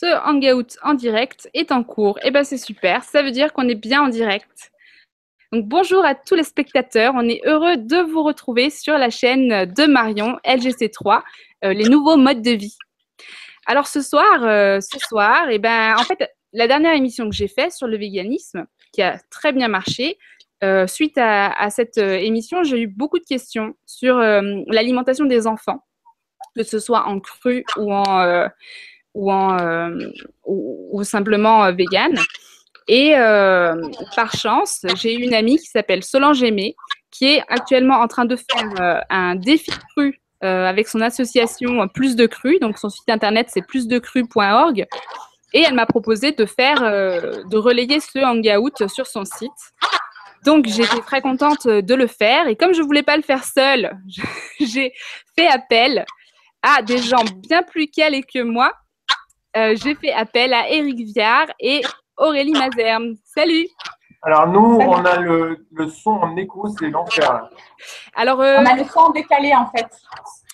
ce 0.00 0.06
hangout 0.26 0.78
en 0.82 0.94
direct 0.94 1.50
est 1.52 1.72
en 1.72 1.84
cours. 1.84 2.18
Et 2.18 2.28
eh 2.28 2.30
ben 2.30 2.42
c'est 2.42 2.56
super, 2.56 3.04
ça 3.04 3.22
veut 3.22 3.32
dire 3.32 3.52
qu'on 3.52 3.68
est 3.68 3.74
bien 3.74 4.02
en 4.02 4.08
direct. 4.08 4.70
Donc 5.52 5.66
bonjour 5.66 6.04
à 6.04 6.14
tous 6.14 6.34
les 6.36 6.44
spectateurs, 6.44 7.12
on 7.16 7.28
est 7.28 7.42
heureux 7.44 7.76
de 7.76 7.98
vous 8.10 8.22
retrouver 8.22 8.70
sur 8.70 8.96
la 8.96 9.10
chaîne 9.10 9.66
de 9.66 9.86
Marion 9.86 10.38
LGC3, 10.46 11.22
euh, 11.64 11.74
les 11.74 11.88
nouveaux 11.88 12.16
modes 12.16 12.40
de 12.40 12.52
vie. 12.52 12.78
Alors 13.66 13.88
ce 13.88 14.00
soir, 14.00 14.42
euh, 14.42 14.80
ce 14.80 14.98
soir, 15.00 15.50
et 15.50 15.56
eh 15.56 15.58
ben 15.58 15.94
en 15.98 16.04
fait 16.04 16.30
la 16.54 16.66
dernière 16.66 16.94
émission 16.94 17.28
que 17.28 17.34
j'ai 17.34 17.48
faite 17.48 17.72
sur 17.72 17.86
le 17.86 17.98
véganisme, 17.98 18.66
qui 18.92 19.02
a 19.02 19.18
très 19.30 19.52
bien 19.52 19.68
marché, 19.68 20.18
euh, 20.64 20.86
suite 20.86 21.18
à, 21.18 21.68
cette 21.68 21.98
émission, 21.98 22.62
j'ai 22.62 22.80
eu 22.80 22.86
beaucoup 22.86 23.18
de 23.18 23.24
questions 23.24 23.74
sur 23.86 24.16
l'alimentation 24.16 25.26
des 25.26 25.46
enfants, 25.46 25.84
que 26.56 26.62
ce 26.62 26.78
soit 26.78 27.06
en 27.06 27.20
cru 27.20 27.64
ou 27.76 27.92
en 27.92 28.48
euh, 29.16 30.12
ou, 30.44 31.02
simplement 31.02 31.64
euh, 31.64 31.72
vegan. 31.72 32.16
Et 32.88 33.16
euh, 33.16 33.74
par 34.16 34.32
chance, 34.34 34.84
j'ai 34.96 35.14
une 35.14 35.34
amie 35.34 35.58
qui 35.58 35.66
s'appelle 35.66 36.02
Solange 36.02 36.42
Aimé, 36.42 36.74
qui 37.10 37.26
est 37.26 37.42
actuellement 37.48 38.00
en 38.00 38.08
train 38.08 38.24
de 38.24 38.36
faire 38.36 39.04
un 39.10 39.34
défi 39.34 39.72
cru 39.94 40.20
avec 40.40 40.88
son 40.88 41.00
association 41.00 41.86
Plus 41.88 42.16
de 42.16 42.26
Cru. 42.26 42.58
Donc 42.60 42.78
son 42.78 42.88
site 42.88 43.08
internet 43.08 43.48
c'est 43.50 43.64
plusdecru.org. 43.64 44.86
Et 45.52 45.62
elle 45.62 45.74
m'a 45.74 45.86
proposé 45.86 46.32
de 46.32 46.46
faire, 46.46 46.80
de 46.80 47.56
relayer 47.56 48.00
ce 48.00 48.18
hangout 48.18 48.88
sur 48.88 49.06
son 49.06 49.24
site. 49.24 49.50
Donc 50.44 50.66
j'étais 50.66 51.00
très 51.00 51.20
contente 51.20 51.68
de 51.68 51.94
le 51.94 52.06
faire. 52.06 52.48
Et 52.48 52.56
comme 52.56 52.74
je 52.74 52.82
voulais 52.82 53.02
pas 53.02 53.16
le 53.16 53.22
faire 53.22 53.44
seule, 53.44 53.96
j'ai 54.60 54.92
fait 55.36 55.46
appel 55.46 56.04
à 56.62 56.82
des 56.82 56.98
gens 56.98 57.24
bien 57.36 57.62
plus 57.62 57.88
calés 57.88 58.22
que 58.22 58.42
moi 58.42 58.72
euh, 59.56 59.74
j'ai 59.82 59.94
fait 59.94 60.12
appel 60.12 60.52
à 60.52 60.68
Eric 60.68 61.00
Viard 61.12 61.46
et 61.58 61.82
Aurélie 62.16 62.52
Mazerme. 62.52 63.14
Salut 63.24 63.66
Alors 64.22 64.46
nous, 64.46 64.78
on 64.80 65.04
a 65.04 65.16
le, 65.18 65.66
son 65.88 66.10
en 66.10 66.36
écho, 66.36 66.68
c'est 66.78 66.88
l'enfer. 66.90 67.50
Alors, 68.14 68.40
euh, 68.40 68.58
on 68.58 68.66
a 68.66 68.76
le 68.76 68.84
son 68.84 69.10
décalé 69.10 69.52
en 69.54 69.66
fait. 69.70 69.88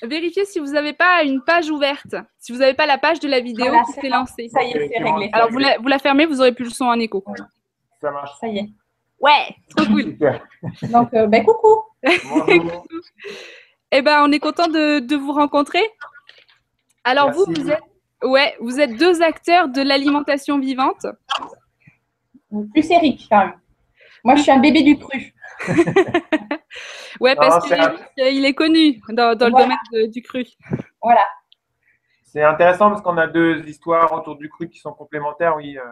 Vérifiez 0.03 0.44
si 0.44 0.58
vous 0.58 0.72
n'avez 0.72 0.92
pas 0.92 1.22
une 1.25 1.42
page 1.42 1.70
ouverte, 1.70 2.14
si 2.38 2.53
vous 2.53 2.58
n'avez 2.58 2.75
pas 2.75 2.86
la 2.86 2.98
page 2.98 3.20
de 3.20 3.28
la 3.28 3.41
vidéo 3.41 3.72
qui 3.86 3.92
s'est 4.00 4.08
lancée. 4.08 4.48
Ça 4.48 4.62
y 4.62 4.70
est, 4.70 4.88
c'est 4.88 5.03
réglé. 5.03 5.31
Alors 5.33 5.50
vous 5.50 5.58
la, 5.58 5.78
vous 5.78 5.88
la, 5.88 5.98
fermez, 5.98 6.27
vous 6.27 6.41
aurez 6.41 6.53
plus 6.53 6.64
le 6.64 6.70
son 6.70 6.86
en 6.86 6.98
écho. 6.98 7.25
Ça 8.00 8.10
marche. 8.10 8.31
Ça 8.41 8.47
y 8.47 8.58
est. 8.58 8.69
Ouais, 9.19 9.56
trop 9.75 9.86
cool. 9.86 10.16
Donc, 10.91 11.12
euh, 11.14 11.27
ben, 11.27 11.44
coucou. 11.47 11.83
eh 13.91 14.03
ben, 14.03 14.22
on 14.22 14.33
est 14.33 14.38
content 14.38 14.69
de, 14.69 15.00
de 15.00 15.16
vous 15.16 15.33
rencontrer. 15.33 15.83
Alors 17.05 17.33
vous, 17.33 17.44
vous 17.47 17.70
êtes 17.70 17.83
Ouais, 18.22 18.55
vous 18.61 18.81
êtes 18.81 18.97
deux 18.97 19.22
acteurs 19.22 19.69
de 19.69 19.83
l'alimentation 19.83 20.59
vivante. 20.59 21.06
Plus 22.72 22.91
Eric, 22.91 23.27
quand 23.31 23.39
même. 23.39 23.61
Moi, 24.25 24.34
je 24.36 24.42
suis 24.42 24.50
un 24.50 24.59
bébé 24.59 24.83
du 24.83 24.98
cru. 24.98 25.33
ouais, 27.20 27.37
parce 27.37 27.69
qu'il 27.69 28.44
est 28.44 28.55
connu 28.55 29.00
dans, 29.11 29.31
le 29.31 29.37
domaine 29.37 30.11
du 30.11 30.22
cru. 30.22 30.44
Voilà. 31.03 31.22
C'est 32.25 32.42
intéressant 32.42 32.91
parce 32.91 33.03
qu'on 33.03 33.17
a 33.19 33.27
deux 33.27 33.67
histoires 33.69 34.12
autour 34.12 34.37
du 34.37 34.48
cru 34.48 34.69
qui 34.69 34.78
sont 34.78 34.92
complémentaires, 34.92 35.56
oui. 35.56 35.78
Euh, 35.78 35.83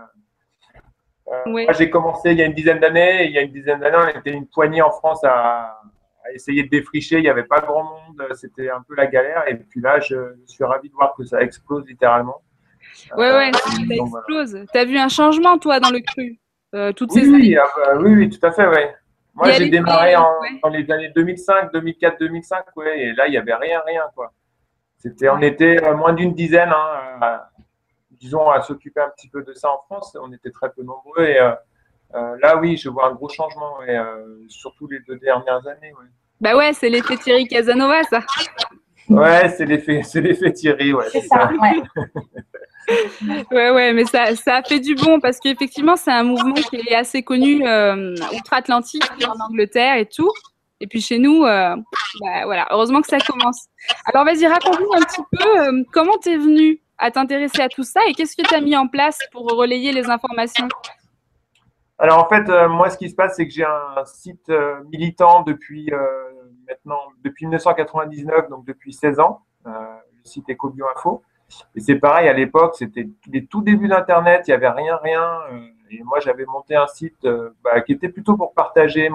euh, 1.29 1.43
moi, 1.47 1.73
j'ai 1.73 1.89
commencé 1.89 2.33
il 2.33 2.39
y 2.39 2.43
a 2.43 2.47
une 2.47 2.53
dizaine 2.53 2.81
d'années. 2.81 3.27
Il 3.27 3.33
y 3.33 3.39
a 3.39 3.43
une 3.43 3.53
dizaine 3.53 3.81
d'années, 3.81 3.97
on 3.97 4.19
était 4.19 4.33
une 4.33 4.47
poignée 4.47 4.83
en 4.83 4.91
France 4.91 5.23
à, 5.25 5.81
à 6.25 6.33
essayer 6.33 6.65
de 6.65 6.69
défricher. 6.69 7.19
Il 7.19 7.23
n'y 7.23 7.29
avait 7.29 7.45
pas 7.45 7.61
grand 7.61 7.85
monde, 7.85 8.27
c'était 8.35 8.71
un 8.71 8.83
peu 8.87 8.95
la 8.95 9.07
galère. 9.07 9.49
Et 9.49 9.57
puis 9.57 9.81
là, 9.81 10.01
je, 10.01 10.17
suis 10.47 10.65
ravi 10.65 10.89
de 10.89 10.95
voir 10.95 11.15
que 11.17 11.25
ça 11.25 11.41
explose 11.41 11.87
littéralement. 11.87 12.43
Ouais, 13.17 13.33
ouais, 13.33 13.51
ça 13.53 13.83
explose. 13.89 14.65
Tu 14.73 14.79
as 14.79 14.85
vu 14.85 14.99
un 14.99 15.09
changement, 15.09 15.59
toi, 15.59 15.81
dans 15.81 15.91
le 15.91 16.01
cru 16.01 16.39
euh, 16.75 16.93
toutes 16.93 17.13
oui, 17.13 17.23
ces 17.23 17.31
oui, 17.31 17.57
ah 17.57 17.67
bah, 17.77 17.97
oui, 18.01 18.15
oui, 18.15 18.29
tout 18.29 18.45
à 18.45 18.51
fait, 18.51 18.67
ouais. 18.67 18.97
Moi, 19.33 19.51
j'ai 19.53 19.69
démarré 19.69 20.17
en, 20.17 20.29
dans 20.61 20.71
les 20.71 20.91
années 20.91 21.13
2005, 21.15 21.73
2004, 21.73 22.19
2005, 22.19 22.65
ouais, 22.77 23.01
et 23.01 23.13
là, 23.13 23.29
il 23.29 23.31
n'y 23.31 23.37
avait 23.37 23.55
rien, 23.55 23.81
rien, 23.87 24.03
quoi. 24.15 24.33
C'était, 24.99 25.29
on 25.29 25.41
était 25.41 25.85
euh, 25.85 25.95
moins 25.95 26.15
d'une 26.15 26.35
dizaine, 26.35 26.73
hein, 26.75 27.41
disons, 28.11 28.51
à 28.51 28.61
s'occuper 28.63 29.01
un 29.01 29.11
petit 29.11 29.29
peu 29.29 29.45
de 29.45 29.53
ça 29.53 29.71
en 29.71 29.83
France. 29.83 30.17
On 30.21 30.33
était 30.33 30.51
très 30.51 30.71
peu 30.71 30.83
nombreux 30.83 31.23
et 31.23 31.39
euh, 32.15 32.37
là, 32.43 32.57
oui, 32.57 32.77
je 32.77 32.89
vois 32.89 33.09
un 33.09 33.15
gros 33.15 33.29
changement, 33.29 33.83
et, 33.83 33.97
euh, 33.97 34.39
surtout 34.49 34.87
les 34.87 35.01
deux 35.01 35.19
dernières 35.19 35.67
années. 35.67 35.93
Ouais. 35.93 36.07
Bah 36.41 36.57
ouais, 36.57 36.73
c'est 36.73 36.89
l'effet 36.89 37.17
Thierry 37.17 37.47
Casanova, 37.47 38.03
ça. 38.05 38.21
Ouais, 39.09 39.49
c'est 39.49 39.67
l'effet, 39.67 40.03
c'est 40.05 40.21
l'effet 40.21 40.53
Thierry, 40.53 40.93
ouais. 40.93 41.07
C'est 41.11 41.23
ça, 41.23 41.51
ouais. 41.61 41.83
ouais, 43.51 43.71
ouais, 43.71 43.93
mais 43.93 44.05
ça, 44.05 44.35
ça 44.37 44.57
a 44.57 44.63
fait 44.63 44.79
du 44.79 44.95
bon 44.95 45.19
parce 45.21 45.41
qu'effectivement, 45.41 45.97
c'est 45.97 46.13
un 46.13 46.23
mouvement 46.23 46.55
qui 46.55 46.77
est 46.77 46.95
assez 46.95 47.23
connu 47.23 47.67
euh, 47.67 48.15
outre-Atlantique, 48.37 49.05
en 49.27 49.45
Angleterre 49.45 49.97
et 49.97 50.07
tout. 50.07 50.31
Et 50.81 50.87
puis 50.87 51.01
chez 51.01 51.19
nous, 51.19 51.43
bah, 51.43 51.77
voilà, 52.45 52.67
heureusement 52.71 53.01
que 53.01 53.09
ça 53.09 53.19
commence. 53.19 53.67
Alors 54.07 54.25
vas-y, 54.25 54.47
raconte-nous 54.47 54.93
un 54.93 55.03
petit 55.03 55.23
peu 55.31 55.85
comment 55.93 56.19
tu 56.23 56.31
es 56.31 56.37
venu 56.37 56.81
à 56.99 57.11
t'intéresser 57.11 57.63
à 57.63 57.69
tout 57.69 57.85
ça 57.85 58.01
et 58.07 58.13
qu'est-ce 58.13 58.37
que 58.37 58.47
tu 58.47 58.55
as 58.55 58.61
mis 58.61 58.77
en 58.77 58.87
place 58.87 59.19
pour 59.33 59.47
relayer 59.51 59.93
les 59.93 60.11
informations? 60.11 60.69
Alors 62.05 62.19
en 62.19 62.29
fait, 62.29 62.51
euh, 62.51 62.69
moi, 62.69 62.91
ce 62.91 62.99
qui 62.99 63.09
se 63.09 63.15
passe, 63.15 63.37
c'est 63.37 63.49
que 63.49 63.55
j'ai 63.55 63.65
un 63.65 64.05
site 64.05 64.51
euh, 64.51 64.85
militant 64.93 65.41
depuis 65.41 65.91
euh, 65.91 66.07
maintenant, 66.69 67.01
depuis 67.25 67.47
1999, 67.47 68.51
donc 68.51 68.67
depuis 68.67 68.93
16 68.93 69.21
ans, 69.21 69.41
le 69.65 69.73
site 70.23 70.51
EcoBioInfo. 70.51 71.23
Et 71.75 71.81
c'est 71.81 71.95
pareil, 71.95 72.29
à 72.29 72.35
l'époque, 72.35 72.75
c'était 72.77 73.09
les 73.33 73.47
tout 73.47 73.63
débuts 73.63 73.89
d'Internet, 73.89 74.43
il 74.47 74.51
n'y 74.51 74.55
avait 74.55 74.69
rien, 74.69 74.99
rien. 75.03 75.41
et 75.91 76.03
moi, 76.03 76.21
j'avais 76.21 76.45
monté 76.45 76.77
un 76.77 76.87
site 76.89 77.27
bah, 77.63 77.81
qui 77.81 77.93
était 77.93 78.11
plutôt 78.11 78.37
pour 78.37 78.53
partager 78.53 79.11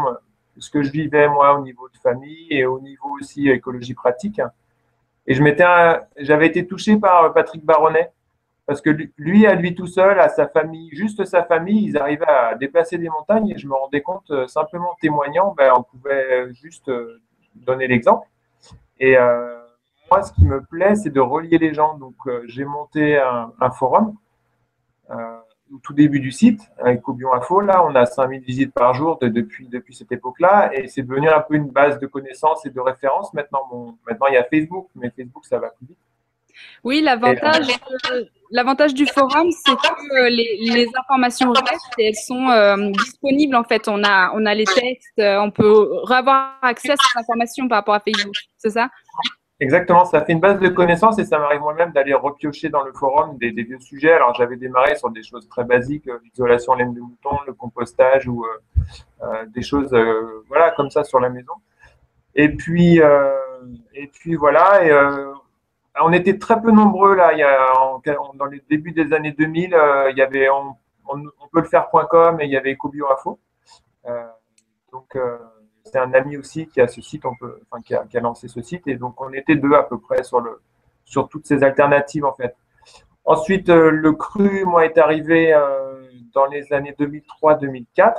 ce 0.58 0.72
que 0.72 0.82
je 0.82 0.92
vivais, 0.92 1.28
moi, 1.28 1.60
au 1.60 1.62
niveau 1.62 1.90
de 1.90 1.98
famille 1.98 2.48
et 2.50 2.66
au 2.66 2.80
niveau 2.80 3.18
aussi 3.22 3.50
écologie 3.50 3.94
pratique. 3.94 4.42
Et 5.28 5.36
j'avais 5.36 6.48
été 6.48 6.66
touché 6.66 6.98
par 6.98 7.34
Patrick 7.34 7.64
Baronnet, 7.64 8.12
parce 8.70 8.82
que 8.82 8.92
lui, 9.18 9.48
à 9.48 9.56
lui 9.56 9.74
tout 9.74 9.88
seul, 9.88 10.20
à 10.20 10.30
sa 10.30 10.48
famille, 10.48 10.92
juste 10.92 11.26
sa 11.26 11.44
famille, 11.44 11.86
ils 11.86 11.98
arrivaient 11.98 12.28
à 12.28 12.54
déplacer 12.54 13.00
des 13.00 13.10
montagnes 13.10 13.50
et 13.50 13.58
je 13.58 13.68
me 13.68 13.74
rendais 13.74 14.02
compte, 14.02 14.30
euh, 14.30 14.46
simplement 14.46 14.96
témoignant, 15.02 15.56
ben, 15.58 15.74
on 15.76 15.82
pouvait 15.82 16.54
juste 16.54 16.88
euh, 16.88 17.20
donner 17.56 17.88
l'exemple. 17.88 18.28
Et 19.00 19.18
euh, 19.18 19.58
moi, 20.12 20.22
ce 20.22 20.32
qui 20.34 20.46
me 20.46 20.62
plaît, 20.62 20.94
c'est 20.94 21.10
de 21.10 21.20
relier 21.20 21.58
les 21.58 21.74
gens. 21.74 21.98
Donc, 21.98 22.14
j'ai 22.46 22.64
monté 22.64 23.18
un, 23.18 23.72
forum 23.72 24.16
au 25.10 25.78
tout 25.82 25.94
début 25.94 26.20
du 26.20 26.32
site, 26.32 26.62
avec 26.78 27.02
Cobion 27.02 27.34
Info. 27.34 27.62
Là, 27.62 27.84
on 27.84 27.96
a 27.96 28.06
5000 28.06 28.42
visites 28.42 28.74
par 28.76 28.94
jour 28.94 29.18
depuis, 29.20 29.68
cette 29.94 30.12
époque-là. 30.12 30.76
Et 30.76 30.88
c'est 30.88 31.02
devenu 31.02 31.28
un 31.28 31.42
peu 31.42 31.56
une 31.56 31.72
base 31.72 31.98
de 31.98 32.06
connaissances 32.06 32.68
et 32.68 32.70
de 32.70 32.80
références. 32.80 33.34
Maintenant, 33.34 33.98
maintenant, 34.08 34.28
il 34.28 34.36
y 34.36 34.38
a 34.38 34.44
Facebook, 34.44 34.90
mais 34.94 35.10
Facebook, 35.10 35.46
ça 35.46 35.58
va 35.58 35.70
plus 35.72 35.88
vite. 35.88 35.98
Oui, 36.84 37.02
l'avantage, 37.02 37.68
l'avantage 38.52 38.94
du 38.94 39.06
forum, 39.06 39.50
c'est 39.52 39.76
que 39.76 40.30
les, 40.30 40.88
informations 40.98 41.52
restent 41.52 41.94
et 41.98 42.08
elles 42.08 42.16
sont 42.16 42.50
euh, 42.50 42.92
disponibles 42.92 43.56
en 43.56 43.64
fait. 43.64 43.88
On 43.88 44.04
a, 44.04 44.32
on 44.34 44.46
a 44.46 44.54
les 44.54 44.66
textes, 44.66 45.20
euh, 45.20 45.40
on 45.40 45.52
peut 45.52 45.90
avoir 46.10 46.56
accès 46.62 46.92
à 46.92 46.96
ces 46.96 47.20
informations 47.20 47.68
par 47.68 47.80
rapport 47.80 47.96
à 47.96 48.00
Facebook, 48.00 48.36
c'est 48.58 48.72
ça? 48.72 48.90
Exactement, 49.62 50.06
ça 50.06 50.24
fait 50.24 50.32
une 50.32 50.40
base 50.40 50.60
de 50.62 50.70
connaissances 50.70 51.20
et 51.20 51.26
ça 51.26 51.38
m'arrive 51.38 51.60
moi-même 51.60 51.92
d'aller 51.92 52.14
repiocher 52.14 52.70
dans 52.70 52.82
le 52.82 52.94
forum 52.94 53.38
des, 53.38 53.52
vieux 53.52 53.80
sujets. 53.80 54.14
Alors 54.14 54.34
j'avais 54.34 54.56
démarré 54.56 54.96
sur 54.96 55.10
des 55.10 55.22
choses 55.22 55.50
très 55.50 55.66
basiques, 55.66 56.08
euh, 56.08 56.18
l'isolation 56.24 56.74
laine 56.76 56.94
de 56.94 57.02
mouton, 57.02 57.38
le 57.46 57.54
compostage 57.54 58.28
ou 58.28 58.46
des 59.54 59.62
choses 59.62 59.94
voilà 60.48 60.72
comme 60.72 60.90
ça 60.90 61.04
sur 61.04 61.20
la 61.20 61.30
maison. 61.30 61.54
Et 62.36 62.48
puis 62.48 63.00
et 63.00 64.08
puis 64.14 64.36
voilà 64.36 64.82
on 66.02 66.12
était 66.12 66.38
très 66.38 66.62
peu 66.62 66.72
nombreux 66.72 67.16
là. 67.16 67.34
Y 67.34 67.44
a, 67.44 67.58
dans 68.36 68.46
les 68.46 68.62
débuts 68.70 68.92
des 68.92 69.14
années 69.14 69.32
2000, 69.32 69.74
euh, 69.74 70.12
il 70.12 70.18
y 70.18 70.22
avait 70.22 70.50
on, 70.50 70.76
peut 71.52 71.62
le 71.62 71.68
faire.com 71.68 72.40
et 72.42 72.46
il 72.46 72.52
y 72.52 72.58
avait 72.58 72.74
EcoBioInfo. 72.74 73.40
Euh, 74.06 74.28
donc 74.92 75.16
euh, 75.16 75.38
c'est 75.84 75.98
un 75.98 76.14
ami 76.14 76.38
aussi 76.38 76.68
qui 76.68 76.82
a 76.82 76.88
ce 76.88 77.02
site, 77.02 77.26
on 77.26 77.36
peut, 77.36 77.60
enfin, 77.70 77.82
qui, 77.82 77.96
a, 77.96 78.20
lancé 78.20 78.48
ce 78.48 78.62
site 78.62 78.88
et 78.88 78.96
donc 78.96 79.20
on 79.22 79.32
était 79.34 79.56
deux 79.56 79.74
à 79.74 79.84
peu 79.84 80.00
près 80.00 80.24
sur 80.24 81.30
toutes 81.30 81.48
ces 81.48 81.64
alternatives 81.64 82.26
en 82.26 82.34
fait. 82.34 82.56
Ensuite, 83.26 83.70
le 83.70 84.12
cru, 84.14 84.66
moi, 84.66 84.86
est 84.86 84.98
arrivé 84.98 85.54
dans 86.34 86.46
les 86.46 86.72
années 86.74 86.96
2003-2004. 86.98 88.14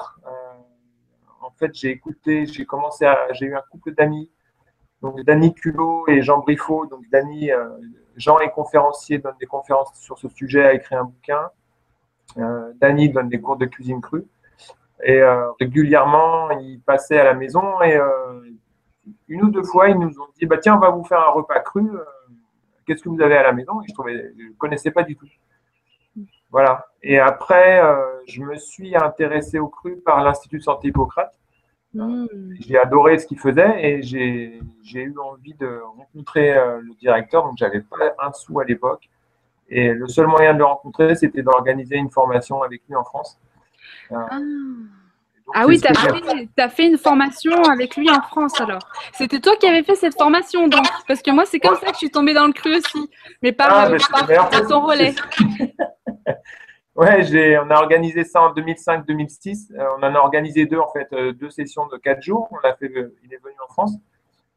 en 1.41 1.51
fait, 1.59 1.75
j'ai 1.75 1.91
écouté, 1.91 2.47
j'ai 2.47 2.65
commencé 2.65 3.07
à, 3.07 3.33
j'ai 3.33 3.47
eu 3.47 3.57
un 3.57 3.63
couple 3.71 3.93
d'amis 3.95 4.31
donc 5.03 5.21
Dany 5.23 5.55
Culot 5.55 6.07
et 6.09 6.23
Jean 6.23 6.39
Briffaut. 6.39 6.87
Donc 6.87 7.09
Dany, 7.11 7.51
euh, 7.51 7.69
Jean 8.17 8.39
est 8.39 8.51
conférencier, 8.51 9.19
donne 9.19 9.37
des 9.41 9.47
conférences 9.47 9.93
sur 9.95 10.19
ce 10.19 10.29
sujet, 10.29 10.65
a 10.65 10.75
écrit 10.75 10.95
un 10.95 11.05
bouquin. 11.05 11.51
Euh, 12.39 12.73
Dany 12.81 13.09
donne 13.09 13.29
des 13.29 13.41
cours 13.41 13.57
de 13.57 13.67
cuisine 13.67 14.01
crue. 14.01 14.27
Et 15.03 15.21
euh, 15.21 15.51
régulièrement, 15.59 16.51
il 16.51 16.81
passait 16.81 17.19
à 17.19 17.25
la 17.25 17.35
maison 17.35 17.81
et 17.81 17.97
euh, 17.97 18.43
une 19.29 19.45
ou 19.45 19.51
deux 19.51 19.63
fois, 19.63 19.89
ils 19.89 19.99
nous 19.99 20.21
ont 20.21 20.29
dit 20.39 20.45
bah, 20.45 20.59
Tiens, 20.59 20.77
on 20.77 20.81
va 20.81 20.91
vous 20.91 21.05
faire 21.05 21.21
un 21.21 21.31
repas 21.31 21.61
cru. 21.61 21.89
Qu'est-ce 22.87 23.03
que 23.03 23.09
vous 23.09 23.23
avez 23.23 23.37
à 23.37 23.43
la 23.43 23.53
maison? 23.53 23.81
Et 23.81 23.87
je 23.89 24.03
ne 24.03 24.51
je 24.51 24.57
connaissais 24.59 24.91
pas 24.91 25.03
du 25.03 25.17
tout. 25.17 25.27
Voilà. 26.51 26.87
Et 27.03 27.19
après, 27.19 27.81
je 28.27 28.43
me 28.43 28.57
suis 28.57 28.95
intéressé 28.97 29.59
au 29.59 29.69
cru 29.69 29.97
par 29.97 30.23
l'Institut 30.23 30.61
santé 30.61 30.89
Hippocrate. 30.89 31.40
Hmm. 31.93 32.27
J'ai 32.61 32.79
adoré 32.79 33.19
ce 33.19 33.27
qu'il 33.27 33.39
faisait 33.39 33.83
et 33.85 34.03
j'ai 34.03 34.61
eu 34.95 35.15
envie 35.19 35.55
de 35.55 35.81
rencontrer 35.97 36.53
euh, 36.57 36.81
le 36.81 36.95
directeur. 36.95 37.45
Donc, 37.45 37.55
j'avais 37.59 37.81
pas 37.81 37.97
un 38.23 38.33
sou 38.33 38.61
à 38.61 38.65
l'époque. 38.65 39.09
Et 39.69 39.93
le 39.93 40.07
seul 40.09 40.27
moyen 40.27 40.53
de 40.53 40.59
le 40.59 40.65
rencontrer, 40.65 41.15
c'était 41.17 41.43
d'organiser 41.43 41.97
une 41.97 42.11
formation 42.11 42.63
avec 42.63 42.83
lui 42.89 42.95
en 42.95 43.05
France. 43.05 43.39
Euh, 44.13 44.17
Ah. 44.31 44.39
donc, 44.39 45.55
Ah 45.55 45.67
oui, 45.67 45.81
tu 45.81 45.87
as, 46.63 46.69
fait 46.69 46.87
une 46.87 46.99
formation 46.99 47.61
avec 47.65 47.97
lui 47.97 48.09
en 48.11 48.21
France 48.23 48.61
alors. 48.61 48.83
C'était 49.13 49.41
toi 49.41 49.57
qui 49.57 49.67
avais 49.67 49.83
fait 49.83 49.97
cette 49.97 50.15
formation 50.17 50.69
donc 50.69 50.85
Parce 51.09 51.23
que 51.23 51.31
moi, 51.33 51.45
c'est 51.45 51.59
comme 51.61 51.77
ça 51.77 51.87
que 51.87 51.93
je 51.95 51.99
suis 51.99 52.11
tombée 52.11 52.35
dans 52.35 52.47
le 52.47 52.53
cru 52.53 52.77
aussi. 52.77 53.11
Mais 53.43 53.51
par, 53.53 53.69
Ah, 53.71 53.91
euh, 53.91 53.99
par- 54.11 54.27
fait, 54.53 54.67
ton 54.69 54.81
relais. 54.87 55.15
Ouais, 57.01 57.59
on 57.65 57.71
a 57.71 57.77
organisé 57.77 58.25
ça 58.25 58.43
en 58.43 58.53
2005-2006. 58.53 59.73
Euh, 59.73 59.85
on 59.99 60.03
en 60.03 60.15
a 60.15 60.19
organisé 60.19 60.67
deux, 60.67 60.79
en 60.79 60.89
fait, 60.93 61.09
euh, 61.15 61.33
deux 61.33 61.49
sessions 61.49 61.87
de 61.87 61.97
quatre 61.97 62.21
jours. 62.23 62.49
On 62.53 62.59
a 62.69 62.75
fait 62.75 62.89
le- 62.89 63.17
il 63.25 63.33
est 63.33 63.43
venu 63.43 63.55
en 63.67 63.73
France. 63.73 63.95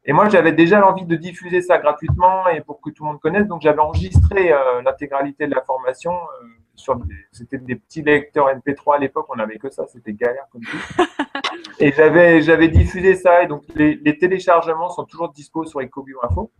Et 0.04 0.12
moi, 0.12 0.28
j'avais 0.28 0.52
déjà 0.52 0.78
l'envie 0.80 1.06
de 1.06 1.16
diffuser 1.16 1.62
ça 1.62 1.78
gratuitement 1.78 2.46
et 2.48 2.60
pour 2.60 2.82
que 2.82 2.90
tout 2.90 3.04
le 3.04 3.12
monde 3.12 3.20
connaisse. 3.20 3.46
Donc, 3.46 3.62
j'avais 3.62 3.78
enregistré 3.80 4.52
euh, 4.52 4.82
l'intégralité 4.82 5.46
de 5.46 5.54
la 5.54 5.62
formation. 5.62 6.12
euh, 6.12 6.46
sur 6.76 6.98
c'était 7.30 7.56
des 7.58 7.76
petits 7.76 8.02
lecteurs 8.02 8.48
MP3 8.50 8.96
à 8.96 8.98
l'époque. 8.98 9.26
On 9.30 9.36
n'avait 9.36 9.58
que 9.58 9.70
ça. 9.70 9.86
C'était 9.86 10.12
galère 10.12 10.44
comme 10.50 10.62
tout. 10.62 10.76
et 11.78 11.92
j'avais, 11.92 12.42
j'avais 12.42 12.68
diffusé 12.68 13.14
ça. 13.14 13.42
Et 13.42 13.46
donc, 13.46 13.62
les, 13.76 13.94
les 13.94 14.18
téléchargements 14.18 14.90
sont 14.90 15.04
toujours 15.04 15.30
dispo 15.30 15.64
sur 15.64 15.80
Ecobio 15.80 16.18
Info. 16.24 16.50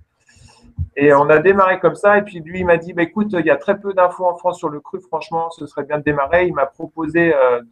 Et 0.97 1.13
on 1.13 1.29
a 1.29 1.39
démarré 1.39 1.81
comme 1.81 1.97
ça. 1.97 2.19
Et 2.19 2.23
puis 2.23 2.41
lui, 2.41 2.61
il 2.61 2.67
m'a 2.67 2.77
dit, 2.77 2.93
bah, 2.93 3.03
écoute, 3.03 3.29
il 3.33 3.47
y 3.47 3.51
a 3.51 3.57
très 3.57 3.79
peu 3.79 3.93
d'infos 3.95 4.27
en 4.27 4.37
France 4.37 4.59
sur 4.59 4.69
le 4.69 4.81
cru. 4.81 5.01
Franchement, 5.01 5.51
ce 5.51 5.67
serait 5.67 5.85
bien 5.85 5.99
de 5.99 6.05
démarrer. 6.05 6.47
Il 6.47 6.55
m'a 6.55 6.67
proposé 6.67 7.35
euh, 7.35 7.63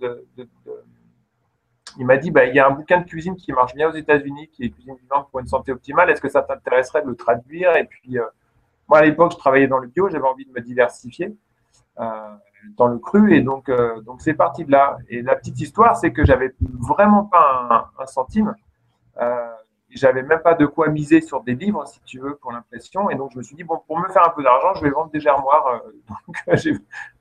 Il 1.99 2.07
m'a 2.07 2.17
dit, 2.17 2.31
bah, 2.31 2.47
il 2.47 2.55
y 2.55 2.59
a 2.59 2.67
un 2.67 2.73
bouquin 2.73 3.01
de 3.01 3.07
cuisine 3.07 3.37
qui 3.37 3.53
marche 3.53 3.75
bien 3.75 3.89
aux 3.89 3.95
États-Unis, 3.95 4.49
qui 4.49 4.65
est 4.65 4.71
Cuisine 4.71 4.97
vivante 4.97 5.29
pour 5.31 5.41
une 5.41 5.47
santé 5.47 5.73
optimale. 5.73 6.11
Est-ce 6.11 6.21
que 6.21 6.29
ça 6.29 6.43
t'intéresserait 6.43 7.03
de 7.03 7.09
le 7.09 7.17
traduire? 7.17 7.77
Et 7.77 7.85
puis, 7.85 8.19
euh, 8.19 8.25
moi, 8.89 8.99
à 8.99 9.03
l'époque, 9.03 9.33
je 9.33 9.39
travaillais 9.39 9.69
dans 9.69 9.79
le 9.79 9.89
bio. 9.89 10.09
J'avais 10.09 10.27
envie 10.27 10.45
de 10.45 10.53
me 10.53 10.61
diversifier 10.61 11.33
euh, 12.01 12.05
dans 12.77 12.89
le 12.89 12.99
cru. 12.99 13.35
Et 13.35 13.41
donc, 13.41 13.71
donc 14.05 14.21
c'est 14.21 14.35
parti 14.35 14.65
de 14.65 14.73
là. 14.73 14.97
Et 15.09 15.23
la 15.23 15.37
petite 15.37 15.61
histoire, 15.61 15.97
c'est 15.97 16.13
que 16.13 16.25
j'avais 16.25 16.55
vraiment 16.61 17.25
pas 17.25 17.93
un, 17.99 18.07
centime. 18.07 18.53
J'avais 19.95 20.23
même 20.23 20.41
pas 20.41 20.55
de 20.55 20.67
quoi 20.67 20.89
miser 20.89 21.21
sur 21.21 21.43
des 21.43 21.55
livres, 21.55 21.87
si 21.87 22.01
tu 22.05 22.19
veux, 22.19 22.37
pour 22.37 22.53
l'impression. 22.53 23.11
Et 23.11 23.15
donc, 23.15 23.33
je 23.33 23.39
me 23.39 23.43
suis 23.43 23.55
dit, 23.55 23.65
bon, 23.65 23.79
pour 23.87 23.99
me 23.99 24.09
faire 24.09 24.27
un 24.27 24.31
peu 24.31 24.43
d'argent, 24.43 24.75
je 24.75 24.83
vais 24.83 24.91
vendre 24.91 25.11
des 25.11 25.21
germoires. 25.21 25.67
Euh, 25.67 25.93
Donc, 26.27 26.37
j'ai 26.55 26.75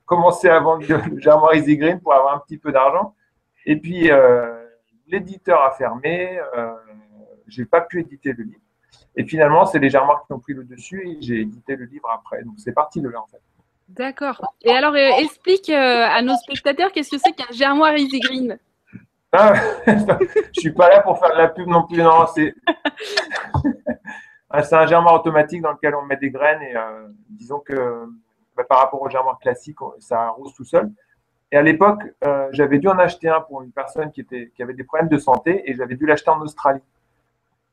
commencé 0.04 0.48
à 0.48 0.60
vendre 0.60 0.84
le 0.86 1.20
germoire 1.20 1.54
Easy 1.54 1.76
Green 1.76 2.00
pour 2.00 2.12
avoir 2.14 2.34
un 2.34 2.38
petit 2.40 2.58
peu 2.58 2.72
d'argent. 2.72 3.14
Et 3.66 3.76
puis, 3.76 4.10
euh, 4.10 4.64
l'éditeur 5.06 5.62
a 5.62 5.70
fermé. 5.72 6.40
Euh, 6.56 6.72
j'ai 7.46 7.64
pas 7.64 7.80
pu 7.82 8.00
éditer 8.00 8.32
le 8.32 8.44
livre. 8.44 8.60
Et 9.16 9.24
finalement, 9.24 9.66
c'est 9.66 9.78
les 9.78 9.90
germoires 9.90 10.24
qui 10.26 10.32
ont 10.32 10.40
pris 10.40 10.54
le 10.54 10.64
dessus 10.64 11.06
et 11.06 11.18
j'ai 11.20 11.40
édité 11.40 11.76
le 11.76 11.84
livre 11.84 12.08
après. 12.10 12.42
Donc, 12.44 12.54
c'est 12.56 12.72
parti 12.72 13.00
de 13.00 13.08
là, 13.08 13.20
en 13.20 13.26
fait. 13.26 13.42
D'accord. 13.88 14.54
Et 14.62 14.70
alors, 14.70 14.94
euh, 14.94 15.18
explique 15.18 15.68
euh, 15.68 16.06
à 16.08 16.22
nos 16.22 16.36
spectateurs 16.36 16.92
qu'est-ce 16.92 17.10
que 17.10 17.18
c'est 17.18 17.32
qu'un 17.32 17.52
germoire 17.52 17.94
Easy 17.96 18.20
Green? 18.20 18.58
Ah, 19.32 19.54
je 19.86 20.60
suis 20.60 20.72
pas 20.72 20.90
là 20.90 21.00
pour 21.00 21.18
faire 21.18 21.32
de 21.32 21.38
la 21.38 21.48
pub 21.48 21.66
non 21.66 21.86
plus. 21.86 22.02
Non, 22.02 22.26
c'est 22.36 22.54
un 24.74 24.86
germoir 24.86 25.14
automatique 25.14 25.62
dans 25.62 25.72
lequel 25.72 25.94
on 25.94 26.02
met 26.02 26.18
des 26.18 26.30
graines 26.30 26.60
et 26.60 26.76
euh, 26.76 27.08
disons 27.30 27.58
que 27.60 28.06
bah, 28.54 28.64
par 28.64 28.80
rapport 28.80 29.00
au 29.00 29.08
germoir 29.08 29.38
classique, 29.38 29.78
ça 30.00 30.20
arrose 30.24 30.52
tout 30.54 30.64
seul. 30.64 30.90
Et 31.50 31.56
à 31.56 31.62
l'époque, 31.62 32.02
euh, 32.24 32.48
j'avais 32.52 32.78
dû 32.78 32.88
en 32.88 32.98
acheter 32.98 33.30
un 33.30 33.40
pour 33.40 33.62
une 33.62 33.72
personne 33.72 34.10
qui, 34.12 34.20
était, 34.20 34.52
qui 34.54 34.62
avait 34.62 34.74
des 34.74 34.84
problèmes 34.84 35.08
de 35.08 35.18
santé 35.18 35.62
et 35.70 35.74
j'avais 35.74 35.96
dû 35.96 36.04
l'acheter 36.04 36.30
en 36.30 36.40
Australie. 36.40 36.82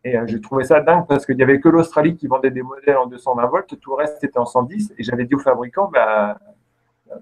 Et 0.06 0.18
euh, 0.18 0.40
trouvé 0.42 0.64
ça 0.64 0.80
dingue 0.80 1.08
parce 1.08 1.26
qu'il 1.26 1.36
n'y 1.36 1.44
avait 1.44 1.60
que 1.60 1.68
l'Australie 1.68 2.16
qui 2.16 2.28
vendait 2.28 2.52
des 2.52 2.62
modèles 2.62 2.96
en 2.98 3.08
220 3.08 3.46
volts, 3.48 3.80
tout 3.82 3.90
le 3.92 3.96
reste 3.98 4.24
était 4.24 4.40
en 4.40 4.46
110. 4.46 4.94
Et 4.98 5.04
j'avais 5.04 5.26
dit 5.26 5.36
au 5.36 5.40
fabricant, 5.40 5.90
bah, 5.92 6.38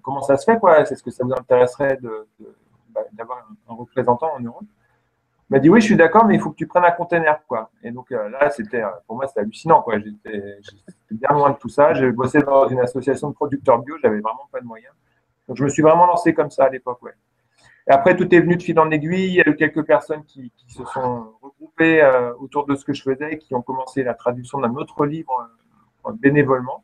comment 0.04 0.22
ça 0.22 0.38
se 0.38 0.46
fait 0.46 0.60
quoi? 0.60 0.80
Est-ce 0.82 1.02
que 1.02 1.10
ça 1.10 1.24
vous 1.26 1.34
intéresserait 1.34 1.98
de- 1.98 2.28
d'avoir 3.14 3.48
un, 3.70 3.74
représentant 3.74 4.34
en 4.34 4.40
Europe 4.40 4.66
m'a 5.50 5.60
dit 5.60 5.70
oui, 5.70 5.80
je 5.80 5.86
suis 5.86 5.96
d'accord, 5.96 6.26
mais 6.26 6.36
il 6.36 6.42
faut 6.42 6.52
que 6.52 6.56
tu 6.56 6.68
prennes 6.68 6.86
un 6.86 6.92
container. 6.92 7.40
Et 7.84 7.92
donc 7.92 8.12
euh, 8.12 8.30
là, 8.30 8.50
c'était 8.50 8.84
euh, 8.84 8.90
pour 9.06 9.16
moi 9.16 9.28
c'était 9.28 9.42
hallucinant. 9.42 9.84
J'étais 9.94 10.60
bien 11.12 11.30
loin 11.32 11.52
de 11.52 11.58
tout 11.58 11.70
ça. 11.70 11.94
J'ai 11.94 12.12
bossé 12.12 12.40
dans 12.40 12.68
une 12.68 12.80
association 12.80 13.30
de 13.30 13.34
producteurs 13.34 13.80
bio, 13.80 13.96
j'avais 14.02 14.20
vraiment 14.20 14.48
pas 14.52 14.60
de 14.60 14.66
moyens. 14.66 14.94
Donc 15.48 15.58
je 15.58 15.64
me 15.64 15.70
suis 15.70 15.82
vraiment 15.82 16.06
lancé 16.06 16.34
comme 16.34 16.52
ça 16.52 16.66
à 16.66 16.70
l'époque, 16.70 17.02
ouais. 17.04 17.14
Après, 17.90 18.18
tout 18.18 18.28
est 18.36 18.42
venu 18.42 18.58
de 18.58 18.64
fil 18.64 18.78
en 18.82 18.92
aiguille. 18.92 19.28
Il 19.28 19.34
y 19.36 19.42
a 19.42 19.48
eu 19.48 19.56
quelques 19.56 19.84
personnes 19.84 20.26
qui, 20.26 20.52
se 20.68 20.84
sont 20.84 21.32
regroupées 21.42 22.02
euh, 22.02 22.34
autour 22.36 22.66
de 22.66 22.76
ce 22.76 22.84
que 22.84 22.92
je 22.92 23.02
faisais, 23.02 23.38
qui 23.38 23.56
ont 23.56 23.62
commencé 23.62 24.04
la 24.04 24.14
traduction 24.14 24.60
d'un 24.60 24.76
autre 24.76 25.06
livre 25.06 25.50
bénévolement. 26.16 26.84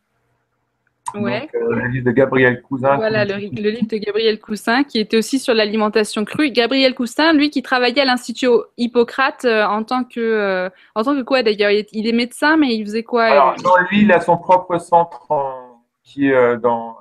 Ouais. 1.16 1.42
Donc, 1.42 1.56
euh, 1.56 1.76
le 1.76 1.88
livre 1.90 2.06
de 2.06 2.12
Gabriel 2.12 2.62
Cousin. 2.62 2.96
Voilà, 2.96 3.26
le, 3.26 3.34
le 3.36 3.70
livre 3.70 3.88
de 3.88 3.98
Gabriel 3.98 4.40
Coussin, 4.40 4.84
qui 4.84 5.00
était 5.00 5.18
aussi 5.18 5.40
sur 5.40 5.54
l'alimentation 5.54 6.26
crue. 6.26 6.52
Gabriel 6.52 6.96
Coussin, 6.96 7.34
lui, 7.34 7.50
qui 7.50 7.62
travaillait 7.62 8.02
à 8.02 8.06
l'Institut 8.06 8.48
Hippocrate 8.78 9.46
euh, 9.46 9.66
en 9.66 9.84
tant 9.84 10.04
que, 10.04 10.20
euh, 10.20 10.70
en 10.96 11.04
tant 11.04 11.16
que 11.16 11.22
quoi 11.22 11.44
d'ailleurs? 11.44 11.72
Il 11.72 11.80
est, 11.80 11.90
il 11.94 12.08
est 12.08 12.14
médecin, 12.14 12.58
mais 12.58 12.76
il 12.76 12.84
faisait 12.86 13.04
quoi 13.04 13.24
Alors, 13.26 13.56
non, 13.64 13.72
lui, 13.90 14.02
il 14.04 14.12
a 14.12 14.20
son 14.20 14.38
propre 14.38 14.78
centre 14.78 15.32
en- 15.32 15.82
qui 16.04 16.28
est 16.28 16.58
dans, 16.58 16.98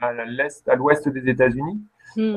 à, 0.00 0.76
l'ouest 0.76 1.08
des 1.08 1.28
États-Unis. 1.28 1.80
hmm, 2.16 2.36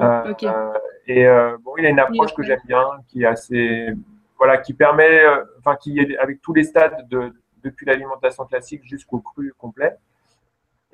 et 1.07 1.25
bon, 1.63 1.71
il 1.77 1.85
a 1.85 1.89
une 1.89 1.99
approche 1.99 2.33
que 2.33 2.41
j'aime 2.41 2.59
bien, 2.65 2.83
qui 3.07 3.21
est 3.21 3.27
assez, 3.27 3.93
voilà, 4.37 4.57
qui 4.57 4.73
permet, 4.73 5.21
enfin, 5.59 5.75
qui 5.75 5.99
est 5.99 6.17
avec 6.17 6.41
tous 6.41 6.53
les 6.53 6.63
stades 6.63 7.07
de, 7.07 7.31
depuis 7.63 7.85
l'alimentation 7.85 8.45
classique 8.45 8.81
jusqu'au 8.83 9.19
cru 9.19 9.53
complet. 9.57 9.95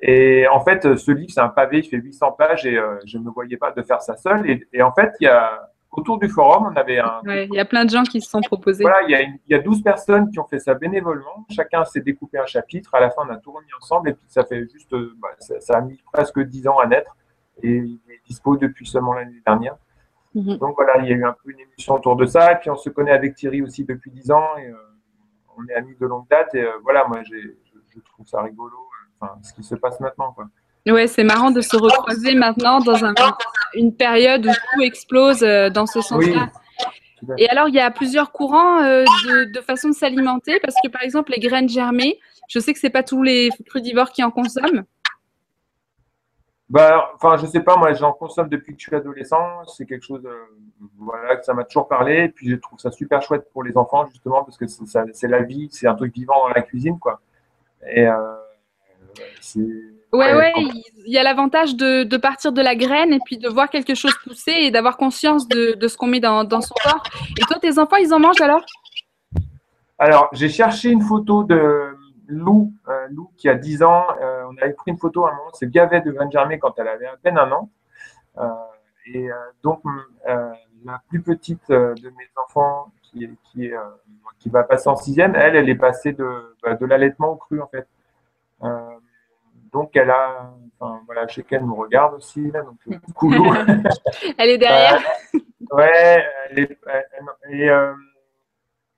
Et 0.00 0.46
en 0.48 0.60
fait, 0.60 0.96
ce 0.96 1.10
livre, 1.12 1.30
c'est 1.32 1.40
un 1.40 1.48
pavé, 1.48 1.78
il 1.78 1.84
fait 1.88 1.96
800 1.96 2.32
pages 2.32 2.66
et 2.66 2.76
euh, 2.76 2.98
je 3.06 3.16
ne 3.18 3.24
me 3.24 3.30
voyais 3.30 3.56
pas 3.56 3.70
de 3.70 3.82
faire 3.82 4.02
ça 4.02 4.16
seul. 4.16 4.48
Et, 4.50 4.66
et 4.72 4.82
en 4.82 4.92
fait, 4.92 5.12
il 5.20 5.24
y 5.24 5.28
a, 5.28 5.70
autour 5.92 6.18
du 6.18 6.28
forum, 6.28 6.70
on 6.72 6.76
avait 6.76 6.98
un, 6.98 7.20
Ouais, 7.24 7.46
il 7.46 7.54
y 7.54 7.60
a 7.60 7.64
plein 7.64 7.84
de 7.84 7.90
gens 7.90 8.02
qui 8.02 8.20
se 8.20 8.28
sont 8.28 8.40
proposés. 8.42 8.82
voilà, 8.82 9.02
il 9.02 9.10
y, 9.10 9.14
a 9.14 9.22
une- 9.22 9.38
il 9.46 9.52
y 9.52 9.54
a 9.54 9.60
12 9.62 9.82
personnes 9.82 10.30
qui 10.30 10.38
ont 10.40 10.46
fait 10.46 10.58
ça 10.58 10.74
bénévolement. 10.74 11.46
Chacun 11.50 11.84
s'est 11.84 12.00
découpé 12.00 12.38
un 12.38 12.46
chapitre. 12.46 12.94
À 12.94 13.00
la 13.00 13.10
fin, 13.10 13.22
on 13.26 13.30
a 13.32 13.36
tout 13.36 13.52
remis 13.52 13.68
ensemble. 13.80 14.10
Et 14.10 14.12
puis, 14.14 14.26
ça 14.28 14.44
fait 14.44 14.68
juste, 14.70 14.92
euh, 14.92 15.14
bah, 15.22 15.28
ça, 15.38 15.60
ça 15.60 15.78
a 15.78 15.80
mis 15.80 15.98
presque 16.12 16.40
10 16.40 16.66
ans 16.68 16.78
à 16.78 16.86
naître. 16.86 17.16
Et 17.62 17.76
il 17.76 18.00
est 18.10 18.20
dispo 18.26 18.56
depuis 18.56 18.86
seulement 18.86 19.14
l'année 19.14 19.40
dernière. 19.46 19.76
Mhm. 20.34 20.56
Donc 20.58 20.74
voilà, 20.74 20.98
il 20.98 21.08
y 21.08 21.12
a 21.12 21.16
eu 21.16 21.24
un 21.24 21.32
peu 21.32 21.50
une 21.50 21.60
émission 21.60 21.94
autour 21.94 22.16
de 22.16 22.26
ça. 22.26 22.52
Et 22.52 22.56
puis, 22.56 22.68
on 22.68 22.76
se 22.76 22.90
connaît 22.90 23.12
avec 23.12 23.36
Thierry 23.36 23.62
aussi 23.62 23.84
depuis 23.84 24.10
10 24.10 24.32
ans. 24.32 24.56
Et 24.58 24.66
euh, 24.68 24.74
on 25.56 25.64
est 25.68 25.74
amis 25.74 25.94
de 25.98 26.04
longue 26.06 26.26
date. 26.28 26.52
Et 26.56 26.62
euh, 26.64 26.72
voilà, 26.82 27.06
moi, 27.06 27.20
je, 27.22 27.36
trouve 28.12 28.26
ça 28.26 28.42
rigolo, 28.42 28.76
enfin, 29.24 29.38
ce 29.42 29.52
qui 29.54 29.62
se 29.62 29.74
passe 29.74 29.98
maintenant. 30.00 30.32
Quoi. 30.32 30.46
Ouais, 30.86 31.06
c'est 31.06 31.24
marrant 31.24 31.50
de 31.50 31.60
se 31.60 31.76
recroiser 31.76 32.34
maintenant 32.34 32.78
dans 32.80 33.04
un- 33.04 33.14
une 33.74 33.94
période 33.94 34.46
où 34.46 34.50
tout 34.50 34.80
explose 34.82 35.42
euh, 35.42 35.70
dans 35.70 35.86
ce 35.86 36.00
sens-là. 36.00 36.50
Et 37.38 37.48
alors, 37.48 37.68
il 37.68 37.74
y 37.74 37.80
a 37.80 37.90
plusieurs 37.90 38.32
courants 38.32 38.82
euh, 38.82 39.04
de, 39.24 39.44
de 39.52 39.60
façon 39.62 39.88
de 39.88 39.94
s'alimenter, 39.94 40.60
parce 40.60 40.74
que 40.84 40.90
par 40.90 41.02
exemple, 41.02 41.32
les 41.34 41.40
graines 41.40 41.70
germées, 41.70 42.18
je 42.48 42.58
sais 42.58 42.74
que 42.74 42.78
c'est 42.78 42.90
pas 42.90 43.02
tous 43.02 43.22
les 43.22 43.48
crudivores 43.66 44.10
qui 44.10 44.22
en 44.22 44.30
consomment. 44.30 44.84
Bah, 46.68 47.10
enfin, 47.14 47.36
je 47.38 47.46
sais 47.46 47.60
pas, 47.60 47.76
moi, 47.76 47.92
j'en 47.94 48.12
consomme 48.12 48.48
depuis 48.48 48.74
que 48.74 48.80
je 48.80 48.86
suis 48.88 48.96
adolescent. 48.96 49.64
C'est 49.66 49.86
quelque 49.86 50.04
chose, 50.04 50.22
euh, 50.26 50.34
voilà, 50.98 51.36
que 51.36 51.44
ça 51.44 51.54
m'a 51.54 51.64
toujours 51.64 51.88
parlé. 51.88 52.24
Et 52.24 52.28
puis, 52.28 52.50
je 52.50 52.56
trouve 52.56 52.78
ça 52.78 52.90
super 52.90 53.22
chouette 53.22 53.50
pour 53.52 53.62
les 53.62 53.76
enfants, 53.78 54.06
justement, 54.06 54.44
parce 54.44 54.58
que 54.58 54.66
c'est 54.66 55.28
la 55.28 55.42
vie, 55.42 55.68
c'est 55.70 55.86
un 55.86 55.94
truc 55.94 56.12
vivant 56.14 56.34
dans 56.48 56.54
la 56.54 56.62
cuisine, 56.62 56.98
quoi. 56.98 57.20
Et 57.90 58.06
euh. 58.06 58.16
Ouais, 60.12 60.32
Ouais, 60.32 60.52
il 61.06 61.12
y 61.12 61.18
a 61.18 61.22
l'avantage 61.22 61.74
de, 61.74 62.04
de 62.04 62.16
partir 62.16 62.52
de 62.52 62.62
la 62.62 62.76
graine 62.76 63.12
et 63.12 63.18
puis 63.24 63.36
de 63.36 63.48
voir 63.48 63.68
quelque 63.68 63.94
chose 63.94 64.14
pousser 64.22 64.52
et 64.52 64.70
d'avoir 64.70 64.96
conscience 64.96 65.48
de, 65.48 65.74
de 65.74 65.88
ce 65.88 65.96
qu'on 65.96 66.06
met 66.06 66.20
dans, 66.20 66.44
dans 66.44 66.60
son 66.60 66.74
corps. 66.82 67.02
Et 67.36 67.42
toi, 67.42 67.58
tes 67.58 67.78
enfants, 67.78 67.96
ils 67.96 68.14
en 68.14 68.20
mangent 68.20 68.40
alors? 68.40 68.64
Alors, 69.98 70.28
j'ai 70.32 70.48
cherché 70.48 70.90
une 70.90 71.02
photo 71.02 71.44
de 71.44 71.96
Lou, 72.28 72.72
euh, 72.88 73.06
Lou 73.10 73.30
qui 73.36 73.48
a 73.48 73.54
10 73.54 73.82
ans. 73.82 74.06
Euh, 74.20 74.44
on 74.48 74.56
avait 74.62 74.72
pris 74.72 74.90
une 74.90 74.98
photo 74.98 75.26
à 75.26 75.30
un 75.30 75.36
moment, 75.36 75.50
c'est 75.52 75.70
Gavet 75.70 76.00
de 76.00 76.16
Germée 76.30 76.58
quand 76.58 76.78
elle 76.78 76.88
avait 76.88 77.06
à 77.06 77.16
peine 77.16 77.38
un 77.38 77.50
an. 77.52 77.70
Euh, 78.38 78.48
et 79.06 79.28
donc, 79.62 79.82
la 80.26 81.00
plus 81.08 81.20
petite 81.20 81.68
de 81.68 82.10
mes 82.16 82.28
enfants, 82.42 82.90
qui 83.02 84.48
va 84.48 84.62
passer 84.62 84.88
en 84.88 84.96
sixième, 84.96 85.34
elle, 85.34 85.56
elle 85.56 85.68
est 85.68 85.74
passée 85.74 86.12
de, 86.12 86.56
bah, 86.62 86.74
de 86.74 86.86
l'allaitement 86.86 87.32
au 87.32 87.36
cru, 87.36 87.60
en 87.60 87.66
fait. 87.66 87.86
Euh, 88.64 88.90
donc, 89.72 89.90
elle 89.96 90.10
a, 90.10 90.52
enfin, 90.78 91.00
voilà, 91.06 91.26
je 91.26 91.34
sais 91.34 91.42
qu'elle 91.42 91.64
nous 91.64 91.74
regarde 91.74 92.14
aussi, 92.14 92.50
là, 92.50 92.62
donc, 92.62 92.76
euh, 92.88 92.96
coucou. 93.14 93.32
Elle 94.38 94.50
est 94.50 94.58
derrière. 94.58 95.00
Ouais, 95.72 96.24
elle 96.50 96.58
est- 96.60 96.78
elle- 96.86 97.06
elle- 97.12 97.54
et 97.58 97.68
euh, 97.70 97.92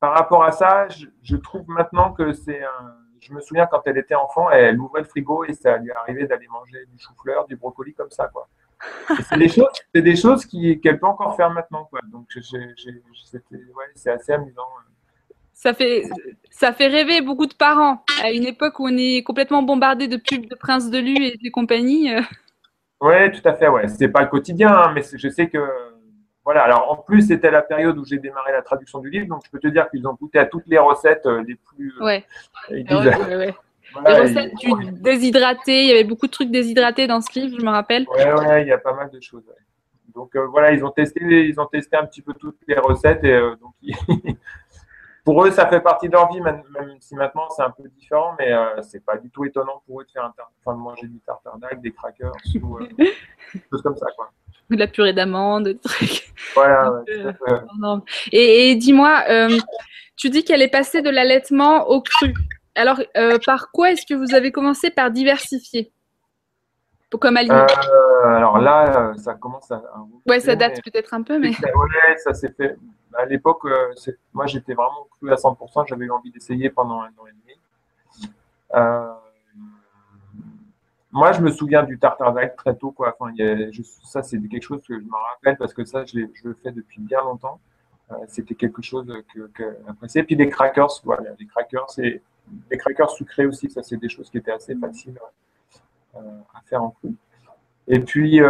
par 0.00 0.12
rapport 0.14 0.44
à 0.44 0.52
ça, 0.52 0.88
je, 0.88 1.06
je 1.22 1.36
trouve 1.36 1.64
maintenant 1.68 2.12
que 2.12 2.32
c'est 2.32 2.62
un. 2.62 2.94
Je 3.20 3.32
me 3.32 3.40
souviens 3.40 3.66
quand 3.66 3.80
elle 3.86 3.98
était 3.98 4.14
enfant, 4.14 4.50
elle 4.50 4.78
ouvrait 4.78 5.00
le 5.00 5.06
frigo 5.06 5.42
et 5.44 5.54
ça 5.54 5.78
lui 5.78 5.90
arrivait 5.92 6.26
d'aller 6.26 6.46
manger 6.48 6.84
du 6.86 6.98
chou-fleur, 6.98 7.46
du 7.46 7.56
brocoli 7.56 7.92
comme 7.94 8.10
ça, 8.10 8.28
quoi. 8.28 8.46
c'est 9.28 9.38
des 9.38 9.48
choses, 9.48 9.68
c'est 9.94 10.02
des 10.02 10.14
choses 10.16 10.44
qu'elle 10.46 11.00
peut 11.00 11.06
encore 11.06 11.34
faire 11.34 11.50
maintenant. 11.50 11.84
Quoi. 11.86 12.00
Donc, 12.06 12.26
c'est 13.94 14.10
assez 14.10 14.32
amusant. 14.32 14.68
Ça 15.56 15.72
fait, 15.72 16.02
ça 16.50 16.74
fait 16.74 16.86
rêver 16.86 17.22
beaucoup 17.22 17.46
de 17.46 17.54
parents 17.54 18.04
à 18.22 18.30
une 18.30 18.44
époque 18.44 18.78
où 18.78 18.86
on 18.88 18.96
est 18.96 19.22
complètement 19.22 19.62
bombardé 19.62 20.06
de 20.06 20.18
pubs 20.18 20.46
de 20.46 20.54
Prince 20.54 20.90
de 20.90 20.98
Lu 20.98 21.16
et 21.16 21.38
des 21.42 21.50
compagnies. 21.50 22.14
Euh. 22.14 22.20
Oui, 23.00 23.32
tout 23.32 23.48
à 23.48 23.54
fait. 23.54 23.66
Ouais. 23.66 23.88
C'est 23.88 24.08
pas 24.08 24.20
le 24.20 24.28
quotidien, 24.28 24.68
hein, 24.68 24.92
mais 24.94 25.02
je 25.02 25.28
sais 25.30 25.48
que 25.48 25.58
voilà. 26.44 26.62
Alors 26.62 26.92
en 26.92 26.96
plus, 26.96 27.28
c'était 27.28 27.50
la 27.50 27.62
période 27.62 27.96
où 27.96 28.04
j'ai 28.04 28.18
démarré 28.18 28.52
la 28.52 28.60
traduction 28.60 28.98
du 28.98 29.08
livre, 29.08 29.28
donc 29.28 29.44
je 29.46 29.50
peux 29.50 29.58
te 29.58 29.68
dire 29.68 29.88
qu'ils 29.90 30.06
ont 30.06 30.12
goûté 30.12 30.38
à 30.38 30.44
toutes 30.44 30.66
les 30.66 30.78
recettes 30.78 31.24
euh, 31.24 31.42
les 31.48 31.54
plus. 31.54 31.94
Euh, 32.00 32.04
ouais. 32.04 32.24
les 32.70 32.84
recettes 32.84 34.54
du 34.56 34.92
déshydraté. 34.92 35.84
Il 35.84 35.88
y 35.88 35.92
avait 35.92 36.04
beaucoup 36.04 36.26
de 36.26 36.32
trucs 36.32 36.50
déshydratés 36.50 37.06
dans 37.06 37.22
ce 37.22 37.32
livre, 37.38 37.56
je 37.58 37.64
me 37.64 37.70
rappelle. 37.70 38.06
Ouais, 38.14 38.30
ouais, 38.30 38.62
il 38.62 38.68
y 38.68 38.72
a 38.72 38.78
pas 38.78 38.92
mal 38.92 39.08
de 39.10 39.20
choses. 39.22 39.44
Donc 40.14 40.36
voilà, 40.36 40.72
ils 40.72 40.84
ont 40.84 40.90
testé, 40.90 41.20
ils 41.46 41.58
ont 41.58 41.66
testé 41.66 41.96
un 41.96 42.04
petit 42.04 42.20
peu 42.20 42.34
toutes 42.34 42.58
les 42.68 42.78
recettes 42.78 43.24
et 43.24 43.38
donc 43.60 43.74
pour 45.26 45.44
eux, 45.44 45.50
ça 45.50 45.66
fait 45.66 45.80
partie 45.80 46.06
de 46.06 46.12
leur 46.12 46.32
vie, 46.32 46.40
même, 46.40 46.62
si 47.00 47.16
maintenant 47.16 47.50
c'est 47.50 47.62
un 47.62 47.70
peu 47.70 47.82
différent, 47.88 48.36
mais 48.38 48.52
euh, 48.52 48.80
c'est 48.80 49.04
pas 49.04 49.16
du 49.16 49.28
tout 49.28 49.44
étonnant 49.44 49.82
pour 49.84 50.00
eux 50.00 50.04
de 50.04 50.10
faire 50.10 50.22
un 50.22 50.32
enfin, 50.64 50.78
de 50.78 50.80
manger 50.80 51.08
du 51.08 51.18
tartare 51.18 51.58
des 51.82 51.90
crackers, 51.90 52.30
ou 52.62 52.78
euh, 52.78 52.86
des 52.96 53.12
choses 53.68 53.82
comme 53.82 53.96
ça, 53.96 54.06
quoi. 54.16 54.30
De 54.70 54.76
la 54.76 54.86
purée 54.86 55.12
d'amande, 55.12 55.64
des 55.64 55.78
trucs. 55.78 56.32
Voilà. 56.54 57.02
Euh, 57.08 58.00
et, 58.30 58.76
dis-moi, 58.76 59.24
tu 60.16 60.30
dis 60.30 60.44
qu'elle 60.44 60.62
est 60.62 60.68
passée 60.68 61.02
de 61.02 61.10
l'allaitement 61.10 61.88
au 61.88 62.02
cru. 62.02 62.32
Alors, 62.76 63.00
par 63.44 63.72
quoi 63.72 63.90
est-ce 63.90 64.06
que 64.06 64.14
vous 64.14 64.32
avez 64.32 64.52
commencé 64.52 64.90
par 64.90 65.10
diversifier? 65.10 65.92
Comme 67.20 67.36
aliment 67.36 67.66
Alors 68.24 68.58
là, 68.58 69.14
ça 69.16 69.34
commence 69.34 69.70
à. 69.70 69.82
ouais, 70.26 70.40
ça 70.40 70.56
date 70.56 70.82
peut-être 70.82 71.14
un 71.14 71.22
peu, 71.22 71.38
mais. 71.38 71.50
Ouais, 71.50 72.16
ça 72.18 72.34
s'est 72.34 72.50
fait 72.50 72.76
à 73.16 73.24
l'époque, 73.24 73.64
euh, 73.64 73.92
moi 74.32 74.46
j'étais 74.46 74.74
vraiment 74.74 75.08
cru 75.18 75.32
à 75.32 75.36
100%, 75.36 75.86
j'avais 75.88 76.04
eu 76.04 76.10
envie 76.10 76.30
d'essayer 76.30 76.70
pendant 76.70 77.00
un 77.00 77.08
an 77.08 77.26
et 77.26 77.32
demi. 77.32 78.30
Euh, 78.74 79.12
moi, 81.12 81.32
je 81.32 81.40
me 81.40 81.50
souviens 81.50 81.82
du 81.82 81.98
tartare 81.98 82.34
très 82.58 82.76
tôt. 82.76 82.90
Quoi. 82.90 83.16
Enfin, 83.18 83.32
ça, 84.02 84.22
c'est 84.22 84.38
quelque 84.38 84.62
chose 84.62 84.82
que 84.86 84.98
je 84.98 85.04
me 85.04 85.16
rappelle 85.32 85.56
parce 85.56 85.72
que 85.72 85.84
ça, 85.84 86.04
je, 86.04 86.18
le 86.44 86.54
fais 86.54 86.72
depuis 86.72 87.00
bien 87.00 87.22
longtemps. 87.22 87.58
Euh, 88.10 88.16
c'était 88.28 88.54
quelque 88.54 88.82
chose 88.82 89.10
que, 89.34 89.50
que 89.54 90.22
Puis 90.22 90.36
des 90.36 90.50
crackers, 90.50 91.00
voilà, 91.04 91.30
des 91.32 91.46
crackers, 91.46 91.86
et 91.98 92.20
des 92.70 92.76
crackers 92.76 93.10
sucrés 93.10 93.46
aussi, 93.46 93.70
ça, 93.70 93.82
c'est 93.82 93.96
des 93.96 94.10
choses 94.10 94.28
qui 94.28 94.36
étaient 94.36 94.52
assez 94.52 94.76
faciles 94.76 95.18
à 96.54 96.60
faire 96.64 96.82
en 96.82 96.90
cru. 96.90 97.14
Et 97.88 98.00
puis, 98.00 98.40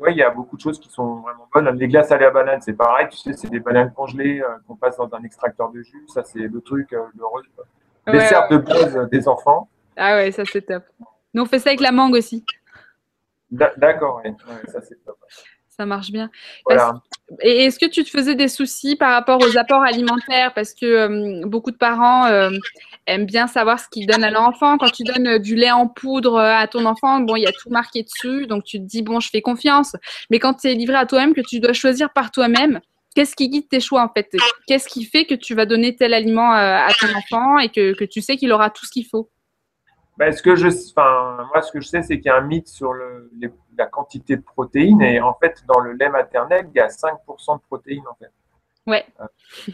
oui, 0.00 0.12
il 0.12 0.16
y 0.16 0.22
a 0.22 0.30
beaucoup 0.30 0.56
de 0.56 0.62
choses 0.62 0.80
qui 0.80 0.88
sont 0.88 1.16
vraiment 1.16 1.46
bonnes. 1.52 1.68
Les 1.76 1.86
glaces 1.86 2.10
à 2.10 2.16
la 2.16 2.30
banane, 2.30 2.62
c'est 2.62 2.72
pareil. 2.72 3.06
Tu 3.10 3.18
sais, 3.18 3.34
c'est 3.34 3.50
des 3.50 3.60
bananes 3.60 3.92
congelées 3.92 4.40
euh, 4.40 4.46
qu'on 4.66 4.74
passe 4.74 4.96
dans 4.96 5.12
un 5.14 5.22
extracteur 5.22 5.70
de 5.70 5.82
jus. 5.82 6.04
Ça, 6.08 6.24
c'est 6.24 6.38
le 6.38 6.60
truc, 6.62 6.94
euh, 6.94 7.02
le 8.06 8.12
dessert 8.12 8.48
de 8.48 8.56
base 8.56 9.10
des 9.10 9.28
enfants. 9.28 9.68
Ah 9.96 10.16
ouais, 10.16 10.32
ça, 10.32 10.44
c'est 10.46 10.62
top. 10.62 10.84
Nous, 11.34 11.42
on 11.42 11.44
fait 11.44 11.58
ça 11.58 11.68
avec 11.68 11.80
la 11.80 11.92
mangue 11.92 12.14
aussi. 12.14 12.46
D'accord, 13.50 14.22
oui. 14.24 14.34
ça, 14.68 14.80
c'est 14.80 15.04
top. 15.04 15.18
Ça 15.80 15.86
marche 15.86 16.10
bien. 16.10 16.30
Et 17.42 17.64
est-ce 17.64 17.78
que 17.78 17.86
tu 17.86 18.04
te 18.04 18.10
faisais 18.10 18.34
des 18.34 18.48
soucis 18.48 18.96
par 18.96 19.12
rapport 19.12 19.40
aux 19.40 19.56
apports 19.56 19.82
alimentaires? 19.82 20.52
Parce 20.52 20.74
que 20.74 20.84
euh, 20.84 21.46
beaucoup 21.46 21.70
de 21.70 21.76
parents 21.76 22.26
aiment 23.06 23.26
bien 23.26 23.46
savoir 23.46 23.80
ce 23.80 23.88
qu'ils 23.88 24.06
donnent 24.06 24.24
à 24.24 24.30
leur 24.30 24.42
enfant. 24.42 24.78
Quand 24.78 24.90
tu 24.90 25.02
donnes 25.04 25.26
euh, 25.26 25.38
du 25.38 25.54
lait 25.54 25.70
en 25.70 25.86
poudre 25.86 26.36
euh, 26.36 26.54
à 26.54 26.66
ton 26.66 26.84
enfant, 26.84 27.20
bon, 27.20 27.36
il 27.36 27.42
y 27.42 27.46
a 27.46 27.52
tout 27.52 27.70
marqué 27.70 28.02
dessus, 28.02 28.46
donc 28.46 28.64
tu 28.64 28.78
te 28.78 28.84
dis, 28.84 29.02
bon, 29.02 29.20
je 29.20 29.28
fais 29.28 29.42
confiance. 29.42 29.96
Mais 30.30 30.38
quand 30.38 30.54
tu 30.54 30.68
es 30.68 30.74
livré 30.74 30.96
à 30.96 31.06
toi-même, 31.06 31.34
que 31.34 31.40
tu 31.40 31.60
dois 31.60 31.72
choisir 31.72 32.10
par 32.10 32.30
toi-même, 32.30 32.80
qu'est-ce 33.14 33.34
qui 33.34 33.48
guide 33.48 33.68
tes 33.68 33.80
choix 33.80 34.02
en 34.02 34.08
fait? 34.08 34.30
Qu'est-ce 34.66 34.88
qui 34.88 35.04
fait 35.04 35.24
que 35.24 35.34
tu 35.34 35.54
vas 35.54 35.66
donner 35.66 35.96
tel 35.96 36.14
aliment 36.14 36.54
euh, 36.54 36.76
à 36.76 36.90
ton 36.98 37.08
enfant 37.14 37.58
et 37.58 37.68
que, 37.68 38.04
tu 38.04 38.20
sais 38.20 38.36
qu'il 38.36 38.52
aura 38.52 38.70
tout 38.70 38.86
ce 38.86 38.90
qu'il 38.90 39.06
faut? 39.06 39.28
Ben, 40.20 40.34
ce 40.34 40.42
que 40.42 40.54
je, 40.54 40.68
moi, 40.96 41.62
ce 41.62 41.72
que 41.72 41.80
je 41.80 41.88
sais, 41.88 42.02
c'est 42.02 42.16
qu'il 42.16 42.26
y 42.26 42.28
a 42.28 42.36
un 42.36 42.42
mythe 42.42 42.68
sur 42.68 42.92
le, 42.92 43.30
la 43.78 43.86
quantité 43.86 44.36
de 44.36 44.42
protéines. 44.42 45.00
Et 45.00 45.18
en 45.18 45.32
fait, 45.32 45.64
dans 45.66 45.80
le 45.80 45.94
lait 45.94 46.10
maternel, 46.10 46.68
il 46.74 46.76
y 46.76 46.80
a 46.80 46.88
5% 46.88 47.56
de 47.56 47.62
protéines, 47.62 48.06
en 48.06 48.14
fait. 48.16 48.30
Ouais. 48.86 49.06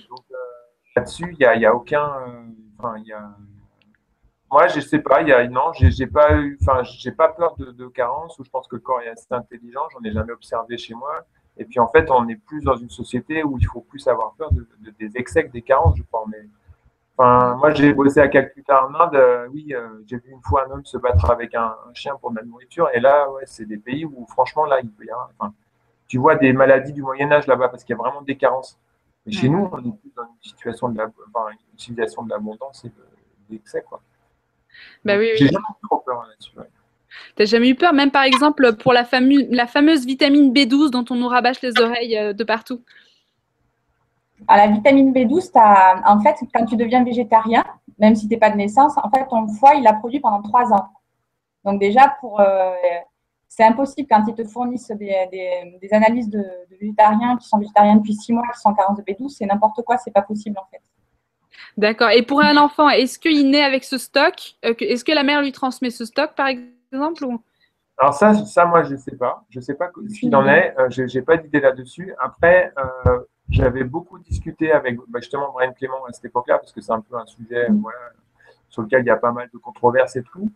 donc, 0.09 0.21
là-dessus, 0.95 1.33
il 1.33 1.39
n'y 1.39 1.47
a, 1.47 1.57
y 1.57 1.67
a, 1.67 1.75
aucun. 1.75 2.09
Enfin, 2.79 2.97
il 2.99 3.09
y 3.09 3.13
a... 3.13 3.29
Moi, 4.49 4.69
je 4.69 4.79
sais 4.79 5.01
pas, 5.01 5.23
il 5.23 5.29
y 5.29 5.33
a, 5.33 5.49
non, 5.49 5.73
j'ai 5.73 6.07
pas 6.07 6.37
eu, 6.37 6.57
enfin, 6.63 6.85
j'ai 6.85 7.11
pas 7.11 7.31
peur 7.31 7.57
de, 7.57 7.73
de, 7.73 7.89
carence, 7.89 8.39
ou 8.39 8.45
je 8.45 8.51
pense 8.51 8.69
que 8.69 8.77
le 8.77 8.83
corps 8.83 9.01
est 9.01 9.09
assez 9.09 9.27
intelligent, 9.31 9.81
j'en 9.93 10.09
ai 10.09 10.13
jamais 10.13 10.33
observé 10.33 10.79
chez 10.79 10.95
moi. 10.95 11.27
Et 11.57 11.65
puis, 11.65 11.81
en 11.81 11.89
fait, 11.89 12.09
on 12.09 12.29
est 12.29 12.37
plus 12.37 12.63
dans 12.63 12.77
une 12.77 12.91
société 12.91 13.43
où 13.43 13.59
il 13.59 13.67
faut 13.67 13.81
plus 13.81 14.07
avoir 14.07 14.35
peur 14.35 14.53
de, 14.53 14.65
des 14.97 15.17
excès 15.17 15.45
que 15.45 15.51
des 15.51 15.63
carences, 15.63 15.97
je 15.97 16.05
crois. 16.05 16.25
Mais, 16.31 16.47
enfin, 17.17 17.57
moi, 17.57 17.73
j'ai 17.73 17.93
bossé 17.93 18.21
à 18.21 18.29
Calcutta 18.29 18.87
en 18.87 18.95
Inde, 18.95 19.15
euh, 19.15 19.49
oui, 19.49 19.75
euh, 19.75 19.89
j'ai 20.07 20.17
vu 20.17 20.31
une 20.31 20.43
fois 20.43 20.67
un 20.67 20.71
homme 20.71 20.85
se 20.85 20.99
battre 20.99 21.31
avec 21.31 21.55
un, 21.55 21.75
chien 21.95 22.15
pour 22.21 22.31
de 22.31 22.37
la 22.37 22.43
nourriture, 22.43 22.89
et 22.95 23.01
là, 23.01 23.31
ouais, 23.31 23.43
c'est 23.47 23.67
des 23.67 23.79
pays 23.79 24.05
où, 24.05 24.27
franchement, 24.29 24.65
là, 24.67 24.81
il 24.83 24.91
peut 24.91 25.05
y 25.05 25.11
avoir, 25.11 25.31
enfin, 25.39 25.53
tu 26.09 26.19
vois 26.19 26.37
des 26.37 26.53
maladies 26.53 26.93
du 26.93 27.03
Moyen-Âge 27.03 27.47
là-bas, 27.47 27.69
parce 27.69 27.85
qu'il 27.85 27.95
y 27.95 27.99
a 27.99 28.03
vraiment 28.03 28.23
des 28.23 28.37
carences. 28.37 28.79
Mais 29.25 29.33
chez 29.33 29.49
nous, 29.49 29.69
on 29.73 29.79
est 29.79 29.99
plus 30.01 30.13
dans 30.17 30.23
une 30.23 30.43
situation 30.43 30.89
de 30.89 30.99
la, 30.99 31.07
enfin, 31.07 31.51
une 31.51 31.75
utilisation 31.75 32.23
de 32.23 32.31
l'abondance 32.31 32.85
et 32.85 32.89
de 32.89 32.95
d'excès. 33.51 33.83
Quoi. 33.89 34.01
Bah 35.05 35.17
oui, 35.19 35.31
J'ai 35.37 35.47
jamais 35.47 35.59
eu 35.59 35.87
trop 35.89 35.99
peur 35.99 36.25
là-dessus. 36.29 36.53
Tu 36.55 36.61
T'as 37.37 37.45
jamais 37.45 37.69
eu 37.71 37.75
peur, 37.75 37.93
même 37.93 38.11
par 38.11 38.25
exemple 38.25 38.75
pour 38.77 38.93
la, 38.93 39.07
la 39.51 39.67
fameuse 39.67 40.05
vitamine 40.05 40.53
B12 40.53 40.91
dont 40.91 41.05
on 41.11 41.15
nous 41.15 41.29
rabâche 41.29 41.63
les 41.63 41.81
oreilles 41.81 42.19
euh, 42.19 42.33
de 42.33 42.45
partout 42.45 42.83
à 44.49 44.57
la 44.57 44.69
vitamine 44.69 45.13
B12, 45.13 45.51
as, 45.55 46.03
en 46.07 46.21
fait, 46.21 46.37
quand 46.55 46.67
tu 46.67 46.77
deviens 46.77 47.05
végétarien, 47.05 47.65
même 47.99 48.15
si 48.15 48.29
tu 48.29 48.35
n'es 48.35 48.39
pas 48.39 48.51
de 48.51 48.57
naissance, 48.57 48.97
en 48.97 49.11
fait, 49.11 49.27
ton 49.29 49.49
foie, 49.49 49.75
il 49.75 49.83
l'a 49.83 49.95
produit 49.95 50.21
pendant 50.21 50.43
trois 50.43 50.73
ans. 50.73 50.89
Donc 51.65 51.81
déjà, 51.81 52.17
pour, 52.21 52.41
euh, 52.41 52.73
c'est 53.49 53.65
impossible 53.65 54.09
quand 54.11 54.25
ils 54.29 54.35
te 54.35 54.45
fournissent 54.45 54.91
des, 54.91 55.15
des, 55.81 55.93
analyses 55.93 56.29
de, 56.29 56.39
de, 56.39 56.77
végétariens 56.81 57.37
qui 57.37 57.49
sont 57.49 57.59
végétariens 57.59 57.97
depuis 57.97 58.15
six 58.15 58.33
mois, 58.33 58.45
qui 58.53 58.61
sont 58.61 58.69
en 58.71 58.75
carence 58.75 58.99
de 58.99 59.03
B12, 59.03 59.31
c'est 59.31 59.47
n'importe 59.47 59.83
quoi, 59.83 59.97
c'est 59.97 60.13
pas 60.13 60.23
possible 60.23 60.59
en 60.59 60.67
fait. 60.71 60.83
D'accord. 61.77 62.11
Et 62.11 62.23
pour 62.23 62.43
un 62.43 62.57
enfant, 62.57 62.89
est-ce 62.89 63.19
qu'il 63.19 63.51
naît 63.51 63.63
avec 63.63 63.85
ce 63.85 63.99
stock? 63.99 64.35
Euh, 64.65 64.75
Est-ce 64.81 65.05
que 65.05 65.13
la 65.13 65.23
mère 65.23 65.43
lui 65.43 65.53
transmet 65.53 65.91
ce 65.91 66.05
stock, 66.05 66.35
par 66.35 66.49
exemple 66.49 67.27
Alors 67.99 68.15
ça, 68.15 68.35
ça, 68.35 68.65
moi, 68.65 68.83
je 68.85 68.93
ne 68.93 68.97
sais 68.97 69.17
pas. 69.17 69.45
Je 69.51 69.59
ne 69.59 69.65
sais 69.65 69.75
pas 69.75 69.91
ce 69.95 70.21
qu'il 70.21 70.35
en 70.35 70.47
est. 70.47 70.75
Euh, 70.79 70.89
je 70.91 71.03
n'ai 71.03 71.23
pas 71.23 71.37
d'idée 71.37 71.61
là-dessus. 71.61 72.15
Après, 72.19 72.73
euh, 72.79 73.19
j'avais 73.51 73.85
beaucoup 73.85 74.19
discuté 74.19 74.73
avec 74.73 74.99
bah, 75.09 75.21
justement 75.21 75.53
Brian 75.53 75.73
Clément 75.73 76.05
à 76.07 76.13
cette 76.13 76.27
époque-là, 76.27 76.59
parce 76.59 76.73
que 76.73 76.81
c'est 76.81 76.93
un 76.93 77.01
peu 77.01 77.17
un 77.17 77.27
sujet 77.27 77.69
sur 78.69 78.83
lequel 78.83 79.03
il 79.03 79.07
y 79.07 79.11
a 79.11 79.17
pas 79.17 79.33
mal 79.33 79.49
de 79.53 79.59
controverses 79.59 80.17
et 80.17 80.23
tout. 80.23 80.51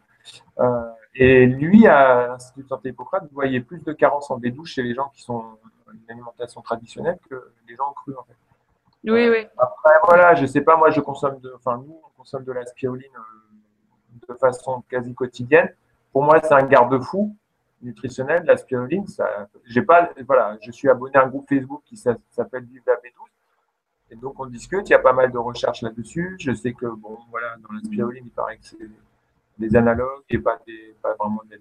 et 1.15 1.47
lui, 1.47 1.87
à 1.87 2.29
l'Institut 2.29 2.63
de 2.63 2.69
santé 2.69 2.89
Hippocrate, 2.91 3.25
vous 3.25 3.35
voyez 3.35 3.61
plus 3.61 3.83
de 3.85 3.93
carences 3.93 4.31
en 4.31 4.39
B12 4.39 4.67
chez 4.67 4.83
les 4.83 4.95
gens 4.95 5.11
qui 5.15 5.23
sont 5.23 5.45
une 5.93 6.11
alimentation 6.11 6.61
traditionnelle 6.61 7.19
que 7.29 7.53
les 7.69 7.77
gens 7.77 7.93
crus, 7.93 8.17
en 8.19 8.25
fait. 8.25 8.35
Oui, 9.05 9.29
oui. 9.31 9.47
Après, 9.57 9.95
voilà, 10.05 10.35
je 10.35 10.47
sais 10.47 10.61
pas, 10.61 10.77
moi, 10.77 10.91
je 10.91 11.01
consomme 11.01 11.39
de, 11.41 11.53
enfin, 11.57 11.79
nous, 11.79 12.01
on 12.05 12.19
consomme 12.19 12.45
de 12.45 12.53
la 12.53 12.67
spiruline 12.67 13.09
euh, 13.17 14.29
de 14.29 14.39
façon 14.39 14.83
quasi 14.89 15.15
quotidienne. 15.15 15.75
Pour 16.13 16.23
moi, 16.23 16.41
c'est 16.43 16.53
un 16.53 16.65
garde-fou 16.65 17.35
nutritionnel, 17.83 18.45
la 18.45 18.57
spiruline. 18.57 19.07
Ça, 19.07 19.49
j'ai 19.67 19.83
pas, 19.83 20.11
voilà, 20.27 20.57
je 20.61 20.71
suis 20.71 20.89
abonné 20.89 21.17
à 21.17 21.25
un 21.25 21.29
groupe 21.29 21.49
Facebook 21.49 21.83
qui 21.85 21.97
s'appelle 21.97 22.65
Vive 22.65 22.83
la 22.87 22.95
B12. 22.95 23.29
Et 24.13 24.17
donc, 24.17 24.41
on 24.41 24.47
discute. 24.47 24.89
Il 24.89 24.93
y 24.93 24.97
a 24.97 24.99
pas 24.99 25.13
mal 25.13 25.31
de 25.31 25.39
recherches 25.39 25.83
là-dessus. 25.83 26.37
Je 26.41 26.53
sais 26.53 26.73
que, 26.73 26.87
bon, 26.87 27.19
voilà, 27.31 27.57
dans 27.63 27.75
la 27.75 27.81
spiruline, 27.81 28.25
il 28.27 28.33
paraît 28.33 28.57
que 28.57 28.67
c'est 28.67 28.91
des 29.59 29.77
analogues 29.77 30.25
et 30.31 30.39
pas, 30.39 30.59
des, 30.67 30.97
pas 31.03 31.15
vraiment 31.19 31.43
des 31.49 31.59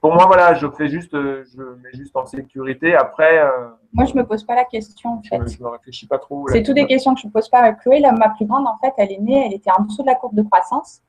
pour 0.00 0.14
moi, 0.14 0.24
voilà, 0.26 0.54
je 0.54 0.66
fais 0.70 0.88
juste, 0.88 1.12
euh, 1.14 1.44
je 1.52 1.62
mets 1.62 1.92
juste 1.92 2.16
en 2.16 2.24
sécurité. 2.24 2.94
Après. 2.94 3.38
Euh, 3.38 3.68
moi, 3.92 4.06
je 4.06 4.14
me 4.14 4.24
pose 4.24 4.44
pas 4.44 4.54
la 4.54 4.64
question. 4.64 5.14
En 5.14 5.22
fait. 5.22 5.46
Je, 5.46 5.62
me 5.62 5.68
réfléchis 5.68 6.06
pas 6.06 6.18
trop. 6.18 6.46
C'est 6.48 6.62
toutes 6.62 6.76
des 6.76 6.86
questions 6.86 7.14
que 7.14 7.20
je 7.20 7.26
ne 7.26 7.32
pose 7.32 7.48
pas 7.48 7.58
avec 7.58 7.80
Chloé. 7.80 8.00
ma 8.00 8.30
plus 8.30 8.46
grande, 8.46 8.66
en 8.66 8.78
fait, 8.78 8.94
elle 8.96 9.12
est 9.12 9.18
née, 9.18 9.46
elle 9.46 9.54
était 9.54 9.70
en 9.70 9.82
dessous 9.82 10.02
de 10.02 10.06
la 10.06 10.14
courbe 10.14 10.34
de 10.34 10.42
croissance 10.42 11.02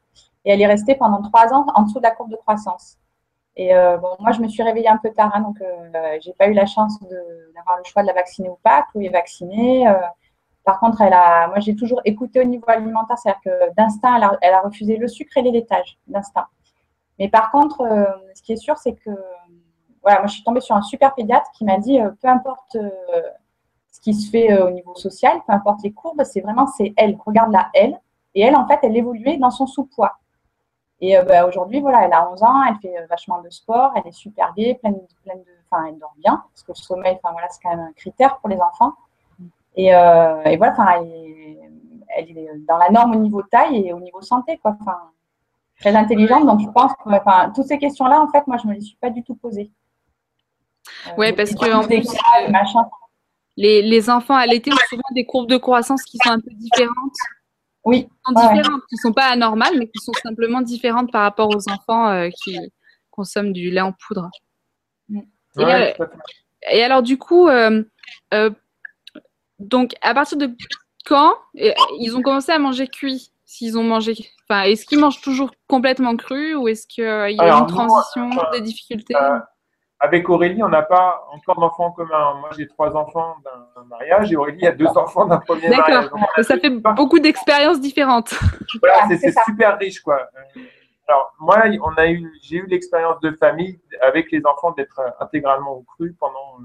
et 0.43 0.51
elle 0.51 0.61
est 0.61 0.67
restée 0.67 0.95
pendant 0.95 1.21
trois 1.21 1.53
ans 1.53 1.65
en 1.75 1.83
dessous 1.83 1.99
de 1.99 2.03
la 2.03 2.11
courbe 2.11 2.31
de 2.31 2.35
croissance. 2.35 2.97
Et 3.55 3.75
euh, 3.75 3.97
bon, 3.97 4.09
moi, 4.19 4.31
je 4.31 4.41
me 4.41 4.47
suis 4.47 4.63
réveillée 4.63 4.87
un 4.87 4.97
peu 4.97 5.11
tard, 5.11 5.31
hein, 5.33 5.41
donc 5.41 5.57
je 5.59 6.19
j'ai 6.21 6.33
pas 6.33 6.47
eu 6.47 6.53
la 6.53 6.65
chance 6.65 6.99
d'avoir 7.01 7.77
le 7.77 7.83
choix 7.83 8.01
de 8.01 8.07
la 8.07 8.13
vacciner 8.13 8.49
ou 8.49 8.57
pas. 8.63 8.85
Chloé 8.91 9.05
est 9.05 9.09
vaccinée. 9.09 9.85
par 10.63 10.79
contre, 10.79 11.01
elle 11.01 11.13
a, 11.13 11.47
moi, 11.47 11.59
j'ai 11.59 11.75
toujours 11.75 12.01
écouté 12.05 12.39
au 12.39 12.45
niveau 12.45 12.65
alimentaire, 12.67 13.17
c'est-à-dire 13.17 13.41
que 13.43 13.73
d'instinct, 13.75 14.37
elle 14.41 14.53
a, 14.53 14.61
refusé 14.61 14.97
le 14.97 15.07
sucre 15.07 15.37
et 15.37 15.41
les 15.41 15.51
laitages, 15.51 15.97
d'instinct. 16.07 16.47
Mais 17.21 17.29
par 17.29 17.51
contre, 17.51 17.81
euh, 17.81 18.05
ce 18.33 18.41
qui 18.41 18.53
est 18.53 18.57
sûr, 18.57 18.77
c'est 18.79 18.95
que 18.95 19.11
voilà, 20.01 20.21
moi, 20.21 20.27
je 20.27 20.33
suis 20.33 20.43
tombée 20.43 20.59
sur 20.59 20.75
un 20.75 20.81
super 20.81 21.13
pédiatre 21.13 21.51
qui 21.51 21.65
m'a 21.65 21.77
dit, 21.77 22.01
euh, 22.01 22.09
peu 22.19 22.27
importe 22.27 22.75
euh, 22.77 22.89
ce 23.91 24.01
qui 24.01 24.15
se 24.15 24.31
fait 24.31 24.59
au 24.59 24.71
niveau 24.71 24.95
social, 24.95 25.39
peu 25.45 25.53
importe 25.53 25.83
les 25.83 25.91
courbes, 25.91 26.23
c'est 26.23 26.41
vraiment 26.41 26.65
c'est 26.65 26.93
elle. 26.97 27.15
Regarde 27.23 27.51
la 27.51 27.69
elle. 27.75 27.99
Et 28.33 28.41
elle, 28.41 28.55
en 28.55 28.67
fait, 28.67 28.79
elle 28.81 28.97
évoluait 28.97 29.37
dans 29.37 29.51
son 29.51 29.67
sous-poids. 29.67 30.17
Et 31.01 31.17
bah, 31.27 31.47
aujourd'hui, 31.47 31.81
voilà, 31.81 32.05
elle 32.05 32.13
a 32.13 32.29
11 32.31 32.43
ans, 32.43 32.63
elle 32.67 32.75
fait 32.81 33.05
vachement 33.07 33.41
de 33.41 33.49
sport, 33.49 33.91
elle 33.95 34.07
est 34.07 34.11
super 34.11 34.53
gaie, 34.53 34.75
pleine, 34.75 34.99
pleine 35.23 35.39
de, 35.39 35.51
enfin, 35.69 35.85
elle 35.87 35.97
dort 35.97 36.13
bien, 36.17 36.43
parce 36.49 36.63
que 36.63 36.71
le 36.71 36.75
sommeil, 36.75 37.17
enfin 37.23 37.33
voilà, 37.33 37.47
c'est 37.49 37.59
quand 37.61 37.71
même 37.71 37.87
un 37.87 37.93
critère 37.93 38.37
pour 38.37 38.49
les 38.49 38.59
enfants. 38.59 38.93
Et, 39.75 39.87
et 39.87 40.57
voilà, 40.57 40.73
enfin, 40.73 40.87
elle 40.97 41.07
est, 41.07 41.59
elle 42.15 42.37
est 42.37 42.49
dans 42.67 42.77
la 42.77 42.89
norme 42.89 43.15
au 43.15 43.19
niveau 43.19 43.41
taille 43.41 43.87
et 43.87 43.93
au 43.93 43.99
niveau 43.99 44.21
santé, 44.21 44.57
quoi. 44.57 44.77
Enfin, 44.79 45.11
très 45.81 45.95
intelligente. 45.95 46.45
Donc, 46.45 46.61
je 46.61 46.69
pense 46.69 46.93
que 46.93 47.09
enfin, 47.09 47.51
toutes 47.53 47.65
ces 47.65 47.77
questions-là, 47.77 48.21
en 48.21 48.29
fait, 48.29 48.45
moi, 48.47 48.57
je 48.57 48.67
ne 48.67 48.71
me 48.71 48.75
les 48.75 48.81
suis 48.81 48.95
pas 48.95 49.09
du 49.09 49.23
tout 49.23 49.35
posées. 49.35 49.71
Euh, 51.07 51.11
oui, 51.17 51.33
parce 51.33 51.53
que 51.53 51.73
en 51.73 51.83
plus, 51.83 52.07
euh, 52.07 52.51
les, 53.57 53.81
les, 53.81 54.09
enfants 54.09 54.35
à 54.35 54.45
l'été 54.45 54.71
ont 54.71 54.77
souvent 54.89 55.01
des 55.13 55.25
courbes 55.25 55.49
de 55.49 55.57
croissance 55.57 56.03
qui 56.03 56.17
sont 56.23 56.31
un 56.31 56.39
peu 56.39 56.51
différentes. 56.51 57.17
Oui. 57.83 58.03
Qui 58.03 58.09
sont 58.25 58.33
différentes, 58.33 58.81
qui 58.89 58.95
ne 58.95 59.01
sont 59.01 59.13
pas 59.13 59.25
anormales, 59.25 59.77
mais 59.77 59.87
qui 59.87 59.99
sont 59.99 60.13
simplement 60.23 60.61
différentes 60.61 61.11
par 61.11 61.23
rapport 61.23 61.49
aux 61.49 61.69
enfants 61.69 62.09
euh, 62.09 62.29
qui 62.43 62.57
consomment 63.09 63.53
du 63.53 63.71
lait 63.71 63.81
en 63.81 63.93
poudre. 63.93 64.29
et, 65.57 66.83
alors, 66.83 67.01
du 67.01 67.17
coup, 67.17 67.49
donc, 69.59 69.93
à 70.01 70.13
partir 70.13 70.37
de 70.37 70.51
quand 71.05 71.35
ils 71.99 72.15
ont 72.15 72.21
commencé 72.21 72.51
à 72.51 72.59
manger 72.59 72.87
cuit 72.87 73.31
S'ils 73.51 73.77
ont 73.77 73.83
mangé, 73.83 74.15
enfin, 74.49 74.61
est-ce 74.61 74.85
qu'ils 74.85 74.99
mangent 74.99 75.19
toujours 75.19 75.51
complètement 75.67 76.15
cru 76.15 76.55
ou 76.55 76.69
est-ce 76.69 76.87
qu'il 76.87 77.03
y 77.03 77.05
a 77.05 77.57
une 77.57 77.67
transition, 77.67 78.29
des 78.53 78.61
difficultés? 78.61 79.13
euh, 79.13 79.39
Avec 80.03 80.27
Aurélie, 80.29 80.63
on 80.63 80.67
n'a 80.67 80.81
pas 80.81 81.27
encore 81.31 81.59
d'enfants 81.59 81.85
en 81.85 81.91
commun. 81.91 82.33
Moi, 82.39 82.49
j'ai 82.57 82.67
trois 82.67 82.95
enfants 82.95 83.35
d'un 83.45 83.83
mariage 83.83 84.31
et 84.31 84.35
Aurélie 84.35 84.65
a 84.65 84.71
deux 84.71 84.87
enfants 84.87 85.25
d'un 85.25 85.37
premier 85.37 85.69
mariage. 85.69 86.05
D'accord. 86.05 86.27
Ça 86.41 86.57
fait 86.57 86.71
beaucoup 86.71 87.19
d'expériences 87.19 87.79
différentes. 87.79 88.33
Voilà, 88.81 89.07
c'est 89.15 89.31
super 89.45 89.77
riche, 89.77 90.01
quoi. 90.01 90.27
Alors, 91.07 91.33
moi, 91.39 91.61
on 91.83 91.93
a 91.97 92.07
eu, 92.07 92.31
j'ai 92.41 92.57
eu 92.57 92.65
l'expérience 92.65 93.19
de 93.19 93.31
famille 93.31 93.79
avec 94.01 94.31
les 94.31 94.43
enfants 94.45 94.71
d'être 94.71 94.99
intégralement 95.19 95.73
au 95.73 95.81
cru 95.81 96.15
pendant 96.19 96.57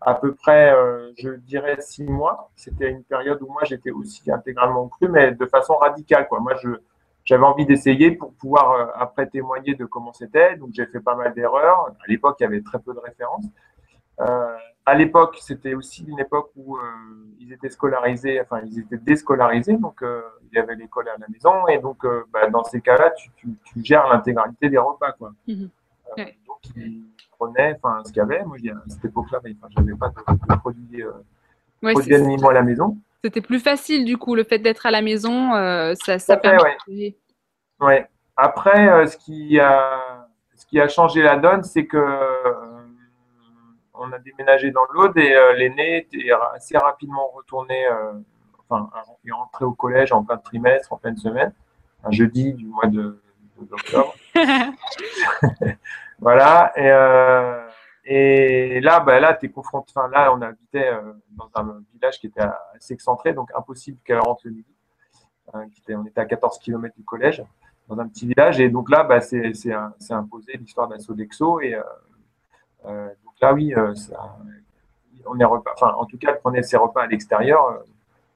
à 0.00 0.14
peu 0.14 0.34
près, 0.34 0.72
euh, 0.72 1.12
je 1.18 1.30
dirais, 1.30 1.76
six 1.80 2.04
mois. 2.04 2.50
C'était 2.56 2.90
une 2.90 3.04
période 3.04 3.42
où 3.42 3.52
moi, 3.52 3.64
j'étais 3.64 3.90
aussi 3.90 4.30
intégralement 4.30 4.88
cru, 4.88 5.08
mais 5.08 5.32
de 5.32 5.46
façon 5.46 5.74
radicale. 5.74 6.26
Quoi. 6.28 6.40
Moi, 6.40 6.54
je, 6.62 6.70
j'avais 7.24 7.44
envie 7.44 7.66
d'essayer 7.66 8.12
pour 8.12 8.32
pouvoir 8.34 8.72
euh, 8.72 8.86
après 8.96 9.26
témoigner 9.26 9.74
de 9.74 9.84
comment 9.84 10.12
c'était. 10.12 10.56
Donc, 10.56 10.70
j'ai 10.72 10.86
fait 10.86 11.00
pas 11.00 11.14
mal 11.14 11.32
d'erreurs. 11.34 11.88
À 11.88 12.08
l'époque, 12.08 12.36
il 12.40 12.44
y 12.44 12.46
avait 12.46 12.62
très 12.62 12.78
peu 12.78 12.92
de 12.94 12.98
références. 12.98 13.46
Euh, 14.20 14.56
à 14.84 14.94
l'époque, 14.94 15.38
c'était 15.40 15.74
aussi 15.74 16.04
une 16.04 16.18
époque 16.18 16.50
où 16.56 16.76
ils 17.38 17.52
étaient 17.52 17.70
scolarisés, 17.70 18.40
enfin, 18.40 18.60
ils 18.64 18.80
étaient 18.80 18.98
déscolarisés. 18.98 19.76
Donc, 19.76 20.02
il 20.02 20.56
y 20.56 20.58
avait 20.58 20.74
l'école 20.74 21.08
à 21.08 21.16
la 21.18 21.26
maison. 21.28 21.68
Et 21.68 21.78
donc, 21.78 22.04
bah, 22.32 22.48
dans 22.50 22.64
ces 22.64 22.80
cas-là, 22.80 23.10
tu, 23.10 23.30
tu, 23.36 23.84
gères 23.84 24.08
l'intégralité 24.08 24.68
des 24.68 24.78
repas. 24.78 25.12
Quoi. 25.12 25.32
Mmh 25.46 25.66
donc, 26.46 27.76
enfin, 27.84 28.02
ce 28.04 28.12
qu'il 28.12 28.18
y 28.18 28.20
avait. 28.20 28.44
Moi, 28.44 28.56
à 28.70 28.88
cette 28.88 29.04
époque-là, 29.04 29.40
je 29.44 29.80
n'avais 29.80 29.94
pas 29.94 30.08
de, 30.08 30.58
produits, 30.58 31.02
euh, 31.02 31.12
animaux 32.14 32.48
à 32.48 32.54
la 32.54 32.62
maison. 32.62 32.96
C'était 33.24 33.40
plus 33.40 33.60
facile, 33.60 34.04
du 34.04 34.18
coup, 34.18 34.34
le 34.34 34.44
fait 34.44 34.58
d'être 34.58 34.86
à 34.86 34.90
la 34.90 35.02
maison, 35.02 35.54
euh, 35.54 35.94
ça, 35.94 36.18
ça 36.18 36.36
permet. 36.36 36.76
Ouais. 36.88 37.16
ouais. 37.80 38.08
Après, 38.36 38.88
euh, 38.88 39.06
ce, 39.06 39.16
qui 39.16 39.60
a, 39.60 40.28
ce 40.54 40.66
qui 40.66 40.80
a 40.80 40.88
changé 40.88 41.22
la 41.22 41.36
donne, 41.36 41.62
c'est 41.62 41.86
que 41.86 42.04
on 43.94 44.10
a 44.10 44.18
déménagé 44.18 44.72
dans 44.72 44.84
l'Aude 44.92 45.16
et 45.16 45.32
l'aîné 45.56 45.98
était 45.98 46.30
assez 46.54 46.76
rapidement 46.76 47.28
retourné, 47.28 47.86
enfin, 48.68 48.90
est 49.24 49.30
rentré 49.30 49.64
au 49.64 49.72
collège 49.72 50.10
en 50.12 50.24
plein 50.24 50.38
trimestre, 50.38 50.92
en 50.92 50.96
pleine 50.96 51.16
semaine, 51.16 51.52
un 52.02 52.10
jeudi 52.10 52.52
du 52.54 52.66
mois 52.66 52.86
de, 52.86 53.22
d'octobre. 53.60 54.14
Voilà. 56.22 56.72
Et, 56.76 56.88
euh, 56.88 57.66
et 58.04 58.80
là, 58.80 59.00
bah, 59.00 59.20
là, 59.20 59.38
es 59.40 59.48
confronté. 59.48 59.92
Là, 60.10 60.32
on 60.34 60.40
habitait 60.40 60.88
euh, 60.88 61.12
dans 61.30 61.48
un 61.54 61.82
village 61.94 62.18
qui 62.18 62.26
était 62.26 62.42
assez 62.74 62.94
excentré, 62.94 63.32
donc 63.32 63.50
impossible 63.56 63.98
qu'elle 64.04 64.18
rentre 64.18 64.42
le 64.44 64.52
midi. 64.52 64.74
Hein, 65.52 65.66
on 65.90 66.04
était 66.06 66.20
à 66.20 66.24
14 66.24 66.58
km 66.58 66.94
du 66.96 67.04
collège, 67.04 67.44
dans 67.88 67.98
un 68.00 68.08
petit 68.08 68.26
village. 68.26 68.58
Et 68.60 68.68
donc 68.68 68.90
là, 68.90 69.04
bah, 69.04 69.20
c'est 69.20 69.52
imposé 70.10 70.54
l'histoire 70.54 70.88
d'un 70.88 70.98
Sodexo. 70.98 71.60
Et 71.60 71.74
euh, 72.84 73.08
donc 73.24 73.34
là, 73.40 73.54
oui, 73.54 73.72
on 75.26 75.38
est 75.38 75.44
en 75.44 76.06
tout 76.06 76.18
cas, 76.18 76.32
elle 76.32 76.40
prenait 76.40 76.62
ses 76.62 76.76
repas 76.76 77.02
à 77.02 77.06
l'extérieur, 77.06 77.84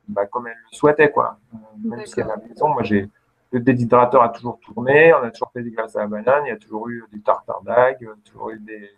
bah, 0.07 0.27
comme 0.27 0.47
elle 0.47 0.55
le 0.71 0.77
souhaitait, 0.77 1.11
quoi. 1.11 1.39
Même 1.83 2.07
si 2.07 2.21
maison, 2.49 2.69
moi, 2.69 2.85
j'ai 2.85 3.09
le 3.53 3.61
déshydrateur 3.61 4.23
a 4.23 4.29
toujours 4.29 4.59
tourné, 4.61 5.15
on 5.15 5.23
a 5.23 5.31
toujours 5.31 5.51
fait 5.53 5.63
des 5.63 5.71
glaces 5.71 5.97
à 5.97 6.01
la 6.01 6.07
banane, 6.09 6.45
il 6.47 6.49
y 6.49 6.53
a 6.53 6.57
toujours 6.57 6.89
eu 6.89 7.05
des 7.13 7.21
tartares 7.21 7.63
d'algues, 7.63 8.11
toujours 8.25 8.51
eu 8.51 8.59
des, 8.59 8.91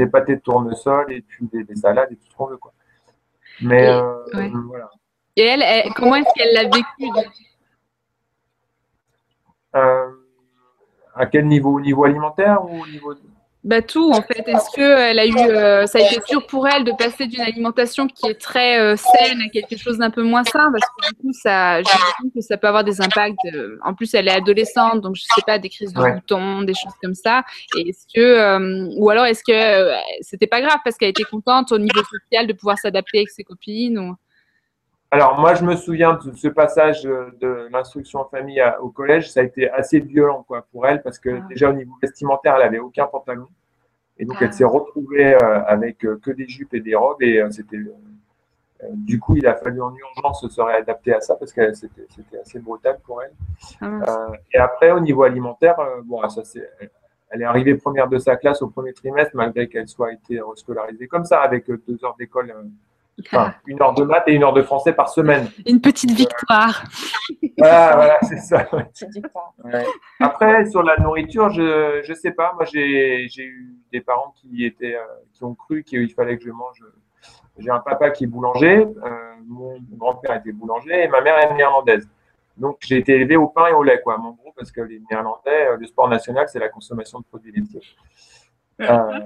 des 0.00 0.06
pâtés 0.06 0.36
de 0.36 0.40
tournesol 0.40 1.12
et 1.12 1.20
puis 1.20 1.46
des, 1.52 1.76
salades 1.76 2.10
et 2.10 2.16
tout 2.16 2.26
ce 2.30 2.34
qu'on 2.34 2.46
veut. 2.46 2.56
Quoi. 2.56 2.72
Mais 3.60 3.84
et, 3.84 3.88
euh, 3.88 4.50
voilà. 4.66 4.90
Et 5.36 5.44
elle, 5.44 5.92
comment 5.94 6.16
est-ce 6.16 6.32
qu'elle 6.34 6.54
l'a 6.54 6.64
vécu 6.64 7.10
euh, 9.76 10.10
À 11.14 11.26
quel 11.26 11.46
niveau? 11.46 11.74
Au 11.76 11.80
niveau 11.80 12.04
alimentaire 12.04 12.64
ou 12.64 12.82
au 12.82 12.86
niveau 12.86 13.14
bah, 13.62 13.82
tout 13.82 14.10
en 14.10 14.22
fait. 14.22 14.42
Est-ce 14.46 14.74
que 14.74 14.80
elle 14.80 15.18
a 15.18 15.26
eu, 15.26 15.36
euh, 15.36 15.86
ça 15.86 15.98
a 15.98 16.00
été 16.00 16.18
dur 16.30 16.46
pour 16.46 16.66
elle 16.66 16.82
de 16.84 16.92
passer 16.92 17.26
d'une 17.26 17.42
alimentation 17.42 18.06
qui 18.06 18.26
est 18.26 18.40
très 18.40 18.80
euh, 18.80 18.96
saine 18.96 19.42
à 19.42 19.48
quelque 19.50 19.76
chose 19.76 19.98
d'un 19.98 20.10
peu 20.10 20.22
moins 20.22 20.44
sain? 20.44 20.72
Parce 20.72 20.84
que 20.84 21.10
du 21.10 21.20
coup 21.20 21.32
ça, 21.34 21.82
j'imagine 21.82 22.32
que 22.34 22.40
ça 22.40 22.56
peut 22.56 22.68
avoir 22.68 22.84
des 22.84 23.02
impacts. 23.02 23.36
Euh, 23.52 23.78
en 23.84 23.92
plus, 23.92 24.14
elle 24.14 24.28
est 24.28 24.32
adolescente, 24.32 25.02
donc 25.02 25.16
je 25.16 25.22
sais 25.22 25.42
pas 25.46 25.58
des 25.58 25.68
crises 25.68 25.92
de 25.92 26.00
boutons, 26.00 26.62
des 26.62 26.74
choses 26.74 26.94
comme 27.02 27.14
ça. 27.14 27.42
Et 27.76 27.90
est-ce 27.90 28.06
que, 28.14 28.96
ou 28.98 29.10
alors 29.10 29.26
est-ce 29.26 29.42
que 29.44 29.94
c'était 30.22 30.46
pas 30.46 30.62
grave 30.62 30.78
parce 30.82 30.96
qu'elle 30.96 31.10
était 31.10 31.24
contente 31.24 31.70
au 31.72 31.78
niveau 31.78 32.02
social 32.04 32.46
de 32.46 32.54
pouvoir 32.54 32.78
s'adapter 32.78 33.18
avec 33.18 33.30
ses 33.30 33.44
copines 33.44 33.98
ou... 33.98 34.16
Alors 35.12 35.40
moi, 35.40 35.54
je 35.54 35.64
me 35.64 35.74
souviens 35.74 36.14
de 36.14 36.32
ce 36.36 36.46
passage 36.46 37.02
de 37.02 37.68
l'instruction 37.72 38.20
en 38.20 38.26
famille 38.26 38.62
au 38.80 38.90
collège, 38.90 39.30
ça 39.30 39.40
a 39.40 39.42
été 39.42 39.68
assez 39.68 39.98
violent 39.98 40.44
quoi, 40.46 40.64
pour 40.70 40.86
elle 40.86 41.02
parce 41.02 41.18
que 41.18 41.30
ah. 41.30 41.46
déjà 41.48 41.70
au 41.70 41.72
niveau 41.72 41.94
vestimentaire, 42.00 42.54
elle 42.56 42.62
avait 42.62 42.78
aucun 42.78 43.06
pantalon. 43.06 43.48
Et 44.18 44.24
donc, 44.24 44.36
elle 44.40 44.48
ah. 44.50 44.52
s'est 44.52 44.64
retrouvée 44.64 45.34
euh, 45.34 45.64
avec 45.64 46.04
euh, 46.04 46.20
que 46.22 46.30
des 46.30 46.46
jupes 46.46 46.74
et 46.74 46.80
des 46.80 46.94
robes. 46.94 47.22
Et 47.22 47.40
euh, 47.40 47.50
c'était. 47.50 47.78
du 48.92 49.18
coup, 49.18 49.34
il 49.36 49.46
a 49.48 49.56
fallu 49.56 49.82
en 49.82 49.92
urgence 49.94 50.46
se 50.48 50.60
réadapter 50.60 51.12
à 51.12 51.20
ça 51.20 51.34
parce 51.34 51.52
que 51.52 51.72
c'était 51.72 52.38
assez 52.40 52.60
brutal 52.60 53.00
pour 53.02 53.20
elle. 53.22 53.32
Ah, 53.80 54.30
et 54.54 54.58
après, 54.58 54.92
au 54.92 55.00
niveau 55.00 55.24
alimentaire, 55.24 55.76
bon, 56.04 56.26
ça 56.28 56.44
c'est. 56.44 56.70
Elle 57.32 57.42
est 57.42 57.46
arrivée 57.46 57.76
première 57.76 58.08
de 58.08 58.18
sa 58.18 58.36
classe 58.36 58.60
au 58.60 58.68
premier 58.68 58.92
trimestre, 58.92 59.34
malgré 59.34 59.68
qu'elle 59.68 59.86
soit 59.88 60.12
été 60.12 60.40
scolarisée 60.56 61.06
comme 61.06 61.24
ça, 61.24 61.40
avec 61.40 61.66
deux 61.68 62.04
heures 62.04 62.16
d'école 62.18 62.52
Enfin, 63.26 63.54
une 63.66 63.80
heure 63.82 63.94
de 63.94 64.04
maths 64.04 64.24
et 64.26 64.32
une 64.32 64.44
heure 64.44 64.52
de 64.52 64.62
français 64.62 64.92
par 64.92 65.08
semaine. 65.08 65.48
Une 65.66 65.80
petite 65.80 66.10
victoire. 66.10 66.84
voilà, 67.58 67.94
voilà 67.94 68.18
c'est 68.22 68.38
ça. 68.38 68.68
Après, 70.20 70.66
sur 70.66 70.82
la 70.82 70.96
nourriture, 70.98 71.50
je 71.50 72.08
ne 72.08 72.14
sais 72.14 72.32
pas. 72.32 72.52
Moi, 72.54 72.64
j'ai 72.64 73.26
eu 73.38 73.76
des 73.92 74.00
parents 74.00 74.34
qui, 74.36 74.64
étaient, 74.64 74.94
euh, 74.94 75.04
qui 75.32 75.44
ont 75.44 75.54
cru 75.54 75.82
qu'il 75.82 76.12
fallait 76.12 76.38
que 76.38 76.44
je 76.44 76.50
mange. 76.50 76.82
J'ai 77.58 77.70
un 77.70 77.80
papa 77.80 78.10
qui 78.10 78.24
est 78.24 78.26
boulanger, 78.26 78.86
euh, 79.04 79.10
mon 79.46 79.76
grand-père 79.92 80.36
était 80.36 80.52
boulanger 80.52 81.04
et 81.04 81.08
ma 81.08 81.20
mère 81.20 81.38
est 81.38 81.54
néerlandaise. 81.54 82.08
Donc, 82.56 82.76
j'ai 82.80 82.98
été 82.98 83.14
élevé 83.14 83.36
au 83.36 83.48
pain 83.48 83.68
et 83.68 83.72
au 83.72 83.82
lait, 83.82 84.00
quoi, 84.02 84.18
en 84.18 84.32
gros, 84.32 84.52
parce 84.54 84.70
que 84.70 84.82
les 84.82 85.00
Néerlandais, 85.10 85.68
euh, 85.68 85.76
le 85.78 85.86
sport 85.86 86.08
national, 86.08 86.46
c'est 86.48 86.58
la 86.58 86.68
consommation 86.68 87.18
de 87.20 87.24
produits 87.24 87.52
laitiers. 87.52 87.80
Euh, 88.80 89.20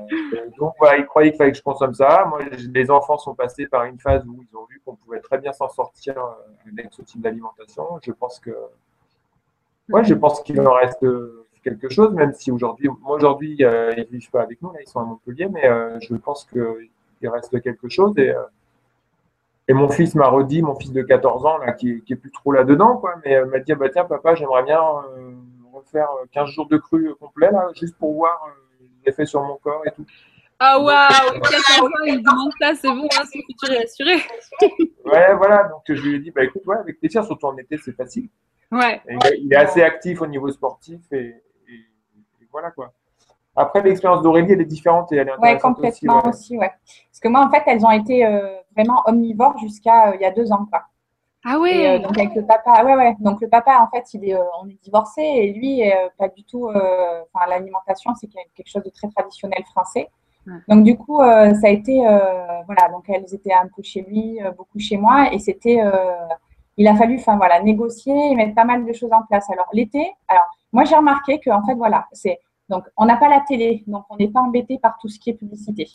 donc 0.58 0.74
voilà, 0.78 0.98
ils 0.98 1.06
croyaient 1.06 1.30
qu'il 1.30 1.38
fallait 1.38 1.52
que 1.52 1.58
je 1.58 1.62
consomme 1.62 1.94
ça. 1.94 2.26
Moi, 2.28 2.40
les 2.72 2.90
enfants 2.90 3.18
sont 3.18 3.34
passés 3.34 3.66
par 3.66 3.84
une 3.84 3.98
phase 3.98 4.24
où 4.26 4.42
ils 4.42 4.56
ont 4.56 4.64
vu 4.64 4.80
qu'on 4.84 4.96
pouvait 4.96 5.20
très 5.20 5.38
bien 5.38 5.52
s'en 5.52 5.68
sortir 5.68 6.18
euh, 6.18 6.70
avec 6.72 6.88
ce 6.92 7.02
type 7.02 7.20
d'alimentation. 7.20 7.84
Je 8.02 8.12
pense 8.12 8.38
que, 8.40 8.50
ouais, 9.90 10.04
je 10.04 10.14
pense 10.14 10.42
qu'il 10.42 10.60
en 10.60 10.74
reste 10.74 11.04
quelque 11.62 11.88
chose, 11.88 12.12
même 12.12 12.32
si 12.34 12.50
aujourd'hui, 12.50 12.90
moi 13.00 13.16
aujourd'hui, 13.16 13.56
euh, 13.62 13.92
ils 13.96 14.04
ne 14.04 14.18
vivent 14.18 14.30
pas 14.30 14.42
avec 14.42 14.60
nous, 14.60 14.70
là, 14.72 14.80
ils 14.82 14.88
sont 14.88 15.00
à 15.00 15.04
Montpellier, 15.04 15.48
mais 15.48 15.70
je 16.00 16.14
pense 16.16 16.44
qu'il 16.44 17.28
reste 17.28 17.60
quelque 17.62 17.88
chose. 17.88 18.14
Et, 18.18 19.72
mon 19.72 19.88
fils 19.88 20.14
m'a 20.14 20.28
redit, 20.28 20.60
mon 20.60 20.74
fils 20.74 20.92
de 20.92 21.00
14 21.00 21.46
ans, 21.46 21.56
là, 21.58 21.72
qui, 21.72 22.02
qui 22.02 22.12
est 22.12 22.16
plus 22.16 22.30
trop 22.30 22.52
là-dedans, 22.52 22.98
quoi, 22.98 23.14
mais 23.24 23.42
m'a 23.46 23.60
dit, 23.60 23.72
ah 23.72 23.76
bah, 23.76 23.88
tiens, 23.88 24.04
papa, 24.04 24.34
j'aimerais 24.34 24.62
bien 24.62 24.80
refaire 25.72 26.08
15 26.32 26.50
jours 26.50 26.68
de 26.68 26.76
cru 26.76 27.14
complet, 27.18 27.50
là, 27.50 27.68
juste 27.74 27.96
pour 27.96 28.12
voir 28.14 28.46
fait 29.12 29.26
sur 29.26 29.42
mon 29.42 29.56
corps 29.56 29.82
et 29.86 29.90
tout. 29.90 30.04
Ah 30.58 30.78
waouh, 30.78 31.40
il 32.06 32.22
demande 32.22 32.52
ça, 32.60 32.74
c'est 32.74 32.88
bon, 32.88 33.08
hein, 33.18 33.22
son 33.24 33.40
futur 33.40 33.72
est 33.72 33.84
assuré. 33.84 34.14
ouais, 35.04 35.34
voilà, 35.34 35.64
donc 35.64 35.82
je 35.88 36.00
lui 36.00 36.16
ai 36.16 36.18
dit, 36.20 36.30
bah 36.30 36.44
écoute, 36.44 36.62
ouais, 36.66 36.76
avec 36.76 37.00
plaisir, 37.00 37.24
surtout 37.24 37.46
en 37.46 37.56
été, 37.56 37.76
c'est 37.78 37.92
facile. 37.92 38.28
Ouais. 38.70 39.00
il, 39.38 39.52
est 39.52 39.56
assez 39.56 39.82
actif 39.82 40.22
au 40.22 40.26
niveau 40.26 40.50
sportif 40.50 41.00
et, 41.12 41.34
voilà 42.50 42.70
quoi. 42.70 42.92
Après, 43.56 43.82
l'expérience 43.82 44.22
d'Aurélie, 44.22 44.52
elle 44.52 44.60
est 44.60 44.64
différente 44.64 45.12
et 45.12 45.16
elle 45.16 45.28
est 45.28 45.32
intéressante 45.32 45.78
ouais, 45.78 45.90
complètement 45.90 46.26
aussi, 46.26 46.56
ouais. 46.56 46.70
Parce 47.10 47.20
que 47.20 47.28
moi, 47.28 47.44
en 47.44 47.50
fait, 47.50 47.62
elles 47.66 47.84
ont 47.84 47.90
été 47.90 48.24
euh, 48.24 48.56
vraiment 48.74 49.02
omnivores 49.06 49.58
jusqu'à 49.58 50.10
euh, 50.10 50.14
il 50.16 50.22
y 50.22 50.24
a 50.24 50.30
deux 50.30 50.50
ans, 50.52 50.66
quoi. 50.70 50.84
Ah 51.44 51.58
ouais. 51.58 51.98
donc 51.98 52.18
avec 52.18 52.34
le 52.34 52.46
papa, 52.46 52.84
ouais, 52.84 52.96
ouais. 52.96 53.16
Donc 53.20 53.40
le 53.40 53.48
papa, 53.48 53.78
en 53.80 53.88
fait, 53.94 54.14
il 54.14 54.28
est, 54.28 54.36
on 54.62 54.68
est 54.68 54.82
divorcé 54.82 55.22
et 55.22 55.52
lui, 55.52 55.82
pas 56.18 56.28
du 56.28 56.42
tout. 56.44 56.68
Enfin, 56.68 57.46
l'alimentation, 57.48 58.12
c'est 58.14 58.28
quelque 58.28 58.68
chose 58.68 58.82
de 58.82 58.90
très 58.90 59.08
traditionnel 59.08 59.62
français. 59.70 60.08
Donc 60.68 60.84
du 60.84 60.96
coup, 60.96 61.18
ça 61.18 61.66
a 61.66 61.68
été, 61.70 61.98
voilà, 62.66 62.88
donc 62.90 63.04
elles 63.08 63.34
étaient 63.34 63.52
un 63.52 63.68
peu 63.74 63.82
chez 63.82 64.02
lui, 64.02 64.38
beaucoup 64.56 64.78
chez 64.78 64.96
moi, 64.96 65.32
et 65.32 65.38
c'était, 65.38 65.80
il 66.76 66.88
a 66.88 66.94
fallu, 66.96 67.16
enfin 67.16 67.36
voilà, 67.36 67.60
négocier 67.60 68.14
et 68.30 68.34
mettre 68.34 68.54
pas 68.54 68.64
mal 68.64 68.84
de 68.84 68.92
choses 68.92 69.12
en 69.12 69.22
place. 69.22 69.48
Alors 69.50 69.68
l'été, 69.72 70.12
alors 70.28 70.44
moi 70.72 70.84
j'ai 70.84 70.96
remarqué 70.96 71.38
que 71.40 71.50
en 71.50 71.64
fait 71.64 71.74
voilà, 71.74 72.06
c'est 72.12 72.40
donc 72.68 72.84
on 72.96 73.04
n'a 73.06 73.16
pas 73.16 73.28
la 73.28 73.40
télé, 73.40 73.84
donc 73.86 74.04
on 74.10 74.16
n'est 74.16 74.28
pas 74.28 74.40
embêté 74.40 74.78
par 74.78 74.98
tout 75.00 75.08
ce 75.08 75.18
qui 75.18 75.30
est 75.30 75.34
publicité. 75.34 75.88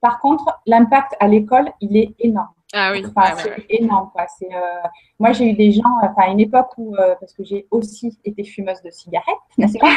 Par 0.00 0.20
contre, 0.20 0.60
l'impact 0.66 1.16
à 1.20 1.28
l'école, 1.28 1.70
il 1.80 1.96
est 1.96 2.14
énorme. 2.20 2.48
Ah 2.74 2.92
oui. 2.92 3.02
Enfin, 3.06 3.34
c'est 3.36 3.64
énorme. 3.70 4.10
Quoi. 4.12 4.26
C'est, 4.26 4.52
euh, 4.54 4.88
moi, 5.18 5.32
j'ai 5.32 5.50
eu 5.50 5.54
des 5.54 5.72
gens, 5.72 5.88
enfin, 6.02 6.22
à 6.22 6.28
une 6.28 6.40
époque 6.40 6.68
où, 6.76 6.94
euh, 6.96 7.14
parce 7.18 7.32
que 7.32 7.42
j'ai 7.42 7.66
aussi 7.70 8.18
été 8.24 8.44
fumeuse 8.44 8.82
de 8.82 8.90
cigarettes, 8.90 9.38
n'est-ce 9.56 9.78
pas? 9.78 9.88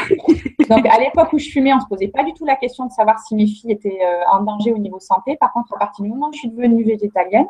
Donc, 0.70 0.86
à 0.88 0.98
l'époque 1.00 1.34
où 1.34 1.38
je 1.38 1.50
fumais, 1.50 1.74
on 1.74 1.78
ne 1.78 1.82
se 1.82 1.88
posait 1.88 2.08
pas 2.08 2.24
du 2.24 2.34
tout 2.34 2.46
la 2.46 2.56
question 2.56 2.86
de 2.86 2.92
savoir 2.92 3.20
si 3.20 3.36
mes 3.36 3.46
filles 3.46 3.74
étaient 3.74 4.00
euh, 4.02 4.22
en 4.32 4.44
danger 4.44 4.72
au 4.72 4.78
niveau 4.78 5.00
santé. 5.00 5.36
Par 5.36 5.52
contre, 5.52 5.74
à 5.76 5.80
partir 5.80 6.04
du 6.04 6.10
moment 6.10 6.30
où 6.30 6.34
je 6.34 6.40
suis 6.40 6.50
devenue 6.50 6.84
végétalienne, 6.84 7.48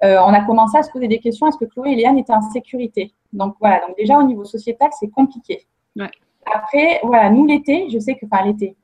on 0.00 0.32
a 0.32 0.42
commencé 0.42 0.78
à 0.78 0.84
se 0.84 0.92
poser 0.92 1.08
des 1.08 1.18
questions 1.18 1.48
est-ce 1.48 1.58
que 1.58 1.64
Chloé 1.64 1.90
et 1.90 1.96
Léane 1.96 2.18
étaient 2.18 2.32
en 2.32 2.40
sécurité? 2.40 3.12
Donc, 3.32 3.56
voilà. 3.58 3.80
Donc, 3.84 3.96
déjà, 3.96 4.16
au 4.16 4.22
niveau 4.22 4.44
sociétal, 4.44 4.90
c'est 4.98 5.08
compliqué. 5.08 5.66
Ouais. 5.96 6.10
Après, 6.54 7.00
voilà, 7.02 7.30
nous, 7.30 7.46
l'été, 7.46 7.90
je 7.90 7.98
sais 7.98 8.14
que, 8.14 8.24
enfin, 8.30 8.44
l'été, 8.44 8.76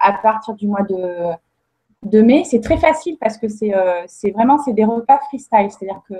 à 0.00 0.14
partir 0.14 0.54
du 0.54 0.66
mois 0.66 0.82
de 0.82 1.34
de 2.04 2.22
mai, 2.22 2.44
c'est 2.44 2.60
très 2.60 2.76
facile 2.76 3.16
parce 3.20 3.38
que 3.38 3.48
c'est 3.48 3.74
euh, 3.74 4.06
vraiment 4.34 4.58
c'est 4.58 4.72
des 4.72 4.84
repas 4.84 5.18
freestyle. 5.28 5.70
C'est-à-dire 5.70 6.02
que 6.08 6.14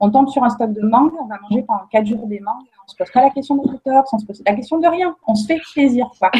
on 0.00 0.10
tombe 0.10 0.28
sur 0.28 0.42
un 0.42 0.50
stock 0.50 0.72
de 0.72 0.82
mangue, 0.82 1.12
on 1.20 1.26
va 1.26 1.38
manger 1.40 1.62
pendant 1.62 1.86
quatre 1.90 2.06
jours 2.06 2.26
des 2.26 2.40
mangues, 2.40 2.66
on 2.84 2.90
se 2.90 2.96
pose 2.96 3.10
pas 3.10 3.22
la 3.22 3.30
question 3.30 3.56
de 3.56 3.70
détox, 3.70 4.12
on 4.12 4.18
se 4.18 4.26
pose 4.26 4.42
la 4.46 4.54
question 4.54 4.78
de 4.78 4.86
rien, 4.86 5.16
on 5.26 5.34
se 5.34 5.46
fait 5.46 5.60
plaisir. 5.72 6.10
Quoi. 6.18 6.30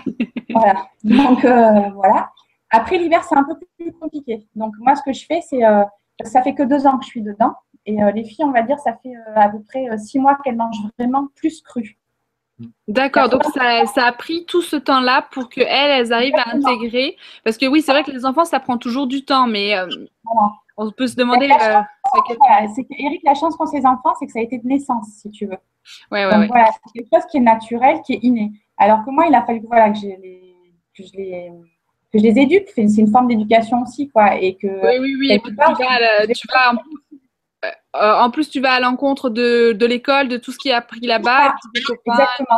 voilà. 0.50 0.86
Donc 1.04 1.44
euh, 1.44 1.90
voilà. 1.94 2.30
Après 2.70 2.98
l'hiver, 2.98 3.22
c'est 3.24 3.36
un 3.36 3.44
peu 3.44 3.54
plus 3.78 3.92
compliqué. 3.92 4.46
Donc 4.56 4.74
moi, 4.78 4.96
ce 4.96 5.02
que 5.02 5.12
je 5.12 5.24
fais, 5.24 5.40
c'est 5.40 5.64
euh, 5.64 5.84
ça 6.24 6.42
fait 6.42 6.54
que 6.54 6.62
deux 6.62 6.86
ans 6.86 6.98
que 6.98 7.04
je 7.04 7.10
suis 7.10 7.22
dedans. 7.22 7.54
Et 7.88 7.98
les 8.14 8.24
filles, 8.24 8.44
on 8.44 8.50
va 8.50 8.62
dire, 8.62 8.80
ça 8.80 8.94
fait 9.00 9.12
à 9.36 9.48
peu 9.48 9.60
près 9.62 9.96
six 9.96 10.18
mois 10.18 10.36
qu'elles 10.42 10.56
mangent 10.56 10.82
vraiment 10.98 11.28
plus 11.36 11.62
cru. 11.62 11.96
D'accord, 12.88 13.28
donc 13.28 13.42
ça, 13.44 14.06
a 14.06 14.12
pris 14.12 14.46
tout 14.46 14.62
ce 14.62 14.76
temps-là 14.76 15.28
pour 15.30 15.50
qu'elles, 15.50 15.66
elles 15.68 16.12
arrivent 16.12 16.36
à 16.36 16.54
intégrer. 16.54 17.16
Parce 17.44 17.58
que 17.58 17.66
oui, 17.66 17.82
c'est 17.82 17.92
vrai 17.92 18.02
que 18.02 18.10
les 18.10 18.24
enfants, 18.24 18.44
ça 18.44 18.60
prend 18.60 18.78
toujours 18.78 19.06
du 19.06 19.24
temps, 19.24 19.46
mais 19.46 19.76
euh, 19.76 19.86
on 20.76 20.90
peut 20.90 21.06
se 21.06 21.16
demander. 21.16 21.50
Euh, 21.50 21.80
c'est 22.74 22.86
Eric, 22.98 23.22
la 23.24 23.34
chance 23.34 23.56
qu'ont 23.56 23.66
ses 23.66 23.84
enfants, 23.84 24.14
c'est 24.18 24.26
que 24.26 24.32
ça 24.32 24.38
a 24.38 24.42
été 24.42 24.58
de 24.58 24.66
naissance, 24.66 25.06
si 25.20 25.30
tu 25.30 25.46
veux. 25.46 25.58
Ouais, 26.10 26.26
ouais, 26.26 26.32
donc, 26.32 26.48
voilà, 26.48 26.70
c'est 26.72 26.92
quelque 26.92 27.14
chose 27.14 27.26
qui 27.30 27.36
est 27.36 27.40
naturel, 27.40 28.00
qui 28.02 28.14
est 28.14 28.20
inné. 28.22 28.52
Alors 28.78 29.04
que 29.04 29.10
moi, 29.10 29.26
il 29.26 29.34
a 29.34 29.44
fallu 29.44 29.60
voilà, 29.66 29.90
que, 29.90 29.98
je 29.98 30.06
les, 30.06 30.54
que, 30.96 31.04
je 31.04 31.16
les, 31.16 31.52
que 32.12 32.18
je 32.18 32.22
les 32.22 32.38
éduque. 32.38 32.68
C'est 32.74 32.82
une 32.82 33.10
forme 33.10 33.28
d'éducation 33.28 33.82
aussi, 33.82 34.08
quoi. 34.08 34.36
Et 34.36 34.54
que, 34.54 34.66
oui, 34.66 34.98
oui, 35.00 35.16
oui. 35.20 35.40
tu, 35.44 35.54
vas, 35.54 35.74
tu 36.26 36.48
vas 36.48 36.72
euh, 37.96 38.20
en 38.20 38.30
plus, 38.30 38.50
tu 38.50 38.60
vas 38.60 38.72
à 38.72 38.80
l'encontre 38.80 39.30
de, 39.30 39.72
de 39.72 39.86
l'école, 39.86 40.28
de 40.28 40.36
tout 40.36 40.52
ce 40.52 40.58
qui 40.58 40.68
est 40.68 40.74
appris 40.74 41.00
là-bas. 41.00 41.54
Exactement. 41.74 42.56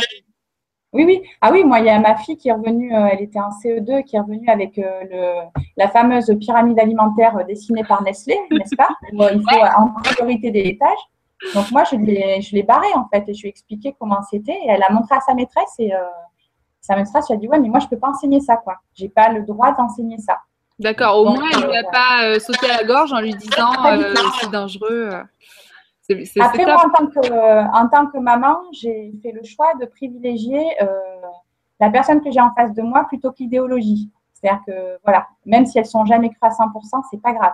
Oui, 0.94 1.04
oui. 1.04 1.22
Ah 1.42 1.50
oui, 1.52 1.64
moi, 1.64 1.80
il 1.80 1.86
y 1.86 1.90
a 1.90 1.98
ma 1.98 2.16
fille 2.16 2.36
qui 2.36 2.48
est 2.48 2.52
revenue, 2.52 2.94
euh, 2.94 3.08
elle 3.12 3.20
était 3.20 3.38
en 3.38 3.50
CE2, 3.50 4.04
qui 4.04 4.16
est 4.16 4.20
revenue 4.20 4.48
avec 4.48 4.78
euh, 4.78 5.04
le, 5.10 5.60
la 5.76 5.88
fameuse 5.88 6.34
pyramide 6.40 6.80
alimentaire 6.80 7.44
dessinée 7.46 7.84
par 7.84 8.02
Nestlé, 8.02 8.38
n'est-ce 8.50 8.74
pas? 8.74 8.88
Il 9.12 9.18
faut 9.18 9.64
en 9.76 9.90
priorité 10.02 10.50
des 10.50 10.60
étages. 10.60 10.98
Donc 11.54 11.70
moi, 11.70 11.84
je 11.84 12.54
l'ai 12.54 12.62
barré 12.62 12.88
en 12.96 13.06
fait 13.12 13.28
et 13.28 13.34
je 13.34 13.42
lui 13.42 13.48
ai 13.48 13.50
expliqué 13.50 13.94
comment 13.96 14.22
c'était 14.28 14.50
et 14.50 14.68
elle 14.68 14.82
a 14.82 14.90
montré 14.90 15.14
à 15.14 15.20
sa 15.20 15.34
maîtresse 15.34 15.72
et 15.78 15.92
sa 16.80 16.96
maîtresse 16.96 17.28
lui 17.28 17.34
a 17.34 17.36
dit 17.36 17.46
ouais 17.46 17.60
mais 17.60 17.68
moi 17.68 17.78
je 17.78 17.86
peux 17.86 17.96
pas 17.96 18.08
enseigner 18.08 18.40
ça 18.40 18.56
quoi. 18.56 18.78
J'ai 18.92 19.08
pas 19.08 19.28
le 19.28 19.42
droit 19.42 19.70
d'enseigner 19.70 20.18
ça. 20.18 20.40
D'accord, 20.78 21.18
au 21.18 21.24
moins 21.24 21.48
elle 21.52 21.60
ne 21.60 21.66
lui 21.66 21.76
a 21.76 21.84
pas 21.84 22.24
euh, 22.24 22.38
sauté 22.38 22.70
à 22.70 22.78
la 22.78 22.84
gorge 22.84 23.12
en 23.12 23.20
lui 23.20 23.34
disant 23.34 23.72
euh, 23.84 24.14
c'est 24.40 24.50
dangereux. 24.50 25.10
Après, 26.40 26.64
moi, 26.64 26.86
en 26.86 26.90
tant, 26.90 27.06
que, 27.06 27.76
en 27.76 27.88
tant 27.88 28.06
que 28.06 28.18
maman, 28.18 28.58
j'ai 28.72 29.12
fait 29.22 29.32
le 29.32 29.42
choix 29.44 29.74
de 29.80 29.84
privilégier 29.86 30.64
euh, 30.80 30.86
la 31.80 31.90
personne 31.90 32.22
que 32.22 32.30
j'ai 32.30 32.40
en 32.40 32.54
face 32.54 32.72
de 32.72 32.80
moi 32.80 33.04
plutôt 33.08 33.30
que 33.30 33.38
l'idéologie. 33.40 34.10
C'est-à-dire 34.32 34.62
que, 34.66 34.98
voilà, 35.04 35.26
même 35.44 35.66
si 35.66 35.78
elles 35.78 35.86
sont 35.86 36.06
jamais 36.06 36.30
crues 36.30 36.38
à 36.42 36.48
100%, 36.48 37.02
c'est 37.10 37.20
pas 37.20 37.32
grave. 37.32 37.52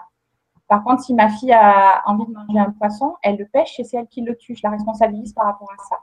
Par 0.69 0.85
contre, 0.85 1.03
si 1.03 1.15
ma 1.15 1.31
fille 1.31 1.53
a 1.53 2.03
envie 2.07 2.27
de 2.27 2.33
manger 2.33 2.59
un 2.61 2.71
poisson, 2.71 3.17
elle 3.23 3.39
le 3.39 3.47
pêche 3.47 3.81
et 3.81 3.85
c'est 3.85 3.97
elle 3.97 4.07
qui 4.07 4.21
le 4.21 4.37
tue. 4.37 4.55
Je 4.55 4.61
la 4.63 4.71
responsabilise 4.71 5.33
par 5.33 5.47
rapport 5.47 5.71
à 5.73 5.83
ça. 5.89 5.97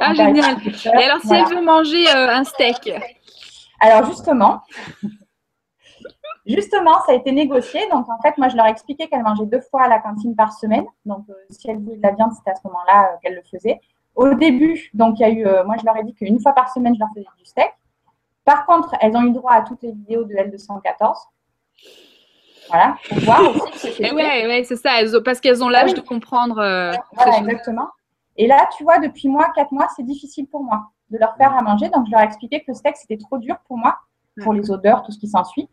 ah, 0.00 0.14
génial. 0.14 0.56
Et 0.64 1.04
alors, 1.04 1.20
si 1.20 1.34
elle 1.34 1.46
veut 1.46 1.64
manger 1.64 2.08
un 2.10 2.44
steak? 2.44 2.92
Alors, 3.80 4.04
justement, 4.06 4.62
Justement, 6.48 6.94
ça 7.04 7.12
a 7.12 7.14
été 7.14 7.30
négocié. 7.30 7.80
Donc, 7.90 8.08
en 8.08 8.18
fait, 8.22 8.38
moi, 8.38 8.48
je 8.48 8.56
leur 8.56 8.66
ai 8.66 8.70
expliqué 8.70 9.06
qu'elle 9.06 9.22
mangeait 9.22 9.44
deux 9.44 9.60
fois 9.60 9.82
à 9.82 9.88
la 9.88 9.98
cantine 9.98 10.34
par 10.34 10.54
semaine. 10.54 10.86
Donc, 11.04 11.24
euh, 11.28 11.34
si 11.50 11.68
elle 11.70 11.78
voulait 11.78 11.98
de 11.98 12.02
la 12.02 12.12
viande, 12.12 12.32
c'était 12.32 12.52
à 12.52 12.54
ce 12.54 12.66
moment-là 12.68 13.10
euh, 13.12 13.16
qu'elle 13.22 13.34
le 13.34 13.42
faisait. 13.42 13.78
Au 14.14 14.32
début, 14.32 14.90
donc, 14.94 15.18
il 15.18 15.22
y 15.22 15.24
a 15.24 15.28
eu, 15.28 15.46
euh, 15.46 15.64
moi, 15.64 15.76
je 15.78 15.84
leur 15.84 15.96
ai 15.98 16.04
dit 16.04 16.14
qu'une 16.14 16.40
fois 16.40 16.52
par 16.52 16.72
semaine, 16.72 16.94
je 16.94 17.00
leur 17.00 17.10
faisais 17.14 17.26
du 17.36 17.44
steak. 17.44 17.70
Par 18.46 18.64
contre, 18.64 18.94
elles 19.02 19.14
ont 19.14 19.22
eu 19.24 19.32
droit 19.32 19.52
à 19.52 19.62
toutes 19.62 19.82
les 19.82 19.92
vidéos 19.92 20.24
de 20.24 20.32
L214. 20.32 21.16
Voilà, 22.68 22.96
pour 23.08 23.18
voir 23.18 23.40
aussi. 23.64 23.94
Oui, 24.00 24.10
ouais, 24.12 24.64
c'est 24.64 24.76
ça, 24.76 24.90
parce 25.22 25.40
qu'elles 25.40 25.62
ont 25.62 25.68
l'âge 25.68 25.90
ah 25.92 25.96
de 25.96 26.00
comprendre. 26.00 26.54
voilà, 26.54 27.38
exactement. 27.38 27.88
Et 28.36 28.46
là, 28.46 28.68
tu 28.76 28.84
vois, 28.84 28.98
depuis 29.00 29.28
moi, 29.28 29.50
quatre 29.54 29.72
mois, 29.72 29.88
c'est 29.94 30.02
difficile 30.02 30.46
pour 30.46 30.62
moi 30.62 30.90
de 31.10 31.18
leur 31.18 31.36
faire 31.36 31.54
à 31.54 31.62
manger. 31.62 31.88
Donc, 31.90 32.06
je 32.06 32.10
leur 32.10 32.20
ai 32.20 32.24
expliqué 32.24 32.60
que 32.60 32.66
le 32.68 32.74
steak, 32.74 32.96
c'était 32.96 33.18
trop 33.18 33.36
dur 33.36 33.56
pour 33.66 33.76
moi, 33.76 33.98
pour 34.42 34.54
les 34.54 34.70
odeurs, 34.70 35.02
tout 35.02 35.12
ce 35.12 35.18
qui 35.18 35.28
s'ensuit. 35.28 35.68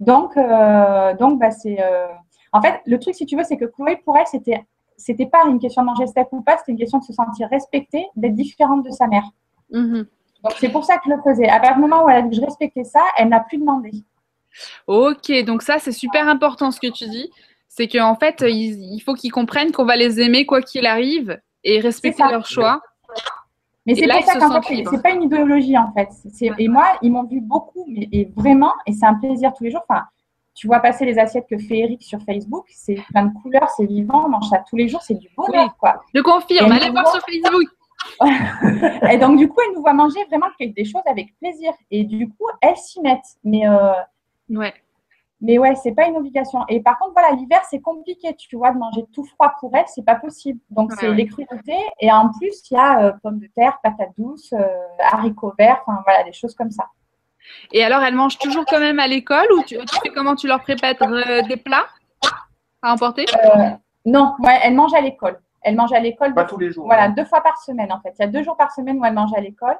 Donc, 0.00 0.36
euh, 0.36 1.14
donc 1.14 1.38
bah, 1.38 1.50
c'est. 1.50 1.78
Euh, 1.80 2.08
en 2.52 2.62
fait, 2.62 2.80
le 2.86 2.98
truc, 2.98 3.14
si 3.14 3.26
tu 3.26 3.36
veux, 3.36 3.44
c'est 3.44 3.56
que 3.56 3.66
Chloé, 3.66 3.96
pour 4.04 4.16
elle, 4.16 4.26
c'était 4.26 4.64
c'était 4.96 5.26
pas 5.26 5.44
une 5.46 5.58
question 5.58 5.82
de 5.82 5.86
manger 5.86 6.06
steak 6.06 6.32
ou 6.32 6.42
pas, 6.42 6.58
c'était 6.58 6.72
une 6.72 6.78
question 6.78 6.98
de 6.98 7.04
se 7.04 7.12
sentir 7.12 7.48
respectée, 7.48 8.06
d'être 8.16 8.34
différente 8.34 8.84
de 8.84 8.90
sa 8.90 9.06
mère. 9.06 9.24
Mhm. 9.70 10.06
Donc, 10.42 10.52
c'est 10.58 10.68
pour 10.68 10.84
ça 10.84 10.96
que 10.96 11.02
je 11.06 11.10
le 11.10 11.22
faisais. 11.22 11.48
À 11.48 11.60
partir 11.60 11.76
du 11.76 11.82
moment 11.82 12.04
où 12.04 12.08
elle 12.08 12.24
a 12.24 12.28
que 12.28 12.34
je 12.34 12.40
respectais 12.40 12.84
ça, 12.84 13.00
elle 13.16 13.28
n'a 13.28 13.40
plus 13.40 13.58
demandé. 13.58 13.90
Ok, 14.86 15.32
donc 15.44 15.62
ça, 15.62 15.78
c'est 15.78 15.92
super 15.92 16.28
important 16.28 16.70
ce 16.70 16.80
que 16.80 16.90
tu 16.90 17.08
dis. 17.08 17.30
C'est 17.68 17.86
qu'en 17.86 18.16
fait, 18.16 18.44
il, 18.46 19.00
faut 19.00 19.14
qu'ils 19.14 19.30
comprennent 19.30 19.72
qu'on 19.72 19.84
va 19.84 19.96
les 19.96 20.20
aimer 20.20 20.46
quoi 20.46 20.62
qu'il 20.62 20.86
arrive 20.86 21.40
et 21.64 21.80
respecter 21.80 22.22
leur 22.28 22.46
choix. 22.46 22.80
Mais 23.88 23.94
c'est 23.94 24.06
pour 24.06 24.22
ça 24.22 24.38
qu'en 24.38 24.62
fait, 24.62 24.84
c'est 24.90 25.02
pas 25.02 25.10
une 25.12 25.22
idéologie 25.22 25.78
en 25.78 25.90
fait. 25.92 26.10
Et 26.58 26.68
moi, 26.68 26.84
ils 27.00 27.10
m'ont 27.10 27.24
vu 27.24 27.40
beaucoup, 27.40 27.86
mais 27.88 28.06
et 28.12 28.30
vraiment, 28.36 28.72
et 28.86 28.92
c'est 28.92 29.06
un 29.06 29.14
plaisir 29.14 29.52
tous 29.56 29.64
les 29.64 29.70
jours. 29.70 29.80
Enfin, 29.88 30.02
tu 30.54 30.66
vois 30.66 30.80
passer 30.80 31.06
les 31.06 31.18
assiettes 31.18 31.46
que 31.48 31.56
fait 31.56 31.78
Eric 31.78 32.02
sur 32.02 32.20
Facebook, 32.20 32.66
c'est 32.68 32.96
plein 33.10 33.26
de 33.26 33.32
couleurs, 33.40 33.70
c'est 33.76 33.86
vivant, 33.86 34.26
on 34.26 34.28
mange 34.28 34.48
ça 34.50 34.62
tous 34.68 34.76
les 34.76 34.88
jours, 34.88 35.00
c'est 35.00 35.14
du 35.14 35.28
bonheur, 35.34 35.74
quoi. 35.78 36.02
Je 36.14 36.20
confirme, 36.20 36.70
allez 36.70 36.90
voir 36.90 37.06
sur 37.08 37.22
Facebook. 37.22 37.68
et 39.10 39.18
donc, 39.18 39.38
du 39.38 39.48
coup, 39.48 39.60
elle 39.66 39.74
nous 39.74 39.80
voit 39.80 39.94
manger 39.94 40.20
vraiment 40.28 40.48
des 40.60 40.84
choses 40.84 41.02
avec 41.06 41.34
plaisir. 41.38 41.72
Et 41.90 42.04
du 42.04 42.28
coup, 42.28 42.46
elles 42.60 42.76
s'y 42.76 43.00
mettent. 43.00 43.38
Mais 43.42 43.66
euh, 43.66 43.92
ouais. 44.50 44.74
Mais 45.40 45.56
ouais, 45.58 45.74
c'est 45.76 45.92
pas 45.92 46.06
une 46.06 46.16
obligation. 46.16 46.64
Et 46.68 46.80
par 46.80 46.98
contre, 46.98 47.12
voilà, 47.12 47.30
l'hiver, 47.32 47.60
c'est 47.70 47.80
compliqué, 47.80 48.34
tu 48.34 48.56
vois, 48.56 48.72
de 48.72 48.78
manger 48.78 49.04
tout 49.12 49.24
froid 49.24 49.54
pour 49.60 49.70
elle, 49.74 49.84
c'est 49.86 50.04
pas 50.04 50.16
possible. 50.16 50.58
Donc, 50.70 50.92
c'est 50.98 51.12
les 51.12 51.26
cruautés. 51.26 51.84
Et 52.00 52.10
en 52.10 52.30
plus, 52.30 52.68
il 52.70 52.74
y 52.74 52.76
a 52.76 53.04
euh, 53.04 53.12
pommes 53.22 53.38
de 53.38 53.46
terre, 53.54 53.78
patates 53.82 54.10
douces, 54.18 54.52
euh, 54.52 54.66
haricots 55.12 55.54
verts, 55.56 55.80
enfin, 55.86 56.00
voilà, 56.04 56.24
des 56.24 56.32
choses 56.32 56.56
comme 56.56 56.72
ça. 56.72 56.86
Et 57.72 57.84
alors, 57.84 58.02
elles 58.02 58.16
mangent 58.16 58.38
toujours 58.38 58.64
quand 58.66 58.80
même 58.80 58.98
à 58.98 59.06
l'école 59.06 59.46
ou 59.52 59.62
tu, 59.62 59.76
sais 59.76 60.10
comment 60.14 60.34
tu 60.34 60.48
leur 60.48 60.60
prépares 60.60 60.94
euh, 61.02 61.42
des 61.42 61.56
plats 61.56 61.86
à 62.82 62.92
emporter? 62.92 63.24
Non, 64.04 64.34
ouais, 64.40 64.58
elles 64.62 64.74
mangent 64.74 64.94
à 64.94 65.00
l'école. 65.00 65.40
Elles 65.62 65.76
mangent 65.76 65.92
à 65.92 66.00
l'école. 66.00 66.34
Pas 66.34 66.44
tous 66.44 66.58
les 66.58 66.72
jours. 66.72 66.86
Voilà, 66.86 67.08
deux 67.08 67.24
fois 67.24 67.42
par 67.42 67.58
semaine, 67.58 67.92
en 67.92 68.00
fait. 68.00 68.14
Il 68.18 68.22
y 68.22 68.24
a 68.24 68.28
deux 68.28 68.42
jours 68.42 68.56
par 68.56 68.72
semaine 68.72 68.98
où 68.98 69.04
elles 69.04 69.14
mangent 69.14 69.34
à 69.36 69.40
l'école. 69.40 69.76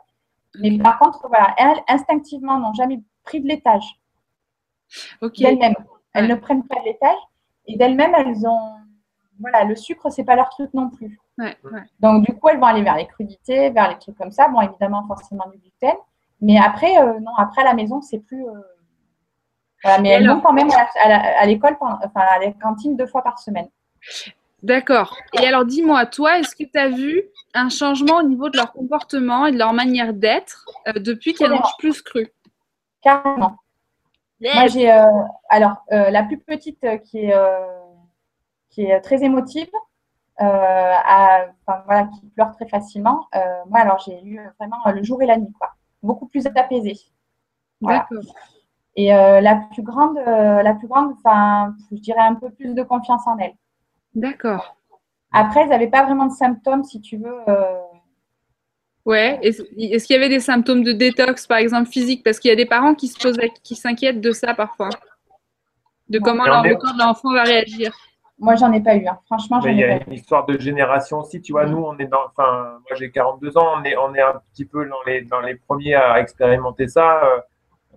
Mais 0.60 0.78
par 0.78 0.98
contre, 0.98 1.26
voilà, 1.28 1.54
elles, 1.56 1.82
instinctivement, 1.88 2.58
n'ont 2.58 2.74
jamais 2.74 3.00
pris 3.24 3.40
de 3.40 3.48
laitage. 3.48 3.98
D'elles-mêmes. 5.22 5.74
Elles 6.14 6.28
ne 6.28 6.34
prennent 6.34 6.66
pas 6.66 6.76
l'étage 6.84 7.18
et 7.66 7.76
d'elles-mêmes, 7.76 8.14
elles 8.16 8.46
ont. 8.46 8.72
Voilà, 9.40 9.64
le 9.64 9.76
sucre, 9.76 10.10
c'est 10.10 10.24
pas 10.24 10.34
leur 10.34 10.48
truc 10.48 10.74
non 10.74 10.90
plus. 10.90 11.20
Donc, 12.00 12.26
du 12.26 12.34
coup, 12.34 12.48
elles 12.48 12.58
vont 12.58 12.66
aller 12.66 12.82
vers 12.82 12.96
les 12.96 13.06
crudités, 13.06 13.70
vers 13.70 13.88
les 13.88 13.98
trucs 13.98 14.16
comme 14.16 14.32
ça. 14.32 14.48
Bon, 14.48 14.60
évidemment, 14.60 15.06
forcément 15.06 15.46
du 15.52 15.58
gluten. 15.58 15.96
Mais 16.40 16.58
après, 16.58 16.98
euh, 16.98 17.20
non, 17.20 17.32
après 17.36 17.62
à 17.62 17.66
la 17.66 17.74
maison, 17.74 18.00
c'est 18.00 18.18
plus. 18.18 18.44
Euh, 18.44 18.52
voilà, 19.82 20.00
mais 20.00 20.08
elles 20.08 20.28
vont 20.28 20.40
quand 20.40 20.52
même 20.52 20.70
à, 21.04 21.46
l'école, 21.46 21.76
enfin 21.80 22.20
à 22.20 22.38
la 22.40 22.50
cantine 22.52 22.96
deux 22.96 23.06
fois 23.06 23.22
par 23.22 23.38
semaine. 23.38 23.68
D'accord. 24.62 25.16
Et 25.40 25.46
alors, 25.46 25.64
dis-moi, 25.64 26.04
toi, 26.06 26.38
est-ce 26.38 26.56
que 26.56 26.64
tu 26.64 26.78
as 26.78 26.88
vu 26.88 27.22
un 27.54 27.68
changement 27.68 28.16
au 28.16 28.22
niveau 28.24 28.48
de 28.48 28.56
leur 28.56 28.72
comportement 28.72 29.46
et 29.46 29.52
de 29.52 29.58
leur 29.58 29.72
manière 29.72 30.12
d'être 30.12 30.66
euh, 30.88 30.94
depuis 30.94 31.34
qu'elles 31.34 31.52
mangent 31.52 31.76
plus 31.78 32.02
cru? 32.02 32.28
Carrément. 33.02 33.56
Moi, 34.40 34.66
j'ai 34.68 34.90
euh, 34.90 35.10
alors 35.48 35.84
euh, 35.92 36.10
la 36.10 36.22
plus 36.22 36.38
petite 36.38 36.82
euh, 36.84 36.98
qui 36.98 37.18
est 37.18 37.34
qui 38.70 38.84
est 38.84 39.00
très 39.00 39.24
émotive. 39.24 39.70
voilà, 40.38 42.08
qui 42.14 42.26
pleurent 42.34 42.52
très 42.52 42.68
facilement. 42.68 43.26
moi, 43.68 43.80
alors, 43.80 43.98
j'ai 44.04 44.22
eu 44.24 44.40
vraiment 44.58 44.78
le 44.86 45.02
jour 45.02 45.20
et 45.22 45.26
la 45.26 45.36
nuit, 45.36 45.52
quoi. 45.58 45.72
Beaucoup 46.02 46.26
plus 46.26 46.46
apaisé. 46.46 46.94
D'accord. 47.80 48.22
Et 48.94 49.08
la 49.08 49.56
plus 49.72 49.82
grande, 49.82 50.16
la 50.16 50.74
plus 50.74 50.86
grande, 50.86 51.14
enfin, 51.16 51.74
je 51.90 51.96
dirais 51.96 52.20
un 52.20 52.34
peu 52.34 52.50
plus 52.50 52.74
de 52.74 52.82
confiance 52.82 53.26
en 53.26 53.38
elle. 53.38 53.54
D'accord. 54.14 54.76
Après, 55.32 55.62
elles 55.62 55.68
n'avaient 55.68 55.88
pas 55.88 56.04
vraiment 56.04 56.26
de 56.26 56.32
symptômes, 56.32 56.84
si 56.84 57.00
tu 57.00 57.16
veux. 57.16 57.44
Ouais. 59.08 59.38
Est-ce, 59.40 59.62
qu'il 60.06 60.14
y 60.14 60.18
avait 60.18 60.28
des 60.28 60.38
symptômes 60.38 60.84
de 60.84 60.92
détox, 60.92 61.46
par 61.46 61.56
exemple 61.56 61.88
physique? 61.88 62.22
Parce 62.22 62.38
qu'il 62.38 62.50
y 62.50 62.52
a 62.52 62.56
des 62.56 62.66
parents 62.66 62.94
qui 62.94 63.08
se 63.08 63.18
posent, 63.18 63.38
qui 63.64 63.74
s'inquiètent 63.74 64.20
de 64.20 64.32
ça 64.32 64.52
parfois, 64.52 64.90
de 66.10 66.18
comment 66.18 66.44
leur, 66.44 66.62
l'enfant 66.98 67.32
va 67.32 67.44
réagir. 67.44 67.90
Moi, 68.38 68.54
j'en 68.56 68.70
ai 68.70 68.82
pas 68.82 68.96
eu. 68.96 69.06
Hein. 69.06 69.18
Franchement, 69.24 69.62
j'en 69.62 69.70
ai 69.70 69.72
Il 69.72 69.78
y 69.78 69.84
a 69.84 70.04
une 70.06 70.12
histoire 70.12 70.44
de 70.44 70.58
génération 70.58 71.20
aussi. 71.20 71.40
Tu 71.40 71.52
vois, 71.52 71.64
nous, 71.64 71.78
on 71.78 71.96
est 71.96 72.04
dans. 72.06 72.20
Enfin, 72.26 72.80
moi, 72.86 72.98
j'ai 72.98 73.10
42 73.10 73.56
ans. 73.56 73.76
On 73.78 73.84
est, 73.84 73.96
on 73.96 74.14
est 74.14 74.20
un 74.20 74.42
petit 74.52 74.66
peu 74.66 74.86
dans 74.86 75.02
les, 75.06 75.22
dans 75.22 75.40
les 75.40 75.54
premiers 75.54 75.94
à 75.94 76.20
expérimenter 76.20 76.86
ça. 76.86 77.24
Euh, 77.24 77.40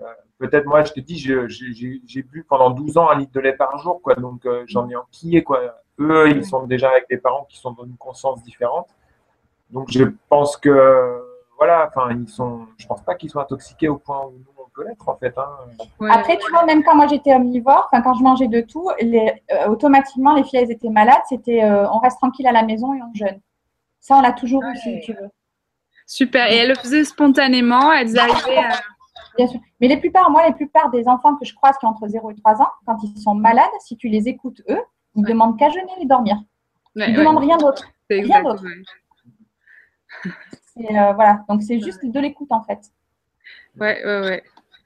euh, 0.03 0.05
peut-être, 0.39 0.65
moi, 0.65 0.81
je 0.85 0.93
te 0.93 1.01
dis, 1.01 1.17
j'ai 1.17 2.23
bu 2.23 2.45
pendant 2.47 2.69
12 2.69 2.97
ans 2.97 3.09
un 3.09 3.19
litre 3.19 3.33
de 3.33 3.41
lait 3.41 3.53
par 3.53 3.77
jour. 3.79 4.01
Quoi, 4.01 4.15
donc, 4.15 4.45
euh, 4.45 4.63
j'en 4.65 4.87
ai 4.89 4.95
enquillé. 4.95 5.43
Quoi. 5.43 5.75
Eux, 5.99 6.29
ils 6.29 6.45
sont 6.45 6.65
déjà 6.67 6.89
avec 6.89 7.09
des 7.09 7.17
parents 7.17 7.45
qui 7.49 7.57
sont 7.57 7.71
dans 7.71 7.83
une 7.83 7.97
conscience 7.97 8.41
différente. 8.43 8.87
Donc 9.71 9.89
je 9.91 10.03
pense 10.29 10.57
que 10.57 11.21
voilà, 11.57 11.87
enfin 11.87 12.15
ils 12.15 12.27
sont, 12.27 12.67
je 12.77 12.87
pense 12.87 13.03
pas 13.03 13.15
qu'ils 13.15 13.29
soient 13.29 13.43
intoxiqués 13.43 13.87
au 13.87 13.97
point 13.97 14.25
où 14.25 14.31
nous 14.31 14.53
on 14.57 14.69
peut 14.73 14.83
l'être 14.87 15.07
en 15.07 15.15
fait. 15.15 15.33
Hein. 15.37 16.09
Après 16.09 16.37
tu 16.37 16.49
vois 16.51 16.65
même 16.65 16.83
quand 16.83 16.95
moi 16.95 17.07
j'étais 17.07 17.33
omnivore, 17.33 17.87
enfin 17.91 18.01
quand 18.01 18.15
je 18.15 18.23
mangeais 18.23 18.47
de 18.47 18.61
tout, 18.61 18.89
les, 18.99 19.31
euh, 19.51 19.67
automatiquement 19.67 20.33
les 20.33 20.43
filles 20.43 20.59
elles 20.59 20.71
étaient 20.71 20.89
malades, 20.89 21.21
c'était 21.29 21.63
euh, 21.63 21.89
on 21.91 21.99
reste 21.99 22.17
tranquille 22.17 22.47
à 22.47 22.51
la 22.51 22.63
maison 22.63 22.93
et 22.93 23.01
on 23.01 23.13
jeûne. 23.13 23.39
Ça 23.99 24.15
on 24.15 24.21
l'a 24.21 24.33
toujours 24.33 24.63
eu 24.63 24.75
si 24.77 24.99
tu 25.01 25.13
veux. 25.13 25.29
Super. 26.07 26.51
Et 26.51 26.57
elles 26.57 26.69
le 26.69 26.75
faisaient 26.75 27.05
spontanément, 27.05 27.93
elles 27.93 28.19
arrivaient 28.19 28.57
à. 28.57 28.81
Bien 29.37 29.47
sûr. 29.47 29.59
Mais 29.79 29.87
les 29.87 29.97
plupart, 29.97 30.29
moi, 30.29 30.45
les 30.45 30.53
plupart 30.53 30.89
des 30.89 31.07
enfants 31.07 31.35
que 31.35 31.45
je 31.45 31.55
croise 31.55 31.77
qui 31.77 31.85
ont 31.85 31.89
entre 31.89 32.07
0 32.07 32.31
et 32.31 32.35
3 32.35 32.61
ans, 32.61 32.69
quand 32.85 32.97
ils 33.01 33.17
sont 33.17 33.33
malades, 33.33 33.69
si 33.79 33.95
tu 33.95 34.09
les 34.09 34.27
écoutes 34.27 34.61
eux, 34.69 34.81
ils 35.15 35.21
ne 35.21 35.27
demandent 35.27 35.57
qu'à 35.57 35.69
jeûner 35.69 35.91
et 36.01 36.05
dormir. 36.05 36.37
ils 36.95 37.13
ne 37.13 37.17
demandent 37.17 37.39
rien 37.39 37.57
d'autre. 37.57 37.85
Rien 38.09 38.43
d'autre. 38.43 38.63
Euh, 40.77 41.13
voilà, 41.13 41.43
donc 41.49 41.61
c'est 41.63 41.79
juste 41.79 42.05
de 42.05 42.19
l'écoute 42.19 42.51
en 42.51 42.63
fait. 42.63 42.79
Ouais, 43.79 44.03
ouais, 44.05 44.21
ouais, 44.21 44.43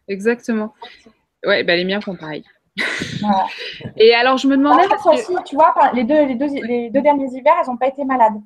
exactement. 0.07 0.73
Ouais, 1.45 1.63
bah, 1.63 1.75
les 1.75 1.85
miens 1.85 2.01
font 2.01 2.15
pareil. 2.15 2.43
Et 3.95 4.13
alors, 4.13 4.37
je 4.37 4.47
me 4.47 4.57
demandais. 4.57 4.87
Parce 4.89 5.05
aussi, 5.05 5.33
tu 5.45 5.55
vois, 5.55 5.73
les 5.93 6.03
deux, 6.03 6.25
les, 6.25 6.35
deux, 6.35 6.47
les 6.47 6.89
deux 6.89 7.01
derniers 7.01 7.27
hivers, 7.27 7.53
elles 7.61 7.67
n'ont 7.67 7.77
pas 7.77 7.87
été 7.87 8.03
malades. 8.03 8.41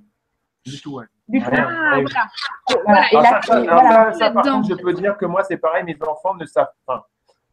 Du 0.65 0.81
tout, 0.81 0.97
ouais. 0.97 1.05
Du 1.27 1.39
tout. 1.39 1.49
Ah, 1.51 1.99
voilà. 2.01 3.05
voilà. 3.11 3.41
ça, 3.41 4.13
ça, 4.13 4.31
par 4.31 4.43
contre, 4.43 4.69
je 4.69 4.75
peux 4.75 4.93
dire 4.93 5.17
que 5.17 5.25
moi, 5.25 5.43
c'est 5.43 5.57
pareil, 5.57 5.83
mes 5.83 5.97
enfants 6.07 6.35
ne 6.35 6.45
savent 6.45 6.73
pas. 6.85 7.09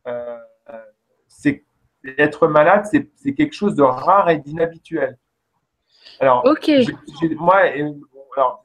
Euh, 0.07 0.37
euh, 0.71 0.79
c'est 1.29 1.65
être 2.19 2.47
malade, 2.47 2.87
c'est 2.87 3.35
quelque 3.35 3.55
chose 3.55 3.75
de 3.75 3.83
rare 3.83 4.31
et 4.31 4.39
d'inhabituel. 4.39 5.19
Alors, 6.21 6.45
ok. 6.45 6.71
moi, 7.37 7.63
alors, 8.37 8.63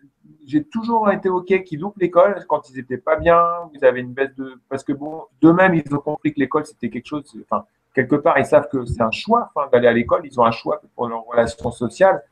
j'ai 0.47 0.63
toujours 0.63 1.11
été 1.11 1.29
OK 1.29 1.63
qu'ils 1.63 1.79
loupent 1.79 1.97
l'école 1.99 2.43
quand 2.47 2.69
ils 2.69 2.77
n'étaient 2.77 2.97
pas 2.97 3.15
bien, 3.15 3.39
ils 3.73 3.85
avaient 3.85 4.01
une 4.01 4.13
baisse 4.13 4.35
de. 4.35 4.59
Parce 4.69 4.83
que 4.83 4.93
bon, 4.93 5.25
d'eux-mêmes, 5.41 5.75
ils 5.75 5.95
ont 5.95 5.99
compris 5.99 6.33
que 6.33 6.39
l'école, 6.39 6.65
c'était 6.65 6.89
quelque 6.89 7.07
chose. 7.07 7.23
Enfin, 7.49 7.65
quelque 7.93 8.15
part, 8.15 8.37
ils 8.39 8.45
savent 8.45 8.67
que 8.69 8.85
c'est 8.85 9.01
un 9.01 9.11
choix 9.11 9.51
enfin, 9.53 9.67
d'aller 9.71 9.87
à 9.87 9.93
l'école. 9.93 10.21
Ils 10.25 10.39
ont 10.39 10.45
un 10.45 10.51
choix 10.51 10.81
pour 10.95 11.07
leur 11.07 11.25
relation 11.25 11.71
sociale. 11.71 12.23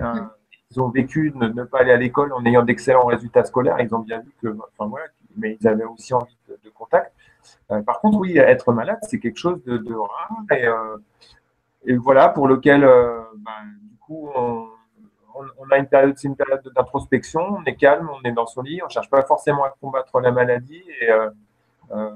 Euh, 0.00 0.14
ils 0.70 0.80
ont 0.80 0.88
vécu 0.88 1.30
de 1.30 1.48
ne, 1.48 1.64
pas 1.64 1.80
aller 1.80 1.92
à 1.92 1.96
l'école 1.96 2.32
en 2.32 2.44
ayant 2.44 2.62
d'excellents 2.62 3.06
résultats 3.06 3.44
scolaires. 3.44 3.80
Ils 3.80 3.94
ont 3.94 4.00
bien 4.00 4.20
vu 4.20 4.32
que. 4.40 4.48
Enfin, 4.48 4.88
voilà, 4.88 5.06
mais 5.36 5.56
ils 5.60 5.68
avaient 5.68 5.84
aussi 5.84 6.14
envie 6.14 6.36
de, 6.48 6.70
contact. 6.70 7.12
Euh, 7.70 7.82
par 7.82 8.00
contre, 8.00 8.18
oui, 8.18 8.38
être 8.38 8.72
malade, 8.72 8.98
c'est 9.02 9.18
quelque 9.18 9.38
chose 9.38 9.62
de, 9.64 9.94
rare. 9.94 10.30
Et, 10.52 10.66
euh, 10.66 10.96
et, 11.86 11.96
voilà, 11.96 12.28
pour 12.28 12.46
lequel, 12.46 12.82
ben, 12.82 13.52
du 13.82 13.96
coup, 13.98 14.30
on 14.34 14.57
on, 15.58 15.70
a 15.70 15.78
une 15.78 15.86
période, 15.86 16.14
c'est 16.16 16.28
une 16.28 16.36
période 16.36 16.62
d'introspection, 16.74 17.40
on 17.40 17.64
est 17.64 17.76
calme, 17.76 18.08
on 18.12 18.26
est 18.26 18.32
dans 18.32 18.46
son 18.46 18.62
lit, 18.62 18.80
on 18.82 18.86
ne 18.86 18.90
cherche 18.90 19.10
pas 19.10 19.22
forcément 19.22 19.64
à 19.64 19.74
combattre 19.80 20.20
la 20.20 20.30
maladie 20.30 20.82
et 21.00 21.10
euh, 21.10 21.30
euh, 21.92 22.10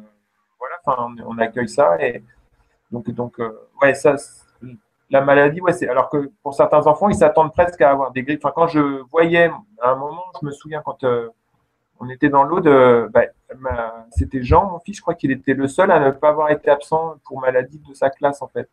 voilà, 0.58 1.08
on, 1.26 1.38
accueille 1.38 1.68
ça 1.68 1.96
et 2.00 2.22
donc, 2.90 3.11
donc 3.11 3.40
euh, 3.40 3.68
ouais, 3.80 3.94
ça, 3.94 4.16
la 5.11 5.20
maladie, 5.20 5.61
ouais, 5.61 5.72
c'est 5.72 5.88
alors 5.88 6.08
que 6.08 6.30
pour 6.42 6.54
certains 6.54 6.87
enfants, 6.87 7.08
ils 7.08 7.14
s'attendent 7.14 7.52
presque 7.52 7.80
à 7.80 7.90
avoir 7.90 8.12
des 8.12 8.22
grippes. 8.22 8.44
Enfin, 8.44 8.52
quand 8.54 8.66
je 8.66 9.02
voyais 9.11 9.50
à 9.80 9.90
un 9.90 9.96
moment, 9.96 10.24
je 10.40 10.46
me 10.46 10.52
souviens 10.52 10.82
quand 10.85 11.04
on 12.00 12.08
était 12.08 12.28
dans 12.28 12.42
l'eau 12.44 12.61
bah, 12.61 13.22
c'était 14.11 14.42
Jean, 14.42 14.70
mon 14.70 14.78
fils, 14.80 14.96
je 14.96 15.02
crois 15.02 15.14
qu'il 15.14 15.30
était 15.30 15.54
le 15.54 15.68
seul 15.68 15.90
à 15.90 16.00
ne 16.00 16.11
pas 16.11 16.30
avoir 16.30 16.50
été 16.50 16.70
absent 16.70 17.16
pour 17.24 17.40
maladie 17.40 17.78
de 17.78 17.94
sa 17.94 18.11
classe 18.11 18.42
en 18.42 18.48
fait. 18.48 18.68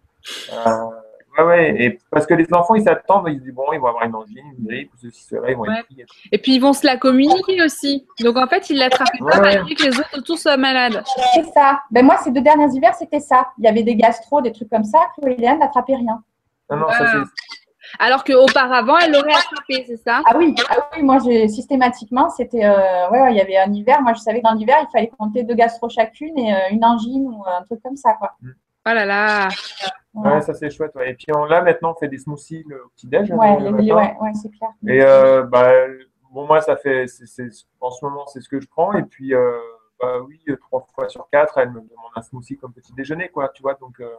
Ouais, 1.37 1.43
ouais, 1.43 1.83
et 1.83 1.99
parce 2.09 2.25
que 2.25 2.33
les 2.33 2.47
enfants, 2.53 2.75
ils 2.75 2.83
s'attendent, 2.83 3.25
ils 3.29 3.39
se 3.39 3.43
disent, 3.43 3.53
bon, 3.53 3.71
ils 3.71 3.79
vont 3.79 3.87
avoir 3.87 4.03
une 4.05 4.15
angine, 4.15 4.43
une 4.57 4.65
grippe, 4.65 4.91
ceci, 5.01 5.23
cela, 5.23 5.51
ils 5.51 5.55
vont 5.55 5.65
être 5.65 5.85
pris. 5.85 6.03
Et 6.31 6.37
puis, 6.37 6.55
ils 6.55 6.59
vont 6.59 6.73
se 6.73 6.85
la 6.85 6.97
communiquer 6.97 7.63
aussi. 7.63 8.05
Donc, 8.21 8.37
en 8.37 8.47
fait, 8.47 8.69
ils 8.69 8.77
l'attrapent 8.77 9.07
pas 9.19 9.39
malgré 9.39 9.75
que 9.75 9.83
les 9.83 9.99
autres 9.99 10.17
autour 10.17 10.37
soient 10.37 10.57
malades. 10.57 11.03
C'est 11.33 11.45
ça. 11.53 11.81
Ben, 11.91 12.05
moi, 12.05 12.17
ces 12.17 12.31
deux 12.31 12.41
derniers 12.41 12.73
hivers, 12.73 12.95
c'était 12.95 13.19
ça. 13.19 13.47
Il 13.57 13.65
y 13.65 13.67
avait 13.67 13.83
des 13.83 13.95
gastro, 13.95 14.41
des 14.41 14.51
trucs 14.51 14.69
comme 14.69 14.83
ça. 14.83 14.99
Chloé 15.17 15.35
n'attrapait 15.37 15.95
rien. 15.95 16.21
Non, 16.69 16.77
non, 16.77 16.89
ça, 16.89 17.05
c'est. 17.11 17.19
Alors 17.97 18.23
qu'auparavant, 18.23 18.97
elle 18.99 19.11
l'aurait 19.11 19.33
attrapé, 19.33 19.83
c'est 19.87 19.97
ça? 19.97 20.21
Ah 20.25 20.33
oui, 20.37 20.53
ah 20.69 20.89
oui, 20.95 21.01
moi, 21.01 21.19
systématiquement, 21.47 22.29
c'était. 22.29 22.65
Euh, 22.65 23.09
ouais, 23.09 23.33
il 23.33 23.37
y 23.37 23.41
avait 23.41 23.57
un 23.57 23.73
hiver. 23.73 24.01
Moi, 24.01 24.13
je 24.13 24.19
savais 24.19 24.39
que 24.39 24.43
dans 24.43 24.53
l'hiver, 24.53 24.75
il 24.81 24.91
fallait 24.91 25.11
compter 25.17 25.43
deux 25.43 25.55
gastro 25.55 25.89
chacune 25.89 26.37
et 26.37 26.53
euh, 26.53 26.57
une 26.71 26.85
angine 26.85 27.27
ou 27.27 27.43
un 27.47 27.63
truc 27.63 27.81
comme 27.81 27.95
ça, 27.95 28.13
quoi. 28.13 28.33
Mm. 28.41 28.49
Oh 28.89 28.93
là 28.93 29.05
là 29.05 29.49
Ouais, 30.13 30.41
ça 30.41 30.53
c'est 30.53 30.69
chouette. 30.71 30.91
Et 31.05 31.13
puis 31.13 31.27
là, 31.49 31.61
maintenant, 31.61 31.93
on 31.95 31.99
fait 31.99 32.07
des 32.07 32.17
smoothies 32.17 32.65
au 32.65 32.89
petit-déj. 32.89 33.31
Ouais, 33.31 33.57
ouais, 33.61 34.31
c'est 34.33 34.49
clair. 34.49 34.71
Et 34.87 35.01
euh, 35.03 35.43
bah, 35.43 35.71
bon, 36.31 36.47
moi, 36.47 36.61
ça 36.61 36.75
fait. 36.75 37.05
en 37.79 37.91
ce 37.91 38.05
moment, 38.05 38.25
c'est 38.27 38.41
ce 38.41 38.49
que 38.49 38.59
je 38.59 38.67
prends. 38.67 38.93
Et 38.93 39.03
puis, 39.03 39.35
euh, 39.35 39.51
bah, 40.01 40.19
oui, 40.27 40.39
trois 40.59 40.85
fois 40.95 41.07
sur 41.09 41.27
quatre, 41.31 41.57
elle 41.57 41.69
me 41.69 41.81
demande 41.81 42.11
un 42.15 42.21
smoothie 42.21 42.57
comme 42.57 42.73
petit 42.73 42.93
déjeuner, 42.93 43.29
quoi. 43.29 43.49
Tu 43.49 43.61
vois, 43.61 43.75
donc. 43.75 43.99
Euh, 43.99 44.09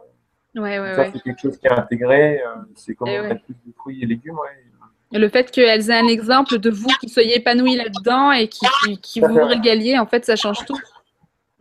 ouais, 0.55 0.79
ouais, 0.79 0.95
ça, 0.95 1.11
c'est 1.11 1.21
quelque 1.21 1.41
chose 1.41 1.57
qui 1.57 1.67
est 1.67 1.73
intégré. 1.73 2.41
c'est 2.75 2.95
comment 2.95 3.11
eh 3.11 3.21
mettre 3.21 3.43
plus 3.43 3.55
de 3.65 3.73
fruits 3.73 4.01
et 4.01 4.05
légumes. 4.05 4.39
Et 5.13 5.19
le 5.19 5.27
fait 5.27 5.51
qu'elles 5.51 5.89
aient 5.89 5.99
un 5.99 6.07
exemple 6.07 6.57
de 6.57 6.69
vous 6.69 6.87
qui 7.01 7.09
soyez 7.09 7.35
épanoui 7.35 7.75
là-dedans 7.75 8.31
et 8.31 8.47
qui, 8.47 8.65
qui, 9.01 9.19
vous 9.19 9.33
régaliez, 9.45 9.99
en 9.99 10.05
fait, 10.05 10.23
ça 10.23 10.37
change 10.37 10.63
tout. 10.65 10.79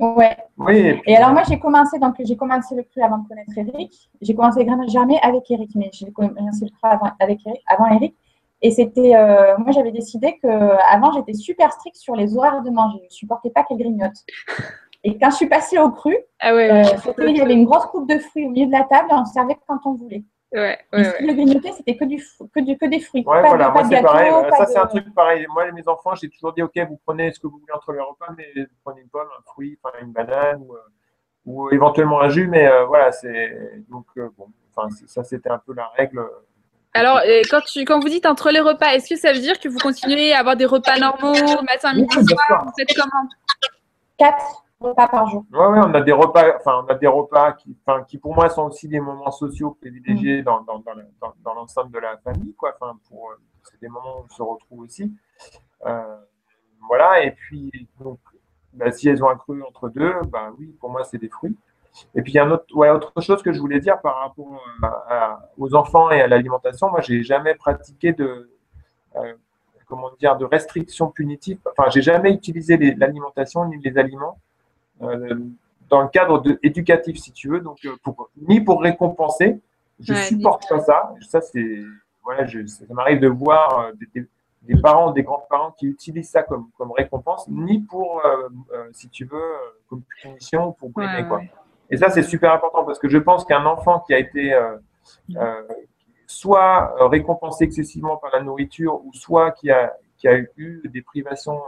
Ouais. 0.00 0.36
Oui. 0.56 1.00
Et, 1.06 1.16
alors 1.16 1.32
moi 1.32 1.42
j'ai 1.48 1.58
commencé 1.58 1.98
donc 1.98 2.14
j'ai 2.18 2.36
commencé 2.36 2.74
le 2.74 2.82
cru 2.82 3.02
avant 3.02 3.18
de 3.18 3.28
connaître 3.28 3.52
Eric. 3.56 4.10
J'ai 4.22 4.34
commencé 4.34 4.64
Graines 4.64 4.88
Germées 4.88 5.20
avec 5.22 5.50
Eric, 5.50 5.70
mais 5.74 5.90
j'ai 5.92 6.10
commencé 6.10 6.64
le 6.64 6.70
cru 6.70 6.80
avant, 6.82 7.10
avec 7.20 7.46
Eric, 7.46 7.62
avant 7.66 7.86
Eric. 7.86 8.14
Et 8.62 8.70
c'était 8.70 9.14
euh, 9.14 9.56
moi 9.58 9.72
j'avais 9.72 9.92
décidé 9.92 10.38
que 10.42 10.48
avant 10.90 11.12
j'étais 11.12 11.34
super 11.34 11.70
stricte 11.72 11.96
sur 11.96 12.16
les 12.16 12.36
horaires 12.36 12.62
de 12.62 12.70
manger. 12.70 13.06
Je 13.10 13.14
supportais 13.14 13.50
pas 13.50 13.62
qu'elle 13.62 13.78
grignote. 13.78 14.16
Et 15.04 15.16
quand 15.18 15.30
je 15.30 15.36
suis 15.36 15.48
passée 15.48 15.78
au 15.78 15.90
cru, 15.90 16.14
ah 16.40 16.54
ouais, 16.54 16.70
euh, 16.70 17.24
il 17.26 17.36
y 17.36 17.40
avait 17.40 17.54
une 17.54 17.64
grosse 17.64 17.86
coupe 17.86 18.06
de 18.08 18.18
fruits 18.18 18.44
au 18.44 18.50
milieu 18.50 18.66
de 18.66 18.72
la 18.72 18.84
table 18.84 19.08
et 19.10 19.14
on 19.14 19.24
servait 19.24 19.56
quand 19.66 19.78
on 19.86 19.94
voulait. 19.94 20.24
Ouais, 20.52 20.78
ouais, 20.92 21.20
Le 21.20 21.32
grignoter, 21.32 21.72
c'était 21.72 21.96
que, 21.96 22.04
du, 22.04 22.16
que, 22.52 22.60
du, 22.60 22.76
que 22.76 22.86
des 22.86 22.98
fruits. 22.98 23.22
Ouais, 23.24 23.40
voilà, 23.40 23.70
moi 23.70 23.84
c'est 23.88 24.02
pareil. 24.02 24.32
Ça, 24.58 24.66
c'est 24.66 24.78
un 24.78 24.86
truc 24.86 25.14
pareil. 25.14 25.46
Moi, 25.52 25.70
mes 25.70 25.86
enfants, 25.86 26.14
j'ai 26.16 26.28
toujours 26.28 26.52
dit, 26.52 26.62
OK, 26.62 26.76
vous 26.88 26.98
prenez 27.06 27.30
ce 27.32 27.38
que 27.38 27.46
vous 27.46 27.58
voulez 27.58 27.72
entre 27.72 27.92
les 27.92 28.00
repas, 28.00 28.32
mais 28.36 28.46
vous 28.56 28.66
prenez 28.84 29.02
une 29.02 29.08
pomme, 29.08 29.28
un 29.38 29.42
fruit, 29.52 29.78
enfin, 29.82 29.96
une 30.02 30.12
banane 30.12 30.60
ou, 30.62 30.74
euh, 30.74 30.80
ou 31.46 31.70
éventuellement 31.70 32.20
un 32.20 32.28
jus, 32.28 32.48
mais 32.48 32.66
euh, 32.66 32.84
voilà, 32.84 33.12
c'est. 33.12 33.84
Donc, 33.88 34.06
euh, 34.16 34.28
bon, 34.36 34.48
enfin, 34.74 34.88
ça, 35.06 35.22
c'était 35.22 35.50
un 35.50 35.58
peu 35.58 35.72
la 35.72 35.86
règle. 35.96 36.26
Alors, 36.94 37.20
quand, 37.48 37.60
tu, 37.60 37.84
quand 37.84 38.00
vous 38.00 38.08
dites 38.08 38.26
entre 38.26 38.50
les 38.50 38.58
repas, 38.60 38.94
est-ce 38.94 39.08
que 39.08 39.16
ça 39.16 39.32
veut 39.32 39.38
dire 39.38 39.60
que 39.60 39.68
vous 39.68 39.78
continuez 39.78 40.32
à 40.32 40.40
avoir 40.40 40.56
des 40.56 40.66
repas 40.66 40.98
normaux, 40.98 41.32
matin, 41.62 41.94
midi, 41.94 42.08
soir 42.26 42.64
Vous 42.64 42.72
faites 42.76 42.92
comment? 42.96 43.28
Quatre 44.18 44.64
repas 44.80 45.08
par 45.08 45.28
jour. 45.28 45.44
Oui, 45.52 45.58
ouais, 45.58 45.80
on 45.84 45.94
a 45.94 46.00
des 46.00 46.12
repas, 46.12 46.56
enfin, 46.56 46.84
on 46.84 46.90
a 46.90 46.94
des 46.94 47.06
repas 47.06 47.52
qui, 47.52 47.76
enfin, 47.84 48.02
qui 48.04 48.18
pour 48.18 48.34
moi 48.34 48.48
sont 48.48 48.64
aussi 48.64 48.88
des 48.88 49.00
moments 49.00 49.30
sociaux 49.30 49.76
privilégiés 49.80 50.40
mm. 50.40 50.44
dans, 50.44 50.60
dans, 50.62 50.78
dans, 50.78 51.34
dans 51.44 51.54
l'ensemble 51.54 51.92
de 51.92 51.98
la 51.98 52.16
famille, 52.18 52.54
quoi. 52.54 52.74
Enfin, 52.80 52.98
pour, 53.08 53.34
c'est 53.62 53.80
des 53.80 53.88
moments 53.88 54.20
où 54.20 54.24
on 54.24 54.34
se 54.34 54.42
retrouve 54.42 54.80
aussi. 54.80 55.12
Euh, 55.86 56.16
voilà, 56.88 57.22
et 57.22 57.32
puis, 57.32 57.70
donc, 58.00 58.18
bah, 58.72 58.90
si 58.90 59.08
elles 59.08 59.22
ont 59.22 59.28
un 59.28 59.36
cru 59.36 59.62
entre 59.62 59.88
deux, 59.88 60.14
bah 60.28 60.50
oui, 60.58 60.74
pour 60.80 60.90
moi, 60.90 61.04
c'est 61.04 61.18
des 61.18 61.28
fruits. 61.28 61.56
Et 62.14 62.22
puis, 62.22 62.32
il 62.32 62.36
y 62.36 62.38
a 62.38 62.44
un 62.44 62.50
autre, 62.50 62.64
ouais, 62.74 62.88
autre 62.90 63.20
chose 63.20 63.42
que 63.42 63.52
je 63.52 63.58
voulais 63.58 63.80
dire 63.80 64.00
par 64.00 64.16
rapport 64.20 64.62
aux 65.58 65.74
enfants 65.74 66.10
et 66.10 66.20
à 66.20 66.28
l'alimentation. 66.28 66.88
Moi, 66.88 67.00
j'ai 67.00 67.22
jamais 67.22 67.54
pratiqué 67.54 68.12
de, 68.12 68.48
euh, 69.16 69.34
comment 69.86 70.10
dire, 70.18 70.36
de 70.36 70.44
restrictions 70.44 71.10
punitives. 71.10 71.58
Enfin, 71.66 71.90
j'ai 71.90 72.00
jamais 72.00 72.32
utilisé 72.32 72.76
l'alimentation 72.94 73.64
ni 73.66 73.76
les 73.78 73.98
aliments 73.98 74.38
euh, 74.38 74.49
dans 75.00 76.02
le 76.02 76.08
cadre 76.08 76.40
de, 76.40 76.58
éducatif, 76.62 77.18
si 77.18 77.32
tu 77.32 77.48
veux, 77.48 77.60
donc 77.60 77.78
euh, 77.84 77.96
pour, 78.02 78.30
ni 78.48 78.60
pour 78.60 78.82
récompenser. 78.82 79.60
Je 79.98 80.14
supporte 80.14 80.66
pas 80.68 80.80
ça. 80.80 81.12
Ça, 81.28 81.40
c'est 81.40 81.82
voilà, 82.22 82.46
je, 82.46 82.64
ça 82.66 82.84
m'arrive 82.90 83.20
de 83.20 83.28
voir 83.28 83.90
des, 84.14 84.26
des, 84.62 84.80
parents, 84.80 85.10
des 85.10 85.22
grands-parents 85.22 85.72
qui 85.72 85.86
utilisent 85.86 86.30
ça 86.30 86.42
comme, 86.42 86.70
comme 86.78 86.92
récompense, 86.92 87.48
ni 87.48 87.80
pour, 87.80 88.22
si 88.92 89.08
tu 89.08 89.24
veux, 89.24 89.52
comme 89.88 90.02
punition 90.22 90.68
ou 90.68 90.72
pour 90.72 90.92
quoi. 90.92 91.42
Et 91.90 91.96
ça, 91.96 92.08
c'est 92.08 92.22
super 92.22 92.52
important 92.52 92.84
parce 92.84 92.98
que 92.98 93.08
je 93.08 93.18
pense 93.18 93.44
qu'un 93.44 93.66
enfant 93.66 94.00
qui 94.00 94.14
a 94.14 94.18
été 94.18 94.54
soit 96.26 96.94
récompensé 97.08 97.64
excessivement 97.64 98.16
par 98.16 98.30
la 98.32 98.42
nourriture 98.42 99.04
ou 99.04 99.12
soit 99.12 99.50
qui 99.50 99.70
a, 99.70 99.92
qui 100.16 100.28
a 100.28 100.38
eu 100.56 100.82
des 100.84 101.02
privations 101.02 101.60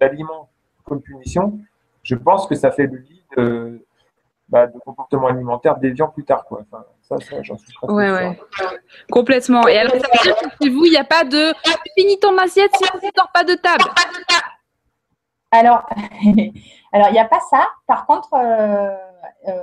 d'aliments 0.00 0.48
comme 0.84 1.02
punition, 1.02 1.60
je 2.02 2.14
pense 2.14 2.46
que 2.46 2.54
ça 2.54 2.70
fait 2.70 2.86
le 2.86 2.98
lit 2.98 3.22
de, 3.36 3.86
bah, 4.48 4.66
de 4.66 4.78
comportement 4.78 5.28
alimentaire 5.28 5.76
déviant 5.76 6.08
plus 6.08 6.24
tard. 6.24 6.44
Quoi. 6.44 6.62
Enfin, 6.62 6.84
ça, 7.02 7.16
ça 7.20 7.42
j'en 7.42 7.56
suis 7.56 7.72
très 7.72 7.86
ouais, 7.86 8.10
ouais. 8.10 8.40
Complètement. 9.10 9.66
Et 9.68 9.78
alors, 9.78 9.92
ça 9.92 9.98
veut 9.98 10.22
dire 10.22 10.36
que 10.36 10.48
chez 10.62 10.70
vous, 10.70 10.84
il 10.86 10.90
n'y 10.90 10.96
a 10.96 11.04
pas 11.04 11.24
de 11.24 11.52
finis 11.96 12.18
ton 12.18 12.36
assiette 12.38 12.74
si 12.76 12.84
on 12.92 12.96
ne 12.96 13.10
sort 13.16 13.30
pas 13.32 13.44
de 13.44 13.54
table. 13.54 13.84
Alors, 15.52 15.84
alors 16.92 17.08
il 17.08 17.12
n'y 17.12 17.18
a 17.18 17.28
pas 17.28 17.40
ça. 17.50 17.68
Par 17.86 18.06
contre, 18.06 18.34
euh, 18.34 18.96
euh, 19.48 19.62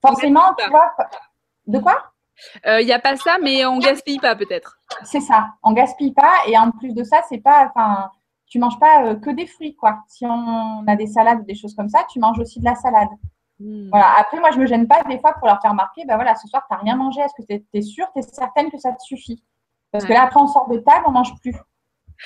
forcément, 0.00 0.54
tu 0.58 0.68
vois. 0.70 0.94
De 1.66 1.78
quoi? 1.78 2.12
Euh, 2.66 2.80
Il 2.80 2.86
n'y 2.86 2.92
a 2.92 2.98
pas 2.98 3.16
ça, 3.16 3.38
mais 3.42 3.64
on 3.64 3.78
gaspille 3.78 4.18
pas 4.18 4.36
peut-être. 4.36 4.78
C'est 5.04 5.20
ça. 5.20 5.50
On 5.62 5.72
gaspille 5.72 6.12
pas. 6.12 6.34
Et 6.46 6.58
en 6.58 6.70
plus 6.70 6.94
de 6.94 7.04
ça, 7.04 7.22
c'est 7.28 7.38
pas. 7.38 7.70
Enfin, 7.70 8.10
tu 8.46 8.58
manges 8.58 8.78
pas 8.78 9.04
euh, 9.04 9.14
que 9.16 9.30
des 9.30 9.46
fruits, 9.46 9.74
quoi. 9.74 9.98
Si 10.08 10.24
on 10.26 10.84
a 10.86 10.96
des 10.96 11.06
salades 11.06 11.40
ou 11.40 11.44
des 11.44 11.54
choses 11.54 11.74
comme 11.74 11.88
ça, 11.88 12.04
tu 12.10 12.18
manges 12.18 12.38
aussi 12.38 12.60
de 12.60 12.64
la 12.64 12.74
salade. 12.74 13.08
Hmm. 13.60 13.88
Voilà. 13.90 14.14
Après, 14.18 14.40
moi, 14.40 14.50
je 14.50 14.58
me 14.58 14.66
gêne 14.66 14.86
pas 14.86 15.02
des 15.04 15.18
fois 15.18 15.32
pour 15.34 15.46
leur 15.46 15.60
faire 15.60 15.70
remarquer, 15.70 16.04
ben 16.06 16.16
voilà, 16.16 16.34
ce 16.34 16.48
soir, 16.48 16.64
tu 16.68 16.74
n'as 16.74 16.80
rien 16.80 16.96
mangé. 16.96 17.20
Est-ce 17.20 17.34
que 17.38 17.46
tu 17.46 17.64
es, 17.72 17.82
sûre, 17.82 18.06
tu 18.14 18.20
es 18.20 18.22
certaine 18.22 18.70
que 18.70 18.78
ça 18.78 18.92
te 18.92 19.02
suffit? 19.02 19.42
Parce 19.92 20.04
que 20.04 20.12
là, 20.12 20.24
après, 20.24 20.40
on 20.40 20.48
sort 20.48 20.68
de 20.68 20.78
table, 20.78 21.04
on 21.06 21.12
mange 21.12 21.34
plus. 21.40 21.54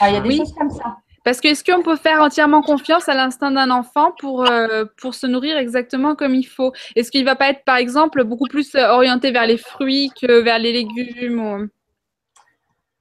Il 0.00 0.12
y 0.12 0.16
a 0.16 0.20
des 0.20 0.36
choses 0.36 0.54
comme 0.54 0.70
ça. 0.70 0.96
Parce 1.24 1.40
que 1.40 1.48
est-ce 1.48 1.62
qu'on 1.62 1.82
peut 1.82 1.96
faire 1.96 2.22
entièrement 2.22 2.62
confiance 2.62 3.08
à 3.08 3.14
l'instinct 3.14 3.50
d'un 3.50 3.70
enfant 3.70 4.12
pour, 4.18 4.48
euh, 4.50 4.86
pour 4.96 5.14
se 5.14 5.26
nourrir 5.26 5.58
exactement 5.58 6.14
comme 6.14 6.34
il 6.34 6.44
faut? 6.44 6.72
Est-ce 6.96 7.10
qu'il 7.10 7.20
ne 7.20 7.26
va 7.26 7.36
pas 7.36 7.50
être, 7.50 7.64
par 7.64 7.76
exemple, 7.76 8.24
beaucoup 8.24 8.46
plus 8.48 8.74
euh, 8.74 8.88
orienté 8.88 9.30
vers 9.30 9.46
les 9.46 9.58
fruits 9.58 10.10
que 10.18 10.40
vers 10.40 10.58
les 10.58 10.72
légumes 10.72 11.68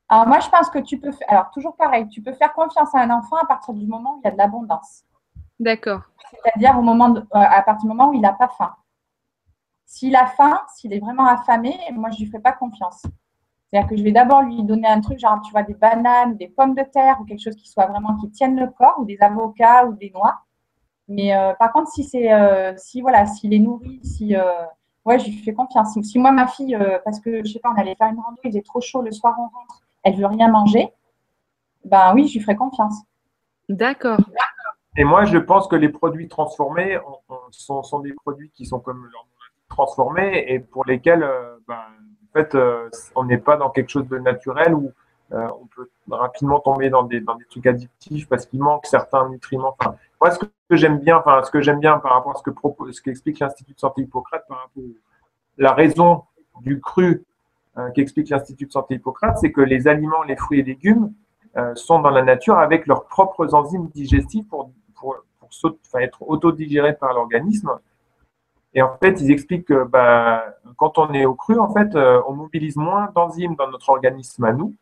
alors 0.09 0.27
moi, 0.27 0.39
je 0.39 0.49
pense 0.49 0.69
que 0.69 0.79
tu 0.79 0.99
peux 0.99 1.11
faire, 1.11 1.29
alors 1.29 1.51
toujours 1.51 1.75
pareil, 1.75 2.07
tu 2.07 2.21
peux 2.21 2.33
faire 2.33 2.53
confiance 2.53 2.93
à 2.95 2.99
un 2.99 3.09
enfant 3.09 3.35
à 3.37 3.45
partir 3.45 3.73
du 3.73 3.85
moment 3.85 4.15
où 4.15 4.21
il 4.23 4.25
y 4.25 4.27
a 4.27 4.31
de 4.31 4.37
l'abondance. 4.37 5.03
D'accord. 5.59 6.01
C'est-à-dire 6.31 6.77
au 6.77 6.81
moment 6.81 7.13
euh, 7.15 7.21
à 7.31 7.61
partir 7.61 7.83
du 7.83 7.87
moment 7.87 8.09
où 8.09 8.13
il 8.13 8.21
n'a 8.21 8.33
pas 8.33 8.47
faim. 8.47 8.73
S'il 9.85 10.15
a 10.15 10.25
faim, 10.27 10.61
s'il 10.75 10.93
est 10.93 10.99
vraiment 10.99 11.25
affamé, 11.25 11.77
moi, 11.93 12.09
je 12.11 12.15
ne 12.15 12.19
lui 12.21 12.31
ferai 12.31 12.41
pas 12.41 12.53
confiance. 12.53 13.03
C'est-à-dire 13.69 13.89
que 13.89 13.97
je 13.97 14.03
vais 14.03 14.11
d'abord 14.11 14.43
lui 14.43 14.63
donner 14.63 14.87
un 14.87 15.01
truc, 15.01 15.19
genre, 15.19 15.41
tu 15.41 15.51
vois, 15.51 15.63
des 15.63 15.73
bananes, 15.73 16.37
des 16.37 16.47
pommes 16.47 16.75
de 16.75 16.83
terre 16.83 17.17
ou 17.21 17.25
quelque 17.25 17.41
chose 17.41 17.55
qui 17.55 17.67
soit 17.67 17.85
vraiment 17.85 18.15
qui 18.15 18.29
tienne 18.31 18.57
le 18.57 18.67
corps, 18.67 18.95
ou 18.99 19.05
des 19.05 19.17
avocats 19.19 19.85
ou 19.85 19.93
des 19.93 20.11
noix. 20.11 20.39
Mais 21.09 21.35
euh, 21.35 21.53
par 21.53 21.73
contre, 21.73 21.89
si 21.91 22.03
c'est, 22.03 22.31
euh, 22.31 22.73
si 22.77 23.01
voilà, 23.01 23.25
s'il 23.25 23.53
est 23.53 23.59
nourri, 23.59 23.99
si, 24.03 24.35
ouais, 25.05 25.19
je 25.19 25.25
lui 25.25 25.37
fais 25.37 25.53
confiance. 25.53 25.97
Si, 26.01 26.19
moi, 26.19 26.31
ma 26.31 26.47
fille, 26.47 26.77
parce 27.03 27.19
que 27.19 27.43
je 27.45 27.53
sais 27.53 27.59
pas, 27.59 27.71
on 27.75 27.79
allait 27.79 27.95
faire 27.95 28.09
une 28.09 28.19
randonnée, 28.19 28.39
il 28.45 28.49
faisait 28.51 28.61
trop 28.61 28.81
chaud, 28.81 29.01
le 29.01 29.11
soir 29.11 29.35
on 29.37 29.43
rentre, 29.43 29.86
elle 30.03 30.15
veut 30.15 30.25
rien 30.25 30.49
manger, 30.49 30.91
ben 31.85 32.13
oui, 32.13 32.27
je 32.27 32.33
lui 32.33 32.39
ferai 32.41 32.55
confiance. 32.55 32.95
D'accord. 33.69 34.19
Et 34.95 35.03
moi, 35.03 35.25
je 35.25 35.37
pense 35.37 35.67
que 35.67 35.75
les 35.75 35.89
produits 35.89 36.27
transformés 36.27 36.99
sont, 37.51 37.99
des 37.99 38.13
produits 38.13 38.49
qui 38.49 38.65
sont 38.65 38.79
comme 38.79 39.07
leur 39.11 39.27
transformés 39.69 40.45
et 40.47 40.59
pour 40.59 40.85
lesquels, 40.85 41.23
euh, 41.23 41.57
ben, 41.67 41.75
en 41.75 42.33
fait, 42.33 42.55
euh, 42.55 42.89
on 43.15 43.25
n'est 43.25 43.37
pas 43.37 43.57
dans 43.57 43.69
quelque 43.69 43.89
chose 43.89 44.07
de 44.07 44.17
naturel 44.17 44.73
où 44.73 44.91
euh, 45.33 45.47
on 45.61 45.67
peut 45.67 45.89
rapidement 46.09 46.59
tomber 46.59 46.89
dans 46.89 47.03
des, 47.03 47.19
dans 47.19 47.35
des 47.35 47.45
trucs 47.45 47.67
addictifs 47.67 48.27
parce 48.27 48.45
qu'il 48.45 48.59
manque 48.59 48.85
certains 48.85 49.29
nutriments. 49.29 49.75
Enfin, 49.79 49.95
moi, 50.21 50.31
ce 50.31 50.39
que 50.39 50.47
j'aime 50.71 50.99
bien, 50.99 51.17
enfin, 51.17 51.43
ce 51.43 51.51
que 51.51 51.61
j'aime 51.61 51.79
bien 51.79 51.99
par 51.99 52.13
rapport 52.13 52.31
à 52.31 52.35
ce 52.35 52.43
que 52.43 52.49
propose, 52.49 52.95
ce 52.95 53.01
qu'explique 53.01 53.39
l'Institut 53.39 53.73
de 53.73 53.79
santé 53.79 54.01
Hippocrate 54.03 54.47
par 54.47 54.59
rapport 54.59 54.83
à 54.83 55.61
la 55.61 55.73
raison 55.73 56.23
du 56.61 56.79
cru 56.79 57.25
qu'explique 57.93 58.29
l'Institut 58.29 58.65
de 58.65 58.71
santé 58.71 58.95
Hippocrate, 58.95 59.37
c'est 59.39 59.51
que 59.51 59.61
les 59.61 59.87
aliments, 59.87 60.23
les 60.23 60.35
fruits 60.35 60.59
et 60.59 60.63
légumes 60.63 61.13
euh, 61.57 61.73
sont 61.75 61.99
dans 61.99 62.09
la 62.09 62.21
nature 62.21 62.57
avec 62.59 62.85
leurs 62.87 63.05
propres 63.05 63.53
enzymes 63.55 63.87
digestives 63.89 64.45
pour, 64.45 64.71
pour, 64.95 65.15
être 65.95 66.21
autodigérés 66.27 66.93
par 66.93 67.13
l'organisme. 67.13 67.71
Et 68.73 68.81
en 68.81 68.97
fait, 68.97 69.21
ils 69.21 69.31
expliquent 69.31 69.65
que 69.65 69.85
bah, 69.85 70.43
quand 70.75 70.97
on 70.97 71.13
est 71.13 71.25
au 71.25 71.33
cru, 71.33 71.57
en 71.57 71.71
fait, 71.73 71.95
euh, 71.95 72.21
on 72.27 72.33
mobilise 72.33 72.75
moins 72.75 73.09
d'enzymes 73.15 73.55
dans 73.55 73.69
notre 73.71 73.89
organisme 73.89 74.43
à 74.43 74.53
nous. 74.53 74.75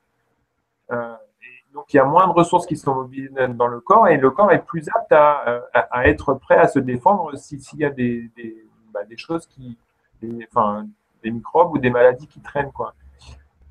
donc, 1.73 1.93
il 1.93 1.97
y 1.97 1.99
a 1.99 2.05
moins 2.05 2.27
de 2.27 2.33
ressources 2.33 2.65
qui 2.65 2.75
sont 2.77 2.95
mobilisées 2.95 3.47
dans 3.49 3.67
le 3.67 3.79
corps 3.79 4.07
et 4.07 4.17
le 4.17 4.31
corps 4.31 4.51
est 4.51 4.65
plus 4.65 4.89
apte 4.95 5.11
à, 5.11 5.63
à, 5.73 6.07
être 6.07 6.33
prêt 6.33 6.57
à 6.57 6.67
se 6.67 6.79
défendre 6.79 7.37
s'il 7.37 7.79
y 7.79 7.85
a 7.85 7.89
des, 7.89 8.31
des, 8.35 8.65
bah, 8.91 9.01
choses 9.17 9.45
qui, 9.45 9.77
enfin, 10.47 10.87
des 11.25 11.31
microbes 11.31 11.73
ou 11.73 11.79
des 11.79 11.89
maladies 11.89 12.27
qui 12.27 12.39
traînent. 12.39 12.71
Quoi. 12.71 12.93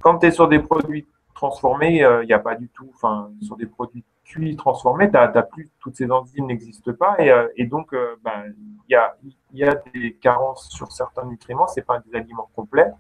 Quand 0.03 0.19
tu 0.19 0.27
es 0.27 0.31
sur 0.33 0.49
des 0.49 0.59
produits 0.59 1.07
transformés, 1.35 1.99
il 1.99 2.05
euh, 2.05 2.25
n'y 2.25 2.33
a 2.33 2.39
pas 2.39 2.57
du 2.57 2.69
tout, 2.69 2.91
enfin, 2.95 3.31
sur 3.41 3.57
des 3.57 3.67
produits 3.67 4.05
cuits 4.25 4.57
transformés, 4.57 5.07
tu 5.07 5.13
n'as 5.13 5.43
plus, 5.43 5.71
toutes 5.81 5.97
ces 5.97 6.11
enzymes 6.11 6.47
n'existent 6.47 6.93
pas 6.95 7.17
et, 7.19 7.31
euh, 7.31 7.47
et 7.57 7.67
donc 7.67 7.93
euh, 7.93 8.17
ben, 8.25 8.55
il 8.89 8.93
y, 8.93 8.95
a, 8.95 9.15
y, 9.53 9.65
a, 9.65 9.75
des 9.93 10.15
carences 10.15 10.69
sur 10.71 10.91
certains 10.93 11.27
nutriments, 11.27 11.67
c'est 11.67 11.87
pas 11.87 12.01
des 12.01 12.17
aliments 12.17 12.51
complets. 12.57 12.91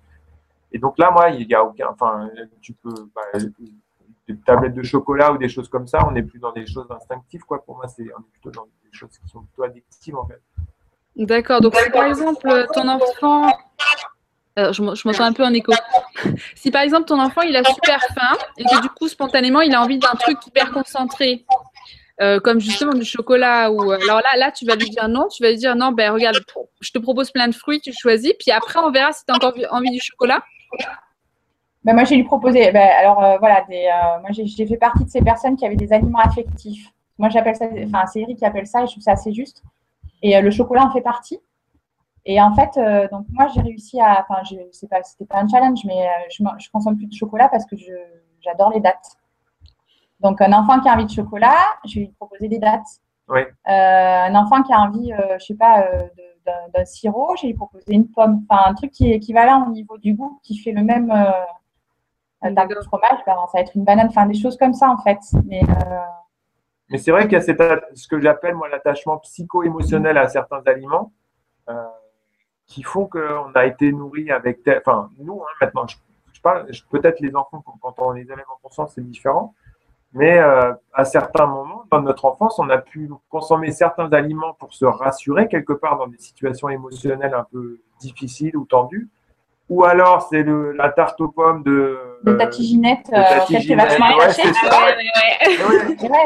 Et 0.70 0.78
donc 0.78 0.98
là, 0.98 1.10
moi, 1.10 1.30
il 1.30 1.46
n'y 1.46 1.54
a 1.54 1.64
aucun, 1.64 1.88
enfin, 1.88 2.28
tu 2.60 2.74
peux, 2.74 2.94
ben, 3.14 3.52
des 4.28 4.36
tablettes 4.38 4.74
de 4.74 4.82
chocolat 4.82 5.32
ou 5.32 5.38
des 5.38 5.48
choses 5.48 5.68
comme 5.68 5.86
ça, 5.86 6.06
on 6.06 6.12
n'est 6.12 6.22
plus 6.22 6.38
dans 6.38 6.52
des 6.52 6.66
choses 6.66 6.90
instinctives, 6.90 7.44
quoi. 7.44 7.62
Pour 7.64 7.76
moi, 7.76 7.86
c'est, 7.88 8.02
on 8.02 8.20
est 8.20 8.30
plutôt 8.32 8.50
dans 8.50 8.64
des 8.64 8.92
choses 8.92 9.16
qui 9.18 9.28
sont 9.28 9.42
plutôt 9.42 9.62
addictives, 9.62 10.16
en 10.16 10.26
fait. 10.26 10.40
D'accord. 11.16 11.60
Donc, 11.60 11.74
par 11.92 12.06
exemple, 12.06 12.66
ton 12.72 12.88
enfant 12.88 13.52
je, 14.56 14.82
m'entends 14.82 15.24
un 15.24 15.32
peu 15.32 15.44
en 15.44 15.52
écho. 15.52 15.72
si 16.54 16.70
par 16.70 16.82
exemple 16.82 17.06
ton 17.06 17.20
enfant 17.20 17.42
il 17.42 17.56
a 17.56 17.64
super 17.64 18.00
faim 18.14 18.36
et 18.56 18.64
que 18.64 18.82
du 18.82 18.88
coup 18.88 19.08
spontanément 19.08 19.60
il 19.60 19.74
a 19.74 19.82
envie 19.82 19.98
d'un 19.98 20.14
truc 20.18 20.38
hyper 20.46 20.70
concentré, 20.70 21.44
euh, 22.20 22.38
comme 22.38 22.60
justement 22.60 22.94
du 22.94 23.04
chocolat 23.04 23.72
ou 23.72 23.90
euh, 23.90 23.98
alors 24.02 24.20
là 24.20 24.36
là 24.38 24.52
tu 24.52 24.64
vas 24.64 24.76
lui 24.76 24.88
dire 24.88 25.08
non, 25.08 25.26
tu 25.28 25.42
vas 25.42 25.50
lui 25.50 25.56
dire 25.56 25.74
non 25.74 25.90
ben 25.90 26.12
regarde 26.12 26.38
je 26.80 26.90
te 26.92 26.98
propose 26.98 27.32
plein 27.32 27.48
de 27.48 27.54
fruits, 27.54 27.80
tu 27.80 27.92
choisis 27.92 28.32
puis 28.38 28.52
après 28.52 28.78
on 28.78 28.92
verra 28.92 29.12
si 29.12 29.24
tu 29.24 29.32
as 29.32 29.36
encore 29.36 29.54
envie 29.72 29.90
du 29.90 30.00
chocolat. 30.00 30.42
Ben 31.82 31.92
moi 31.92 32.04
j'ai 32.04 32.14
lui 32.14 32.22
proposé 32.22 32.70
ben, 32.70 32.88
alors 33.00 33.22
euh, 33.24 33.38
voilà 33.38 33.64
moi 34.20 34.30
j'ai 34.30 34.66
fait 34.66 34.76
partie 34.76 35.04
de 35.04 35.10
ces 35.10 35.22
personnes 35.22 35.56
qui 35.56 35.66
avaient 35.66 35.74
des 35.74 35.92
aliments 35.92 36.20
affectifs. 36.20 36.88
Moi 37.18 37.30
j'appelle 37.30 37.56
ça 37.56 37.66
enfin 37.86 38.06
c'est 38.06 38.20
Eric 38.20 38.38
qui 38.38 38.44
appelle 38.44 38.66
ça 38.68 38.82
et 38.82 38.86
je 38.86 38.92
trouve 38.92 39.02
ça 39.02 39.12
assez 39.12 39.32
juste 39.32 39.64
et 40.22 40.40
le 40.40 40.50
chocolat 40.52 40.84
en 40.84 40.92
fait 40.92 41.02
partie. 41.02 41.40
Et 42.26 42.40
en 42.40 42.54
fait, 42.54 42.76
euh, 42.76 43.06
donc 43.08 43.26
moi, 43.30 43.48
j'ai 43.54 43.60
réussi 43.60 44.00
à. 44.00 44.24
Enfin, 44.26 44.42
je 44.44 44.56
sais 44.72 44.88
pas, 44.88 45.02
c'était 45.02 45.26
pas 45.26 45.40
un 45.40 45.48
challenge, 45.48 45.80
mais 45.84 46.06
euh, 46.06 46.10
je, 46.30 46.42
je 46.58 46.70
consomme 46.70 46.96
plus 46.96 47.06
de 47.06 47.12
chocolat 47.12 47.48
parce 47.48 47.66
que 47.66 47.76
j'adore 48.40 48.70
les 48.70 48.80
dates. 48.80 49.16
Donc, 50.20 50.40
un 50.40 50.52
enfant 50.52 50.80
qui 50.80 50.88
a 50.88 50.94
envie 50.94 51.04
de 51.04 51.10
chocolat, 51.10 51.58
je 51.84 51.96
vais 51.96 52.00
lui 52.06 52.12
proposer 52.12 52.48
des 52.48 52.58
dates. 52.58 52.86
Oui. 53.28 53.40
Euh, 53.40 53.50
un 53.68 54.34
enfant 54.34 54.62
qui 54.62 54.72
a 54.72 54.80
envie, 54.80 55.12
je 55.38 55.44
sais 55.44 55.54
pas, 55.54 55.86
d'un 56.46 56.84
sirop, 56.84 57.34
je 57.36 57.42
vais 57.42 57.48
lui 57.48 57.54
proposer 57.54 57.92
une 57.92 58.08
pomme. 58.08 58.42
Enfin, 58.48 58.70
un 58.70 58.74
truc 58.74 58.90
qui 58.90 59.10
est 59.10 59.16
équivalent 59.16 59.66
au 59.66 59.70
niveau 59.70 59.98
du 59.98 60.14
goût, 60.14 60.40
qui 60.42 60.56
fait 60.56 60.72
le 60.72 60.82
même 60.82 61.10
euh, 61.10 62.50
de 62.50 62.82
fromage, 62.84 63.18
ben, 63.26 63.34
ça 63.52 63.58
va 63.58 63.60
être 63.60 63.74
une 63.74 63.84
banane. 63.84 64.06
Enfin, 64.08 64.24
des 64.24 64.38
choses 64.38 64.56
comme 64.56 64.72
ça, 64.72 64.88
en 64.88 64.98
fait. 64.98 65.18
Mais, 65.44 65.60
mais 66.88 66.96
c'est 66.96 67.10
vrai 67.10 67.24
qu'il 67.24 67.32
y 67.32 67.36
a 67.36 67.40
ce 67.42 68.08
que 68.08 68.18
j'appelle, 68.18 68.54
moi, 68.54 68.68
l'attachement 68.70 69.18
psycho-émotionnel 69.18 70.16
à 70.16 70.28
certains 70.28 70.62
aliments 70.64 71.12
qui 72.66 72.82
font 72.82 73.06
qu'on 73.06 73.52
a 73.54 73.66
été 73.66 73.92
nourri 73.92 74.30
avec. 74.30 74.60
Enfin, 74.68 75.10
nous, 75.18 75.42
hein, 75.42 75.52
maintenant, 75.60 75.86
je, 75.86 76.40
parle, 76.40 76.66
peut-être 76.90 77.20
les 77.20 77.34
enfants, 77.34 77.64
quand 77.80 77.94
on 77.98 78.12
les 78.12 78.22
élève 78.22 78.44
en 78.48 78.58
conscience, 78.62 78.92
c'est 78.94 79.04
différent. 79.04 79.54
Mais 80.14 80.38
euh, 80.38 80.72
à 80.92 81.04
certains 81.04 81.46
moments, 81.46 81.84
dans 81.90 82.00
notre 82.00 82.24
enfance, 82.24 82.58
on 82.60 82.70
a 82.70 82.78
pu 82.78 83.10
consommer 83.28 83.72
certains 83.72 84.12
aliments 84.12 84.54
pour 84.54 84.72
se 84.72 84.84
rassurer 84.84 85.48
quelque 85.48 85.72
part 85.72 85.98
dans 85.98 86.06
des 86.06 86.18
situations 86.18 86.68
émotionnelles 86.68 87.34
un 87.34 87.42
peu 87.42 87.80
difficiles 87.98 88.56
ou 88.56 88.64
tendues. 88.64 89.08
Ou 89.70 89.84
alors, 89.84 90.28
c'est 90.28 90.44
la 90.44 90.90
tarte 90.90 91.20
aux 91.20 91.28
pommes 91.28 91.62
de. 91.62 91.98
De 92.22 92.32
Tati 92.34 92.64
Ginette, 92.64 93.10
euh, 93.12 93.40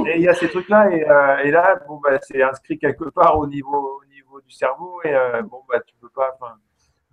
Et 0.07 0.17
il 0.17 0.23
y 0.23 0.29
a 0.29 0.35
ces 0.35 0.49
trucs-là, 0.49 0.91
et, 0.91 1.09
euh, 1.09 1.39
et, 1.45 1.51
là, 1.51 1.81
bon, 1.89 2.01
bah, 2.03 2.19
c'est 2.21 2.43
inscrit 2.43 2.79
quelque 2.79 3.11
part 3.11 3.39
au 3.39 3.47
niveau, 3.47 4.01
du 4.41 4.51
cerveau 4.51 5.01
et 5.05 5.15
euh, 5.15 5.43
bon 5.43 5.63
bah 5.69 5.81
tu 5.87 5.95
peux 6.01 6.09
pas. 6.09 6.37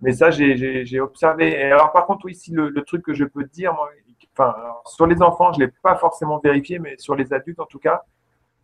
Mais 0.00 0.12
ça 0.12 0.30
j'ai 0.30 1.00
observé. 1.00 1.52
Et 1.52 1.64
alors 1.64 1.92
par 1.92 2.06
contre 2.06 2.26
oui, 2.26 2.34
si 2.34 2.52
le, 2.52 2.72
truc 2.82 3.04
que 3.04 3.14
je 3.14 3.24
peux 3.24 3.44
te 3.44 3.52
dire, 3.52 3.72
moi, 3.74 3.90
enfin 4.36 4.54
sur 4.86 5.06
les 5.06 5.22
enfants 5.22 5.52
je 5.52 5.60
l'ai 5.60 5.72
pas 5.82 5.96
forcément 5.96 6.38
vérifié, 6.38 6.78
mais 6.78 6.96
sur 6.98 7.14
les 7.14 7.32
adultes 7.32 7.60
en 7.60 7.66
tout 7.66 7.78
cas, 7.78 8.02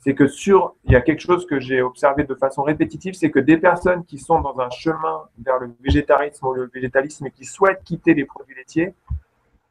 c'est 0.02 0.14
que 0.14 0.26
sur 0.26 0.74
il 0.84 0.92
y 0.92 0.96
a 0.96 1.00
quelque 1.00 1.20
chose 1.20 1.46
que 1.46 1.60
j'ai 1.60 1.80
observé 1.80 2.24
de 2.24 2.34
façon 2.34 2.62
répétitive, 2.62 3.14
c'est 3.14 3.30
que 3.30 3.38
des 3.38 3.56
personnes 3.56 4.04
qui 4.04 4.18
sont 4.18 4.40
dans 4.40 4.58
un 4.60 4.70
chemin 4.70 5.22
vers 5.44 5.58
le 5.58 5.70
végétarisme 5.80 6.46
ou 6.46 6.52
le 6.52 6.70
végétalisme 6.72 7.26
et 7.26 7.30
qui 7.30 7.44
souhaitent 7.44 7.82
quitter 7.84 8.14
les 8.14 8.24
produits 8.24 8.54
laitiers 8.54 8.94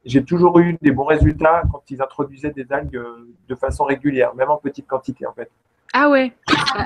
j'ai 0.04 0.24
toujours 0.24 0.58
eu 0.58 0.76
des 0.82 0.90
bons 0.90 1.04
résultats 1.04 1.62
quand 1.70 1.82
ils 1.90 2.02
introduisaient 2.02 2.50
des 2.50 2.72
algues 2.72 3.00
de 3.48 3.54
façon 3.54 3.84
régulière, 3.84 4.34
même 4.34 4.50
en 4.50 4.56
petite 4.56 4.86
quantité 4.86 5.26
en 5.26 5.32
fait. 5.32 5.50
Ah 5.94 6.08
ouais. 6.08 6.32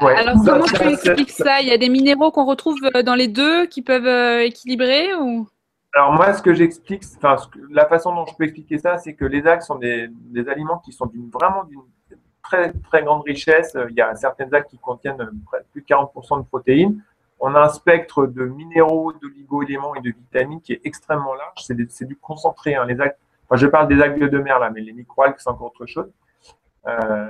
Alors 0.00 0.36
comment 0.44 0.64
tu 0.64 0.82
expliques 0.82 1.30
ça 1.30 1.60
Il 1.60 1.68
y 1.68 1.72
a 1.72 1.78
des 1.78 1.88
minéraux 1.88 2.30
qu'on 2.30 2.44
retrouve 2.44 2.78
dans 3.04 3.14
les 3.14 3.28
deux 3.28 3.66
qui 3.66 3.82
peuvent 3.82 4.40
équilibrer 4.42 5.14
ou? 5.14 5.48
Alors 5.94 6.12
moi, 6.12 6.34
ce 6.34 6.42
que 6.42 6.52
j'explique, 6.52 7.04
enfin, 7.16 7.36
la 7.70 7.86
façon 7.86 8.14
dont 8.14 8.26
je 8.26 8.34
peux 8.36 8.44
expliquer 8.44 8.78
ça, 8.78 8.98
c'est 8.98 9.14
que 9.14 9.24
les 9.24 9.46
algues 9.46 9.62
sont 9.62 9.76
des, 9.76 10.10
aliments 10.46 10.82
qui 10.84 10.92
sont 10.92 11.10
vraiment 11.32 11.64
d'une 11.64 11.80
très 12.48 12.72
très 12.72 13.02
grande 13.02 13.22
richesse. 13.22 13.76
Il 13.90 13.96
y 13.96 14.00
a 14.00 14.14
certaines 14.14 14.54
algues 14.54 14.66
qui 14.66 14.78
contiennent 14.78 15.30
plus 15.72 15.82
de 15.82 15.86
40% 15.86 16.38
de 16.38 16.46
protéines. 16.46 17.02
On 17.38 17.54
a 17.54 17.60
un 17.60 17.68
spectre 17.68 18.26
de 18.26 18.44
minéraux, 18.44 19.12
d'oligo-éléments 19.12 19.94
et 19.94 20.00
de 20.00 20.10
vitamines 20.10 20.60
qui 20.60 20.72
est 20.72 20.80
extrêmement 20.84 21.34
large. 21.34 21.64
C'est 21.88 22.06
du 22.06 22.16
concentré. 22.16 22.74
Hein. 22.74 22.86
Les 22.86 23.00
algues, 23.00 23.14
enfin, 23.44 23.56
je 23.56 23.66
parle 23.66 23.88
des 23.88 24.00
algues 24.00 24.30
de 24.30 24.38
mer 24.38 24.58
là, 24.58 24.70
mais 24.70 24.80
les 24.80 24.92
microalgues, 24.92 25.36
c'est 25.38 25.50
encore 25.50 25.68
autre 25.68 25.86
chose. 25.86 26.10
Euh, 26.86 27.28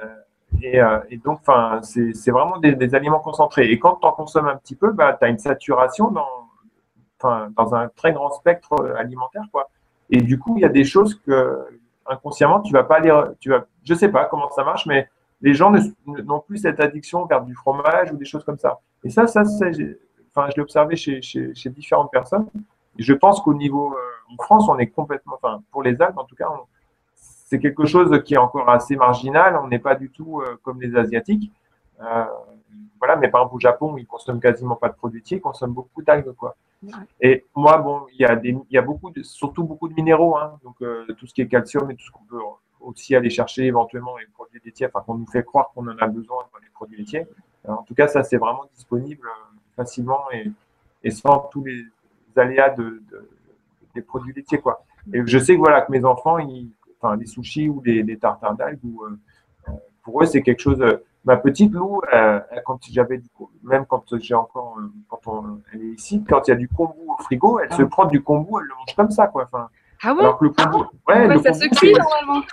euh, 0.64 1.00
et, 1.10 1.16
donc, 1.16 1.40
c'est 1.82 2.30
vraiment 2.30 2.58
des, 2.58 2.94
aliments 2.94 3.18
concentrés. 3.18 3.70
Et 3.70 3.78
quand 3.78 3.96
tu 3.96 4.06
en 4.06 4.12
consommes 4.12 4.46
un 4.46 4.56
petit 4.56 4.76
peu, 4.76 4.92
bah, 4.92 5.16
tu 5.18 5.24
as 5.24 5.28
une 5.28 5.38
saturation 5.38 6.10
dans 6.10 6.46
dans 7.56 7.74
un 7.74 7.88
très 7.88 8.12
grand 8.12 8.30
spectre 8.30 8.72
euh, 8.80 8.94
alimentaire, 8.96 9.44
quoi. 9.52 9.70
Et 10.10 10.20
du 10.20 10.38
coup, 10.38 10.56
il 10.56 10.62
y 10.62 10.64
a 10.64 10.70
des 10.70 10.84
choses 10.84 11.14
que 11.26 11.66
inconsciemment, 12.08 12.60
tu 12.60 12.72
vas 12.72 12.84
pas 12.84 12.96
aller, 12.96 13.12
tu 13.40 13.50
vas, 13.50 13.66
je 13.84 13.94
sais 13.94 14.08
pas 14.08 14.24
comment 14.26 14.50
ça 14.50 14.64
marche, 14.64 14.86
mais 14.86 15.08
les 15.40 15.54
gens 15.54 15.72
n'ont 16.06 16.40
plus 16.40 16.58
cette 16.58 16.80
addiction 16.80 17.26
vers 17.26 17.42
du 17.42 17.54
fromage 17.54 18.12
ou 18.12 18.16
des 18.16 18.24
choses 18.24 18.44
comme 18.44 18.58
ça. 18.58 18.80
Et 19.04 19.10
ça, 19.10 19.26
ça, 19.26 19.42
enfin, 19.42 20.48
je 20.50 20.56
l'ai 20.56 20.62
observé 20.62 20.96
chez, 20.96 21.20
différentes 21.70 22.10
personnes. 22.10 22.46
Je 22.98 23.12
pense 23.12 23.40
qu'au 23.40 23.54
niveau, 23.54 23.92
euh, 23.92 24.34
en 24.38 24.42
France, 24.42 24.68
on 24.68 24.78
est 24.78 24.86
complètement, 24.86 25.34
enfin, 25.34 25.62
pour 25.70 25.82
les 25.82 26.00
Alpes 26.00 26.16
en 26.16 26.24
tout 26.24 26.34
cas, 26.34 26.48
c'est 27.14 27.58
quelque 27.58 27.84
chose 27.84 28.22
qui 28.24 28.34
est 28.34 28.38
encore 28.38 28.68
assez 28.70 28.96
marginal. 28.96 29.58
On 29.62 29.68
n'est 29.68 29.78
pas 29.78 29.94
du 29.94 30.10
tout 30.10 30.40
euh, 30.40 30.58
comme 30.62 30.80
les 30.80 30.96
Asiatiques. 30.96 31.52
Voilà, 33.06 33.20
mais 33.20 33.28
par 33.28 33.42
exemple, 33.42 33.56
au 33.56 33.60
Japon, 33.60 33.96
ils 33.96 34.06
consomment 34.06 34.40
quasiment 34.40 34.74
pas 34.74 34.88
de 34.88 34.94
produits 34.94 35.20
laitiers, 35.20 35.36
ils 35.36 35.40
consomment 35.40 35.74
beaucoup 35.74 36.02
d'algues, 36.02 36.32
quoi. 36.32 36.56
Et 37.20 37.44
moi, 37.54 37.78
bon, 37.78 38.06
il 38.12 38.20
y 38.20 38.24
a 38.24 38.34
des, 38.34 38.50
il 38.50 38.74
y 38.74 38.78
a 38.78 38.82
beaucoup, 38.82 39.10
de, 39.10 39.22
surtout 39.22 39.62
beaucoup 39.62 39.88
de 39.88 39.94
minéraux, 39.94 40.36
hein, 40.36 40.58
donc 40.64 40.74
euh, 40.82 41.06
tout 41.16 41.26
ce 41.26 41.34
qui 41.34 41.40
est 41.40 41.46
calcium 41.46 41.90
et 41.90 41.94
tout 41.94 42.04
ce 42.04 42.10
qu'on 42.10 42.24
peut 42.24 42.40
aussi 42.80 43.14
aller 43.14 43.30
chercher 43.30 43.64
éventuellement 43.64 44.12
dans 44.12 44.18
les 44.18 44.26
produits 44.26 44.60
laitiers, 44.64 44.86
enfin 44.86 45.02
qu'on 45.06 45.14
nous 45.14 45.26
fait 45.26 45.44
croire 45.44 45.70
qu'on 45.72 45.86
en 45.86 45.96
a 45.98 46.06
besoin 46.06 46.44
dans 46.52 46.58
les 46.58 46.68
produits 46.74 46.98
laitiers. 46.98 47.26
en 47.66 47.82
tout 47.84 47.94
cas, 47.94 48.08
ça 48.08 48.22
c'est 48.22 48.36
vraiment 48.36 48.64
disponible 48.74 49.26
euh, 49.26 49.56
facilement 49.76 50.30
et, 50.32 50.50
et, 51.02 51.10
sans 51.10 51.38
tous 51.50 51.64
les 51.64 51.84
aléas 52.36 52.70
de, 52.70 53.02
des 53.94 54.02
produits 54.02 54.34
laitiers, 54.34 54.58
quoi. 54.58 54.84
Et 55.12 55.22
je 55.24 55.38
sais 55.38 55.54
que 55.54 55.58
voilà 55.58 55.82
que 55.82 55.92
mes 55.92 56.04
enfants, 56.04 56.38
ils, 56.38 56.70
enfin 57.00 57.16
les 57.16 57.26
sushis 57.26 57.68
ou 57.68 57.80
les, 57.84 58.02
les 58.02 58.18
tartares 58.18 58.56
d'algues, 58.56 58.80
euh, 58.84 59.72
pour 60.02 60.22
eux 60.22 60.26
c'est 60.26 60.42
quelque 60.42 60.60
chose 60.60 60.82
ma 61.26 61.36
petite 61.36 61.72
Lou, 61.72 62.00
quand 62.64 62.78
j'avais 62.90 63.20
même 63.64 63.84
quand 63.84 64.16
j'ai 64.18 64.34
encore, 64.34 64.78
euh, 64.78 64.90
quand 65.08 65.60
elle 65.72 65.82
est 65.82 65.94
ici, 65.94 66.24
quand 66.26 66.46
il 66.46 66.52
y 66.52 66.54
a 66.54 66.56
du 66.56 66.68
kombu 66.68 66.94
au 67.08 67.22
frigo, 67.22 67.58
elle 67.58 67.72
se 67.72 67.82
ah. 67.82 67.86
prend 67.86 68.06
du 68.06 68.22
kombu, 68.22 68.48
elle 68.60 68.68
le 68.68 68.74
mange 68.78 68.94
comme 68.96 69.10
ça, 69.10 69.26
quoi. 69.26 69.44
Enfin, 69.44 69.68
ah 70.02 70.14
bon? 70.14 70.20
Alors 70.20 70.38
que 70.38 70.44
le 70.44 70.50
kombu, 70.50 70.84
ouais, 71.08 71.26
le 71.26 71.38
ça 71.38 71.52
se 71.52 71.68
cuit 71.68 71.92
normalement? 71.92 72.46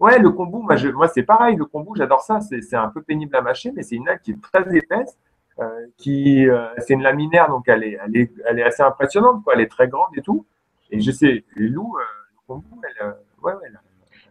Ouais, 0.00 0.18
le 0.18 0.30
kombu, 0.30 0.58
moi, 0.58 0.74
moi 0.94 1.08
c'est 1.08 1.22
pareil, 1.22 1.56
le 1.56 1.66
kombu, 1.66 1.90
j'adore 1.96 2.22
ça. 2.22 2.40
C'est 2.40 2.76
un 2.76 2.88
peu 2.88 3.02
pénible 3.02 3.36
à 3.36 3.42
mâcher, 3.42 3.72
mais 3.74 3.82
c'est 3.82 3.96
une 3.96 4.08
algue 4.08 4.20
qui 4.22 4.32
est 4.32 4.40
très 4.40 4.74
épaisse. 4.74 5.16
Euh, 5.58 5.86
qui, 5.96 6.46
euh, 6.46 6.66
c'est 6.78 6.92
une 6.92 7.02
laminaire, 7.02 7.48
donc 7.48 7.66
elle 7.66 7.82
est, 7.82 7.98
elle 8.04 8.14
est, 8.14 8.30
elle 8.44 8.58
est 8.58 8.62
assez 8.62 8.82
impressionnante, 8.82 9.42
quoi. 9.42 9.54
Elle 9.54 9.62
est 9.62 9.70
très 9.70 9.88
grande 9.88 10.10
et 10.14 10.20
tout. 10.20 10.44
Et 10.90 11.00
je 11.00 11.10
sais, 11.10 11.44
les 11.56 11.68
loups, 11.68 11.96
le 11.96 12.46
kombu, 12.46 12.66
elle, 12.82 13.14
ouais, 13.42 13.54
ouais, 13.54 13.70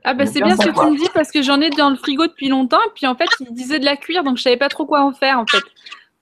ah 0.05 0.13
bah 0.13 0.25
c'est 0.25 0.41
bien 0.41 0.55
ce 0.55 0.67
que 0.67 0.79
tu 0.79 0.91
me 0.91 0.97
dis 0.97 1.09
parce 1.13 1.31
que 1.31 1.41
j'en 1.41 1.59
ai 1.59 1.69
dans 1.71 1.89
le 1.89 1.95
frigo 1.95 2.27
depuis 2.27 2.47
longtemps 2.47 2.81
et 2.85 2.91
puis 2.93 3.07
en 3.07 3.15
fait 3.15 3.27
il 3.39 3.53
disait 3.53 3.79
de 3.79 3.85
la 3.85 3.97
cuire 3.97 4.23
donc 4.23 4.37
je 4.37 4.43
savais 4.43 4.57
pas 4.57 4.69
trop 4.69 4.85
quoi 4.85 5.01
en 5.01 5.11
faire 5.11 5.39
en 5.39 5.45
fait. 5.45 5.63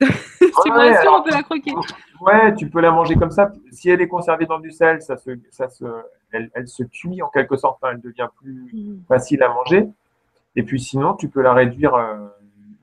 c'est 0.00 0.72
ouais, 0.72 1.00
sûr 1.00 1.12
on 1.12 1.22
peut 1.22 1.30
la 1.30 1.42
croquer. 1.42 1.72
Ouais, 2.20 2.54
tu 2.54 2.68
peux 2.68 2.80
la 2.80 2.90
manger 2.90 3.14
comme 3.16 3.30
ça. 3.30 3.52
Si 3.70 3.90
elle 3.90 4.00
est 4.00 4.08
conservée 4.08 4.46
dans 4.46 4.58
du 4.58 4.70
sel, 4.70 5.02
ça 5.02 5.16
se, 5.16 5.30
ça 5.50 5.68
se, 5.68 5.84
elle, 6.32 6.50
elle 6.54 6.66
se 6.66 6.82
cuit 6.82 7.22
en 7.22 7.28
quelque 7.28 7.56
sorte, 7.56 7.78
elle 7.82 8.00
devient 8.00 8.28
plus 8.40 8.70
mm. 8.72 9.04
facile 9.06 9.42
à 9.42 9.48
manger. 9.48 9.88
Et 10.56 10.62
puis 10.62 10.80
sinon, 10.80 11.14
tu 11.14 11.28
peux 11.28 11.42
la 11.42 11.52
réduire 11.52 11.94
euh, 11.94 12.16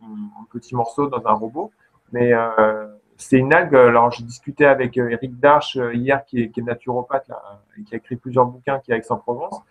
en 0.02 0.44
petits 0.52 0.76
morceaux 0.76 1.08
dans 1.08 1.26
un 1.26 1.34
robot. 1.34 1.72
Mais 2.12 2.34
euh, 2.34 2.88
c'est 3.18 3.38
une 3.38 3.54
algue. 3.54 3.76
Alors, 3.76 4.12
j'ai 4.12 4.24
discuté 4.24 4.66
avec 4.66 4.98
euh, 4.98 5.10
Eric 5.10 5.40
Darche 5.40 5.78
hier, 5.94 6.26
qui 6.26 6.44
est, 6.44 6.50
qui 6.50 6.60
est 6.60 6.64
naturopathe 6.64 7.28
là, 7.30 7.62
et 7.78 7.84
qui 7.84 7.94
a 7.94 7.98
écrit 7.98 8.18
plusieurs 8.18 8.46
bouquins 8.46 8.80
qui 8.80 8.92
est 8.92 8.96
à 8.96 8.98
Aix-en-Provence. 8.98 9.62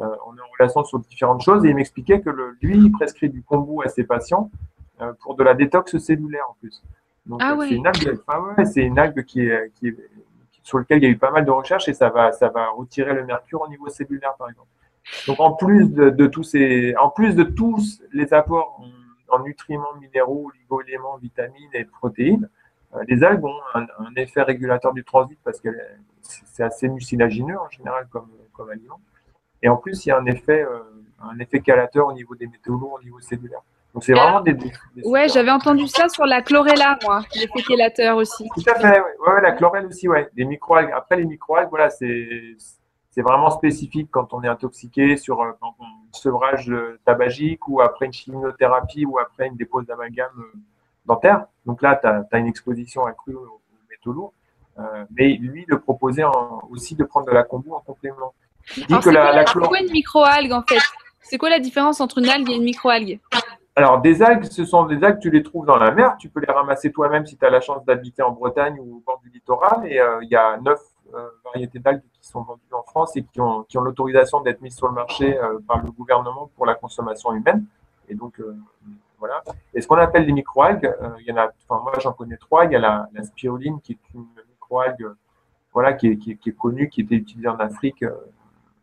Euh, 0.00 0.16
on 0.26 0.36
est 0.36 0.40
en 0.40 0.50
relation 0.58 0.84
sur 0.84 1.00
différentes 1.00 1.42
choses 1.42 1.64
et 1.64 1.70
il 1.70 1.74
m'expliquait 1.74 2.20
que 2.20 2.30
lui, 2.62 2.76
il 2.76 2.92
prescrit 2.92 3.28
du 3.28 3.42
kombu 3.42 3.84
à 3.84 3.88
ses 3.88 4.04
patients 4.04 4.50
euh, 5.00 5.12
pour 5.20 5.34
de 5.34 5.42
la 5.42 5.54
détox 5.54 5.98
cellulaire 5.98 6.44
en 6.48 6.54
plus. 6.60 6.82
Donc, 7.26 7.40
ah 7.42 7.54
euh, 7.54 7.66
c'est 7.68 7.74
une 7.74 7.86
algue, 7.86 8.20
c'est 8.64 8.82
une 8.82 8.98
algue 8.98 9.24
qui 9.24 9.40
est, 9.42 9.72
qui 9.74 9.94
sur 10.62 10.78
laquelle 10.78 10.98
il 10.98 11.04
y 11.04 11.06
a 11.06 11.10
eu 11.10 11.18
pas 11.18 11.30
mal 11.30 11.44
de 11.44 11.50
recherches 11.50 11.88
et 11.88 11.94
ça 11.94 12.10
va, 12.10 12.30
ça 12.32 12.48
va 12.48 12.68
retirer 12.68 13.12
le 13.14 13.24
mercure 13.24 13.62
au 13.62 13.68
niveau 13.68 13.88
cellulaire, 13.88 14.34
par 14.38 14.48
exemple. 14.48 14.68
Donc, 15.26 15.40
en 15.40 15.52
plus 15.52 15.90
de, 15.92 16.26
tous 16.26 16.42
ces, 16.42 16.94
en 16.96 17.08
plus 17.08 17.34
de 17.34 17.42
tous 17.42 18.02
les 18.12 18.34
apports 18.34 18.80
en, 19.28 19.38
nutriments, 19.40 19.94
minéraux, 20.00 20.50
oligo-éléments, 20.50 21.16
vitamines 21.16 21.70
et 21.72 21.84
protéines, 21.84 22.48
les 23.06 23.24
algues 23.24 23.44
ont 23.44 23.60
un, 23.74 23.86
effet 24.16 24.42
régulateur 24.42 24.92
du 24.92 25.04
transit 25.04 25.38
parce 25.42 25.60
que 25.60 25.70
c'est 26.20 26.62
assez 26.62 26.88
mucilagineux 26.88 27.58
en 27.58 27.70
général 27.70 28.06
comme, 28.10 28.28
comme 28.52 28.68
aliment. 28.68 29.00
Et 29.62 29.68
en 29.68 29.76
plus, 29.76 30.04
il 30.06 30.10
y 30.10 30.12
a 30.12 30.18
un 30.18 30.26
effet, 30.26 30.62
euh, 30.62 30.80
un 31.22 31.38
effet 31.38 31.60
calateur 31.60 32.06
au 32.06 32.12
niveau 32.12 32.34
des 32.34 32.46
métaux 32.46 32.72
lourds, 32.72 32.98
au 33.00 33.02
niveau 33.02 33.20
cellulaire. 33.20 33.60
Donc, 33.94 34.04
c'est 34.04 34.12
vraiment 34.12 34.40
des. 34.40 34.56
ouais, 35.04 35.28
j'avais 35.28 35.50
entendu 35.50 35.86
ça 35.88 36.08
sur 36.08 36.26
la 36.26 36.42
chlorella, 36.42 36.98
moi, 37.04 37.22
l'effet 37.34 37.62
calateur 37.66 38.16
aussi. 38.16 38.48
Tout 38.54 38.70
à 38.70 38.74
fait, 38.74 39.00
ouais, 39.00 39.32
ouais 39.34 39.40
la 39.42 39.52
chlorelle 39.52 39.86
aussi, 39.86 40.08
ouais. 40.08 40.28
Les 40.36 40.44
microalgues. 40.44 40.92
Après, 40.94 41.16
les 41.16 41.24
microalgues, 41.24 41.70
voilà, 41.70 41.90
c'est. 41.90 42.56
C'est 43.10 43.22
vraiment 43.22 43.50
spécifique 43.50 44.10
quand 44.12 44.32
on 44.32 44.44
est 44.44 44.48
intoxiqué 44.48 45.16
sur 45.16 45.42
euh, 45.42 45.50
un 45.60 45.72
sevrage 46.12 46.72
tabagique 47.04 47.66
ou 47.66 47.80
après 47.80 48.06
une 48.06 48.12
chimiothérapie 48.12 49.06
ou 49.06 49.18
après 49.18 49.48
une 49.48 49.56
dépose 49.56 49.86
d'amalgame 49.86 50.30
euh, 50.38 50.52
dentaire. 51.04 51.46
Donc 51.66 51.82
là, 51.82 51.96
tu 51.96 52.06
as, 52.06 52.38
une 52.38 52.46
exposition 52.46 53.06
accrue 53.06 53.34
aux 53.34 53.60
métaux 53.90 54.12
lourds. 54.12 54.34
mais 55.10 55.32
lui, 55.32 55.66
de 55.66 55.74
proposer 55.74 56.22
aussi 56.70 56.94
de 56.94 57.02
prendre 57.02 57.26
de 57.26 57.32
la 57.32 57.42
kombu 57.42 57.72
en 57.72 57.80
complément. 57.80 58.34
C'est 58.72 58.86
quoi 58.86 59.80
une 59.80 59.90
microalgue 59.90 60.52
en 60.52 60.62
fait? 60.62 60.80
C'est 61.22 61.38
quoi 61.38 61.50
la 61.50 61.60
différence 61.60 62.00
entre 62.00 62.18
une 62.18 62.28
algue 62.28 62.50
et 62.50 62.54
une 62.54 62.64
microalgue? 62.64 63.20
Alors, 63.76 64.00
des 64.00 64.22
algues, 64.22 64.44
ce 64.44 64.64
sont 64.64 64.86
des 64.86 65.04
algues, 65.04 65.20
tu 65.20 65.30
les 65.30 65.42
trouves 65.42 65.64
dans 65.64 65.76
la 65.76 65.92
mer. 65.92 66.16
Tu 66.18 66.28
peux 66.28 66.40
les 66.40 66.52
ramasser 66.52 66.90
toi-même 66.90 67.26
si 67.26 67.36
tu 67.36 67.44
as 67.44 67.50
la 67.50 67.60
chance 67.60 67.84
d'habiter 67.84 68.22
en 68.22 68.32
Bretagne 68.32 68.76
ou 68.80 68.96
au 68.96 69.02
bord 69.06 69.20
du 69.22 69.30
littoral. 69.30 69.86
Et 69.86 70.00
euh, 70.00 70.18
il 70.22 70.28
y 70.30 70.36
a 70.36 70.56
neuf 70.56 70.80
euh, 71.14 71.28
variétés 71.44 71.78
d'algues 71.78 72.02
qui 72.12 72.28
sont 72.28 72.42
vendues 72.42 72.62
en 72.72 72.82
France 72.82 73.16
et 73.16 73.22
qui 73.22 73.40
ont, 73.40 73.62
qui 73.68 73.78
ont 73.78 73.82
l'autorisation 73.82 74.40
d'être 74.40 74.60
mises 74.62 74.76
sur 74.76 74.88
le 74.88 74.94
marché 74.94 75.38
euh, 75.38 75.60
par 75.68 75.80
le 75.80 75.92
gouvernement 75.92 76.50
pour 76.56 76.66
la 76.66 76.74
consommation 76.74 77.32
humaine. 77.32 77.66
Et 78.08 78.14
donc, 78.16 78.40
voilà. 79.18 79.42
Et 79.74 79.80
ce 79.80 79.86
qu'on 79.86 79.98
appelle 79.98 80.24
les 80.24 80.32
microalgues, 80.32 80.92
il 81.20 81.26
y 81.26 81.32
en 81.32 81.36
a, 81.36 81.50
enfin, 81.68 81.80
moi 81.82 81.92
j'en 82.00 82.14
connais 82.14 82.38
trois. 82.38 82.64
Il 82.64 82.72
y 82.72 82.76
a 82.76 82.80
la, 82.80 83.06
la 83.12 83.22
spiruline 83.22 83.80
qui 83.80 83.92
est 83.92 84.14
une 84.14 84.26
microalgue 84.48 85.08
voilà, 85.72 85.92
qui 85.92 86.08
est, 86.08 86.16
qui, 86.16 86.36
qui 86.36 86.48
est 86.48 86.56
connue, 86.56 86.88
qui 86.88 87.02
était 87.02 87.16
utilisée 87.16 87.48
en 87.48 87.58
Afrique 87.58 88.02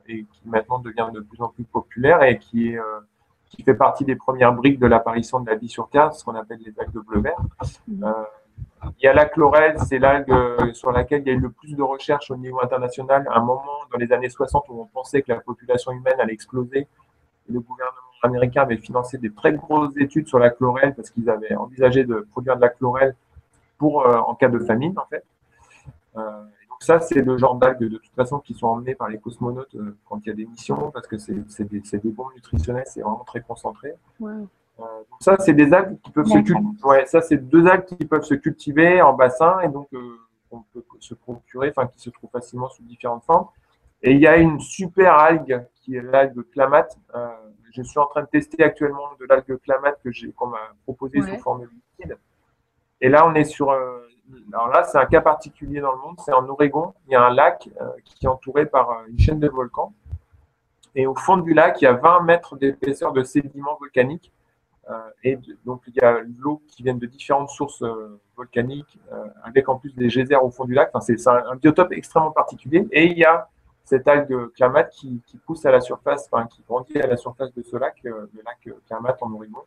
et 0.08 0.24
qui 0.24 0.41
maintenant 0.45 0.80
devient 0.80 1.10
de 1.14 1.22
plus 1.22 1.41
en 1.41 1.49
plus 1.49 1.64
populaire 1.64 2.24
et 2.24 2.38
qui, 2.38 2.70
est, 2.70 2.78
euh, 2.78 2.99
qui 3.49 3.64
fait 3.64 3.74
partie 3.74 4.06
des 4.06 4.16
premières 4.16 4.53
briques 4.53 4.80
de 4.80 4.88
l'apparition 4.88 5.39
de 5.39 5.49
la 5.49 5.56
vie 5.56 5.70
sur 5.70 5.89
Terre, 5.89 6.14
ce 6.14 6.24
qu'on 6.24 6.36
appelle 6.36 6.60
les 6.66 6.74
algues 6.80 7.03
bleu-vert. 7.06 7.38
Mhm. 7.88 8.03
Euh, 8.03 8.12
il 8.99 9.06
y 9.06 9.08
a 9.08 9.14
la 9.14 9.26
chlorelle, 9.26 9.78
c'est 9.80 9.99
l'algue 9.99 10.32
euh, 10.32 10.72
sur 10.74 10.91
laquelle 10.91 11.22
il 11.22 11.28
y 11.28 11.32
a 11.32 11.34
eu 11.34 11.39
le 11.39 11.49
plus 11.49 11.76
de 11.76 11.82
recherches 11.82 12.30
au 12.32 12.38
niveau 12.38 12.62
international. 12.62 13.28
À 13.32 13.39
un 13.39 13.43
moment, 13.43 13.64
dans 13.91 13.97
les 13.97 14.12
années 14.14 14.30
60, 14.30 14.66
où 14.70 14.82
on 14.82 14.86
pensait 14.86 15.22
que 15.22 15.32
la 15.32 15.39
population 15.39 15.91
humaine 15.91 16.20
allait 16.20 16.34
exploser, 16.34 16.88
le 17.49 17.60
gouvernement 17.60 17.99
américain 18.24 18.62
avait 18.62 18.78
financé 18.78 19.18
des 19.18 19.32
très 19.32 19.53
grosses 19.53 19.95
études 19.97 20.28
sur 20.28 20.39
la 20.39 20.49
chlorelle 20.51 20.95
parce 20.95 21.10
qu'ils 21.10 21.30
avaient 21.30 21.56
envisagé 21.56 22.06
de 22.06 22.26
produire 22.32 22.56
de 22.56 22.62
la 22.62 22.70
chlorelle 22.70 23.16
pour, 23.78 24.06
en 24.08 24.34
cas 24.36 24.47
de 24.47 24.60
famine, 24.60 24.97
en 24.97 25.06
fait 25.06 25.24
ça, 26.80 26.99
c'est 26.99 27.21
le 27.21 27.38
genre 27.38 27.55
d'algues 27.55 27.80
de 27.80 27.97
toute 27.97 28.13
façon 28.15 28.39
qui 28.39 28.53
sont 28.53 28.67
emmenées 28.67 28.95
par 28.95 29.09
les 29.09 29.17
cosmonautes 29.17 29.76
euh, 29.76 29.97
quand 30.05 30.19
il 30.26 30.30
y 30.30 30.32
a 30.32 30.36
des 30.36 30.45
missions, 30.45 30.91
parce 30.91 31.07
que 31.07 31.17
c'est 31.17 31.63
des, 31.63 31.80
des, 31.80 32.09
bombes 32.09 32.34
nutritionnelles, 32.36 32.86
c'est 32.88 33.01
vraiment 33.01 33.23
très 33.26 33.41
concentré. 33.41 33.93
Euh, 34.21 34.45
donc 34.80 35.19
ça, 35.19 35.38
c'est 35.39 35.53
des 35.53 35.73
algues 35.73 35.99
qui 36.01 36.11
peuvent 36.11 36.28
se 36.28 36.38
cultiver. 36.39 36.84
Ouais, 36.84 37.05
ça, 37.05 37.21
c'est 37.21 37.38
deux 37.38 37.65
algues 37.67 37.86
qui 37.86 38.05
peuvent 38.05 38.23
se 38.23 38.34
cultiver 38.34 39.01
en 39.01 39.13
bassin 39.13 39.59
et 39.61 39.69
donc 39.69 39.88
euh, 39.93 40.19
on 40.51 40.61
peut 40.73 40.84
se 40.99 41.13
procurer, 41.13 41.69
enfin 41.76 41.88
qui 41.88 41.99
se 41.99 42.09
trouvent 42.09 42.32
facilement 42.32 42.69
sous 42.69 42.84
différentes 42.84 43.23
formes. 43.23 43.47
Et 44.01 44.11
il 44.11 44.19
y 44.19 44.28
a 44.28 44.38
une 44.38 44.59
super 44.59 45.13
algue 45.17 45.65
qui 45.76 45.95
est 45.95 46.01
l'algue 46.01 46.43
clamate. 46.51 46.97
je 47.71 47.82
suis 47.82 47.99
en 47.99 48.05
train 48.07 48.21
de 48.21 48.28
tester 48.28 48.63
actuellement 48.63 49.09
de 49.19 49.26
l'algue 49.28 49.57
clamate 49.59 49.99
que 50.03 50.11
j'ai 50.11 50.32
qu'on 50.32 50.47
m'a 50.47 50.73
proposé 50.84 51.21
sous 51.21 51.38
forme 51.39 51.63
liquide. 51.63 52.17
Et 53.01 53.09
là, 53.09 53.26
on 53.26 53.34
est 53.34 53.45
sur 53.45 53.71
alors 54.51 54.69
là, 54.69 54.84
c'est 54.84 54.97
un 54.97 55.05
cas 55.05 55.21
particulier 55.21 55.82
dans 55.82 55.91
le 55.91 55.99
monde. 55.99 56.15
C'est 56.23 56.34
en 56.34 56.47
Oregon. 56.47 56.93
Il 57.07 57.13
y 57.13 57.15
a 57.15 57.23
un 57.23 57.34
lac 57.34 57.69
qui 58.03 58.26
est 58.26 58.30
entouré 58.30 58.65
par 58.65 59.03
une 59.07 59.19
chaîne 59.19 59.39
de 59.39 59.47
volcans. 59.47 59.93
Et 60.95 61.07
au 61.07 61.15
fond 61.15 61.38
du 61.38 61.53
lac, 61.53 61.82
il 61.82 61.86
y 61.86 61.88
a 61.88 61.93
20 61.93 62.21
mètres 62.21 62.55
d'épaisseur 62.55 63.11
de 63.11 63.23
sédiments 63.23 63.78
volcaniques. 63.80 64.32
et 65.23 65.38
donc, 65.65 65.82
il 65.88 65.95
y 65.95 65.99
a 65.99 66.21
l'eau 66.39 66.61
qui 66.67 66.84
vient 66.84 66.95
de 66.95 67.05
différentes 67.05 67.49
sources 67.49 67.84
volcaniques, 68.38 68.97
avec 69.43 69.67
en 69.67 69.78
plus 69.78 69.93
des 69.93 70.09
geysers 70.09 70.43
au 70.43 70.49
fond 70.49 70.65
du 70.65 70.73
lac. 70.73 70.91
C'est 71.01 71.28
un, 71.28 71.55
biotope 71.55 71.91
extrêmement 71.91 72.32
particulier. 72.32 72.88
Et 72.91 73.05
il 73.05 73.17
y 73.17 73.26
a 73.26 73.49
cette 73.84 74.07
algue 74.07 74.51
Clermate 74.53 74.89
qui, 74.91 75.21
qui, 75.28 75.38
pousse 75.38 75.65
à 75.65 75.71
la 75.71 75.82
surface, 75.82 76.28
enfin, 76.32 76.47
qui 76.47 76.63
grandit 76.63 76.99
à 76.99 77.07
la 77.07 77.17
surface 77.17 77.53
de 77.53 77.61
ce 77.61 77.76
lac, 77.78 77.95
le 78.03 78.30
lac 78.43 78.76
Clermate 78.88 79.21
en 79.21 79.32
Oregon. 79.34 79.61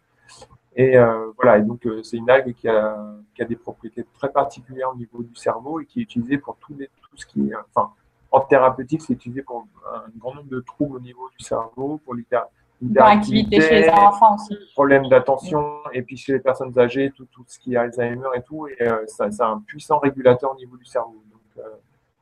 Et 0.77 0.97
euh, 0.97 1.33
voilà, 1.37 1.59
et 1.59 1.63
donc 1.63 1.85
euh, 1.87 2.03
c'est 2.03 2.17
une 2.17 2.31
algue 2.31 2.55
qui 2.55 2.69
a, 2.69 2.97
qui 3.35 3.43
a, 3.43 3.45
des 3.45 3.57
propriétés 3.57 4.07
très 4.15 4.31
particulières 4.31 4.91
au 4.93 4.97
niveau 4.97 5.23
du 5.23 5.35
cerveau 5.35 5.81
et 5.81 5.87
qui 5.87 6.01
est 6.01 6.03
utilisée 6.03 6.39
pour 6.39 6.57
tout, 6.57 6.75
les, 6.79 6.87
tout 6.87 7.17
ce 7.17 7.27
qui 7.27 7.49
est, 7.49 7.55
enfin, 7.75 7.91
en 8.31 8.41
thérapeutique, 8.41 9.03
c'est 9.03 9.15
utilisé 9.15 9.43
pour 9.43 9.67
un 9.93 10.05
grand 10.17 10.35
nombre 10.35 10.49
de 10.49 10.61
troubles 10.61 10.97
au 10.97 11.01
niveau 11.01 11.29
du 11.37 11.45
cerveau, 11.45 12.01
pour 12.05 12.15
l'hyperactivité 12.15 13.61
chez 13.61 13.81
les 13.81 13.89
enfants 13.89 14.37
aussi. 14.37 14.57
Problèmes 14.75 15.09
d'attention, 15.09 15.79
et 15.93 16.03
puis 16.03 16.17
chez 16.17 16.35
les 16.35 16.41
personnes 16.41 16.79
âgées, 16.79 17.11
tout, 17.17 17.27
tout 17.33 17.45
ce 17.49 17.59
qui 17.59 17.75
est 17.75 17.77
Alzheimer 17.77 18.29
et 18.37 18.43
tout, 18.43 18.69
et 18.69 18.77
euh, 18.83 19.05
ça, 19.07 19.31
c'est 19.33 19.43
un 19.43 19.59
puissant 19.67 19.99
régulateur 19.99 20.53
au 20.53 20.57
niveau 20.57 20.77
du 20.77 20.85
cerveau. 20.85 21.25
Donc, 21.33 21.65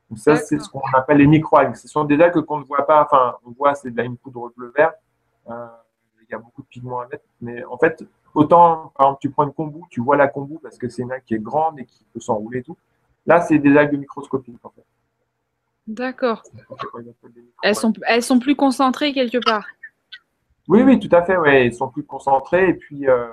donc 0.09 0.19
ça, 0.19 0.37
c'est 0.37 0.59
ce 0.61 0.69
qu'on 0.69 0.81
appelle 0.95 1.19
les 1.19 1.27
microalgues. 1.27 1.75
Ce 1.75 1.89
sont 1.89 2.05
des 2.05 2.21
algues 2.21 2.41
qu'on 2.43 2.59
ne 2.61 2.65
voit 2.65 2.87
pas, 2.87 3.03
enfin, 3.05 3.37
on 3.45 3.51
voit, 3.51 3.75
c'est 3.75 3.91
de 3.91 3.97
la 3.97 4.05
une 4.05 4.17
poudre 4.17 4.53
bleu-vert. 4.57 4.93
Euh, 5.51 5.67
il 6.29 6.33
y 6.33 6.35
a 6.35 6.39
beaucoup 6.39 6.63
de 6.63 6.67
pigments 6.67 7.01
à 7.01 7.07
mettre, 7.07 7.25
mais 7.41 7.65
en 7.65 7.79
fait, 7.79 8.05
Autant, 8.37 8.93
par 8.95 9.07
exemple, 9.07 9.21
tu 9.23 9.31
prends 9.31 9.45
une 9.45 9.53
kombu, 9.55 9.81
tu 9.89 10.03
vois 10.03 10.15
la 10.15 10.29
kombu 10.29 10.59
parce 10.63 10.77
que 10.77 10.91
c'est 10.91 11.01
une 11.01 11.11
algue 11.11 11.25
qui 11.25 11.35
est 11.35 11.43
grande 11.43 11.81
et 11.81 11.87
qui 11.87 12.05
peut 12.13 12.21
s'enrouler 12.21 12.59
et 12.59 12.63
tout. 12.63 12.77
Là, 13.25 13.41
c'est 13.41 13.59
des 13.59 13.75
algues 13.79 13.99
microscopiques, 13.99 14.63
en 14.63 14.69
fait. 14.69 14.85
D'accord. 15.87 16.43
Elles 17.63 17.75
sont, 17.75 17.95
elles 18.07 18.23
sont 18.23 18.39
plus 18.39 18.55
concentrées 18.55 19.15
quelque 19.15 19.39
part. 19.43 19.67
Oui, 20.69 20.83
oui, 20.83 21.01
tout 21.01 21.09
à 21.17 21.23
fait. 21.23 21.39
Ouais. 21.39 21.65
Elles 21.65 21.73
sont 21.73 21.89
plus 21.89 22.05
concentrées. 22.05 22.69
Et 22.69 22.75
puis, 22.75 23.09
euh, 23.09 23.27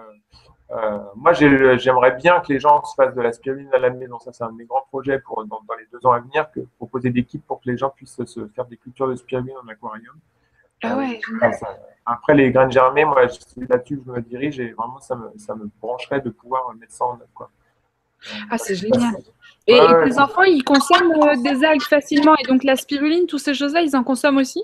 euh, 0.71 0.99
moi, 1.17 1.33
j'aimerais 1.33 2.15
bien 2.15 2.39
que 2.39 2.53
les 2.53 2.59
gens 2.61 2.81
se 2.85 2.95
fassent 2.95 3.13
de 3.13 3.21
la 3.21 3.33
spiruline 3.33 3.73
à 3.73 3.79
la 3.79 3.89
maison. 3.89 4.19
Ça, 4.19 4.31
c'est 4.31 4.45
un 4.45 4.53
de 4.53 4.55
mes 4.55 4.65
grands 4.65 4.85
projets 4.87 5.19
pour, 5.19 5.43
dans, 5.45 5.59
les 5.77 5.85
deux 5.91 6.07
ans 6.07 6.13
à 6.13 6.21
venir, 6.21 6.49
que 6.51 6.61
proposer 6.77 7.09
des 7.09 7.25
kits 7.25 7.39
pour 7.39 7.59
que 7.59 7.69
les 7.69 7.77
gens 7.77 7.89
puissent 7.89 8.23
se 8.23 8.47
faire 8.55 8.65
des 8.67 8.77
cultures 8.77 9.09
de 9.09 9.15
spiruline 9.15 9.57
en 9.61 9.67
aquarium. 9.67 10.15
Ah 10.83 10.97
ouais, 10.97 11.19
euh, 11.41 11.49
après, 12.05 12.33
les 12.33 12.51
graines 12.51 12.71
germées, 12.71 13.05
moi, 13.05 13.27
c'est 13.29 13.69
là-dessus 13.69 13.97
que 13.97 14.03
je 14.05 14.11
me 14.11 14.21
dirige 14.21 14.59
et 14.59 14.71
vraiment, 14.71 14.99
ça 14.99 15.15
me, 15.15 15.31
ça 15.37 15.55
me 15.55 15.69
brancherait 15.81 16.21
de 16.21 16.29
pouvoir 16.29 16.73
mettre 16.75 16.91
ça 16.91 17.05
en 17.05 17.13
œuvre. 17.13 17.29
Quoi. 17.33 17.49
Ah, 18.49 18.57
c'est 18.57 18.75
génial. 18.75 19.15
Et, 19.67 19.79
les 20.05 20.19
enfants, 20.19 20.43
ils 20.43 20.63
consomment 20.63 21.13
euh, 21.23 21.41
des 21.41 21.63
algues 21.63 21.83
facilement 21.83 22.35
et 22.35 22.47
donc 22.47 22.63
la 22.63 22.75
spiruline, 22.75 23.25
toutes 23.27 23.39
ces 23.39 23.53
choses-là, 23.53 23.81
ils 23.81 23.95
en 23.95 24.03
consomment 24.03 24.37
aussi? 24.37 24.61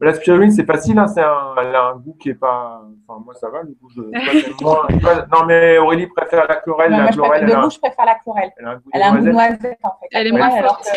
La 0.00 0.14
spiruline, 0.14 0.50
c'est 0.50 0.66
facile, 0.66 0.98
hein, 0.98 1.06
c'est 1.06 1.22
un, 1.22 1.54
elle 1.60 1.74
a 1.74 1.84
un 1.88 1.96
goût 1.96 2.16
qui 2.20 2.30
est 2.30 2.34
pas. 2.34 2.82
Enfin, 3.06 3.22
moi, 3.24 3.34
ça 3.34 3.48
va, 3.48 3.62
le 3.62 3.74
goût, 3.80 3.88
je. 3.90 4.00
non, 5.32 5.46
mais 5.46 5.78
Aurélie 5.78 6.08
préfère 6.08 6.46
la 6.48 6.56
chlorelle. 6.56 6.90
la 6.90 7.08
chlorelle, 7.08 7.46
de 7.46 7.54
goût, 7.54 7.70
je 7.70 7.78
préfère 7.78 8.04
la 8.04 8.16
chlorelle. 8.16 8.52
Elle 8.58 8.66
a 8.66 8.70
un 8.70 8.76
goût, 8.76 8.90
elle 8.92 9.02
a 9.02 9.08
un 9.10 9.18
goût 9.18 9.26
noisette, 9.26 9.78
en 9.84 9.90
fait. 10.00 10.08
Elle 10.12 10.26
est 10.26 10.32
moins 10.32 10.50
forte. 10.50 10.88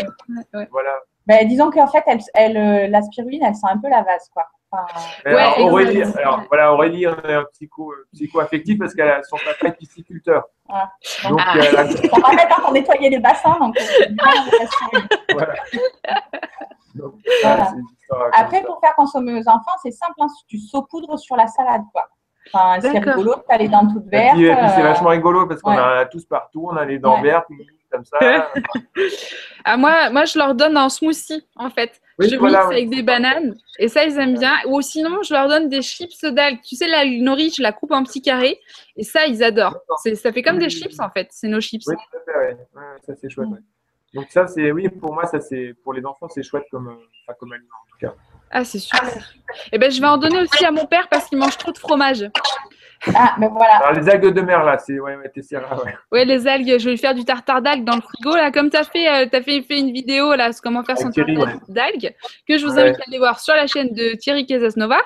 Voilà. 0.72 0.92
Ben, 1.28 1.48
disons 1.48 1.70
qu'en 1.70 1.88
fait, 1.88 2.04
elle, 2.08 2.20
elle, 2.34 2.58
euh, 2.58 2.88
la 2.88 3.02
spiruline, 3.02 3.44
elle 3.44 3.56
sent 3.56 3.68
un 3.70 3.78
peu 3.78 3.90
la 3.90 4.02
vase, 4.02 4.30
quoi. 4.34 4.48
Enfin, 4.70 4.86
ouais, 5.26 5.64
Aurélie, 5.64 6.04
alors, 6.04 6.44
voilà, 6.50 6.74
Aurélie, 6.74 7.08
on 7.08 7.18
est 7.22 7.34
un 7.34 7.46
psycho, 7.46 7.94
euh, 7.94 8.08
psycho-affectif 8.14 8.78
parce 8.78 8.94
qu'elle 8.94 9.10
a 9.10 9.24
son 9.24 9.38
papa 9.38 9.68
est 9.68 9.78
pisciculteur. 9.78 10.44
Ah. 10.68 10.90
Donc, 11.30 11.40
ah. 11.42 11.58
euh, 11.58 11.62
elle 11.62 11.76
a... 11.78 11.86
on 12.12 12.20
rappelle 12.20 12.48
quand 12.54 12.70
on 12.70 12.72
nettoyait 12.74 13.10
les 13.10 13.20
bassins, 13.20 13.58
donc 13.60 13.78
voilà. 15.32 15.54
donc, 16.96 17.14
voilà. 17.44 17.74
Après, 18.34 18.62
pour 18.64 18.82
faire 18.82 18.94
consommer 18.96 19.40
aux 19.40 19.50
enfants, 19.50 19.72
c'est 19.82 19.92
simple, 19.92 20.16
hein, 20.20 20.28
tu 20.50 20.60
saupoudres 20.60 21.18
sur 21.18 21.38
la 21.38 21.48
salade, 21.48 21.84
quoi. 21.94 22.10
Enfin, 22.54 22.80
c'est 22.82 23.00
rigolo, 23.00 23.36
tu 23.48 23.56
as 23.56 23.58
les 23.58 23.68
dents 23.70 23.88
toutes 23.88 24.08
vertes. 24.08 24.38
Et 24.38 24.54
puis, 24.54 24.70
c'est 24.76 24.82
vachement 24.82 25.10
rigolo 25.10 25.48
parce 25.48 25.62
qu'on 25.62 25.78
a 25.78 26.06
tous 26.06 26.26
partout, 26.26 26.68
on 26.72 26.76
a 26.76 26.84
les 26.84 27.00
dents 27.00 27.22
vertes, 27.22 27.48
comme 27.90 28.04
ça. 28.04 28.18
ah, 29.64 29.78
moi, 29.78 30.10
moi, 30.10 30.26
je 30.26 30.38
leur 30.38 30.56
donne 30.56 30.78
en 30.78 30.90
smoothie, 30.90 31.48
en 31.56 31.70
fait. 31.70 32.02
Je 32.20 32.36
mixe 32.36 32.56
avec 32.56 32.90
des 32.90 33.04
bananes 33.04 33.56
et 33.80 33.88
ça, 33.88 34.06
ils 34.06 34.18
aiment 34.18 34.38
bien. 34.38 34.56
Ou 34.68 34.82
sinon, 34.82 35.22
je 35.24 35.34
leur 35.34 35.48
donne 35.48 35.70
des 35.70 35.82
chips 35.82 36.26
d'algues. 36.26 36.62
Tu 36.62 36.76
sais, 36.76 36.88
la 36.88 37.06
nori, 37.06 37.52
je 37.56 37.62
la 37.62 37.72
coupe 37.72 37.92
en 37.92 38.04
petits 38.04 38.22
carrés 38.22 38.60
et 38.96 39.04
ça, 39.04 39.26
ils 39.28 39.44
adorent. 39.44 39.78
Ça 40.16 40.32
fait 40.32 40.42
comme 40.42 40.58
des 40.58 40.70
chips, 40.70 41.00
en 41.00 41.10
fait. 41.10 41.28
C'est 41.32 41.48
nos 41.48 41.62
chips. 41.62 41.84
Oui, 41.88 41.96
tout 41.96 42.18
à 42.18 42.22
fait, 42.22 42.54
ouais. 42.54 42.82
ça, 43.06 43.14
c'est 43.16 43.30
chouette. 43.30 43.50
Donc, 44.14 44.28
ça, 44.30 44.48
c'est, 44.48 44.72
oui, 44.72 44.88
pour 44.90 45.14
moi, 45.14 45.26
ça, 45.26 45.40
c'est, 45.40 45.76
pour 45.84 45.94
les 45.94 46.04
enfants, 46.06 46.28
c'est 46.30 46.42
chouette 46.42 46.64
comme, 46.72 46.88
euh, 46.88 47.34
comme 47.40 47.52
aliment, 47.52 47.68
en 47.86 47.92
tout 47.92 47.98
cas. 48.00 48.16
Ah, 48.50 48.64
c'est 48.64 48.80
super. 48.80 49.06
Et 49.08 49.70
eh 49.74 49.78
ben, 49.78 49.92
je 49.92 50.00
vais 50.00 50.08
en 50.08 50.18
donner 50.18 50.42
aussi 50.42 50.66
à 50.66 50.72
mon 50.72 50.86
père 50.86 51.10
parce 51.10 51.28
qu'il 51.28 51.38
mange 51.38 51.58
trop 51.58 51.72
de 51.72 51.78
fromage. 51.78 52.30
Ah, 53.16 53.36
mais 53.38 53.48
voilà. 53.48 53.78
Alors, 53.78 53.94
les 53.94 54.10
algues 54.10 54.34
de 54.34 54.42
mer, 54.42 54.64
là, 54.64 54.78
c'est. 54.78 55.00
Ouais, 55.00 55.16
ouais, 55.16 55.32
ouais. 55.34 55.96
ouais, 56.12 56.26
les 56.26 56.48
algues, 56.48 56.78
je 56.80 56.86
vais 56.86 56.92
lui 56.92 56.98
faire 56.98 57.14
du 57.14 57.24
tartare 57.26 57.62
d'algues 57.62 57.84
dans 57.84 57.96
le 57.96 58.02
frigo, 58.02 58.36
là. 58.36 58.52
Comme 58.52 58.70
tu 58.70 58.78
as, 58.78 58.84
fait, 58.84 59.08
euh, 59.08 59.26
as 59.32 59.42
fait, 59.42 59.62
fait, 59.62 59.80
une 59.80 59.92
vidéo, 59.92 60.34
là, 60.36 60.52
sur 60.52 60.62
comment 60.62 60.84
faire 60.84 60.98
son 60.98 61.12
tartare 61.12 61.60
d'algues, 61.68 62.14
que 62.48 62.58
je 62.58 62.66
vous 62.66 62.78
invite 62.78 62.96
à 63.00 63.04
aller 63.08 63.18
voir 63.18 63.40
sur 63.40 63.56
la 63.56 63.68
chaîne 63.68 63.94
de 63.94 64.16
Thierry 64.16 64.46
Casasnova. 64.46 65.00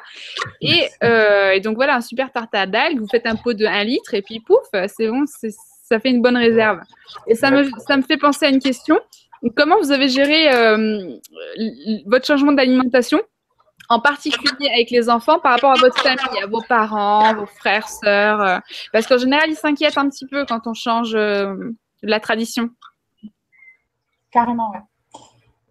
Et, 0.61 0.87
euh, 1.03 1.51
et 1.51 1.59
donc, 1.59 1.75
voilà, 1.75 1.95
un 1.95 2.01
super 2.01 2.31
tartare 2.31 2.67
d'algues. 2.67 2.99
Vous 2.99 3.09
faites 3.09 3.25
un 3.25 3.35
pot 3.35 3.53
de 3.53 3.65
1 3.65 3.83
litre 3.83 4.13
et 4.13 4.21
puis 4.21 4.39
pouf, 4.39 4.59
c'est 4.87 5.07
bon, 5.07 5.25
ça 5.25 5.99
fait 5.99 6.09
une 6.09 6.21
bonne 6.21 6.37
réserve. 6.37 6.79
Et 7.27 7.35
ça 7.35 7.51
me, 7.51 7.69
ça 7.87 7.97
me 7.97 8.01
fait 8.01 8.17
penser 8.17 8.45
à 8.45 8.49
une 8.49 8.59
question. 8.59 8.99
Comment 9.55 9.79
vous 9.79 9.91
avez 9.91 10.07
géré 10.07 10.53
euh, 10.53 11.17
votre 12.05 12.25
changement 12.25 12.51
d'alimentation? 12.51 13.21
En 13.91 13.99
particulier 13.99 14.69
avec 14.73 14.89
les 14.89 15.09
enfants 15.09 15.39
par 15.39 15.51
rapport 15.51 15.71
à 15.71 15.75
votre 15.75 16.01
famille, 16.01 16.41
à 16.41 16.47
vos 16.47 16.61
parents, 16.61 17.33
vos 17.35 17.45
frères, 17.45 17.89
sœurs 17.89 18.41
euh, 18.41 18.59
Parce 18.93 19.05
qu'en 19.05 19.17
général, 19.17 19.49
ils 19.49 19.55
s'inquiètent 19.55 19.97
un 19.97 20.07
petit 20.09 20.25
peu 20.25 20.45
quand 20.45 20.65
on 20.65 20.73
change 20.73 21.13
euh, 21.13 21.73
la 22.01 22.21
tradition. 22.21 22.69
Carrément, 24.31 24.71
oui. 24.73 24.79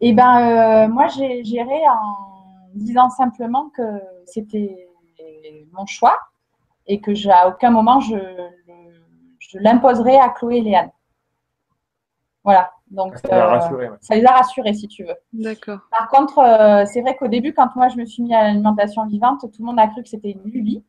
Eh 0.03 0.13
bien, 0.13 0.85
euh, 0.85 0.89
moi, 0.89 1.07
j'ai 1.09 1.43
géré 1.45 1.81
en 1.89 2.69
disant 2.75 3.09
simplement 3.09 3.71
que 3.71 3.83
c'était 4.27 4.87
mon 5.73 5.87
choix 5.87 6.19
et 6.87 7.01
que 7.01 7.13
à 7.31 7.49
aucun 7.49 7.71
moment 7.71 8.01
je, 8.01 8.17
je 9.39 9.59
l'imposerai 9.59 10.19
à 10.19 10.29
Chloé 10.29 10.59
et 10.59 10.61
Léane. 10.63 10.91
Voilà. 12.45 12.71
Donc, 12.91 13.17
ça, 13.19 14.15
les 14.15 14.25
a 14.25 14.33
rassurés, 14.33 14.75
si 14.75 14.89
tu 14.89 15.05
veux. 15.05 15.15
D'accord. 15.33 15.79
Par 15.93 16.09
contre, 16.09 16.39
euh, 16.39 16.85
c'est 16.87 17.03
vrai 17.03 17.17
qu'au 17.17 17.29
début, 17.29 17.55
quand 17.55 17.69
moi 17.77 17.89
je 17.89 17.97
me 17.97 18.05
suis 18.05 18.23
mis 18.23 18.35
à 18.35 18.43
l'alimentation 18.43 19.07
vivante, 19.07 19.41
tout 19.43 19.61
le 19.61 19.65
monde 19.65 19.79
a 19.79 19.87
cru 19.87 20.03
que 20.03 20.09
c'était 20.09 20.33
une 20.33 20.43
lubie. 20.51 20.85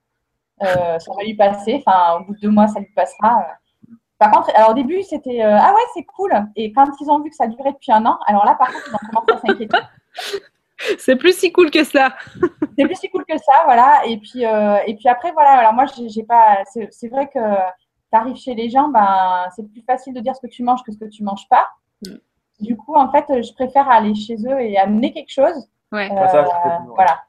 Euh, 0.63 0.97
ça 0.97 1.11
va 1.15 1.23
lui 1.23 1.35
passer. 1.35 1.83
Enfin, 1.85 2.19
au 2.19 2.25
bout 2.25 2.35
de 2.35 2.39
deux 2.39 2.49
mois, 2.49 2.67
ça 2.67 2.79
lui 2.79 2.91
passera. 2.95 3.45
Par 4.17 4.31
contre, 4.31 4.51
alors 4.55 4.71
au 4.71 4.73
début, 4.73 5.03
c'était 5.03 5.43
euh, 5.43 5.57
ah 5.59 5.73
ouais, 5.73 5.81
c'est 5.93 6.03
cool. 6.03 6.31
Et 6.55 6.71
quand 6.71 6.87
ils 6.99 7.09
ont 7.09 7.21
vu 7.21 7.29
que 7.29 7.35
ça 7.35 7.47
durait 7.47 7.73
depuis 7.73 7.91
un 7.91 8.03
an, 8.05 8.17
alors 8.25 8.45
là, 8.45 8.55
par 8.55 8.71
contre, 8.71 8.83
ils 8.87 8.95
ont 8.95 9.09
commencé 9.09 9.33
à 9.33 9.47
s'inquiéter. 9.47 9.77
C'est 10.97 11.15
plus 11.15 11.37
si 11.37 11.51
cool 11.51 11.69
que 11.69 11.83
ça. 11.83 12.15
c'est 12.75 12.85
plus 12.85 12.95
si 12.95 13.07
cool 13.09 13.23
que 13.23 13.37
ça, 13.37 13.53
voilà. 13.65 14.01
Et 14.07 14.17
puis, 14.17 14.41
et 14.41 14.95
puis 14.95 15.07
après, 15.07 15.31
voilà. 15.31 15.51
Alors 15.51 15.73
moi, 15.73 15.85
j'ai 15.85 16.23
pas. 16.23 16.57
C'est 16.65 17.07
vrai 17.07 17.27
que 17.27 17.37
tu 17.39 18.17
arrives 18.17 18.35
chez 18.35 18.55
les 18.55 18.67
gens, 18.67 18.87
ben, 18.87 19.45
c'est 19.55 19.61
plus 19.71 19.83
facile 19.83 20.15
de 20.15 20.19
dire 20.21 20.35
ce 20.35 20.41
que 20.41 20.51
tu 20.51 20.63
manges 20.63 20.81
que 20.83 20.91
ce 20.91 20.97
que 20.97 21.05
tu 21.05 21.23
manges 21.23 21.47
pas. 21.49 21.67
Mm. 22.05 22.15
Du 22.61 22.77
coup, 22.77 22.95
en 22.95 23.11
fait, 23.11 23.25
je 23.41 23.53
préfère 23.53 23.89
aller 23.89 24.13
chez 24.13 24.35
eux 24.35 24.59
et 24.59 24.77
amener 24.77 25.11
quelque 25.11 25.31
chose. 25.31 25.67
Ouais. 25.91 26.09
Euh, 26.11 26.43
voilà. 26.95 27.23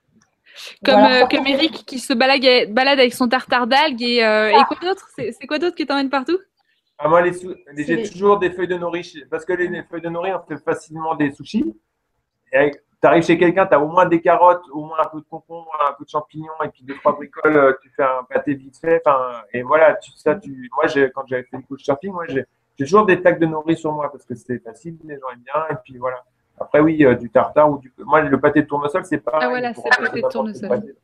Comme, 0.84 1.00
euh, 1.00 1.26
comme 1.26 1.46
Eric 1.46 1.84
qui 1.86 1.98
se 1.98 2.12
balade, 2.12 2.70
balade 2.72 2.98
avec 2.98 3.14
son 3.14 3.28
tartare 3.28 3.66
d'algues 3.66 4.02
et, 4.02 4.22
euh, 4.22 4.50
et, 4.50 4.62
quoi 4.68 4.76
d'autre? 4.82 5.08
C'est 5.16 5.46
quoi 5.46 5.58
d'autre 5.58 5.74
qui 5.74 5.86
t'emmène 5.86 6.10
partout? 6.10 6.38
Ah, 6.98 7.08
Moi, 7.08 7.22
les 7.22 7.32
j'ai 7.78 8.10
toujours 8.10 8.38
des 8.38 8.50
feuilles 8.50 8.68
de 8.68 8.76
nori 8.76 9.24
parce 9.30 9.44
que 9.44 9.54
les, 9.54 9.82
feuilles 9.84 10.02
de 10.02 10.10
nori, 10.10 10.30
on 10.32 10.42
fait 10.46 10.62
facilement 10.62 11.14
des 11.14 11.32
sushis. 11.32 11.74
tu 12.52 12.78
arrives 13.02 13.24
chez 13.24 13.38
quelqu'un, 13.38 13.66
tu 13.66 13.74
as 13.74 13.80
au 13.80 13.88
moins 13.88 14.06
des 14.06 14.20
carottes, 14.20 14.64
au 14.70 14.84
moins 14.84 14.98
un 15.00 15.08
peu 15.08 15.18
de 15.18 15.24
concombre, 15.24 15.70
un 15.88 15.94
peu 15.94 16.04
de 16.04 16.10
champignons 16.10 16.52
et 16.62 16.68
puis 16.68 16.84
deux, 16.84 16.94
trois 16.96 17.16
bricoles, 17.16 17.78
tu 17.82 17.90
fais 17.96 18.04
un 18.04 18.22
pâté 18.28 18.54
vite 18.54 18.76
fait. 18.78 19.02
Et 19.54 19.62
voilà, 19.62 19.94
tu, 19.94 20.12
ça, 20.12 20.36
tu, 20.36 20.70
moi, 20.76 20.84
quand 21.14 21.26
j'avais 21.26 21.44
fait 21.44 21.56
du 21.56 21.66
shopping, 21.78 22.12
moi, 22.12 22.26
j'ai 22.28 22.44
j'ai 22.78 22.84
toujours 22.84 23.06
des 23.06 23.20
tacs 23.20 23.38
de 23.38 23.46
nourrice 23.46 23.78
sur 23.78 23.92
moi 23.92 24.10
parce 24.10 24.24
que 24.24 24.34
c'est 24.34 24.58
facile, 24.58 24.96
les 25.04 25.14
gens 25.14 25.28
aiment 25.32 25.40
bien. 25.40 25.62
Et 25.70 25.78
puis 25.84 25.98
voilà. 25.98 26.24
Après, 26.58 26.80
oui, 26.80 27.04
euh, 27.04 27.14
du 27.14 27.30
tartare 27.30 27.70
ou 27.70 27.78
du. 27.78 27.92
Moi, 27.98 28.22
le 28.22 28.40
pâté 28.40 28.62
de 28.62 28.66
tournesol, 28.66 29.04
c'est 29.04 29.18
pas. 29.18 29.38
Ah 29.40 29.48
voilà, 29.48 29.74
c'est 29.74 29.82
le 29.82 30.04
pâté 30.04 30.22
de 30.22 30.28
tournesol. 30.28 30.94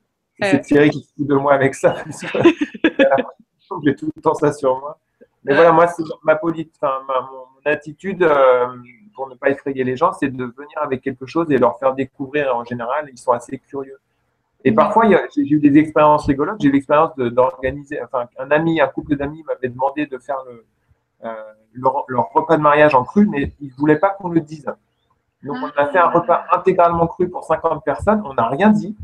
C'est 0.40 0.60
Thierry 0.60 0.90
qui 0.90 1.02
se 1.02 1.12
fout 1.14 1.26
de 1.26 1.34
moi 1.34 1.54
avec 1.54 1.74
ça. 1.74 1.96
J'ai 3.84 3.94
tout 3.96 4.10
le 4.14 4.22
temps 4.22 4.34
ça 4.34 4.52
sur 4.52 4.78
moi. 4.78 4.98
Mais 5.44 5.54
voilà, 5.54 5.72
moi, 5.72 5.86
c'est 5.88 6.02
ma 6.22 6.36
politique, 6.36 6.72
enfin, 6.80 7.00
ma, 7.06 7.20
mon, 7.20 7.46
attitude 7.64 8.22
euh, 8.22 8.66
pour 9.14 9.28
ne 9.28 9.34
pas 9.34 9.50
effrayer 9.50 9.84
les 9.84 9.96
gens, 9.96 10.12
c'est 10.12 10.28
de 10.28 10.44
venir 10.44 10.78
avec 10.78 11.02
quelque 11.02 11.26
chose 11.26 11.50
et 11.50 11.58
leur 11.58 11.78
faire 11.78 11.94
découvrir. 11.94 12.54
En 12.54 12.64
général, 12.64 13.08
ils 13.10 13.18
sont 13.18 13.32
assez 13.32 13.58
curieux. 13.58 13.98
Et 14.64 14.72
parfois, 14.72 15.04
j'ai 15.34 15.42
eu 15.42 15.60
des 15.60 15.78
expériences 15.78 16.26
rigolotes. 16.26 16.60
J'ai 16.60 16.68
eu 16.68 16.72
l'expérience 16.72 17.14
d'organiser, 17.16 18.00
enfin, 18.02 18.26
un 18.38 18.50
ami, 18.50 18.80
un 18.80 18.88
couple 18.88 19.16
d'amis 19.16 19.42
m'avait 19.46 19.68
demandé 19.68 20.06
de 20.06 20.18
faire 20.18 20.42
le, 20.48 20.64
leur, 21.74 22.04
leur, 22.08 22.30
repas 22.32 22.56
de 22.56 22.62
mariage 22.62 22.94
en 22.94 23.04
cru, 23.04 23.26
mais 23.26 23.52
ils 23.60 23.68
ne 23.68 23.74
voulaient 23.74 23.98
pas 23.98 24.10
qu'on 24.10 24.28
le 24.28 24.40
dise. 24.40 24.66
Donc, 25.42 25.56
on 25.62 25.80
a 25.80 25.86
fait 25.86 25.98
un 25.98 26.08
repas 26.08 26.44
intégralement 26.52 27.06
cru 27.06 27.28
pour 27.28 27.44
50 27.44 27.84
personnes. 27.84 28.22
On 28.24 28.34
n'a 28.34 28.48
rien 28.48 28.70
dit. 28.70 28.96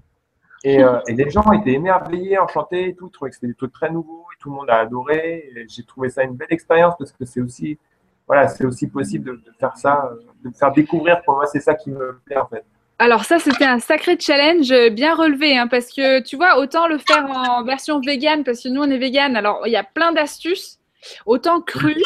Et, 0.64 0.82
euh, 0.82 0.98
et, 1.06 1.12
les 1.12 1.30
gens 1.30 1.52
étaient 1.52 1.74
émerveillés, 1.74 2.38
enchantés 2.38 2.94
tout. 2.98 3.08
Ils 3.08 3.10
trouvaient 3.12 3.30
que 3.30 3.34
c'était 3.34 3.48
des 3.48 3.54
trucs 3.54 3.72
très 3.72 3.90
nouveaux 3.90 4.24
et 4.34 4.40
tout 4.40 4.48
le 4.48 4.56
monde 4.56 4.70
a 4.70 4.78
adoré. 4.78 5.50
J'ai 5.68 5.84
trouvé 5.84 6.08
ça 6.08 6.24
une 6.24 6.34
belle 6.34 6.48
expérience 6.50 6.94
parce 6.98 7.12
que 7.12 7.24
c'est 7.26 7.42
aussi, 7.42 7.78
voilà, 8.26 8.50
aussi 8.64 8.88
possible 8.88 9.24
de, 9.26 9.32
de, 9.36 9.52
faire 9.60 9.76
ça, 9.76 10.10
euh, 10.10 10.48
de 10.48 10.54
faire 10.56 10.72
découvrir. 10.72 11.22
Pour 11.22 11.34
moi, 11.34 11.46
c'est 11.46 11.60
ça 11.60 11.74
qui 11.74 11.90
me 11.90 12.18
plaît 12.24 12.38
en 12.38 12.46
fait. 12.46 12.64
Alors 12.98 13.24
ça, 13.24 13.38
c'était 13.38 13.66
un 13.66 13.78
sacré 13.78 14.16
challenge 14.18 14.72
bien 14.92 15.14
relevé, 15.14 15.58
hein, 15.58 15.66
parce 15.66 15.92
que 15.92 16.22
tu 16.22 16.36
vois, 16.36 16.58
autant 16.58 16.86
le 16.86 16.96
faire 16.98 17.26
en 17.28 17.64
version 17.64 18.00
vegan, 18.00 18.44
parce 18.44 18.62
que 18.62 18.68
nous, 18.68 18.82
on 18.82 18.90
est 18.90 18.98
vegan, 18.98 19.36
alors 19.36 19.66
il 19.66 19.72
y 19.72 19.76
a 19.76 19.82
plein 19.82 20.12
d'astuces, 20.12 20.78
autant 21.26 21.60
cru, 21.60 21.96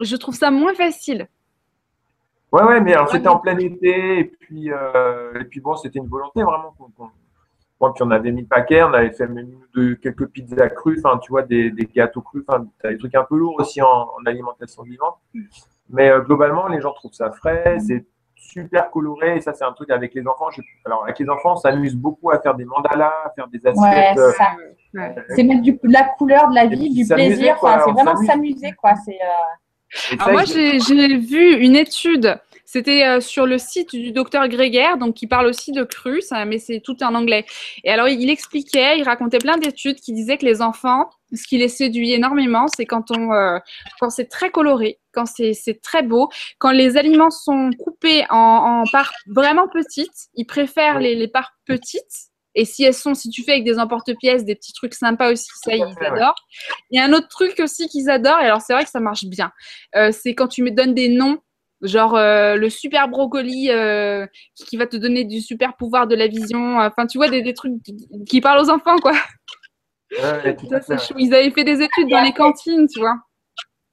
je 0.00 0.16
trouve 0.16 0.34
ça 0.34 0.50
moins 0.50 0.74
facile. 0.74 1.28
Ouais, 2.52 2.62
ouais, 2.62 2.80
mais 2.80 2.94
alors 2.94 3.10
c'était 3.10 3.28
en 3.28 3.38
plein 3.38 3.58
été, 3.58 4.20
et 4.20 4.24
puis, 4.24 4.72
euh, 4.72 5.40
et 5.40 5.44
puis 5.44 5.60
bon, 5.60 5.76
c'était 5.76 5.98
une 5.98 6.08
volonté 6.08 6.42
vraiment 6.42 6.74
qu'on. 6.78 7.10
Bon, 7.80 7.92
puis 7.92 8.02
on 8.02 8.10
avait 8.10 8.32
mis 8.32 8.40
le 8.40 8.48
paquet, 8.48 8.82
on 8.82 8.92
avait 8.92 9.12
fait 9.12 9.28
menu 9.28 9.56
de 9.72 9.94
quelques 9.94 10.26
pizzas 10.26 10.68
crues, 10.70 11.00
enfin, 11.04 11.16
tu 11.18 11.30
vois, 11.30 11.42
des, 11.42 11.70
des 11.70 11.84
gâteaux 11.86 12.22
crus, 12.22 12.42
enfin, 12.48 12.66
des 12.82 12.98
trucs 12.98 13.14
un 13.14 13.22
peu 13.22 13.36
lourds 13.36 13.54
aussi 13.60 13.80
en, 13.80 13.86
en 13.86 14.26
alimentation 14.26 14.82
vivante. 14.82 15.16
Mais 15.88 16.10
euh, 16.10 16.20
globalement, 16.20 16.66
les 16.66 16.80
gens 16.80 16.92
trouvent 16.92 17.12
ça 17.12 17.30
frais, 17.30 17.78
c'est 17.78 18.04
super 18.34 18.90
coloré, 18.90 19.36
et 19.36 19.40
ça, 19.40 19.52
c'est 19.52 19.64
un 19.64 19.72
truc 19.72 19.90
avec 19.90 20.12
les 20.14 20.26
enfants. 20.26 20.50
Je, 20.50 20.60
alors, 20.84 21.04
avec 21.04 21.20
les 21.20 21.28
enfants, 21.28 21.52
on 21.52 21.56
s'amuse 21.56 21.94
beaucoup 21.94 22.32
à 22.32 22.40
faire 22.40 22.56
des 22.56 22.64
mandalas, 22.64 23.12
à 23.26 23.30
faire 23.30 23.46
des 23.46 23.64
assiettes. 23.64 23.76
Ouais, 23.76 24.12
c'est 24.16 24.32
ça. 24.32 24.56
Ouais. 24.94 25.14
C'est 25.34 25.42
mettre 25.42 25.62
du, 25.62 25.72
de 25.72 25.92
la 25.92 26.04
couleur, 26.04 26.48
de 26.48 26.54
la 26.54 26.66
vie, 26.66 26.90
du 26.90 27.06
plaisir, 27.06 27.56
enfin, 27.60 27.82
c'est 27.84 27.92
vraiment 27.92 28.16
s'amuser, 28.16 28.72
quoi. 28.72 28.94
C'est. 29.04 29.18
Euh... 29.20 30.16
Alors 30.18 30.32
moi, 30.32 30.44
j'ai 30.44 31.16
vu 31.16 31.56
une 31.56 31.76
étude, 31.76 32.38
c'était 32.64 33.04
euh, 33.06 33.20
sur 33.20 33.46
le 33.46 33.56
site 33.56 33.94
du 33.94 34.12
docteur 34.12 34.46
Gréguer, 34.48 34.98
donc 34.98 35.14
qui 35.14 35.26
parle 35.26 35.46
aussi 35.46 35.72
de 35.72 35.84
cru, 35.84 36.20
ça, 36.20 36.44
mais 36.44 36.58
c'est 36.58 36.80
tout 36.80 37.02
en 37.02 37.14
anglais. 37.14 37.46
Et 37.84 37.90
alors, 37.90 38.08
il 38.08 38.28
expliquait, 38.28 38.98
il 38.98 39.04
racontait 39.04 39.38
plein 39.38 39.56
d'études 39.56 40.00
qui 40.00 40.12
disaient 40.12 40.36
que 40.36 40.44
les 40.44 40.60
enfants, 40.60 41.08
ce 41.34 41.46
qui 41.46 41.56
les 41.58 41.68
séduit 41.68 42.12
énormément, 42.12 42.66
c'est 42.68 42.84
quand 42.84 43.10
on, 43.10 43.32
euh, 43.32 43.58
quand 44.00 44.10
c'est 44.10 44.26
très 44.26 44.50
coloré, 44.50 44.98
quand 45.12 45.24
c'est 45.26 45.80
très 45.82 46.02
beau, 46.02 46.28
quand 46.58 46.70
les 46.70 46.98
aliments 46.98 47.30
sont 47.30 47.70
coupés 47.78 48.24
en, 48.28 48.36
en 48.36 48.84
parts 48.92 49.12
vraiment 49.26 49.68
petites, 49.68 50.28
ils 50.34 50.46
préfèrent 50.46 50.98
les, 50.98 51.14
les 51.14 51.28
parts 51.28 51.52
petites 51.66 52.27
et 52.58 52.64
si 52.64 52.82
elles 52.82 52.92
sont, 52.92 53.14
si 53.14 53.30
tu 53.30 53.44
fais 53.44 53.52
avec 53.52 53.64
des 53.64 53.78
emporte-pièces, 53.78 54.44
des 54.44 54.56
petits 54.56 54.72
trucs 54.72 54.94
sympas 54.94 55.30
aussi, 55.30 55.46
ça, 55.62 55.76
ils 55.76 55.84
adorent. 56.04 56.34
Il 56.90 56.98
y 56.98 57.00
a 57.00 57.04
un 57.04 57.12
autre 57.12 57.28
truc 57.28 57.60
aussi 57.60 57.86
qu'ils 57.88 58.10
adorent, 58.10 58.40
et 58.40 58.46
alors 58.46 58.60
c'est 58.60 58.72
vrai 58.72 58.82
que 58.82 58.90
ça 58.90 58.98
marche 58.98 59.26
bien. 59.26 59.52
Euh, 59.94 60.10
c'est 60.10 60.34
quand 60.34 60.48
tu 60.48 60.64
me 60.64 60.72
donnes 60.72 60.92
des 60.92 61.08
noms, 61.08 61.38
genre 61.82 62.16
euh, 62.16 62.56
le 62.56 62.68
super 62.68 63.06
brocoli 63.06 63.70
euh, 63.70 64.26
qui, 64.56 64.64
qui, 64.64 64.76
va 64.76 64.88
te 64.88 64.96
donner 64.96 65.22
du 65.22 65.40
super 65.40 65.76
pouvoir 65.76 66.08
de 66.08 66.16
la 66.16 66.26
vision. 66.26 66.80
Enfin, 66.80 67.06
tu 67.06 67.18
vois, 67.18 67.28
des, 67.28 67.42
des 67.42 67.54
trucs 67.54 67.74
qui, 68.26 68.40
parlent 68.40 68.60
aux 68.60 68.70
enfants, 68.70 68.98
quoi. 68.98 69.12
Ouais, 70.20 70.56
ça, 70.80 70.98
chou. 70.98 71.14
Ils 71.16 71.32
avaient 71.32 71.52
fait 71.52 71.62
des 71.62 71.80
études 71.80 72.08
dans 72.08 72.22
les 72.22 72.32
cantines, 72.32 72.88
tu 72.92 72.98
vois. 72.98 73.20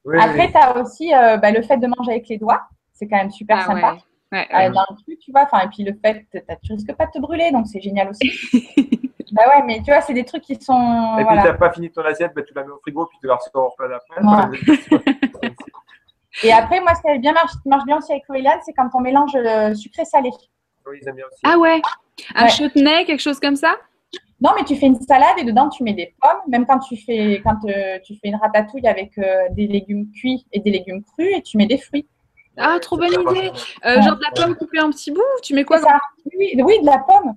Oui, 0.04 0.18
Après, 0.20 0.50
tu 0.50 0.58
as 0.58 0.76
aussi 0.76 1.10
bah, 1.10 1.52
le 1.52 1.62
fait 1.62 1.76
de 1.76 1.86
manger 1.86 2.10
avec 2.10 2.28
les 2.28 2.38
doigts. 2.38 2.62
C'est 2.94 3.06
quand 3.06 3.18
même 3.18 3.30
super 3.30 3.58
ah, 3.60 3.66
sympa. 3.66 3.92
Ouais. 3.92 4.00
Ouais, 4.32 4.46
euh, 4.52 4.70
dans 4.70 4.84
le 4.90 4.96
truc, 5.02 5.18
tu 5.20 5.30
vois. 5.30 5.42
Enfin, 5.42 5.60
et 5.60 5.68
puis 5.68 5.84
le 5.84 5.92
fait, 6.04 6.26
tu 6.62 6.72
risques 6.72 6.94
pas 6.94 7.06
de 7.06 7.12
te 7.12 7.20
brûler, 7.20 7.50
donc 7.52 7.66
c'est 7.68 7.80
génial 7.80 8.10
aussi. 8.10 8.30
bah 9.32 9.42
ouais, 9.48 9.62
mais 9.64 9.76
tu 9.78 9.92
vois, 9.92 10.00
c'est 10.00 10.14
des 10.14 10.24
trucs 10.24 10.42
qui 10.42 10.56
sont. 10.56 11.16
Et 11.18 11.22
voilà. 11.22 11.42
puis, 11.42 11.50
t'as 11.50 11.56
pas 11.56 11.72
fini 11.72 11.90
ton 11.90 12.02
assiette, 12.02 12.32
bah, 12.34 12.42
tu 12.42 12.52
la 12.54 12.64
mets 12.64 12.72
au 12.72 12.78
frigo, 12.78 13.06
puis 13.06 13.18
tu 13.20 13.28
la 13.28 13.36
ressors 13.36 13.76
pas 13.76 13.86
d'après. 13.86 14.20
et 16.42 16.52
après, 16.52 16.80
moi, 16.80 16.92
ce 16.94 17.02
qui 17.02 17.18
bien 17.20 17.32
marche, 17.32 17.52
marche 17.64 17.84
bien 17.84 17.98
aussi 17.98 18.12
avec 18.12 18.24
Wayland, 18.28 18.58
c'est 18.64 18.72
quand 18.72 18.88
on 18.94 19.00
mélange 19.00 19.32
le 19.34 19.74
sucré-salé. 19.74 20.30
Oui, 20.86 20.98
ils 21.00 21.08
aiment 21.08 21.16
bien 21.16 21.26
aussi. 21.26 21.40
Ah 21.44 21.58
ouais 21.58 21.80
Un 22.34 22.44
ouais. 22.44 22.50
chutney, 22.50 23.04
quelque 23.04 23.22
chose 23.22 23.38
comme 23.38 23.56
ça? 23.56 23.76
Non, 24.40 24.50
mais 24.56 24.64
tu 24.64 24.76
fais 24.76 24.86
une 24.86 25.00
salade 25.00 25.38
et 25.38 25.44
dedans 25.44 25.68
tu 25.68 25.82
mets 25.82 25.94
des 25.94 26.14
pommes. 26.20 26.40
Même 26.48 26.66
quand 26.66 26.78
tu 26.80 26.96
fais, 26.96 27.40
quand, 27.42 27.58
euh, 27.64 27.98
tu 28.04 28.14
fais 28.16 28.28
une 28.28 28.36
ratatouille 28.36 28.86
avec 28.86 29.16
euh, 29.18 29.48
des 29.50 29.66
légumes 29.66 30.10
cuits 30.12 30.46
et 30.52 30.60
des 30.60 30.70
légumes 30.70 31.02
crus 31.02 31.28
et 31.34 31.42
tu 31.42 31.56
mets 31.56 31.66
des 31.66 31.78
fruits. 31.78 32.06
Ah, 32.56 32.78
trop 32.80 32.96
bonne 32.96 33.12
idée. 33.12 33.52
Euh, 33.84 34.00
genre 34.02 34.16
de 34.16 34.22
la 34.22 34.30
pomme 34.34 34.56
coupée 34.56 34.80
en 34.80 34.90
petits 34.90 35.12
bouts 35.12 35.22
Tu 35.42 35.54
mets 35.54 35.64
quoi 35.64 35.78
ça. 35.78 35.98
Oui, 36.38 36.54
oui, 36.58 36.80
de 36.80 36.86
la 36.86 36.98
pomme. 36.98 37.34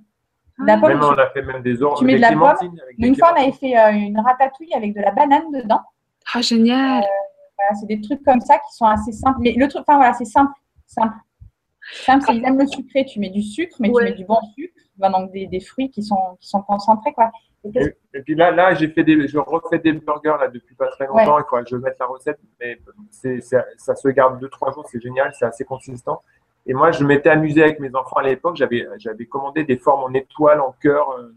De 0.58 0.66
la 0.66 0.78
pomme 0.78 0.90
même, 0.90 1.00
tu... 1.00 1.06
on 1.06 1.18
a 1.18 1.30
fait 1.30 1.42
même 1.42 1.62
des 1.62 1.82
ordres. 1.82 1.98
Tu 1.98 2.04
mets 2.04 2.16
de 2.16 2.20
la 2.20 2.32
pomme. 2.32 2.76
Une 2.98 3.16
fois, 3.16 3.32
on 3.34 3.40
avait 3.40 3.52
fait 3.52 3.78
euh, 3.78 3.90
une 3.92 4.18
ratatouille 4.18 4.74
avec 4.74 4.94
de 4.94 5.00
la 5.00 5.10
banane 5.10 5.50
dedans. 5.52 5.80
Ah, 6.34 6.40
génial. 6.40 7.02
Euh, 7.02 7.06
voilà, 7.58 7.74
c'est 7.80 7.86
des 7.86 8.00
trucs 8.00 8.22
comme 8.22 8.40
ça 8.40 8.56
qui 8.58 8.74
sont 8.74 8.86
assez 8.86 9.12
simples. 9.12 9.38
Mais 9.40 9.52
le 9.52 9.68
truc, 9.68 9.82
enfin 9.86 9.96
voilà, 9.96 10.14
c'est 10.14 10.24
simple. 10.24 10.52
Simple. 10.86 11.14
Simple, 11.92 12.24
c'est 12.26 12.36
ils 12.36 12.44
aiment 12.44 12.58
le 12.58 12.66
sucré. 12.66 13.04
Tu 13.04 13.20
mets 13.20 13.30
du 13.30 13.42
sucre, 13.42 13.76
mais 13.80 13.90
ouais. 13.90 14.04
tu 14.04 14.10
mets 14.10 14.16
du 14.16 14.24
bon 14.24 14.38
sucre. 14.54 14.74
Ben, 14.98 15.10
donc 15.10 15.32
des, 15.32 15.46
des, 15.46 15.60
fruits 15.60 15.90
qui 15.90 16.02
sont, 16.02 16.36
qui 16.40 16.48
sont 16.48 16.62
concentrés, 16.62 17.12
quoi. 17.12 17.30
Et, 17.64 17.94
et, 18.14 18.22
puis 18.22 18.34
là, 18.34 18.50
là 18.50 18.74
j'ai 18.74 18.88
fait 18.88 19.04
des, 19.04 19.28
je 19.28 19.38
refais 19.38 19.78
des 19.78 19.92
burgers 19.92 20.36
là 20.40 20.48
depuis 20.48 20.74
pas 20.74 20.88
très 20.88 21.06
longtemps. 21.06 21.36
Ouais. 21.36 21.42
Il 21.42 21.48
faudra 21.48 21.62
que 21.62 21.68
je 21.68 21.76
mette 21.76 21.96
la 21.98 22.06
recette, 22.06 22.38
mais 22.58 22.78
c'est, 23.10 23.40
ça 23.40 23.94
se 23.94 24.08
garde 24.08 24.42
2-3 24.42 24.74
jours, 24.74 24.86
c'est 24.90 25.00
génial, 25.00 25.32
c'est 25.38 25.44
assez 25.44 25.64
consistant. 25.64 26.22
Et 26.66 26.74
moi, 26.74 26.90
je 26.90 27.04
m'étais 27.04 27.30
amusé 27.30 27.62
avec 27.62 27.80
mes 27.80 27.94
enfants 27.94 28.16
à 28.16 28.22
l'époque. 28.22 28.56
J'avais, 28.56 28.86
j'avais 28.98 29.26
commandé 29.26 29.64
des 29.64 29.76
formes 29.76 30.04
en 30.04 30.12
étoile, 30.14 30.60
en 30.60 30.74
cœur, 30.80 31.10
euh, 31.12 31.34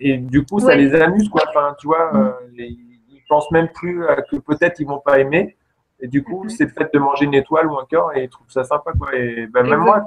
et 0.00 0.18
du 0.18 0.44
coup, 0.44 0.60
ça 0.60 0.68
ouais. 0.68 0.76
les 0.76 0.94
amuse, 0.94 1.28
quoi. 1.28 1.42
Enfin, 1.48 1.74
tu 1.80 1.86
vois, 1.86 2.14
euh, 2.14 2.32
les, 2.54 2.76
ils 3.10 3.22
pensent 3.28 3.50
même 3.50 3.68
plus 3.68 4.00
que 4.30 4.36
peut-être 4.36 4.80
ils 4.80 4.86
vont 4.86 5.00
pas 5.00 5.18
aimer. 5.18 5.56
Et 6.00 6.08
du 6.08 6.22
coup, 6.22 6.44
mm 6.44 6.46
-hmm. 6.46 6.56
c'est 6.56 6.64
le 6.64 6.70
fait 6.70 6.90
de 6.94 6.98
manger 6.98 7.24
une 7.24 7.34
étoile 7.34 7.66
ou 7.70 7.78
un 7.78 7.86
cœur 7.86 8.16
et 8.16 8.24
ils 8.24 8.28
trouvent 8.28 8.50
ça 8.58 8.64
sympa, 8.64 8.90
quoi. 8.98 9.08
Et 9.14 9.46
ben, 9.52 9.62
même 9.70 9.80
moi, 9.80 10.04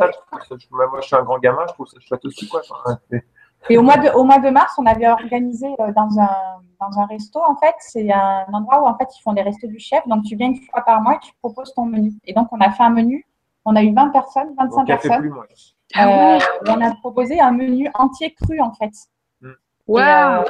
moi, 0.72 1.00
je 1.02 1.08
suis 1.08 1.16
un 1.16 1.24
grand 1.24 1.40
gamin, 1.40 1.64
je 1.68 1.74
trouve 1.74 1.88
ça 1.88 2.00
chouette 2.00 2.26
aussi, 2.26 2.48
quoi. 2.48 2.62
Enfin, 2.64 2.98
et 3.70 3.78
au 3.78 3.84
mois, 3.84 3.98
de, 3.98 4.10
au 4.10 4.24
mois 4.24 4.40
de 4.40 4.50
mars, 4.50 4.74
on 4.78 4.86
avait 4.86 5.08
organisé 5.08 5.68
dans 5.96 6.20
un, 6.20 6.62
dans 6.80 7.00
un 7.00 7.06
resto, 7.06 7.40
en 7.40 7.56
fait, 7.56 7.76
c'est 7.80 8.12
un 8.12 8.46
endroit 8.52 8.82
où 8.82 8.88
en 8.88 8.98
fait 8.98 9.08
ils 9.16 9.22
font 9.22 9.34
des 9.34 9.44
restos 9.44 9.68
du 9.68 9.80
chef. 9.80 10.06
Donc 10.08 10.24
tu 10.24 10.36
viens 10.36 10.48
une 10.48 10.62
fois 10.72 10.82
par 10.82 11.02
mois 11.02 11.16
et 11.16 11.20
tu 11.20 11.32
proposes 11.42 11.74
ton 11.74 11.86
menu. 11.86 12.12
Et 12.26 12.34
donc 12.34 12.48
on 12.52 12.60
a 12.60 12.72
fait 12.72 12.84
un 12.84 12.90
menu, 12.90 13.26
on 13.66 13.76
a 13.76 13.84
eu 13.84 13.94
20 13.94 14.10
personnes, 14.10 14.50
25 14.58 14.78
donc, 14.78 14.88
personnes. 14.88 15.30
Plus, 15.30 15.76
ah 15.94 16.08
ouais. 16.08 16.40
euh, 16.42 16.74
on 16.74 16.82
a 16.82 16.96
proposé 16.96 17.40
un 17.40 17.52
menu 17.52 17.90
entier 17.94 18.34
cru 18.34 18.60
en 18.62 18.74
fait. 18.74 18.94
Mm. 19.42 19.52
Wow. 19.88 20.00
Et, 20.00 20.02
euh, 20.02 20.44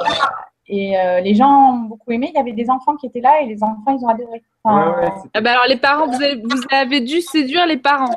et 0.67 0.97
euh, 0.97 1.19
les 1.19 1.35
gens 1.35 1.73
ont 1.73 1.79
beaucoup 1.81 2.11
aimé. 2.11 2.31
Il 2.33 2.37
y 2.37 2.41
avait 2.41 2.53
des 2.53 2.69
enfants 2.69 2.95
qui 2.95 3.07
étaient 3.07 3.21
là 3.21 3.41
et 3.41 3.45
les 3.45 3.63
enfants 3.63 3.97
ils 3.97 4.03
ont 4.03 4.09
adoré. 4.09 4.41
Enfin, 4.63 4.91
ouais, 4.91 5.05
ouais, 5.05 5.11
ah 5.33 5.41
bah 5.41 5.51
alors 5.51 5.65
les 5.67 5.77
parents, 5.77 6.07
vous 6.07 6.21
avez, 6.21 6.35
vous 6.35 6.61
avez 6.71 7.01
dû 7.01 7.21
séduire 7.21 7.65
les 7.65 7.77
parents. 7.77 8.15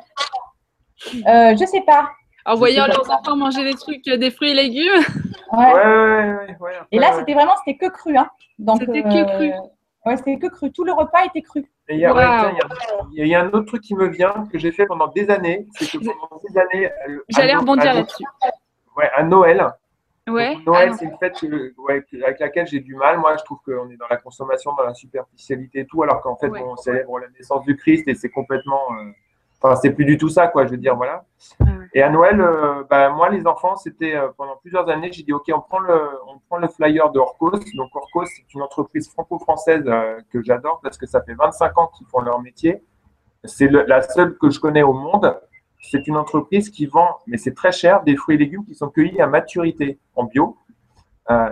Euh, 1.26 1.56
je 1.56 1.64
sais 1.66 1.82
pas. 1.82 2.08
En 2.46 2.56
voyant 2.56 2.86
leurs 2.86 3.10
enfants 3.10 3.36
manger 3.36 3.64
des 3.64 3.74
trucs, 3.74 4.04
des 4.04 4.30
fruits 4.30 4.50
et 4.50 4.54
légumes. 4.54 5.02
Ouais, 5.52 5.72
ouais, 5.72 5.74
ouais. 5.74 6.56
ouais 6.60 6.72
et 6.90 6.98
là, 6.98 7.12
c'était 7.18 7.34
vraiment, 7.34 7.54
c'était 7.64 7.78
que 7.78 7.90
cru. 7.90 8.16
Hein. 8.16 8.28
C'était 8.78 9.04
euh, 9.04 9.24
que 9.24 9.36
cru. 9.36 9.52
Ouais, 10.04 10.16
c'était 10.16 10.38
que 10.38 10.48
cru. 10.48 10.70
Tout 10.72 10.84
le 10.84 10.92
repas 10.92 11.24
était 11.24 11.42
cru. 11.42 11.64
Et 11.88 11.94
il 11.94 12.00
y, 12.00 12.06
wow. 12.06 12.14
y, 13.12 13.28
y, 13.28 13.34
a 13.34 13.40
un 13.40 13.48
autre 13.48 13.66
truc 13.66 13.82
qui 13.82 13.94
me 13.94 14.08
vient, 14.08 14.46
que 14.50 14.58
j'ai 14.58 14.72
fait 14.72 14.86
pendant 14.86 15.08
des 15.08 15.30
années. 15.30 15.66
C'est 15.72 15.86
que 15.86 15.98
pendant 15.98 16.40
des 16.48 16.58
années. 16.58 16.90
J'allais 17.28 17.54
rebondir 17.54 17.94
là-dessus. 17.94 18.24
Ouais, 18.96 19.10
à 19.14 19.22
Noël. 19.22 19.66
Ouais. 20.28 20.54
Donc, 20.56 20.66
Noël, 20.66 20.94
c'est 20.94 21.04
une 21.04 21.18
fête 21.18 21.38
que, 21.38 21.74
ouais, 21.82 22.04
avec 22.22 22.40
laquelle 22.40 22.66
j'ai 22.66 22.80
du 22.80 22.94
mal. 22.94 23.18
Moi, 23.18 23.36
je 23.36 23.44
trouve 23.44 23.58
qu'on 23.64 23.90
est 23.90 23.96
dans 23.96 24.08
la 24.08 24.16
consommation, 24.16 24.72
dans 24.74 24.84
la 24.84 24.94
superficialité 24.94 25.80
et 25.80 25.86
tout, 25.86 26.02
alors 26.02 26.22
qu'en 26.22 26.36
fait, 26.36 26.48
on 26.48 26.76
célèbre 26.76 27.18
la 27.18 27.28
naissance 27.28 27.64
du 27.64 27.76
Christ 27.76 28.08
et 28.08 28.14
c'est 28.14 28.30
complètement. 28.30 28.82
Euh, 28.98 29.10
Enfin, 29.62 29.76
c'est 29.76 29.92
plus 29.92 30.04
du 30.04 30.18
tout 30.18 30.28
ça, 30.28 30.48
quoi. 30.48 30.66
Je 30.66 30.72
veux 30.72 30.76
dire, 30.76 30.94
voilà. 30.94 31.24
Ouais. 31.58 31.66
Et 31.94 32.02
à 32.02 32.10
Noël, 32.10 32.38
euh, 32.38 32.82
bah, 32.90 33.08
moi, 33.08 33.30
les 33.30 33.46
enfants, 33.46 33.76
c'était 33.76 34.14
euh, 34.14 34.28
pendant 34.36 34.56
plusieurs 34.56 34.86
années, 34.90 35.10
j'ai 35.10 35.22
dit, 35.22 35.32
OK, 35.32 35.44
on 35.54 35.60
prend, 35.60 35.78
le, 35.78 35.98
on 36.28 36.38
prend 36.50 36.58
le 36.58 36.68
flyer 36.68 37.10
de 37.12 37.18
Orcos. 37.18 37.60
Donc, 37.74 37.96
Orcos, 37.96 38.26
c'est 38.26 38.52
une 38.52 38.60
entreprise 38.60 39.08
franco-française 39.10 39.84
que 40.30 40.42
j'adore 40.42 40.80
parce 40.82 40.98
que 40.98 41.06
ça 41.06 41.22
fait 41.22 41.32
25 41.32 41.78
ans 41.78 41.90
qu'ils 41.96 42.06
font 42.08 42.20
leur 42.20 42.42
métier. 42.42 42.82
C'est 43.44 43.68
la 43.68 44.02
seule 44.02 44.36
que 44.36 44.50
je 44.50 44.60
connais 44.60 44.82
au 44.82 44.92
monde. 44.92 45.34
C'est 45.90 46.06
une 46.06 46.16
entreprise 46.16 46.70
qui 46.70 46.86
vend, 46.86 47.18
mais 47.26 47.36
c'est 47.36 47.54
très 47.54 47.72
cher, 47.72 48.02
des 48.02 48.16
fruits 48.16 48.36
et 48.36 48.38
légumes 48.38 48.64
qui 48.64 48.74
sont 48.74 48.88
cueillis 48.88 49.20
à 49.20 49.26
maturité 49.26 49.98
en 50.16 50.24
bio. 50.24 50.56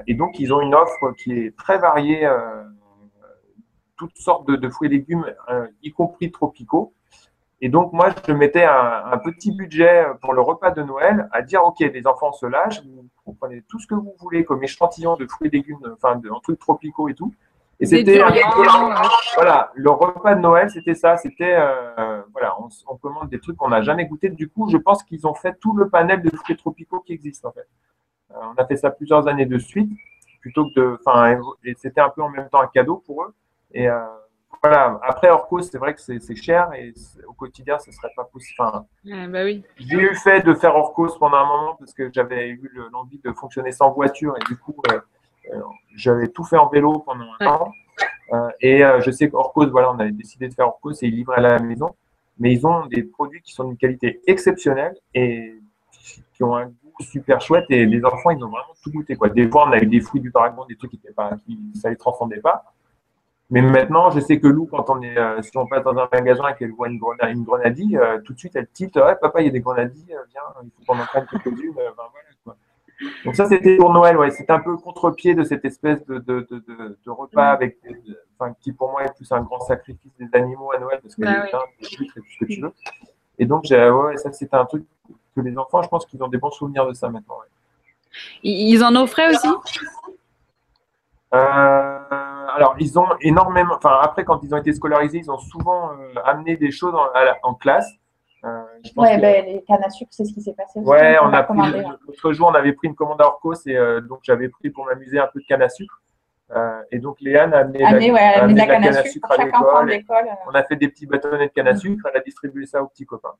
et 0.06 0.14
donc, 0.14 0.38
ils 0.38 0.52
ont 0.52 0.60
une 0.60 0.74
offre 0.74 1.12
qui 1.18 1.32
est 1.32 1.56
très 1.56 1.78
variée, 1.78 2.28
toutes 3.96 4.16
sortes 4.16 4.48
de, 4.48 4.68
fruits 4.70 4.88
et 4.88 4.92
légumes, 4.92 5.26
y 5.82 5.92
compris 5.92 6.32
tropicaux. 6.32 6.94
Et 7.64 7.68
donc, 7.68 7.92
moi, 7.92 8.08
je 8.26 8.32
mettais 8.32 8.64
un, 8.64 9.18
petit 9.18 9.52
budget 9.52 10.06
pour 10.20 10.32
le 10.32 10.40
repas 10.40 10.72
de 10.72 10.82
Noël 10.82 11.28
à 11.30 11.42
dire, 11.42 11.62
OK, 11.64 11.78
les 11.78 12.06
enfants 12.08 12.32
se 12.32 12.46
lâchent, 12.46 12.82
vous, 12.82 13.08
vous 13.24 13.34
prenez 13.34 13.62
tout 13.68 13.78
ce 13.78 13.86
que 13.86 13.94
vous 13.94 14.14
voulez 14.18 14.44
comme 14.44 14.64
échantillon 14.64 15.16
de 15.16 15.26
fruits 15.26 15.48
et 15.48 15.56
légumes, 15.56 15.78
enfin, 15.94 16.16
de, 16.16 16.28
en 16.28 16.40
trucs 16.40 16.58
tropicaux 16.58 17.08
et 17.08 17.14
tout. 17.14 17.32
Et 17.80 17.86
c'était, 17.86 18.22
voilà, 19.34 19.72
le 19.74 19.90
repas 19.90 20.34
de 20.36 20.40
Noël, 20.40 20.70
c'était 20.70 20.94
ça, 20.94 21.16
c'était, 21.16 21.56
euh, 21.58 22.22
voilà, 22.32 22.54
on, 22.60 22.68
on, 22.86 22.96
commande 22.96 23.28
des 23.28 23.40
trucs 23.40 23.56
qu'on 23.56 23.70
n'a 23.70 23.82
jamais 23.82 24.06
goûté. 24.06 24.28
Du 24.28 24.48
coup, 24.48 24.68
je 24.70 24.76
pense 24.76 25.02
qu'ils 25.02 25.26
ont 25.26 25.34
fait 25.34 25.58
tout 25.60 25.76
le 25.76 25.88
panel 25.88 26.22
de 26.22 26.30
fruits 26.36 26.56
tropicaux 26.56 27.00
qui 27.00 27.12
existe, 27.12 27.44
en 27.44 27.50
fait. 27.50 27.66
Euh, 28.30 28.36
on 28.56 28.60
a 28.60 28.66
fait 28.66 28.76
ça 28.76 28.90
plusieurs 28.90 29.26
années 29.26 29.46
de 29.46 29.58
suite, 29.58 29.90
plutôt 30.40 30.66
que 30.66 30.80
de, 30.80 30.98
enfin, 31.04 31.40
et 31.64 31.74
c'était 31.76 32.00
un 32.00 32.10
peu 32.10 32.22
en 32.22 32.28
même 32.28 32.48
temps 32.48 32.60
un 32.60 32.68
cadeau 32.68 33.02
pour 33.04 33.24
eux. 33.24 33.34
Et, 33.72 33.88
euh, 33.88 33.98
voilà. 34.62 35.00
Après, 35.02 35.28
Orcos, 35.28 35.62
c'est 35.62 35.78
vrai 35.78 35.92
que 35.94 36.00
c'est 36.00 36.36
cher 36.36 36.72
et 36.74 36.94
au 37.26 37.32
quotidien, 37.32 37.78
ce 37.80 37.90
serait 37.90 38.12
pas 38.14 38.24
possible. 38.24 38.54
Enfin, 38.60 38.86
bah 39.04 39.42
oui. 39.42 39.64
J'ai 39.76 39.96
eu 39.96 40.14
fait 40.14 40.42
de 40.42 40.54
faire 40.54 40.76
Orcos 40.76 41.18
pendant 41.18 41.38
un 41.38 41.46
moment 41.46 41.74
parce 41.80 41.92
que 41.92 42.10
j'avais 42.12 42.50
eu 42.50 42.70
l'envie 42.92 43.18
de 43.18 43.32
fonctionner 43.32 43.72
sans 43.72 43.90
voiture 43.90 44.36
et 44.36 44.44
du 44.44 44.56
coup, 44.56 44.72
j'avais 45.94 46.28
tout 46.28 46.44
fait 46.44 46.56
en 46.56 46.68
vélo 46.68 47.00
pendant 47.00 47.26
un 47.38 47.44
temps. 47.44 47.72
Euh, 48.32 48.48
et 48.60 48.82
je 49.00 49.10
sais 49.10 49.28
qu'Orcos, 49.28 49.70
voilà, 49.70 49.92
on 49.92 49.98
avait 49.98 50.12
décidé 50.12 50.48
de 50.48 50.54
faire 50.54 50.66
Orcos 50.66 50.92
et 50.92 51.06
ils 51.06 51.16
livraient 51.16 51.36
à 51.36 51.40
la 51.40 51.58
maison. 51.58 51.94
Mais 52.38 52.52
ils 52.52 52.66
ont 52.66 52.86
des 52.86 53.02
produits 53.02 53.42
qui 53.42 53.52
sont 53.52 53.64
d'une 53.64 53.76
qualité 53.76 54.20
exceptionnelle 54.26 54.96
et 55.14 55.54
qui 56.34 56.42
ont 56.42 56.56
un 56.56 56.66
goût 56.66 56.94
super 57.00 57.40
chouette. 57.40 57.66
Et 57.68 57.84
les 57.86 58.04
enfants, 58.04 58.30
ils 58.30 58.42
ont 58.42 58.48
vraiment 58.48 58.74
tout 58.82 58.90
goûté. 58.90 59.16
Quoi. 59.16 59.28
Des 59.28 59.48
fois, 59.48 59.68
on 59.68 59.72
a 59.72 59.78
eu 59.78 59.86
des 59.86 60.00
fruits 60.00 60.20
du 60.20 60.30
dragon, 60.30 60.64
des 60.66 60.76
trucs 60.76 60.90
qui 60.90 60.96
étaient 60.96 61.12
pas, 61.12 61.36
qui, 61.44 61.58
ça 61.74 61.90
les 61.90 61.96
transcendait 61.96 62.40
pas. 62.40 62.64
Mais 63.52 63.60
maintenant, 63.60 64.10
je 64.10 64.18
sais 64.18 64.40
que 64.40 64.46
Lou, 64.46 64.66
quand 64.66 64.88
on 64.88 65.02
est, 65.02 65.18
euh, 65.18 65.42
si 65.42 65.54
on 65.58 65.66
passe 65.66 65.84
dans 65.84 65.94
un 65.98 66.08
magasin 66.10 66.48
et 66.48 66.54
qu'elle 66.54 66.72
voit 66.72 66.88
une, 66.88 66.98
grenadille, 66.98 67.92
une 67.92 67.98
euh, 67.98 68.18
tout 68.24 68.32
de 68.32 68.38
suite, 68.38 68.56
elle 68.56 68.66
tilte 68.68 68.96
Ouais, 68.96 69.14
papa, 69.20 69.42
il 69.42 69.44
y 69.44 69.48
a 69.48 69.52
des 69.52 69.60
grenadilles, 69.60 70.14
euh, 70.14 70.24
viens, 70.30 70.40
il 70.64 70.70
faut 70.70 70.90
qu'on 70.90 70.98
en 70.98 71.04
prenne 71.04 71.26
quelques-unes. 71.26 71.74
Donc, 73.24 73.36
ça, 73.36 73.46
c'était 73.46 73.76
pour 73.76 73.92
Noël, 73.92 74.16
ouais. 74.16 74.30
C'était 74.30 74.52
un 74.52 74.60
peu 74.60 74.76
contre-pied 74.76 75.34
de 75.34 75.44
cette 75.44 75.64
espèce 75.64 76.04
de, 76.06 76.18
de, 76.18 76.46
de, 76.50 76.98
de 77.04 77.10
repas 77.10 77.50
avec, 77.50 77.78
enfin, 78.38 78.54
qui 78.60 78.72
pour 78.72 78.90
moi 78.90 79.04
est 79.04 79.14
plus 79.14 79.30
un 79.32 79.40
grand 79.40 79.60
sacrifice 79.60 80.12
des 80.18 80.28
animaux 80.32 80.72
à 80.72 80.78
Noël 80.78 81.00
parce 81.02 81.14
que 81.14 81.22
bah, 81.22 81.30
les 81.32 81.40
oui. 81.40 82.06
et 82.06 82.20
tout 82.20 82.26
ce 82.28 82.44
que 82.44 82.52
tu 82.52 82.60
veux. 82.60 82.72
Et 83.38 83.46
donc, 83.46 83.64
ouais, 83.70 84.16
ça, 84.16 84.32
c'était 84.32 84.56
un 84.56 84.64
truc 84.64 84.84
que 85.34 85.40
les 85.40 85.56
enfants, 85.56 85.82
je 85.82 85.88
pense 85.88 86.06
qu'ils 86.06 86.22
ont 86.22 86.28
des 86.28 86.38
bons 86.38 86.50
souvenirs 86.50 86.86
de 86.86 86.92
ça 86.92 87.08
maintenant. 87.08 87.36
Ils 88.42 88.82
en 88.84 88.94
offraient 88.96 89.30
aussi? 89.30 89.48
Euh, 91.34 91.98
alors, 92.54 92.74
ils 92.78 92.98
ont 92.98 93.08
énormément. 93.20 93.74
Enfin, 93.76 93.98
après, 94.02 94.24
quand 94.24 94.40
ils 94.42 94.54
ont 94.54 94.58
été 94.58 94.72
scolarisés, 94.72 95.18
ils 95.18 95.30
ont 95.30 95.38
souvent 95.38 95.92
euh, 95.92 96.14
amené 96.24 96.56
des 96.56 96.70
choses 96.70 96.94
en, 97.42 97.54
classe. 97.54 97.90
Euh, 98.44 98.62
ouais, 98.96 99.18
ben, 99.18 99.46
les 99.46 99.62
cannes 99.62 99.84
à 99.84 99.90
sucre, 99.90 100.10
c'est 100.12 100.24
ce 100.24 100.32
qui 100.32 100.40
s'est 100.40 100.54
passé. 100.54 100.80
Ouais, 100.80 101.16
on 101.22 101.32
a 101.32 101.42
pris. 101.42 101.58
L'autre 102.06 102.32
jour, 102.32 102.48
on 102.48 102.54
avait 102.54 102.72
pris 102.72 102.88
une 102.88 102.94
commande 102.94 103.20
à 103.20 103.26
Orcos 103.26 103.66
et 103.66 103.76
donc 104.08 104.20
j'avais 104.22 104.48
pris 104.48 104.70
pour 104.70 104.86
m'amuser 104.86 105.18
un 105.18 105.28
peu 105.32 105.40
de 105.40 105.46
canne 105.46 105.62
à 105.62 105.68
sucre. 105.68 106.02
et 106.90 106.98
donc, 106.98 107.20
Léane 107.20 107.54
a 107.54 107.58
amené, 107.58 107.78
la, 108.10 108.46
la 108.48 108.66
canne 108.66 108.84
à 108.84 109.04
sucre, 109.04 109.30
à 109.30 109.36
l'école. 109.84 110.26
On 110.46 110.54
a 110.54 110.62
fait 110.64 110.76
des 110.76 110.88
petits 110.88 111.06
bâtonnets 111.06 111.48
de 111.48 111.52
canne 111.52 111.68
à 111.68 111.76
sucre. 111.76 112.08
Elle 112.10 112.20
a 112.20 112.22
distribué 112.22 112.66
ça 112.66 112.82
aux 112.82 112.88
petits 112.88 113.06
copains. 113.06 113.34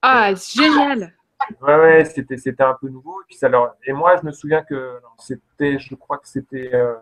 Ah, 0.00 0.32
génial! 0.34 1.12
Ouais, 1.60 1.76
ouais, 1.76 2.04
c'était, 2.04 2.36
c'était 2.36 2.62
un 2.62 2.76
peu 2.80 2.88
nouveau. 2.88 3.20
Et, 3.22 3.24
puis 3.28 3.36
ça 3.36 3.48
leur... 3.48 3.76
et 3.84 3.92
moi, 3.92 4.16
je 4.16 4.26
me 4.26 4.32
souviens 4.32 4.62
que 4.62 5.00
c'était, 5.18 5.78
je 5.78 5.94
crois 5.94 6.18
que 6.18 6.28
c'était 6.28 6.70
euh, 6.74 6.94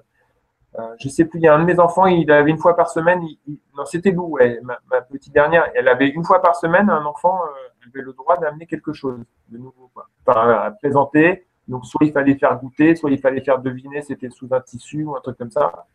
je 0.98 1.08
sais 1.08 1.24
plus, 1.24 1.38
il 1.38 1.42
y 1.44 1.48
a 1.48 1.54
un 1.54 1.60
de 1.60 1.64
mes 1.64 1.78
enfants, 1.78 2.06
il 2.06 2.30
avait 2.30 2.50
une 2.50 2.58
fois 2.58 2.74
par 2.74 2.90
semaine, 2.90 3.22
non, 3.76 3.84
c'était 3.84 4.10
Lou, 4.10 4.38
ma, 4.62 5.00
petite 5.02 5.32
dernière, 5.32 5.70
elle 5.74 5.88
avait 5.88 6.08
une 6.08 6.24
fois 6.24 6.42
par 6.42 6.56
semaine, 6.56 6.90
un 6.90 7.04
enfant 7.04 7.40
euh, 7.44 7.88
avait 7.88 8.02
le 8.02 8.12
droit 8.12 8.36
d'amener 8.36 8.66
quelque 8.66 8.92
chose 8.92 9.18
de 9.48 9.58
nouveau, 9.58 9.90
quoi. 9.92 10.08
Enfin, 10.26 10.50
à 10.50 10.70
présenter. 10.70 11.46
Donc, 11.68 11.86
soit 11.86 12.04
il 12.04 12.12
fallait 12.12 12.34
faire 12.36 12.58
goûter, 12.58 12.94
soit 12.96 13.10
il 13.10 13.18
fallait 13.18 13.40
faire 13.40 13.58
deviner, 13.58 14.02
c'était 14.02 14.30
sous 14.30 14.48
un 14.50 14.60
tissu 14.60 15.04
ou 15.04 15.16
un 15.16 15.20
truc 15.20 15.38
comme 15.38 15.50
ça. 15.50 15.86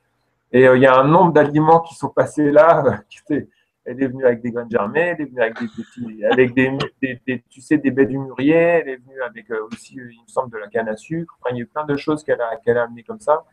Et 0.52 0.68
euh, 0.68 0.78
il 0.78 0.82
y 0.82 0.88
a 0.88 0.98
un 0.98 1.04
nombre 1.04 1.32
d'aliments 1.32 1.82
qui 1.82 1.96
sont 1.96 2.10
passés 2.10 2.52
là. 2.52 3.02
elle 3.30 4.04
est 4.04 4.08
venue 4.08 4.26
avec 4.26 4.42
des 4.42 4.52
graines 4.52 4.70
germées, 4.70 5.16
elle 5.18 5.22
est 5.22 5.26
venue 5.26 5.42
avec 5.42 5.60
des 5.60 5.68
petits, 5.68 6.26
avec 6.26 6.54
des, 6.54 7.44
tu 7.50 7.62
sais, 7.62 7.78
des 7.78 7.92
baies 7.92 8.06
du 8.06 8.18
mûrier, 8.18 8.56
elle 8.56 8.90
est 8.90 8.98
venue 8.98 9.22
avec 9.22 9.50
aussi, 9.52 9.96
il 9.96 10.22
me 10.22 10.28
semble, 10.28 10.52
de 10.52 10.58
la 10.58 10.68
canne 10.68 10.90
à 10.90 10.96
sucre. 10.96 11.38
Il 11.52 11.58
y 11.58 11.60
a 11.60 11.64
eu 11.64 11.66
plein 11.66 11.86
de 11.86 11.98
choses 11.98 12.24
qu'elle 12.24 12.42
a, 12.42 12.56
qu'elle 12.58 12.78
a 12.78 12.84
amenées 12.84 13.04
comme 13.04 13.20
ça. 13.20 13.46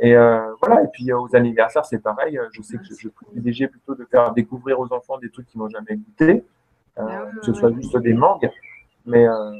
Et 0.00 0.16
euh, 0.16 0.52
voilà, 0.60 0.82
et 0.82 0.88
puis 0.92 1.12
aux 1.12 1.34
anniversaires, 1.34 1.84
c'est 1.84 2.02
pareil. 2.02 2.38
Je 2.52 2.62
sais 2.62 2.78
que 2.78 2.84
je, 2.84 2.94
je 2.98 3.08
privilégie 3.08 3.66
plutôt 3.68 3.94
de 3.94 4.04
faire 4.04 4.32
découvrir 4.32 4.80
aux 4.80 4.92
enfants 4.92 5.18
des 5.18 5.30
trucs 5.30 5.46
qu'ils 5.46 5.60
n'ont 5.60 5.68
jamais 5.68 5.96
goûté, 5.96 6.44
euh, 6.98 7.02
ah 7.06 7.26
que 7.38 7.46
ce 7.46 7.54
soit 7.54 7.72
juste 7.72 7.96
des 7.98 8.12
mangues. 8.12 8.50
Mais 9.06 9.26
euh, 9.26 9.52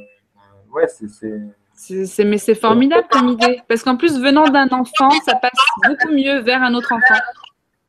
ouais, 0.73 0.87
c'est. 0.87 2.25
Mais 2.25 2.37
c'est 2.37 2.55
formidable 2.55 3.07
comme 3.09 3.29
idée. 3.29 3.61
Parce 3.67 3.83
qu'en 3.83 3.95
plus, 3.95 4.19
venant 4.19 4.45
d'un 4.45 4.67
enfant, 4.69 5.09
ça 5.25 5.35
passe 5.35 5.51
beaucoup 5.87 6.13
mieux 6.13 6.39
vers 6.41 6.61
un 6.63 6.73
autre 6.73 6.91
enfant. 6.93 7.21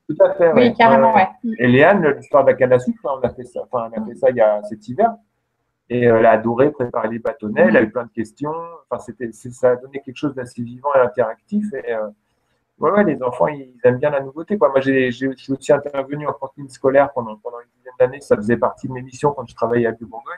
Tout 0.09 0.24
à 0.24 0.34
fait. 0.34 0.53
Oui, 0.53 0.72
carrément, 0.74 1.14
ouais. 1.14 1.28
Et 1.59 1.66
Léane, 1.66 2.07
l'histoire 2.12 2.44
de 2.44 2.51
la 2.51 2.57
canne 2.57 2.72
à 2.72 2.78
sucre, 2.78 3.01
on 3.05 3.20
a 3.26 3.30
fait 3.30 3.44
ça, 3.44 3.61
enfin, 3.62 3.90
on 3.92 4.03
a 4.03 4.07
fait 4.07 4.14
ça 4.14 4.30
il 4.30 4.36
y 4.36 4.40
a 4.40 4.62
cet 4.64 4.86
hiver. 4.88 5.14
Et 5.88 6.03
elle 6.03 6.26
a 6.26 6.32
adoré 6.32 6.70
préparer 6.70 7.09
les 7.09 7.18
bâtonnets, 7.20 7.66
elle 7.68 7.76
a 7.76 7.82
eu 7.82 7.90
plein 7.90 8.05
de 8.05 8.11
questions. 8.11 8.55
Enfin, 8.88 9.01
c'était, 9.01 9.30
ça 9.32 9.70
a 9.70 9.76
donné 9.76 10.01
quelque 10.05 10.16
chose 10.16 10.34
d'assez 10.34 10.62
vivant 10.62 10.88
et 10.97 11.01
interactif. 11.01 11.64
Et, 11.74 11.92
Ouais, 12.79 13.05
les 13.05 13.22
enfants, 13.22 13.47
ils 13.49 13.74
aiment 13.85 13.99
bien 13.99 14.11
la 14.11 14.20
nouveauté. 14.20 14.59
Quoi. 14.59 14.68
Moi, 14.68 14.81
j'ai, 14.81 15.11
je 15.11 15.33
suis 15.33 15.53
aussi 15.53 15.72
intervenu 15.72 16.27
en 16.27 16.33
cantine 16.35 16.68
scolaire 16.68 17.11
pendant, 17.12 17.33
une 17.33 17.79
dizaine 17.79 17.95
d'années. 17.99 18.20
Ça 18.20 18.37
faisait 18.37 18.59
partie 18.59 18.87
de 18.89 18.93
mes 18.93 19.03
missions 19.03 19.33
quand 19.33 19.47
je 19.47 19.55
travaillais 19.55 19.87
à 19.87 19.93
Bourgogne. 19.93 20.37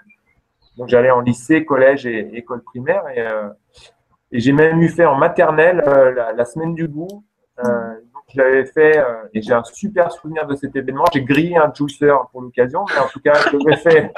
Donc, 0.76 0.89
j'allais 0.89 1.11
en 1.11 1.20
lycée, 1.20 1.64
collège 1.64 2.07
et 2.07 2.36
école 2.36 2.62
primaire. 2.62 3.03
Et, 3.09 3.20
euh, 3.20 3.49
et 4.30 4.39
j'ai 4.39 4.53
même 4.53 4.80
eu 4.80 4.89
fait 4.89 5.05
en 5.05 5.16
maternelle 5.16 5.82
euh, 5.89 6.32
la, 6.32 6.45
semaine 6.45 6.74
du 6.74 6.86
goût. 6.86 7.24
Euh, 7.64 7.95
donc, 8.14 8.22
je 8.32 8.41
l'avais 8.41 8.66
fait 8.66 9.03
et 9.34 9.43
j'ai 9.43 9.53
un 9.53 9.64
super 9.64 10.12
souvenir 10.12 10.47
de 10.47 10.55
cet 10.55 10.76
événement. 10.76 11.07
J'ai 11.12 11.24
grillé 11.24 11.57
un 11.57 11.72
juicer 11.74 12.14
pour 12.30 12.43
l'occasion, 12.43 12.84
mais 12.89 13.01
en 13.01 13.09
tout 13.09 13.20
cas, 13.20 13.34
j'avais 13.51 13.76
fait 13.76 14.12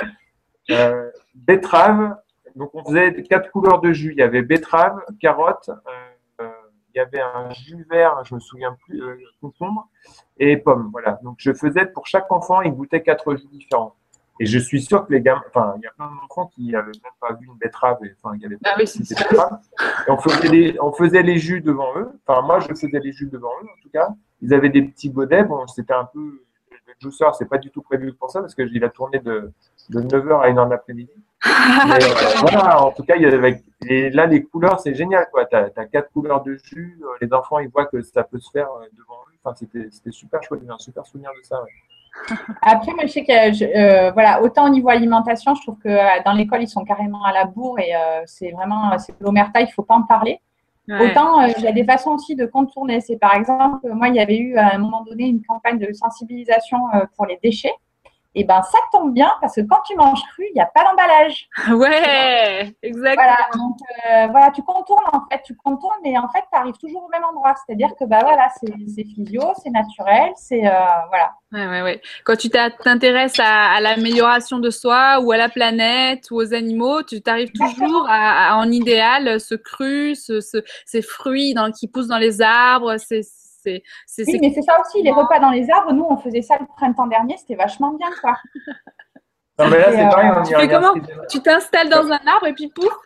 betterave. 1.34 2.16
Donc, 2.54 2.74
on 2.74 2.84
faisait 2.84 3.22
quatre 3.22 3.50
couleurs 3.50 3.80
de 3.80 3.92
jus. 3.92 4.12
Il 4.12 4.18
y 4.18 4.22
avait 4.22 4.42
betterave, 4.42 5.00
carotte, 5.20 5.70
il 6.94 6.98
y 6.98 7.00
avait 7.00 7.20
un 7.20 7.50
jus 7.50 7.86
vert, 7.90 8.22
je 8.24 8.34
me 8.34 8.40
souviens 8.40 8.76
plus, 8.84 9.02
euh, 9.02 9.16
concombre 9.40 9.88
et 10.38 10.56
pomme. 10.56 10.88
Voilà. 10.92 11.18
Donc 11.22 11.36
je 11.38 11.52
faisais 11.52 11.86
pour 11.86 12.06
chaque 12.06 12.30
enfant, 12.30 12.62
il 12.62 12.72
goûtait 12.72 13.02
quatre 13.02 13.34
jus 13.36 13.46
différents. 13.52 13.94
Et 14.42 14.46
je 14.46 14.58
suis 14.58 14.80
sûr 14.80 15.06
que 15.06 15.12
les 15.12 15.20
gamins, 15.20 15.42
enfin, 15.48 15.74
il 15.76 15.82
y 15.82 15.86
a 15.86 15.90
plein 15.90 16.06
d'enfants 16.06 16.46
qui 16.46 16.70
n'avaient 16.70 16.86
même 16.86 17.12
pas 17.20 17.34
vu 17.34 17.46
une 17.46 17.58
betterave, 17.58 17.98
enfin, 18.22 18.34
il 18.36 18.42
y 18.42 18.46
avait 18.46 18.56
ah 18.64 18.74
oui, 18.78 18.84
Et 18.86 20.10
on 20.10 20.16
faisait, 20.16 20.48
les, 20.48 20.76
on 20.80 20.92
faisait 20.92 21.22
les 21.22 21.36
jus 21.36 21.60
devant 21.60 21.94
eux. 21.98 22.10
Enfin, 22.26 22.40
moi, 22.40 22.58
je 22.58 22.68
faisais 22.68 23.00
les 23.00 23.12
jus 23.12 23.26
devant 23.26 23.50
eux, 23.62 23.66
en 23.66 23.82
tout 23.82 23.90
cas. 23.90 24.08
Ils 24.40 24.54
avaient 24.54 24.70
des 24.70 24.80
petits 24.80 25.10
godets. 25.10 25.44
Bon, 25.44 25.66
c'était 25.66 25.92
un 25.92 26.06
peu, 26.06 26.42
le 26.70 27.10
juicer, 27.10 27.26
c'est 27.38 27.50
pas 27.50 27.58
du 27.58 27.70
tout 27.70 27.82
prévu 27.82 28.14
pour 28.14 28.30
ça 28.30 28.40
parce 28.40 28.54
que 28.54 28.62
il 28.62 28.82
a 28.82 28.88
tourné 28.88 29.18
de, 29.18 29.52
de 29.88 30.00
9h 30.00 30.40
à 30.40 30.50
1h 30.50 30.64
de 30.66 30.70
l'après-midi. 30.70 31.12
Euh, 31.46 31.98
voilà, 32.42 32.84
en 32.84 32.92
tout 32.92 33.02
cas, 33.02 33.16
il 33.16 33.22
y 33.22 33.26
avait, 33.26 33.62
et 33.86 34.10
là, 34.10 34.26
les 34.26 34.42
couleurs, 34.42 34.80
c'est 34.80 34.94
génial. 34.94 35.26
Tu 35.50 35.56
as, 35.56 35.86
quatre 35.86 36.10
couleurs 36.12 36.42
de 36.42 36.56
jus. 36.56 36.98
Euh, 37.02 37.06
les 37.20 37.32
enfants, 37.32 37.58
ils 37.58 37.68
voient 37.68 37.86
que 37.86 38.02
ça 38.02 38.24
peut 38.24 38.38
se 38.38 38.50
faire 38.50 38.68
euh, 38.68 38.86
devant 38.96 39.20
eux. 39.28 39.38
Enfin, 39.42 39.56
c'était 39.56 40.10
super 40.10 40.42
chouette. 40.42 40.60
J'ai 40.64 40.70
un 40.70 40.78
super 40.78 41.06
souvenir 41.06 41.30
de 41.30 41.42
ça. 41.42 41.62
Après, 42.62 42.92
moi, 42.92 43.06
je 43.06 43.12
sais 43.12 43.24
que, 43.24 44.12
voilà, 44.12 44.42
autant 44.42 44.66
au 44.66 44.68
niveau 44.68 44.90
alimentation, 44.90 45.54
je 45.54 45.62
trouve 45.62 45.78
que 45.78 46.24
dans 46.24 46.32
l'école, 46.32 46.62
ils 46.62 46.68
sont 46.68 46.84
carrément 46.84 47.24
à 47.24 47.32
la 47.32 47.44
bourre 47.44 47.78
et 47.78 47.92
c'est 48.26 48.50
vraiment, 48.50 48.98
c'est 48.98 49.14
l'omerta, 49.20 49.60
il 49.60 49.66
ne 49.66 49.70
faut 49.70 49.84
pas 49.84 49.94
en 49.94 50.02
parler. 50.02 50.40
Autant, 50.90 51.42
il 51.42 51.62
y 51.62 51.68
a 51.68 51.72
des 51.72 51.84
façons 51.84 52.10
aussi 52.10 52.34
de 52.34 52.46
contourner. 52.46 53.00
C'est 53.00 53.16
par 53.16 53.34
exemple, 53.34 53.88
moi, 53.92 54.08
il 54.08 54.16
y 54.16 54.20
avait 54.20 54.38
eu 54.38 54.56
à 54.56 54.74
un 54.74 54.78
moment 54.78 55.04
donné 55.04 55.28
une 55.28 55.40
campagne 55.42 55.78
de 55.78 55.90
sensibilisation 55.92 56.78
pour 57.16 57.26
les 57.26 57.38
déchets 57.42 57.72
et 58.36 58.42
eh 58.42 58.44
ben 58.44 58.62
ça 58.62 58.78
tombe 58.92 59.12
bien 59.12 59.28
parce 59.40 59.56
que 59.56 59.62
quand 59.62 59.80
tu 59.84 59.96
manges 59.96 60.22
cru, 60.32 60.44
il 60.48 60.54
n'y 60.54 60.60
a 60.60 60.66
pas 60.66 60.84
d'emballage. 60.84 61.48
Ouais, 61.70 62.72
exactement. 62.80 63.14
Voilà, 63.14 63.36
donc 63.54 63.76
euh, 64.08 64.26
voilà, 64.30 64.50
tu 64.52 64.62
contournes 64.62 65.04
en 65.12 65.26
fait, 65.28 65.42
tu 65.42 65.56
contournes, 65.56 65.98
mais 66.04 66.16
en 66.16 66.28
fait, 66.28 66.44
tu 66.52 66.58
arrives 66.58 66.76
toujours 66.78 67.04
au 67.04 67.08
même 67.08 67.24
endroit. 67.24 67.54
C'est-à-dire 67.66 67.88
que 67.98 68.04
bah 68.04 68.20
voilà, 68.22 68.48
c'est 68.60 68.72
physio, 69.02 69.42
c'est 69.60 69.70
naturel, 69.70 70.30
c'est 70.36 70.64
euh, 70.64 70.70
voilà. 71.08 71.32
Ouais, 71.52 71.66
ouais, 71.66 71.82
ouais. 71.82 72.00
Quand 72.24 72.36
tu 72.36 72.50
t'intéresses 72.50 73.40
à, 73.40 73.80
l'amélioration 73.80 74.60
de 74.60 74.70
soi 74.70 75.18
ou 75.20 75.32
à 75.32 75.36
la 75.36 75.48
planète 75.48 76.30
ou 76.30 76.36
aux 76.36 76.54
animaux, 76.54 77.02
tu 77.02 77.20
t'arrives 77.22 77.50
toujours 77.50 78.06
à, 78.08 78.56
en 78.56 78.70
idéal 78.70 79.40
ce 79.40 79.56
cru, 79.56 80.14
ce, 80.14 80.40
ces 80.86 81.02
fruits 81.02 81.54
dans, 81.54 81.72
qui 81.72 81.88
poussent 81.88 82.08
dans 82.08 82.18
les 82.18 82.40
arbres, 82.42 82.96
c'est 83.62 83.82
oui, 84.26 84.38
mais 84.40 84.52
c'est 84.52 84.62
ça 84.62 84.80
aussi, 84.80 85.02
les 85.02 85.12
repas 85.12 85.38
dans 85.38 85.50
les 85.50 85.70
arbres. 85.70 85.92
Nous, 85.92 86.06
on 86.08 86.16
faisait 86.16 86.42
ça 86.42 86.56
le 86.58 86.66
printemps 86.66 87.06
dernier, 87.06 87.36
c'était 87.36 87.56
vachement 87.56 87.92
bien, 87.92 88.08
quoi. 88.20 88.36
Non, 89.58 89.68
mais 89.68 89.78
là, 89.78 89.92
c'est 89.92 90.08
pareil, 90.08 90.30
on 90.34 90.42
y 90.42 90.48
Tu 90.48 90.54
fais 90.54 90.68
comment 90.68 90.94
Tu 91.28 91.42
t'installes 91.42 91.90
dans 91.90 92.06
un 92.06 92.20
arbre 92.26 92.46
et 92.46 92.54
puis 92.54 92.68
pouf 92.74 92.96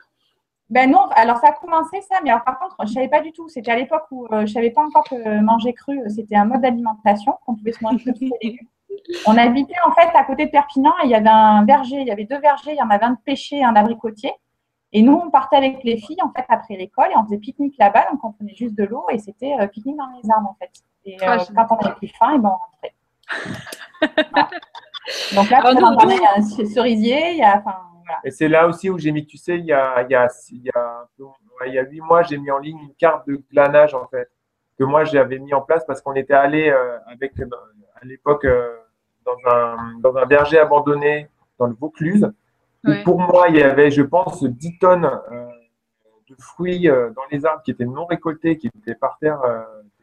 ben 0.70 0.90
non, 0.90 1.06
alors 1.14 1.36
ça 1.38 1.48
a 1.48 1.52
commencé 1.52 2.00
ça, 2.00 2.16
mais 2.24 2.30
alors 2.30 2.42
par 2.42 2.58
contre, 2.58 2.74
je 2.80 2.84
ne 2.84 2.94
savais 2.94 3.08
pas 3.08 3.20
du 3.20 3.32
tout. 3.32 3.48
C'était 3.48 3.70
à 3.70 3.76
l'époque 3.76 4.04
où 4.10 4.26
euh, 4.26 4.38
je 4.38 4.42
ne 4.42 4.46
savais 4.46 4.70
pas 4.70 4.82
encore 4.82 5.04
que 5.04 5.40
manger 5.40 5.74
cru, 5.74 6.00
euh, 6.00 6.08
c'était 6.08 6.36
un 6.36 6.46
mode 6.46 6.62
d'alimentation, 6.62 7.34
qu'on 7.44 7.54
pouvait 7.54 7.72
se 7.72 7.84
manger 7.84 8.12
tous 8.12 8.20
les 8.20 8.30
légumes. 8.42 8.68
On 9.26 9.36
habitait 9.36 9.74
en 9.86 9.92
fait 9.92 10.08
à 10.14 10.24
côté 10.24 10.46
de 10.46 10.50
Perpignan 10.50 10.92
et 11.02 11.06
il 11.06 11.10
y 11.10 11.14
avait 11.14 11.28
un 11.28 11.64
verger, 11.64 12.00
il 12.00 12.06
y 12.06 12.10
avait 12.10 12.24
deux 12.24 12.38
vergers, 12.38 12.72
il 12.72 12.78
y 12.78 12.82
en 12.82 12.88
avait 12.88 13.04
un 13.04 13.12
de 13.12 13.18
pêcher 13.24 13.58
et 13.58 13.64
un 13.64 13.72
d'abricotier. 13.72 14.32
Et 14.96 15.02
nous, 15.02 15.12
on 15.12 15.28
partait 15.28 15.56
avec 15.56 15.82
les 15.82 15.96
filles, 15.96 16.22
en 16.22 16.30
fait, 16.30 16.44
après 16.48 16.76
l'école, 16.76 17.08
et 17.10 17.16
on 17.16 17.24
faisait 17.24 17.38
pique-nique 17.38 17.74
là-bas, 17.80 18.06
donc 18.12 18.24
on 18.24 18.30
prenait 18.30 18.54
juste 18.54 18.76
de 18.76 18.84
l'eau, 18.84 19.04
et 19.10 19.18
c'était 19.18 19.52
euh, 19.60 19.66
pique-nique 19.66 19.96
dans 19.96 20.08
les 20.22 20.30
arbres, 20.30 20.50
en 20.50 20.54
fait. 20.54 20.70
Et 21.04 21.16
euh, 21.20 21.36
ah, 21.56 21.66
quand 21.68 21.76
on 21.76 21.86
avait 21.86 21.96
plus 21.96 22.12
faim, 22.16 22.36
et 22.36 22.38
ben, 22.38 22.50
on 22.50 22.56
rentrait. 22.56 22.94
Donc 25.34 25.50
là, 25.50 25.60
il 25.72 26.22
y 26.22 26.24
a 26.24 26.34
un 26.36 26.42
cerisier, 26.42 27.32
il 27.32 27.38
y 27.38 27.42
a, 27.42 27.58
enfin, 27.58 27.76
voilà. 28.04 28.20
Et 28.22 28.30
c'est 28.30 28.46
là 28.46 28.68
aussi 28.68 28.88
où 28.88 28.96
j'ai 28.96 29.10
mis, 29.10 29.26
tu 29.26 29.36
sais, 29.36 29.58
il 29.58 29.66
y 29.66 29.72
a, 29.72 30.00
il 30.02 30.10
y 30.10 30.14
a, 30.14 30.28
il 30.52 30.62
y 30.62 30.70
a, 30.70 31.08
il 31.66 31.74
y 31.74 31.78
a 31.78 31.82
huit 31.82 32.00
mois, 32.00 32.22
j'ai 32.22 32.38
mis 32.38 32.52
en 32.52 32.58
ligne 32.58 32.78
une 32.78 32.94
carte 32.94 33.26
de 33.26 33.42
glanage, 33.50 33.94
en 33.94 34.06
fait, 34.06 34.30
que 34.78 34.84
moi, 34.84 35.04
j'avais 35.04 35.40
mis 35.40 35.52
en 35.54 35.60
place 35.60 35.84
parce 35.84 36.00
qu'on 36.02 36.14
était 36.14 36.34
allé 36.34 36.70
euh, 36.70 36.98
avec, 37.08 37.32
l'époque 38.04 38.46
dans, 39.26 39.36
un, 39.50 39.98
dans 39.98 40.16
un 40.16 40.24
verger 40.24 40.58
abandonné 40.58 41.28
dans 41.58 41.66
le 41.66 41.74
Vaucluse. 41.74 42.30
Pour 43.04 43.20
moi, 43.20 43.46
il 43.48 43.56
y 43.56 43.62
avait, 43.62 43.90
je 43.90 44.02
pense, 44.02 44.44
10 44.44 44.78
tonnes 44.78 45.10
de 46.28 46.36
fruits 46.38 46.88
dans 46.88 47.22
les 47.30 47.44
arbres 47.44 47.62
qui 47.62 47.70
étaient 47.70 47.84
non 47.84 48.06
récoltés, 48.06 48.56
qui 48.56 48.68
étaient 48.68 48.94
par 48.94 49.18
terre. 49.18 49.40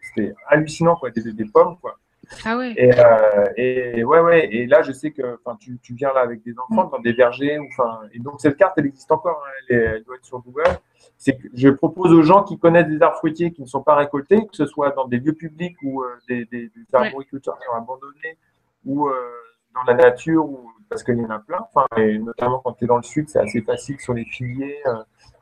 C'était 0.01 0.34
hallucinant, 0.47 0.95
quoi, 0.95 1.11
des, 1.11 1.32
des 1.34 1.45
pommes. 1.45 1.77
Quoi. 1.79 1.97
Ah 2.45 2.57
ouais. 2.57 2.73
Et, 2.77 2.91
euh, 2.97 3.45
et, 3.57 4.03
ouais, 4.03 4.19
ouais. 4.19 4.53
Et 4.53 4.67
là, 4.67 4.82
je 4.82 4.91
sais 4.91 5.11
que 5.11 5.38
tu, 5.59 5.79
tu 5.82 5.93
viens 5.93 6.13
là 6.13 6.21
avec 6.21 6.43
des 6.43 6.53
enfants 6.57 6.86
dans 6.86 6.99
des 6.99 7.13
vergers. 7.13 7.59
Enfin, 7.59 8.01
et 8.13 8.19
donc, 8.19 8.39
cette 8.39 8.57
carte, 8.57 8.73
elle 8.77 8.86
existe 8.86 9.11
encore. 9.11 9.43
Hein, 9.45 9.65
elle, 9.69 10.03
doit 10.03 10.15
être 10.15 10.25
sur 10.25 10.39
Google. 10.39 10.63
C'est 11.17 11.38
que 11.38 11.47
je 11.53 11.69
propose 11.69 12.11
aux 12.13 12.23
gens 12.23 12.43
qui 12.43 12.57
connaissent 12.57 12.88
des 12.88 13.01
arbres 13.01 13.17
fruitiers 13.17 13.51
qui 13.51 13.61
ne 13.61 13.67
sont 13.67 13.84
pas 13.84 13.95
récoltés, 13.95 14.45
que 14.47 14.55
ce 14.55 14.65
soit 14.65 14.91
dans 14.91 15.07
des 15.07 15.17
lieux 15.17 15.34
publics 15.34 15.77
ou 15.84 16.03
euh, 16.03 16.07
des, 16.27 16.45
des, 16.45 16.69
des 16.69 16.86
arboriculteurs 16.93 17.57
qui 17.59 17.65
sont 17.65 17.77
abandonnés 17.77 18.38
ou 18.86 19.07
euh, 19.07 19.13
dans 19.74 19.84
la 19.88 19.93
nature, 19.93 20.45
ou, 20.45 20.72
parce 20.89 21.03
qu'il 21.03 21.17
y 21.17 21.26
en 21.26 21.30
a 21.30 21.39
plein. 21.39 21.59
Enfin, 21.74 21.86
et 21.97 22.17
notamment 22.19 22.59
quand 22.63 22.74
tu 22.74 22.84
es 22.84 22.88
dans 22.88 22.97
le 22.97 23.03
sud, 23.03 23.30
c'est 23.30 23.39
assez 23.39 23.61
facile 23.61 23.99
sur 23.99 24.13
les 24.13 24.26
filiers, 24.26 24.78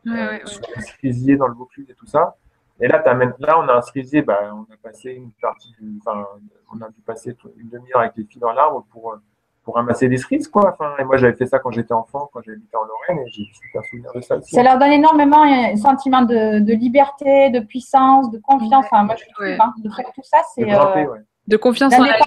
ouais, 0.06 0.42
sur 0.46 0.62
les 0.76 0.82
cerisiers 0.82 1.38
dans 1.38 1.48
le 1.48 1.54
Vaucluse 1.56 1.90
et 1.90 1.96
tout 1.96 2.06
ça. 2.06 2.36
Et 2.82 2.88
là, 2.88 3.04
là, 3.40 3.60
on 3.60 3.68
a 3.68 3.74
un 3.74 3.82
cerisier, 3.82 4.22
bah, 4.22 4.54
on 4.54 4.64
a 4.74 4.78
passé 4.82 5.12
une 5.12 5.32
partie, 5.42 5.76
enfin, 6.00 6.26
on 6.74 6.82
a 6.82 6.90
dû 6.90 7.02
passer 7.06 7.36
une 7.58 7.68
demi-heure 7.68 8.00
avec 8.00 8.14
les 8.16 8.24
filles 8.24 8.40
dans 8.40 8.54
l'arbre 8.54 8.86
pour, 8.90 9.18
pour 9.66 9.76
ramasser 9.76 10.08
des 10.08 10.18
cerises, 10.18 10.48
quoi. 10.48 10.72
Enfin, 10.72 10.94
et 10.98 11.04
moi, 11.04 11.18
j'avais 11.18 11.36
fait 11.36 11.46
ça 11.46 11.60
quand 11.60 11.72
j'étais 11.72 11.94
enfant, 11.94 12.30
quand 12.32 12.42
j'habitais 12.42 12.78
en 12.78 12.86
Lorraine, 12.86 13.28
et 13.28 13.30
j'ai 13.32 13.44
super 13.52 13.84
souvenir 13.84 14.14
de 14.14 14.22
ça 14.22 14.38
aussi. 14.38 14.56
Ça 14.56 14.64
leur 14.64 14.80
donne 14.80 14.94
énormément 14.94 15.44
un 15.44 15.76
sentiment 15.76 16.22
de, 16.22 16.60
de 16.60 16.74
liberté, 16.74 17.50
de 17.50 17.60
puissance, 17.60 18.32
de 18.32 18.40
confiance. 18.40 18.86
Enfin, 18.86 19.04
moi, 19.04 19.16
je 19.18 19.26
trouve, 19.34 19.46
hein, 19.60 19.74
de 19.78 19.90
faire 19.90 20.12
tout 20.16 20.24
ça, 20.24 20.38
c'est. 20.56 20.72
Euh, 20.72 21.06
de 21.50 21.58
confiance 21.58 21.94
en 21.94 22.04
la 22.04 22.18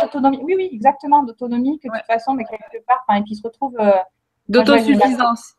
d'autonomie. 0.00 0.40
Oui, 0.42 0.54
oui, 0.56 0.70
exactement, 0.72 1.22
d'autonomie, 1.24 1.78
que 1.80 1.88
de 1.88 1.96
toute 1.96 2.06
façon, 2.06 2.32
mais 2.32 2.44
quelque 2.44 2.84
part, 2.86 3.04
et 3.14 3.22
ils 3.26 3.36
se 3.36 3.42
retrouvent. 3.42 3.76
Euh, 3.78 3.92
D'autosuffisance. 4.48 5.56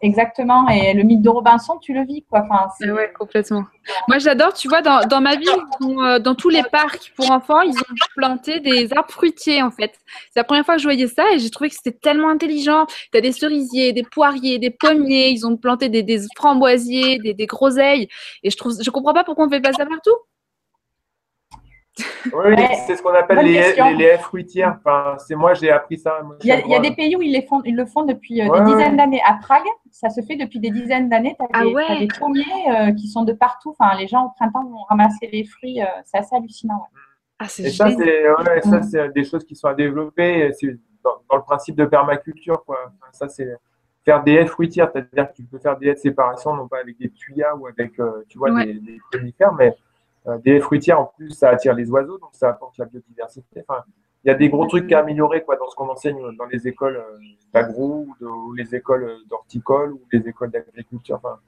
Exactement. 0.00 0.68
Et 0.68 0.94
le 0.94 1.04
mythe 1.04 1.22
de 1.22 1.28
Robinson, 1.28 1.78
tu 1.78 1.94
le 1.94 2.04
vis, 2.04 2.24
quoi. 2.28 2.40
Enfin, 2.40 2.92
ouais, 2.92 3.12
complètement. 3.16 3.62
Moi, 4.08 4.18
j'adore, 4.18 4.52
tu 4.52 4.66
vois, 4.66 4.82
dans, 4.82 5.06
dans 5.06 5.20
ma 5.20 5.36
ville, 5.36 5.48
euh, 5.82 6.18
dans 6.18 6.34
tous 6.34 6.48
les 6.48 6.64
parcs 6.64 7.12
pour 7.14 7.30
enfants, 7.30 7.60
ils 7.60 7.78
ont 7.78 7.94
planté 8.16 8.58
des 8.58 8.92
arbres 8.94 9.12
fruitiers, 9.12 9.62
en 9.62 9.70
fait. 9.70 9.92
C'est 10.32 10.40
la 10.40 10.44
première 10.44 10.64
fois 10.64 10.74
que 10.74 10.80
je 10.80 10.88
voyais 10.88 11.06
ça 11.06 11.22
et 11.32 11.38
j'ai 11.38 11.50
trouvé 11.50 11.70
que 11.70 11.76
c'était 11.76 11.96
tellement 11.96 12.30
intelligent. 12.30 12.86
Tu 13.12 13.18
as 13.18 13.20
des 13.20 13.30
cerisiers, 13.30 13.92
des 13.92 14.02
poiriers, 14.02 14.58
des 14.58 14.70
pommiers, 14.70 15.28
ils 15.28 15.46
ont 15.46 15.56
planté 15.56 15.88
des, 15.88 16.02
des 16.02 16.22
framboisiers, 16.34 17.20
des, 17.20 17.34
des 17.34 17.46
groseilles. 17.46 18.08
Et 18.42 18.50
je 18.50 18.56
trouve, 18.56 18.74
je 18.82 18.90
comprends 18.90 19.14
pas 19.14 19.22
pourquoi 19.22 19.46
on 19.46 19.50
fait 19.50 19.60
pas 19.60 19.72
ça 19.72 19.86
partout. 19.86 20.16
Oui, 22.32 22.54
c'est 22.86 22.96
ce 22.96 23.02
qu'on 23.02 23.14
appelle 23.14 23.44
les, 23.44 23.74
les, 23.96 24.18
fruitières. 24.18 24.78
Enfin, 24.78 25.16
c'est 25.18 25.34
moi, 25.34 25.54
j'ai 25.54 25.70
appris 25.70 25.98
ça. 25.98 26.20
il, 26.42 26.48
y 26.48 26.74
a, 26.74 26.80
des 26.80 26.94
pays 26.94 27.16
où 27.16 27.22
ils, 27.22 27.32
les 27.32 27.42
font, 27.42 27.60
ils 27.64 27.76
le 27.76 27.84
font 27.84 28.04
depuis 28.04 28.40
euh, 28.40 28.50
des 28.50 28.64
dizaines 28.64 28.96
d'années. 28.96 29.20
À 29.26 29.34
Prague, 29.34 29.66
ça 29.90 30.08
se 30.08 30.22
fait 30.22 30.36
depuis 30.36 30.58
des 30.58 30.70
dizaines 30.70 31.08
d'années. 31.08 31.36
Tu 31.38 31.44
as, 31.44 31.48
ah 31.52 31.98
des 31.98 32.08
pommiers 32.18 32.44
euh, 32.70 32.92
qui 32.92 33.08
sont 33.08 33.24
de 33.24 33.32
partout. 33.32 33.74
Enfin, 33.78 33.96
les 33.98 34.06
gens 34.06 34.26
au 34.26 34.30
printemps 34.30 34.64
vont 34.64 34.84
ramasser 34.88 35.28
les 35.32 35.44
fruits. 35.44 35.82
Euh, 35.82 35.86
c'est 36.04 36.18
assez 36.18 36.34
hallucinant. 36.34 36.86
Ah, 37.38 37.46
Et 37.58 37.70
ça, 37.70 37.90
c'est 38.82 39.12
des 39.12 39.24
choses 39.24 39.44
qui 39.44 39.54
sont 39.54 39.68
à 39.68 39.74
développer. 39.74 40.50
C'est 40.58 40.76
dans, 41.04 41.36
le 41.36 41.42
principe 41.42 41.76
de 41.76 41.84
permaculture. 41.84 42.64
Quoi. 42.64 42.78
ça, 43.12 43.28
c'est 43.28 43.48
faire 44.04 44.22
des 44.22 44.32
haies 44.32 44.46
fruitières. 44.46 44.90
C'est-à-dire 44.92 45.30
que 45.30 45.36
tu 45.36 45.42
peux 45.42 45.58
faire 45.58 45.76
des 45.76 45.88
haies 45.88 45.94
de 45.94 45.98
séparation, 45.98 46.54
non 46.54 46.68
pas 46.68 46.78
avec 46.78 46.98
des 46.98 47.10
tuyas 47.10 47.54
ou 47.54 47.66
avec 47.66 47.92
tu 48.28 48.38
vois, 48.38 48.64
des, 48.64 48.74
des 48.74 49.00
mais 49.58 49.68
euh, 49.68 49.70
des 50.44 50.60
fruitières, 50.60 51.00
en 51.00 51.12
plus, 51.16 51.30
ça 51.30 51.50
attire 51.50 51.74
les 51.74 51.90
oiseaux, 51.90 52.18
donc 52.18 52.30
ça 52.32 52.50
apporte 52.50 52.78
la 52.78 52.84
biodiversité. 52.84 53.64
Enfin, 53.68 53.82
il 54.24 54.28
y 54.28 54.30
a 54.30 54.34
des 54.34 54.48
gros 54.48 54.66
trucs 54.66 54.90
à 54.92 55.00
améliorer 55.00 55.42
quoi, 55.42 55.56
dans 55.56 55.68
ce 55.68 55.74
qu'on 55.74 55.88
enseigne 55.88 56.36
dans 56.36 56.44
les 56.46 56.68
écoles 56.68 56.96
euh, 56.96 57.18
d'agro 57.52 58.06
ou, 58.20 58.52
les 58.54 58.74
écoles 58.74 59.16
d'horticole 59.28 59.92
ou 59.94 60.00
les 60.12 60.28
écoles 60.28 60.50
d'agriculture. 60.50 61.16
Enfin, 61.16 61.38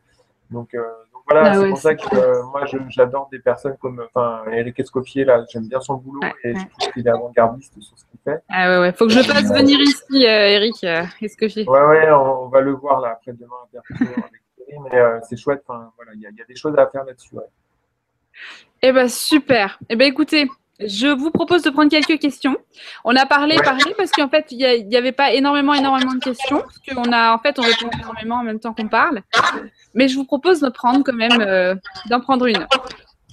donc, 0.50 0.74
euh, 0.74 0.82
donc, 1.12 1.22
voilà, 1.28 1.50
ah 1.50 1.54
c'est 1.54 1.68
pour 1.68 1.78
ça 1.78 1.94
que 1.94 2.42
moi 2.50 2.64
j'adore 2.88 3.28
des 3.30 3.38
personnes 3.38 3.76
comme 3.80 4.04
enfin, 4.12 4.42
Eric 4.50 4.78
Escoffier, 4.80 5.24
là, 5.24 5.44
j'aime 5.48 5.68
bien 5.68 5.80
son 5.80 5.94
boulot 5.94 6.20
et 6.42 6.54
je 6.54 6.66
trouve 6.66 6.92
qu'il 6.92 7.06
est 7.06 7.10
avant-gardiste 7.10 7.80
sur 7.80 7.96
ce 7.96 8.04
qu'il 8.06 8.20
fait. 8.20 8.42
Ah 8.50 8.68
ouais, 8.68 8.78
ouais, 8.80 8.92
faut 8.92 9.06
que 9.06 9.12
je 9.12 9.26
passe 9.26 9.50
venir 9.52 9.80
ici, 9.80 10.24
Eric 10.24 10.84
Escoffier. 11.22 11.66
Ouais, 11.68 11.84
ouais, 11.84 12.10
on, 12.10 12.48
va 12.48 12.60
le 12.60 12.72
voir 12.72 13.00
là 13.00 13.12
après-demain 13.12 13.48
avec 13.72 14.02
mais 14.90 15.20
c'est 15.22 15.36
chouette, 15.36 15.62
enfin, 15.68 15.92
voilà, 15.96 16.12
il 16.14 16.20
y, 16.20 16.24
y, 16.24 16.42
a 16.42 16.44
des 16.46 16.56
choses 16.56 16.76
à 16.76 16.88
faire 16.88 17.04
là-dessus. 17.04 17.36
Ouais. 17.36 17.44
Eh 18.82 18.92
bien, 18.92 19.08
super. 19.08 19.78
Eh 19.88 19.96
bien, 19.96 20.06
écoutez, 20.06 20.48
je 20.80 21.06
vous 21.06 21.30
propose 21.30 21.62
de 21.62 21.70
prendre 21.70 21.90
quelques 21.90 22.18
questions. 22.18 22.56
On 23.04 23.14
a 23.14 23.26
parlé, 23.26 23.56
parlé, 23.62 23.94
parce 23.96 24.10
qu'en 24.10 24.28
fait, 24.28 24.46
il 24.50 24.88
n'y 24.88 24.96
avait 24.96 25.12
pas 25.12 25.32
énormément, 25.32 25.72
énormément 25.74 26.14
de 26.14 26.20
questions. 26.20 26.60
Parce 26.60 26.78
qu'on 26.94 27.12
a, 27.12 27.34
en 27.34 27.38
fait, 27.38 27.58
on 27.58 27.62
répond 27.62 27.90
énormément 27.98 28.36
en 28.36 28.42
même 28.42 28.60
temps 28.60 28.74
qu'on 28.74 28.88
parle. 28.88 29.22
Mais 29.94 30.08
je 30.08 30.16
vous 30.16 30.24
propose 30.24 30.60
de 30.60 30.68
prendre 30.68 31.04
quand 31.04 31.14
même, 31.14 31.40
euh, 31.40 31.74
d'en 32.10 32.20
prendre 32.20 32.46
une. 32.46 32.66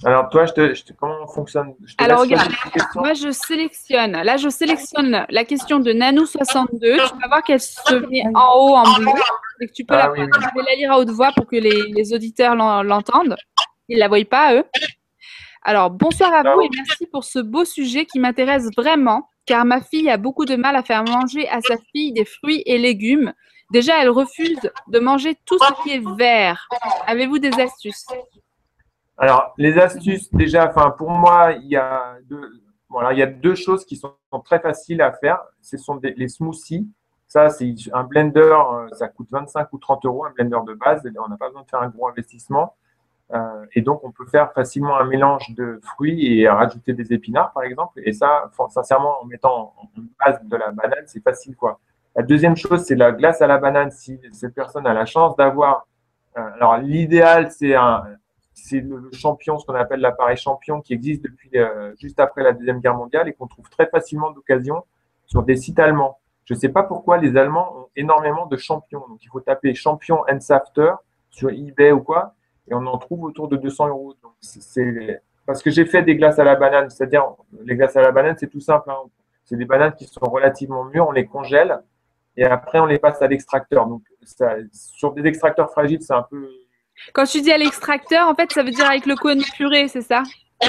Alors, 0.04 0.28
toi, 0.30 0.46
je 0.46 0.52
te, 0.52 0.92
comment 0.98 1.26
fonctionne? 1.28 1.74
Alors, 1.98 2.20
regarde, 2.20 2.50
moi, 2.94 3.12
je 3.14 3.30
sélectionne. 3.30 4.12
Là, 4.12 4.36
je 4.36 4.48
sélectionne 4.48 5.26
la 5.28 5.44
question 5.44 5.78
de 5.78 5.92
Nanou62. 5.92 6.78
Tu 6.80 7.20
vas 7.20 7.28
voir 7.28 7.42
qu'elle 7.42 7.60
se 7.60 7.94
met 8.08 8.24
en 8.34 8.54
haut 8.56 8.74
en 8.74 8.94
bleu. 8.94 9.12
Et 9.60 9.66
que 9.68 9.72
tu 9.72 9.84
peux 9.84 9.94
ah 9.94 10.08
la, 10.08 10.24
Je 10.24 10.54
vais 10.54 10.62
la 10.66 10.74
lire 10.76 10.92
à 10.92 10.98
haute 10.98 11.10
voix 11.10 11.30
pour 11.36 11.46
que 11.46 11.54
les, 11.54 11.92
les 11.92 12.12
auditeurs 12.12 12.56
l'entendent. 12.56 13.36
Ils 13.88 13.96
ne 13.96 14.00
la 14.00 14.08
voient 14.08 14.24
pas, 14.24 14.54
eux. 14.54 14.64
Alors, 15.62 15.90
bonsoir 15.90 16.32
à 16.32 16.42
vous 16.42 16.60
et 16.62 16.68
merci 16.74 17.06
pour 17.06 17.24
ce 17.24 17.38
beau 17.38 17.64
sujet 17.64 18.04
qui 18.04 18.18
m'intéresse 18.18 18.68
vraiment, 18.76 19.28
car 19.46 19.64
ma 19.64 19.80
fille 19.80 20.10
a 20.10 20.16
beaucoup 20.16 20.44
de 20.44 20.56
mal 20.56 20.74
à 20.76 20.82
faire 20.82 21.04
manger 21.04 21.48
à 21.48 21.60
sa 21.60 21.76
fille 21.92 22.12
des 22.12 22.24
fruits 22.24 22.62
et 22.66 22.78
légumes. 22.78 23.32
Déjà, 23.70 24.02
elle 24.02 24.10
refuse 24.10 24.60
de 24.88 24.98
manger 24.98 25.36
tout 25.46 25.58
ce 25.58 25.82
qui 25.82 25.90
est 25.90 26.16
vert. 26.16 26.68
Avez-vous 27.06 27.38
des 27.38 27.52
astuces? 27.60 28.06
Alors, 29.16 29.54
les 29.56 29.78
astuces, 29.78 30.32
déjà, 30.32 30.68
enfin, 30.68 30.90
pour 30.90 31.10
moi, 31.10 31.52
il 31.52 31.68
y 31.68 31.76
a 31.76 32.16
deux, 32.24 32.50
voilà, 32.88 33.12
il 33.12 33.18
y 33.18 33.22
a 33.22 33.26
deux 33.26 33.54
choses 33.54 33.84
qui 33.84 33.96
sont 33.96 34.14
très 34.44 34.60
faciles 34.60 35.00
à 35.00 35.12
faire. 35.12 35.38
Ce 35.60 35.78
sont 35.78 35.98
les 36.02 36.28
smoothies. 36.28 36.88
Ça, 37.28 37.48
c'est 37.48 37.74
un 37.94 38.04
blender, 38.04 38.40
euh, 38.40 38.88
ça 38.92 39.08
coûte 39.08 39.28
25 39.30 39.72
ou 39.72 39.78
30 39.78 40.04
euros, 40.04 40.26
un 40.26 40.30
blender 40.32 40.58
de 40.66 40.74
base. 40.74 41.00
On 41.18 41.28
n'a 41.28 41.38
pas 41.38 41.46
besoin 41.46 41.62
de 41.62 41.68
faire 41.70 41.80
un 41.80 41.88
gros 41.88 42.08
investissement. 42.08 42.76
Euh, 43.34 43.64
et 43.74 43.80
donc, 43.80 44.04
on 44.04 44.10
peut 44.10 44.26
faire 44.26 44.52
facilement 44.52 44.96
un 44.98 45.04
mélange 45.04 45.54
de 45.54 45.80
fruits 45.82 46.40
et 46.40 46.48
rajouter 46.48 46.92
des 46.92 47.12
épinards, 47.12 47.52
par 47.52 47.62
exemple. 47.62 48.00
Et 48.04 48.12
ça, 48.12 48.50
sincèrement, 48.68 49.22
en 49.22 49.24
mettant 49.24 49.74
en 49.78 49.88
base 50.24 50.42
de 50.44 50.56
la 50.56 50.70
banane, 50.70 51.04
c'est 51.06 51.22
facile, 51.22 51.56
quoi. 51.56 51.80
La 52.14 52.22
deuxième 52.22 52.56
chose, 52.56 52.84
c'est 52.84 52.94
la 52.94 53.12
glace 53.12 53.40
à 53.40 53.46
la 53.46 53.56
banane. 53.56 53.90
Si 53.90 54.20
cette 54.32 54.54
personne 54.54 54.86
a 54.86 54.92
la 54.92 55.06
chance 55.06 55.34
d'avoir, 55.36 55.86
euh, 56.36 56.42
alors 56.54 56.76
l'idéal, 56.76 57.50
c'est 57.50 57.74
un, 57.74 58.04
c'est 58.52 58.80
le 58.80 59.10
champion, 59.12 59.58
ce 59.58 59.64
qu'on 59.64 59.74
appelle 59.74 60.00
l'appareil 60.00 60.36
champion, 60.36 60.82
qui 60.82 60.92
existe 60.92 61.22
depuis 61.22 61.50
euh, 61.54 61.94
juste 61.96 62.20
après 62.20 62.42
la 62.42 62.52
deuxième 62.52 62.80
guerre 62.80 62.96
mondiale 62.96 63.28
et 63.28 63.32
qu'on 63.32 63.46
trouve 63.46 63.68
très 63.70 63.86
facilement 63.86 64.30
d'occasion 64.30 64.84
sur 65.24 65.42
des 65.42 65.56
sites 65.56 65.78
allemands. 65.78 66.18
Je 66.44 66.52
ne 66.52 66.58
sais 66.58 66.68
pas 66.68 66.82
pourquoi 66.82 67.16
les 67.16 67.36
Allemands 67.36 67.74
ont 67.76 67.88
énormément 67.96 68.46
de 68.46 68.56
champions. 68.56 69.06
Donc, 69.08 69.24
il 69.24 69.28
faut 69.28 69.40
taper 69.40 69.74
champion 69.74 70.22
Safter 70.40 70.92
sur 71.30 71.48
eBay 71.48 71.92
ou 71.92 72.00
quoi 72.00 72.34
et 72.68 72.74
on 72.74 72.86
en 72.86 72.98
trouve 72.98 73.24
autour 73.24 73.48
de 73.48 73.56
200 73.56 73.88
euros. 73.88 74.14
Donc, 74.22 74.32
c'est 74.40 75.22
parce 75.46 75.62
que 75.62 75.70
j'ai 75.70 75.84
fait 75.84 76.02
des 76.02 76.16
glaces 76.16 76.38
à 76.38 76.44
la 76.44 76.54
banane, 76.54 76.88
c'est-à-dire 76.90 77.34
les 77.64 77.74
glaces 77.76 77.96
à 77.96 78.02
la 78.02 78.12
banane, 78.12 78.36
c'est 78.38 78.48
tout 78.48 78.60
simple. 78.60 78.90
Hein. 78.90 78.98
C'est 79.44 79.56
des 79.56 79.64
bananes 79.64 79.94
qui 79.96 80.04
sont 80.04 80.24
relativement 80.24 80.84
mûres, 80.84 81.08
on 81.08 81.12
les 81.12 81.26
congèle 81.26 81.80
et 82.36 82.44
après 82.44 82.78
on 82.78 82.86
les 82.86 82.98
passe 82.98 83.20
à 83.22 83.26
l'extracteur. 83.26 83.86
Donc, 83.86 84.02
ça, 84.22 84.54
sur 84.72 85.12
des 85.12 85.26
extracteurs 85.26 85.70
fragiles, 85.70 86.02
c'est 86.02 86.14
un 86.14 86.22
peu. 86.22 86.48
Quand 87.12 87.24
tu 87.24 87.40
dis 87.40 87.52
à 87.52 87.58
l'extracteur, 87.58 88.28
en 88.28 88.34
fait, 88.34 88.52
ça 88.52 88.62
veut 88.62 88.70
dire 88.70 88.88
avec 88.88 89.06
le 89.06 89.16
cône 89.16 89.42
puré, 89.56 89.88
c'est 89.88 90.02
ça? 90.02 90.22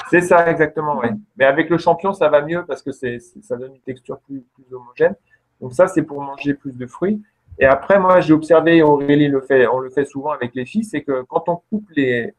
C'est 0.10 0.22
ça, 0.22 0.50
exactement, 0.50 0.98
oui. 0.98 1.10
Mais 1.38 1.46
avec 1.46 1.70
le 1.70 1.78
champion, 1.78 2.14
ça 2.14 2.28
va 2.28 2.42
mieux 2.42 2.66
parce 2.66 2.82
que 2.82 2.92
c'est, 2.92 3.20
ça 3.20 3.56
donne 3.58 3.76
une 3.76 3.82
texture 3.82 4.20
plus, 4.22 4.44
plus 4.56 4.74
homogène. 4.74 5.16
Donc, 5.62 5.74
ça, 5.74 5.88
c'est 5.88 6.02
pour 6.02 6.20
manger 6.22 6.56
plus 6.56 6.76
de 6.76 6.88
fruits. 6.88 7.22
Et 7.60 7.66
après, 7.66 8.00
moi, 8.00 8.20
j'ai 8.20 8.34
observé, 8.34 8.82
Aurélie 8.82 9.28
le 9.28 9.42
fait, 9.42 9.68
on 9.68 9.80
le 9.80 9.90
fait 9.90 10.06
souvent 10.06 10.32
avec 10.32 10.56
les 10.56 10.66
filles, 10.66 10.84
c'est 10.84 11.02
que 11.02 11.24
quand 11.24 11.48
on 11.50 11.62
coupe 11.70 11.90
les, 11.96 12.34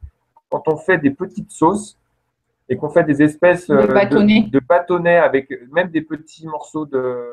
quand 0.51 0.63
on 0.67 0.77
fait 0.77 0.99
des 0.99 1.11
petites 1.11 1.51
sauces 1.51 1.99
et 2.69 2.77
qu'on 2.77 2.89
fait 2.89 3.05
des 3.05 3.23
espèces 3.23 3.69
de 3.69 3.87
bâtonnets. 3.87 4.49
De, 4.51 4.61
bâtonnets 4.61 5.19
avec 5.19 5.51
même 5.73 5.89
des 5.89 6.01
petits 6.01 6.47
morceaux 6.47 6.87
de, 6.87 7.29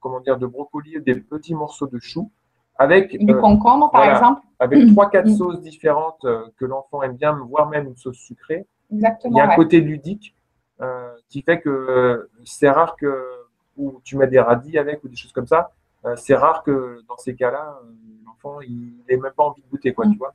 comment 0.00 0.20
dire, 0.20 0.38
de 0.38 0.46
brocoli, 0.46 1.00
des 1.00 1.14
petits 1.14 1.54
morceaux 1.54 1.86
de 1.86 1.98
choux, 1.98 2.30
avec 2.76 3.16
du 3.18 3.32
euh, 3.32 3.40
concombre 3.40 3.90
par 3.90 4.04
exemple, 4.04 4.42
avec 4.58 4.86
trois 4.92 5.10
quatre 5.10 5.30
sauces 5.30 5.60
différentes 5.60 6.24
euh, 6.24 6.44
que 6.58 6.64
l'enfant 6.64 7.02
aime 7.02 7.16
bien, 7.16 7.32
voire 7.48 7.68
même 7.68 7.86
une 7.86 7.96
sauce 7.96 8.18
sucrée. 8.18 8.66
Exactement. 8.92 9.36
Il 9.36 9.38
y 9.38 9.40
a 9.40 9.50
un 9.50 9.56
côté 9.56 9.80
ludique 9.80 10.34
euh, 10.80 11.10
qui 11.28 11.42
fait 11.42 11.60
que 11.60 12.28
c'est 12.44 12.68
rare 12.68 12.96
que 12.96 13.30
ou 13.76 14.00
tu 14.04 14.16
mets 14.16 14.26
des 14.26 14.38
radis 14.40 14.78
avec 14.78 15.02
ou 15.02 15.08
des 15.08 15.16
choses 15.16 15.32
comme 15.32 15.46
ça 15.46 15.58
euh, 15.60 15.68
c'est 16.16 16.34
rare 16.34 16.62
que 16.62 17.00
dans 17.08 17.16
ces 17.16 17.34
cas-là, 17.34 17.78
euh, 17.82 17.92
l'enfant, 18.26 18.60
il 18.60 18.94
n'ait 19.08 19.16
même 19.16 19.32
pas 19.36 19.44
envie 19.44 19.62
de 19.62 19.68
goûter, 19.68 19.92
quoi, 19.92 20.06
tu 20.06 20.16
vois. 20.18 20.34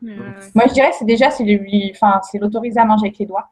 Moi, 0.00 0.64
je 0.68 0.72
dirais 0.74 0.92
c'est 0.92 1.04
déjà 1.04 1.30
c'est 1.30 1.42
lui, 1.44 1.90
enfin, 1.94 2.20
c'est 2.22 2.38
l'autoriser 2.38 2.78
à 2.78 2.84
manger 2.84 3.06
avec 3.06 3.18
les 3.18 3.26
doigts. 3.26 3.48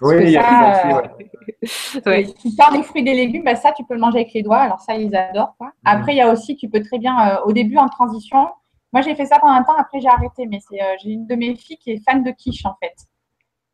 Oui, 0.00 0.16
que 0.18 0.22
il 0.24 0.30
y 0.30 0.36
a 0.36 0.42
ça, 0.42 0.48
ça 0.74 0.88
aussi, 0.88 0.88
euh, 2.08 2.10
ouais. 2.12 2.24
Ouais. 2.26 2.34
Tu 2.42 2.50
sors 2.50 2.72
des 2.72 2.82
fruits 2.82 3.02
et 3.02 3.04
des 3.04 3.14
légumes, 3.14 3.44
bah, 3.44 3.54
ça, 3.54 3.70
tu 3.72 3.84
peux 3.84 3.94
le 3.94 4.00
manger 4.00 4.18
avec 4.18 4.32
les 4.32 4.42
doigts. 4.42 4.58
Alors 4.58 4.80
ça, 4.80 4.96
ils 4.96 5.14
adorent. 5.14 5.54
Quoi. 5.56 5.70
Après, 5.84 6.12
il 6.14 6.16
y 6.16 6.20
a 6.20 6.32
aussi, 6.32 6.56
tu 6.56 6.68
peux 6.68 6.82
très 6.82 6.98
bien, 6.98 7.16
euh, 7.36 7.42
au 7.44 7.52
début, 7.52 7.76
en 7.78 7.88
transition, 7.88 8.48
moi, 8.92 9.02
j'ai 9.02 9.14
fait 9.14 9.26
ça 9.26 9.38
pendant 9.38 9.52
un 9.54 9.62
temps, 9.62 9.76
après, 9.78 10.00
j'ai 10.00 10.08
arrêté. 10.08 10.46
Mais 10.46 10.58
c'est, 10.68 10.82
euh, 10.82 10.96
j'ai 11.00 11.10
une 11.10 11.26
de 11.28 11.36
mes 11.36 11.54
filles 11.54 11.78
qui 11.78 11.92
est 11.92 12.02
fan 12.04 12.24
de 12.24 12.32
quiche, 12.32 12.66
en 12.66 12.74
fait. 12.82 12.94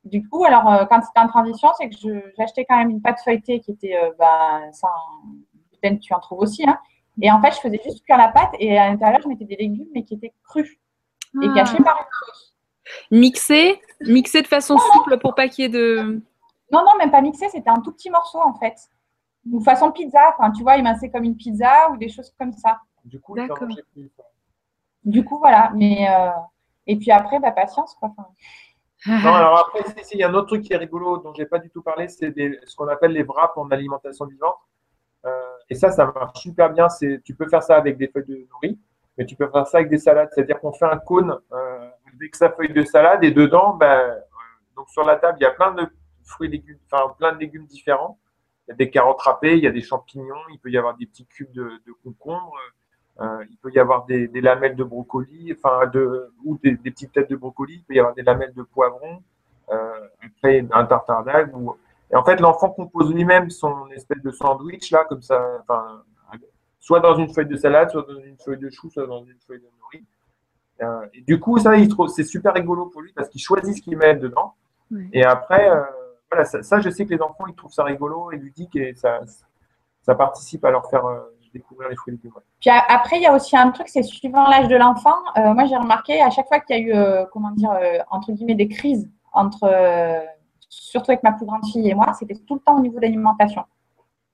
Du 0.05 0.27
coup, 0.29 0.45
alors, 0.45 0.71
euh, 0.71 0.85
quand 0.85 1.01
c'était 1.03 1.21
en 1.21 1.29
transition, 1.29 1.69
c'est 1.79 1.89
que 1.89 1.97
je- 1.97 2.31
j'achetais 2.39 2.67
quand 2.67 2.77
même 2.77 2.91
une 2.91 3.01
pâte 3.01 3.21
feuilletée 3.25 3.61
qui 3.61 3.71
était, 3.73 3.97
euh, 3.97 4.11
bah, 4.19 4.61
sans 4.73 4.89
gluten, 5.73 5.99
tu 6.01 6.13
en 6.13 6.21
trouves 6.21 6.41
aussi. 6.41 6.69
Hein. 6.69 6.79
Et 7.23 7.31
en 7.31 7.41
fait, 7.43 7.53
je 7.53 7.61
faisais 7.61 7.81
juste 7.85 8.05
cuire 8.05 8.17
la 8.19 8.29
pâte 8.29 8.51
et 8.59 8.79
à 8.79 8.89
l'intérieur, 8.89 9.21
je 9.23 9.29
mettais 9.29 9.45
des 9.45 9.57
légumes, 9.57 9.89
mais 9.95 10.05
qui 10.05 10.15
étaient 10.15 10.33
crus 10.45 10.79
et 11.43 11.47
Ah. 11.51 11.55
cachés 11.55 11.83
par 11.83 11.99
une 12.01 12.07
sauce. 12.27 12.57
Mixer, 13.11 13.81
mixer 14.01 14.43
de 14.43 14.47
façon 14.49 14.77
souple 14.79 15.19
pour 15.19 15.35
pas 15.35 15.49
qu'il 15.49 15.63
y 15.65 15.67
ait 15.67 15.71
de. 15.71 16.23
Non, 16.73 16.81
non, 16.85 16.97
même 16.99 17.11
pas 17.11 17.21
mixé, 17.21 17.49
c'était 17.51 17.71
un 17.71 17.81
tout 17.81 17.93
petit 17.93 18.11
morceau, 18.11 18.39
en 18.41 18.55
fait. 18.55 18.77
Ou 19.51 19.61
façon 19.61 19.91
pizza, 19.93 20.19
enfin, 20.37 20.51
tu 20.51 20.63
vois, 20.63 20.77
émincé 20.77 21.11
comme 21.11 21.25
une 21.25 21.37
pizza 21.37 21.91
ou 21.91 21.97
des 21.97 22.09
choses 22.09 22.33
comme 22.39 22.53
ça. 22.53 22.81
Du 23.05 23.21
coup, 23.21 23.35
D'accord. 23.35 23.59
plus. 23.59 24.11
Du 25.05 25.25
coup, 25.25 25.39
voilà. 25.39 25.71
Mais 25.75 26.09
euh, 26.11 26.31
et 26.87 26.97
puis 26.97 27.11
après, 27.11 27.39
bah, 27.39 27.51
patience, 27.53 27.95
quoi. 27.95 28.11
Enfin, 28.11 28.27
Non, 29.07 29.35
alors 29.35 29.59
après, 29.59 29.83
si, 29.97 30.05
si, 30.05 30.15
il 30.17 30.21
y 30.21 30.23
a 30.23 30.29
un 30.29 30.35
autre 30.35 30.49
truc 30.49 30.63
qui 30.63 30.73
est 30.73 30.77
rigolo 30.77 31.19
dont 31.19 31.33
j'ai 31.35 31.47
pas 31.47 31.59
du 31.59 31.71
tout 31.71 31.83
parlé, 31.83 32.09
c'est 32.09 32.31
des- 32.33 32.59
ce 32.67 32.77
qu'on 32.77 32.89
appelle 32.89 33.13
les 33.13 33.23
wraps 33.23 33.57
en 33.57 33.71
alimentation 33.71 34.27
vivante. 34.27 34.57
Et 35.71 35.77
ça, 35.77 35.93
ça 35.93 36.05
marche 36.13 36.41
super 36.41 36.71
bien. 36.71 36.89
Tu 37.25 37.35
peux 37.35 37.49
faire 37.49 37.63
ça 37.63 37.77
avec 37.77 37.97
des 37.97 38.09
feuilles 38.09 38.27
de 38.27 38.47
nourrice, 38.51 38.79
mais 39.17 39.25
tu 39.25 39.37
peux 39.37 39.49
faire 39.49 39.67
ça 39.69 39.79
avec 39.79 39.89
des 39.89 39.99
salades. 39.99 40.29
C'est-à-dire 40.35 40.61
qu'on 40.61 40.73
fait 40.73 40.85
un 40.85 40.99
cône 40.99 41.39
euh, 41.53 41.89
avec 42.13 42.35
sa 42.35 42.51
feuille 42.51 42.73
de 42.73 42.83
salade 42.83 43.23
et 43.23 43.31
dedans, 43.31 43.75
ben, 43.75 43.87
euh, 43.87 44.21
donc 44.77 44.91
sur 44.91 45.05
la 45.05 45.17
table, 45.17 45.39
il 45.41 45.45
y 45.45 45.47
a 45.47 45.53
plein 45.53 45.73
de 45.73 45.87
fruits 46.25 46.49
légumes, 46.49 46.79
enfin 46.91 47.15
plein 47.17 47.33
de 47.33 47.39
légumes 47.39 47.67
différents. 47.67 48.19
Il 48.67 48.73
y 48.73 48.75
a 48.75 48.77
des 48.77 48.91
carottes 48.91 49.21
râpées, 49.21 49.57
il 49.57 49.63
y 49.63 49.67
a 49.69 49.71
des 49.71 49.81
champignons, 49.81 50.43
il 50.53 50.59
peut 50.59 50.71
y 50.71 50.77
avoir 50.77 50.97
des 50.97 51.07
petits 51.07 51.27
cubes 51.27 51.53
de, 51.53 51.71
de 51.87 51.93
concombre, 52.05 52.57
euh, 53.21 53.45
il 53.49 53.57
peut 53.59 53.71
y 53.73 53.79
avoir 53.79 54.07
des, 54.07 54.29
lamelles 54.41 54.77
de 54.77 54.85
brocoli, 54.85 55.55
enfin 55.57 55.91
ou 56.45 56.59
des, 56.59 56.77
petites 56.77 57.13
têtes 57.13 57.31
de 57.31 57.37
brocoli, 57.37 57.75
il 57.75 57.83
peut 57.85 57.95
y 57.95 58.01
avoir 58.01 58.15
des 58.15 58.23
lamelles 58.23 58.55
de 58.55 58.63
poivron, 58.63 59.23
après 60.21 60.67
un 60.73 60.85
tartare 60.85 61.25
d'algues. 61.25 61.53
Et 62.13 62.17
en 62.17 62.25
fait, 62.25 62.41
l'enfant 62.41 62.71
compose 62.71 63.13
lui-même 63.13 63.51
son 63.51 63.87
espèce 63.91 64.21
de 64.23 64.31
sandwich 64.31 64.91
là, 64.91 65.05
comme 65.09 65.23
ça, 65.23 65.41
enfin, 65.63 66.03
soit 66.81 67.01
dans 67.01 67.15
une 67.15 67.33
feuille 67.33 67.47
de 67.47 67.57
salade, 67.57 67.91
soit 67.91 68.03
dans 68.09 68.19
une 68.21 68.37
feuille 68.39 68.59
de 68.59 68.71
chou, 68.71 68.91
soit 68.91 69.07
dans 69.07 69.23
une 69.25 69.39
feuille 69.47 69.61
de 69.61 69.69
nourrice. 69.81 70.09
Euh, 70.83 71.07
et 71.15 71.21
du 71.23 71.39
coup, 71.39 71.59
ça, 71.59 71.77
il 71.77 71.89
trouve, 71.89 72.09
c'est 72.09 72.25
super 72.25 72.55
rigolo 72.55 72.87
pour 72.87 73.03
lui 73.03 73.13
parce 73.13 73.29
qu'il 73.29 73.41
choisit 73.41 73.77
ce 73.77 73.83
qu'il 73.83 73.97
met 73.97 74.15
dedans. 74.15 74.55
Et 75.13 75.25
après, 75.25 75.71
euh, 75.71 75.83
voilà, 76.31 76.45
ça, 76.47 76.63
ça, 76.63 76.81
je 76.81 76.91
sais 76.91 77.05
que 77.05 77.15
les 77.15 77.21
enfants, 77.23 77.47
ils 77.47 77.55
trouvent 77.55 77.73
ça 77.73 77.85
rigolo 77.85 78.33
et 78.33 78.39
ludique 78.39 78.75
et 78.77 78.95
ça, 78.95 79.21
ça 80.03 80.15
participe 80.15 80.65
à 80.65 80.71
leur 80.71 80.89
faire 80.91 81.05
euh, 81.07 81.21
découvrir 81.53 81.91
les 81.91 81.97
fruits 81.97 82.15
et 82.15 82.17
légumes. 82.17 82.33
Puis 82.61 82.71
a- 82.71 82.85
après, 82.89 83.17
il 83.19 83.23
y 83.23 83.27
a 83.27 83.35
aussi 83.35 83.57
un 83.57 83.71
truc, 83.71 83.89
c'est 83.89 84.03
suivant 84.03 84.49
l'âge 84.49 84.67
de 84.69 84.77
l'enfant. 84.77 85.17
moi, 85.37 85.67
j'ai 85.67 85.77
remarqué 85.77 86.21
à 86.23 86.31
chaque 86.31 86.49
fois 86.49 86.59
qu'il 86.61 86.77
y 86.77 86.91
a 86.91 87.23
eu, 87.23 87.27
comment 87.33 87.51
dire, 87.53 87.71
entre 88.11 88.33
guillemets, 88.33 88.55
des 88.57 88.69
crises 88.69 89.09
entre, 89.33 89.69
surtout 90.91 91.11
avec 91.13 91.23
ma 91.23 91.33
plus 91.33 91.47
grande 91.47 91.65
fille 91.67 91.89
et 91.89 91.95
moi, 91.95 92.13
c'était 92.19 92.35
tout 92.35 92.55
le 92.55 92.61
temps 92.61 92.77
au 92.77 92.81
niveau 92.81 92.97
de 92.97 93.03
l'alimentation. 93.03 93.65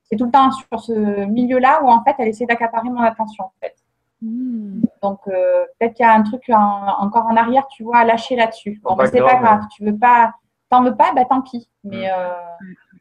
C'est 0.04 0.16
tout 0.16 0.24
le 0.26 0.30
temps 0.30 0.50
sur 0.52 0.80
ce 0.80 1.24
milieu-là 1.26 1.82
où 1.82 1.88
en 1.88 2.02
fait, 2.04 2.14
elle 2.18 2.28
essaie 2.28 2.46
d'accaparer 2.46 2.88
mon 2.88 3.00
attention. 3.00 3.44
En 3.44 3.52
fait. 3.60 3.74
Hmm. 4.22 4.80
Donc 5.02 5.20
euh, 5.28 5.64
peut-être 5.78 5.94
qu'il 5.94 6.06
y 6.06 6.08
a 6.08 6.12
un 6.14 6.22
truc 6.22 6.42
en- 6.48 7.02
encore 7.04 7.26
en 7.26 7.36
arrière, 7.36 7.66
tu 7.68 7.82
vois, 7.84 7.98
à 7.98 8.04
lâcher 8.04 8.36
là-dessus. 8.36 8.80
Bon, 8.82 8.96
mais 8.96 9.06
c'est 9.06 9.20
pas 9.20 9.36
grave. 9.36 9.62
Tu 9.76 9.84
veux 9.84 9.96
pas, 9.98 10.32
t'en 10.70 10.82
veux 10.82 10.96
pas, 10.96 11.12
bah 11.12 11.24
tant 11.24 11.42
pis. 11.42 11.68
Mais 11.84 12.10
euh, 12.10 12.32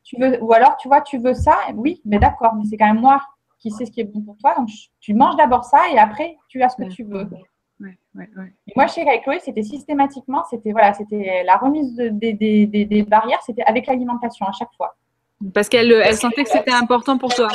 tu 0.03 0.17
veux, 0.19 0.41
ou 0.43 0.51
alors 0.53 0.75
tu 0.77 0.87
vois, 0.87 1.01
tu 1.01 1.17
veux 1.19 1.33
ça, 1.33 1.55
oui, 1.75 2.01
mais 2.05 2.19
d'accord, 2.19 2.53
mais 2.55 2.65
c'est 2.69 2.77
quand 2.77 2.87
même 2.87 2.99
moi 3.01 3.21
qui 3.59 3.71
sais 3.71 3.85
ce 3.85 3.91
qui 3.91 4.01
est 4.01 4.03
bon 4.03 4.21
pour 4.21 4.35
toi. 4.37 4.55
Donc 4.57 4.67
je- 4.67 4.87
tu 4.99 5.13
manges 5.13 5.37
d'abord 5.37 5.63
ça 5.63 5.89
et 5.91 5.97
après 5.97 6.37
tu 6.49 6.61
as 6.63 6.69
ce 6.69 6.75
que 6.77 6.83
Ouais. 6.83 6.89
tu 6.89 7.03
veux. 7.03 7.29
Ouais, 8.16 8.30
ouais. 8.38 8.53
Et 8.68 8.74
moi, 8.76 8.86
qu'avec 8.86 9.24
Chloé, 9.24 9.39
c'était 9.39 9.63
systématiquement, 9.63 10.43
c'était 10.49 10.72
voilà, 10.72 10.93
c'était 10.93 11.43
la 11.45 11.57
remise 11.57 11.95
de- 11.95 12.09
des, 12.09 12.34
des- 12.34 12.66
des- 12.66 12.86
des 12.86 13.03
barrières, 13.03 13.41
c'était 13.45 13.63
avec 13.63 13.88
l'alimentation 13.88 14.45
à 14.45 14.51
chaque 14.53 14.74
fois. 14.78 14.95
Parce 15.53 15.68
qu'elle 15.68 15.91
elle 15.91 16.16
sentait 16.16 16.43
que 16.43 16.49
c'était 16.49 16.72
important 16.72 17.18
pour 17.18 17.34
toi. 17.34 17.49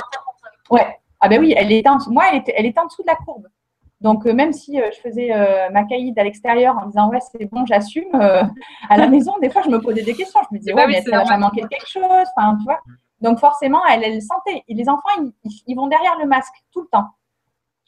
Ouais. 0.71 0.99
Ah 1.21 1.29
ben 1.29 1.41
oui, 1.41 1.55
elle 1.57 1.73
était 1.73 1.89
en, 1.89 1.99
moi, 2.09 2.25
elle 2.31 2.39
était, 2.39 2.55
elle 2.57 2.67
était 2.67 2.81
en 2.81 2.87
dessous 2.87 3.03
de 3.03 3.07
la 3.09 3.17
courbe. 3.17 3.47
Donc 4.01 4.27
euh, 4.27 4.33
même 4.33 4.53
si 4.55 4.81
euh, 4.81 4.91
je 4.95 5.01
faisais 5.01 5.31
euh, 5.33 5.69
ma 5.71 5.85
caïd 5.85 6.19
à 6.19 6.25
l'extérieur 6.25 6.75
en 6.79 6.87
disant 6.87 7.11
ouais 7.11 7.19
c'est 7.21 7.45
bon, 7.51 7.67
j'assume, 7.67 8.09
euh, 8.15 8.43
à 8.89 8.97
la 8.97 9.07
maison 9.09 9.35
des 9.43 9.51
fois 9.51 9.61
je 9.63 9.69
me 9.69 9.79
posais 9.79 10.03
des 10.03 10.15
questions. 10.15 10.41
Je 10.51 10.55
me 10.55 10.59
disais 10.59 10.73
Bah 10.73 10.83
ouais 10.83 10.87
mais 10.89 11.03
ça 11.03 11.19
va 11.19 11.37
manquer 11.37 11.61
quelque 11.69 11.87
chose, 11.89 12.27
enfin 12.37 12.57
tu 12.59 12.65
vois. 12.65 12.81
Donc 13.21 13.39
forcément 13.39 13.81
elle, 13.87 14.03
elle 14.03 14.23
sentait. 14.23 14.63
Et 14.69 14.75
les 14.75 14.89
enfants 14.89 15.31
ils 15.67 15.75
vont 15.75 15.87
derrière 15.87 16.17
le 16.19 16.25
masque 16.27 16.55
tout 16.73 16.81
le 16.81 16.89
temps. 16.91 17.09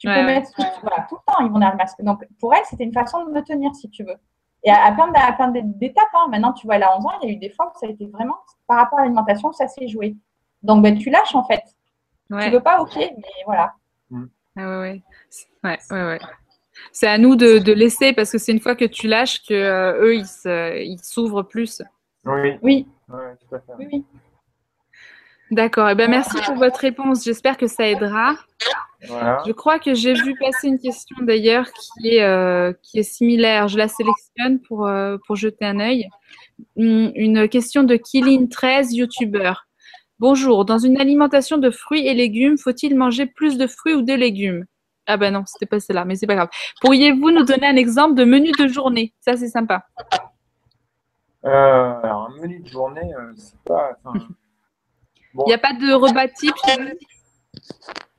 Tu 0.03 0.09
Ouais, 0.09 0.15
peux 0.15 0.19
ouais. 0.19 0.25
mettre 0.33 0.51
voilà, 0.81 1.05
tout 1.07 1.15
le 1.15 1.21
temps 1.33 1.39
ils 1.45 1.49
vont 1.49 1.59
derrière 1.59 1.71
le 1.71 1.77
masque. 1.77 2.01
Donc 2.01 2.25
pour 2.41 2.53
elle 2.53 2.65
c'était 2.69 2.83
une 2.83 2.91
façon 2.91 3.23
de 3.23 3.31
me 3.31 3.41
tenir 3.41 3.73
si 3.73 3.89
tu 3.89 4.03
veux. 4.03 4.17
Et 4.65 4.69
à, 4.69 4.83
à 4.83 4.91
plein 4.91 5.07
de- 5.07 5.15
à 5.15 5.31
plein 5.31 5.47
d'étapes. 5.47 6.03
hein. 6.13 6.27
Maintenant 6.29 6.51
tu 6.51 6.67
vois 6.67 6.75
elle 6.75 6.83
a 6.83 6.97
11 6.97 7.05
ans, 7.05 7.11
il 7.21 7.29
y 7.29 7.31
a 7.31 7.35
eu 7.35 7.37
des 7.37 7.49
fois 7.49 7.71
où 7.73 7.79
ça 7.79 7.85
a 7.87 7.89
été 7.89 8.05
vraiment 8.07 8.35
par 8.67 8.79
rapport 8.79 8.99
à 8.99 9.03
l'alimentation 9.03 9.53
ça 9.53 9.69
s'est 9.69 9.87
joué. 9.87 10.17
Donc 10.61 10.83
ben, 10.83 10.97
tu 10.97 11.09
lâches 11.09 11.35
en 11.35 11.45
fait. 11.45 11.63
Ouais. 12.29 12.43
Tu 12.43 12.49
veux 12.51 12.59
pas 12.59 12.81
ok 12.81 12.95
mais 12.97 13.23
voilà. 13.45 13.73
Ah 14.11 14.17
ouais, 14.57 14.79
ouais. 14.81 15.01
C'est- 15.29 15.47
ouais, 15.63 15.79
ouais, 15.91 16.03
ouais. 16.03 16.19
C'est 16.91 17.07
à 17.07 17.17
nous 17.17 17.37
de, 17.37 17.59
de 17.59 17.71
laisser 17.71 18.11
parce 18.11 18.29
que 18.29 18.37
c'est 18.37 18.51
une 18.51 18.59
fois 18.59 18.75
que 18.75 18.83
tu 18.83 19.07
lâches 19.07 19.41
que 19.47 19.53
euh, 19.53 20.03
eux 20.03 20.15
ils 20.15 20.99
s'ouvrent 21.01 21.43
plus. 21.43 21.81
Oui, 22.25 22.59
Oui, 22.61 22.87
ouais, 23.07 23.35
tout 23.47 23.55
à 23.55 23.59
fait. 23.61 23.71
oui, 23.79 23.87
oui. 23.93 24.05
D'accord. 25.53 25.87
Eh 25.89 25.95
ben 25.95 26.09
merci 26.09 26.35
pour 26.45 26.55
votre 26.55 26.79
réponse. 26.79 27.23
J'espère 27.23 27.57
que 27.57 27.67
ça 27.67 27.87
aidera. 27.87 28.33
Voilà. 29.07 29.43
Je 29.45 29.51
crois 29.51 29.77
que 29.77 29.93
j'ai 29.93 30.13
vu 30.13 30.35
passer 30.39 30.67
une 30.67 30.79
question 30.79 31.15
d'ailleurs 31.21 31.67
qui 31.71 32.15
est 32.15 32.23
euh, 32.23 32.73
qui 32.81 32.97
est 32.97 33.03
similaire. 33.03 33.67
Je 33.67 33.77
la 33.77 33.87
sélectionne 33.87 34.59
pour 34.67 34.87
euh, 34.87 35.17
pour 35.27 35.35
jeter 35.35 35.65
un 35.65 35.79
œil. 35.79 36.07
Hum, 36.77 37.11
Une 37.13 37.47
question 37.47 37.83
de 37.83 37.95
Kilin 37.97 38.47
13 38.47 38.93
youtubeur. 38.93 39.67
Bonjour. 40.17 40.65
Dans 40.65 40.79
une 40.79 40.99
alimentation 40.99 41.57
de 41.59 41.69
fruits 41.69 42.07
et 42.07 42.15
légumes, 42.15 42.57
faut-il 42.57 42.95
manger 42.95 43.27
plus 43.27 43.57
de 43.57 43.67
fruits 43.67 43.93
ou 43.93 44.01
de 44.01 44.13
légumes? 44.13 44.65
Ah 45.05 45.17
ben 45.17 45.33
non, 45.33 45.43
c'était 45.45 45.67
pas 45.67 45.79
celle-là, 45.79 46.05
mais 46.05 46.15
c'est 46.15 46.27
pas 46.27 46.35
grave. 46.35 46.49
Pourriez-vous 46.81 47.29
nous 47.29 47.43
donner 47.43 47.67
un 47.67 47.75
exemple 47.75 48.15
de 48.15 48.23
menu 48.23 48.51
de 48.57 48.67
journée? 48.67 49.13
Ça 49.21 49.37
c'est 49.37 49.49
sympa. 49.49 49.85
Euh, 51.45 51.49
alors, 52.01 52.29
un 52.31 52.41
menu 52.41 52.59
de 52.59 52.67
journée, 52.67 53.13
euh, 53.13 53.33
c'est 53.35 53.59
pas. 53.65 53.91
enfin, 54.03 54.25
bon, 55.33 55.43
Il 55.45 55.49
n'y 55.49 55.53
a 55.53 55.57
pas 55.57 55.73
de 55.73 55.93
repas 55.93 56.27
type 56.27 56.53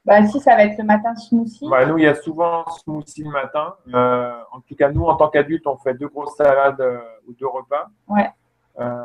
Bah, 0.04 0.26
si, 0.26 0.38
ça 0.40 0.54
va 0.54 0.64
être 0.64 0.76
le 0.78 0.84
matin 0.84 1.14
smoothie. 1.16 1.68
bah, 1.68 1.86
nous, 1.86 1.96
il 1.98 2.04
y 2.04 2.06
a 2.06 2.14
souvent 2.14 2.66
smoothie 2.82 3.22
le 3.24 3.30
matin. 3.30 3.74
Euh, 3.92 4.38
en 4.52 4.60
tout 4.60 4.74
cas, 4.76 4.90
nous, 4.90 5.04
en 5.04 5.16
tant 5.16 5.28
qu'adultes, 5.30 5.66
on 5.66 5.76
fait 5.78 5.94
deux 5.94 6.08
grosses 6.08 6.36
salades 6.36 6.80
euh, 6.80 7.00
ou 7.26 7.32
deux 7.32 7.46
repas. 7.46 7.86
Ouais. 8.08 8.30
Euh, 8.80 9.02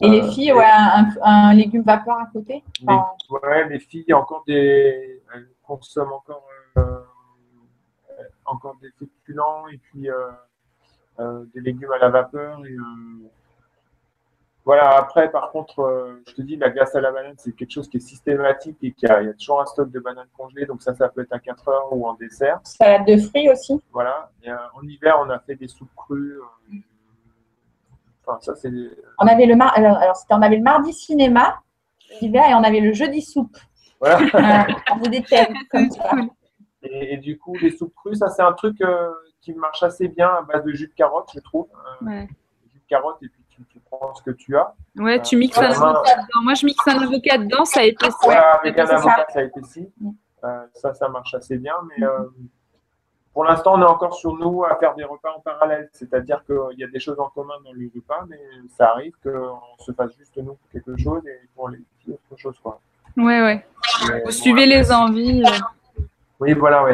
Et 0.00 0.08
les 0.08 0.22
euh, 0.22 0.30
filles, 0.30 0.52
ouais, 0.54 0.64
un, 0.64 1.08
un 1.22 1.52
légume 1.54 1.82
vapeur 1.82 2.16
à 2.18 2.26
côté. 2.32 2.62
Les, 2.80 2.86
Enfin, 2.86 3.06
ouais, 3.30 3.68
les 3.68 3.78
filles, 3.80 4.12
encore 4.14 4.42
des, 4.46 5.22
elles 5.34 5.48
consomment 5.62 6.12
encore, 6.14 6.46
encore 8.46 8.76
des 8.80 8.88
féculents 8.98 9.68
et 9.68 9.76
puis 9.76 10.08
euh, 10.10 10.30
euh, 11.20 11.44
des 11.54 11.60
légumes 11.60 11.92
à 11.92 11.98
la 11.98 12.08
vapeur. 12.08 12.64
Et, 12.64 12.70
euh, 12.72 13.28
voilà, 14.68 14.90
après, 14.98 15.30
par 15.30 15.50
contre, 15.50 15.78
euh, 15.80 16.22
je 16.28 16.34
te 16.34 16.42
dis, 16.42 16.56
la 16.56 16.68
glace 16.68 16.94
à 16.94 17.00
la 17.00 17.10
banane, 17.10 17.36
c'est 17.38 17.52
quelque 17.56 17.70
chose 17.70 17.88
qui 17.88 17.96
est 17.96 18.00
systématique 18.00 18.76
et 18.82 18.92
qui 18.92 19.06
a, 19.06 19.22
il 19.22 19.28
y 19.28 19.30
a 19.30 19.32
toujours 19.32 19.62
un 19.62 19.64
stock 19.64 19.90
de 19.90 19.98
bananes 19.98 20.28
congelées. 20.36 20.66
Donc, 20.66 20.82
ça, 20.82 20.94
ça 20.94 21.08
peut 21.08 21.22
être 21.22 21.32
à 21.32 21.38
4 21.38 21.68
heures 21.68 21.90
ou 21.92 22.06
en 22.06 22.12
dessert. 22.14 22.60
salade 22.64 23.06
de 23.06 23.16
fruits 23.16 23.48
aussi. 23.50 23.80
Voilà. 23.92 24.30
Et, 24.42 24.50
euh, 24.50 24.56
en 24.74 24.82
hiver, 24.82 25.16
on 25.24 25.30
a 25.30 25.38
fait 25.38 25.54
des 25.56 25.68
soupes 25.68 25.88
crues. 25.96 26.36
euh, 26.38 26.76
Enfin, 28.26 28.38
ça, 28.42 28.54
c'est. 28.56 28.70
On 29.18 29.26
avait 29.26 29.46
le, 29.46 29.56
mar... 29.56 29.72
alors, 29.74 29.96
alors, 29.96 30.16
c'était- 30.16 30.34
on 30.34 30.42
avait 30.42 30.56
le 30.58 30.62
mardi 30.62 30.92
cinéma 30.92 31.62
l'hiver 32.20 32.44
et 32.50 32.54
on 32.54 32.62
avait 32.62 32.80
le 32.80 32.92
jeudi 32.92 33.22
soupe. 33.22 33.56
Voilà. 34.00 34.18
On 34.92 34.98
faisait 34.98 35.10
des 35.10 35.22
thèmes 35.22 35.54
comme 35.70 35.90
ça. 35.90 36.10
Et, 36.82 37.14
et 37.14 37.16
du 37.16 37.38
coup, 37.38 37.54
les 37.56 37.70
soupes 37.70 37.94
crues, 37.94 38.14
ça, 38.16 38.28
c'est 38.28 38.42
un 38.42 38.52
truc 38.52 38.80
euh, 38.82 39.10
qui 39.40 39.54
marche 39.54 39.82
assez 39.82 40.08
bien 40.08 40.28
à 40.28 40.42
base 40.42 40.62
de 40.62 40.72
jus 40.72 40.88
de 40.88 40.92
carotte, 40.94 41.30
je 41.34 41.40
trouve. 41.40 41.68
Euh, 42.02 42.06
Ouais. 42.06 42.28
Jus 42.72 42.78
de 42.80 42.86
carotte, 42.86 43.16
et 43.22 43.28
puis 43.28 43.42
tu, 43.58 43.64
tu 43.66 43.80
prends 43.90 44.14
ce 44.14 44.22
que 44.22 44.30
tu 44.30 44.56
as. 44.56 44.72
Ouais, 44.96 45.20
tu 45.20 45.36
mixes 45.36 45.58
Ouais, 45.58 45.66
un 45.66 45.70
ouais. 45.70 45.76
avocat 45.76 46.14
dedans. 46.16 46.42
Moi, 46.44 46.54
je 46.54 46.64
mixe 46.66 46.86
un 46.88 47.02
avocat 47.02 47.38
dedans, 47.38 47.64
ça 47.64 47.82
épaissit. 47.84 48.16
Voilà, 48.22 48.54
avec 48.54 48.78
un 48.78 48.86
ça. 48.86 48.96
avocat, 48.96 49.26
ça 49.32 49.42
épaissit. 49.42 49.90
Mm. 50.00 50.10
Euh, 50.44 50.66
ça, 50.74 50.94
ça 50.94 51.08
marche 51.08 51.34
assez 51.34 51.58
bien. 51.58 51.74
Mais 51.88 52.04
euh, 52.06 52.24
pour 53.34 53.44
l'instant, 53.44 53.74
on 53.74 53.80
est 53.82 53.84
encore 53.84 54.14
sur 54.14 54.34
nous 54.34 54.64
à 54.64 54.76
faire 54.76 54.94
des 54.94 55.04
repas 55.04 55.32
en 55.36 55.40
parallèle. 55.40 55.88
C'est-à-dire 55.92 56.44
qu'il 56.44 56.78
y 56.78 56.84
a 56.84 56.88
des 56.88 57.00
choses 57.00 57.18
en 57.20 57.28
commun 57.28 57.54
dans 57.64 57.72
le 57.72 57.90
repas, 57.94 58.24
mais 58.28 58.40
ça 58.76 58.90
arrive 58.90 59.14
qu'on 59.22 59.58
se 59.84 59.92
fasse 59.92 60.16
juste 60.16 60.36
nous 60.36 60.54
pour 60.54 60.68
quelque 60.72 60.96
chose 60.96 61.26
et 61.26 61.40
pour 61.54 61.68
les 61.68 61.78
filles 62.00 62.14
autre 62.30 62.40
chose. 62.40 62.58
Quoi. 62.62 62.80
Ouais, 63.16 63.40
ouais. 63.42 63.66
Mais, 64.08 64.18
Vous 64.20 64.24
bon, 64.26 64.30
suivez 64.30 64.66
les 64.66 64.92
envies. 64.92 65.42
euh. 65.44 66.02
Oui, 66.40 66.52
voilà, 66.54 66.84
oui. 66.84 66.92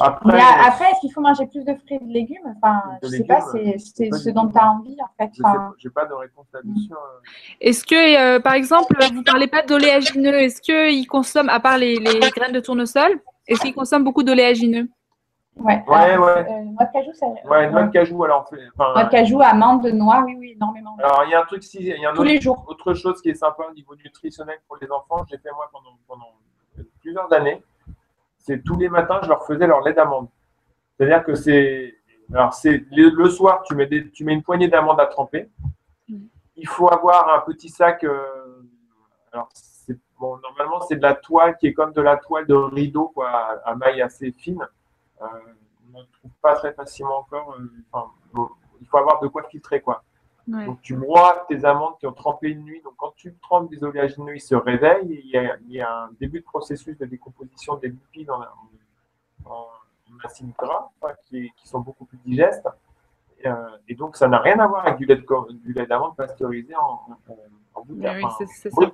Après, 0.00 0.40
après 0.40 0.90
est-ce 0.90 1.00
qu'il 1.00 1.12
faut 1.12 1.20
manger 1.20 1.46
plus 1.46 1.64
de 1.64 1.74
fruits 1.74 1.96
et 1.96 1.98
de 1.98 2.10
légumes? 2.12 2.56
Enfin, 2.56 2.82
je 3.02 3.08
ne 3.08 3.12
sais 3.12 3.24
pas, 3.24 3.40
c'est 3.40 3.76
ce 3.78 4.30
dont 4.30 4.48
tu 4.48 4.58
as 4.58 4.70
envie 4.70 4.96
en 5.02 5.08
fait. 5.18 5.30
Je 5.34 5.86
n'ai 5.86 5.92
pas 5.92 6.06
de 6.06 6.14
réponse 6.14 6.46
là-dessus. 6.52 6.90
Hein. 6.92 6.96
Est-ce 7.60 7.84
que, 7.84 8.38
par 8.38 8.54
exemple, 8.54 8.94
vous 9.12 9.18
ne 9.18 9.22
parlez 9.22 9.48
pas 9.48 9.62
d'oléagineux 9.62 10.34
Est-ce 10.34 10.62
qu'ils 10.62 11.06
consomment, 11.06 11.50
à 11.50 11.60
part 11.60 11.76
les, 11.76 11.96
les 11.96 12.20
graines 12.30 12.52
de 12.52 12.60
tournesol, 12.60 13.20
est-ce 13.46 13.60
qu'ils 13.60 13.74
consomment 13.74 14.04
beaucoup 14.04 14.22
d'oléagineux? 14.22 14.88
Ouais, 15.56 15.84
ouais. 15.86 16.16
ouais. 16.16 16.50
Euh, 16.50 16.62
noix 16.62 16.86
de 16.86 16.92
cajou, 16.92 17.12
ça. 17.12 17.26
Ouais, 17.44 17.70
noix 17.70 17.82
de 17.82 17.90
cajou, 17.92 18.24
alors. 18.24 18.50
Noix 18.78 19.04
de 19.04 19.10
cajou, 19.10 19.42
amande, 19.42 19.84
noix, 19.88 20.22
oui, 20.24 20.34
oui, 20.38 20.52
énormément. 20.56 20.96
Alors, 20.98 21.24
il 21.26 21.30
y 21.30 21.34
a 21.34 21.42
un 21.42 21.44
truc, 21.44 21.62
si, 21.62 21.78
il 21.78 22.00
y 22.00 22.06
a 22.06 22.10
un 22.10 22.14
Tous 22.14 22.22
autre, 22.22 22.30
les 22.30 22.40
jours. 22.40 22.64
autre 22.68 22.94
chose 22.94 23.20
qui 23.20 23.28
est 23.28 23.34
sympa 23.34 23.64
au 23.70 23.74
niveau 23.74 23.94
nutritionnel 23.94 24.56
pour 24.66 24.78
les 24.80 24.90
enfants, 24.90 25.26
j'ai 25.30 25.36
fait 25.36 25.50
moi 25.54 25.68
pendant, 25.70 25.98
pendant 26.08 26.32
plusieurs 27.00 27.30
années, 27.34 27.62
c'est 28.42 28.62
tous 28.62 28.76
les 28.78 28.88
matins, 28.88 29.20
je 29.22 29.28
leur 29.28 29.46
faisais 29.46 29.66
leur 29.66 29.80
lait 29.82 29.94
d'amande. 29.94 30.28
C'est-à-dire 30.96 31.24
que 31.24 31.34
c'est. 31.34 31.96
Alors, 32.32 32.54
c'est 32.54 32.84
le, 32.90 33.28
soir, 33.28 33.62
tu 33.64 33.74
mets, 33.74 33.86
des, 33.86 34.10
tu 34.10 34.24
mets 34.24 34.32
une 34.32 34.42
poignée 34.42 34.68
d'amandes 34.68 35.00
à 35.00 35.06
tremper. 35.06 35.50
Il 36.56 36.68
faut 36.68 36.92
avoir 36.92 37.32
un 37.34 37.40
petit 37.40 37.68
sac. 37.68 38.04
Euh, 38.04 38.22
alors, 39.32 39.48
bon, 40.18 40.38
normalement, 40.38 40.80
c'est 40.82 40.96
de 40.96 41.02
la 41.02 41.14
toile 41.14 41.56
qui 41.58 41.66
est 41.66 41.72
comme 41.72 41.92
de 41.92 42.00
la 42.00 42.16
toile 42.16 42.46
de 42.46 42.54
rideau, 42.54 43.08
quoi, 43.14 43.30
à 43.64 43.74
maille 43.74 44.02
assez 44.02 44.32
fine. 44.32 44.66
Euh, 45.20 45.26
on 45.94 46.00
ne 46.00 46.04
trouve 46.04 46.30
pas 46.40 46.54
très 46.54 46.72
facilement 46.72 47.18
encore. 47.18 47.56
Euh, 47.58 48.46
il 48.80 48.86
faut 48.86 48.98
avoir 48.98 49.20
de 49.20 49.28
quoi 49.28 49.42
filtrer, 49.44 49.80
quoi. 49.80 50.02
Donc, 50.46 50.80
tu 50.82 50.96
broies 50.96 51.44
tes 51.48 51.64
amandes 51.64 51.96
qui 51.98 52.06
ont 52.06 52.12
trempé 52.12 52.48
une 52.48 52.64
nuit. 52.64 52.80
Donc, 52.82 52.94
quand 52.96 53.12
tu 53.16 53.34
trempes 53.40 53.70
des 53.70 53.84
oléagineux, 53.84 54.34
ils 54.34 54.40
se 54.40 54.54
réveillent. 54.54 55.22
il, 55.24 55.72
y 55.72 55.80
a, 55.80 56.02
un 56.04 56.10
début 56.20 56.40
de 56.40 56.44
processus 56.44 56.96
de 56.98 57.06
décomposition 57.06 57.76
des 57.76 57.88
lipides 57.88 58.30
en, 58.30 58.42
en, 59.44 59.66
acides 60.24 60.52
gras 60.56 60.90
qui, 61.28 61.50
sont 61.64 61.80
beaucoup 61.80 62.04
plus 62.04 62.18
digestes. 62.18 62.68
Et, 63.40 63.48
euh, 63.48 63.54
donc, 63.96 64.16
ça 64.16 64.28
n'a 64.28 64.38
rien 64.38 64.58
à 64.58 64.66
voir 64.66 64.86
avec 64.86 64.98
du 64.98 65.06
lait 65.06 65.86
d'amande 65.86 66.16
pasteurisé 66.16 66.74
en, 66.76 67.00
en, 67.74 67.84
bouteille. 67.84 68.24
Oui, 68.76 68.86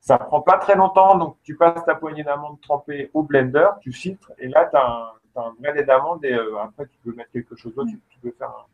ça 0.00 0.16
prend 0.16 0.40
pas 0.40 0.58
très 0.58 0.74
longtemps, 0.74 1.18
donc 1.18 1.36
tu 1.42 1.54
passes 1.54 1.84
ta 1.84 1.94
poignée 1.94 2.24
d'amandes 2.24 2.60
trempée 2.62 3.10
au 3.12 3.22
blender, 3.22 3.68
tu 3.80 3.92
filtres, 3.92 4.32
et 4.38 4.48
là, 4.48 4.66
tu 4.66 4.76
as, 4.76 5.12
un 5.36 5.54
vrai 5.60 5.74
lait 5.74 5.84
d'amande, 5.84 6.24
et 6.24 6.32
euh, 6.32 6.58
après, 6.58 6.86
tu 6.86 6.98
peux 7.04 7.12
mettre 7.12 7.30
quelque 7.30 7.54
chose 7.56 7.74
d'autre, 7.74 7.90
tu, 7.90 8.18
peux 8.20 8.32
faire 8.32 8.66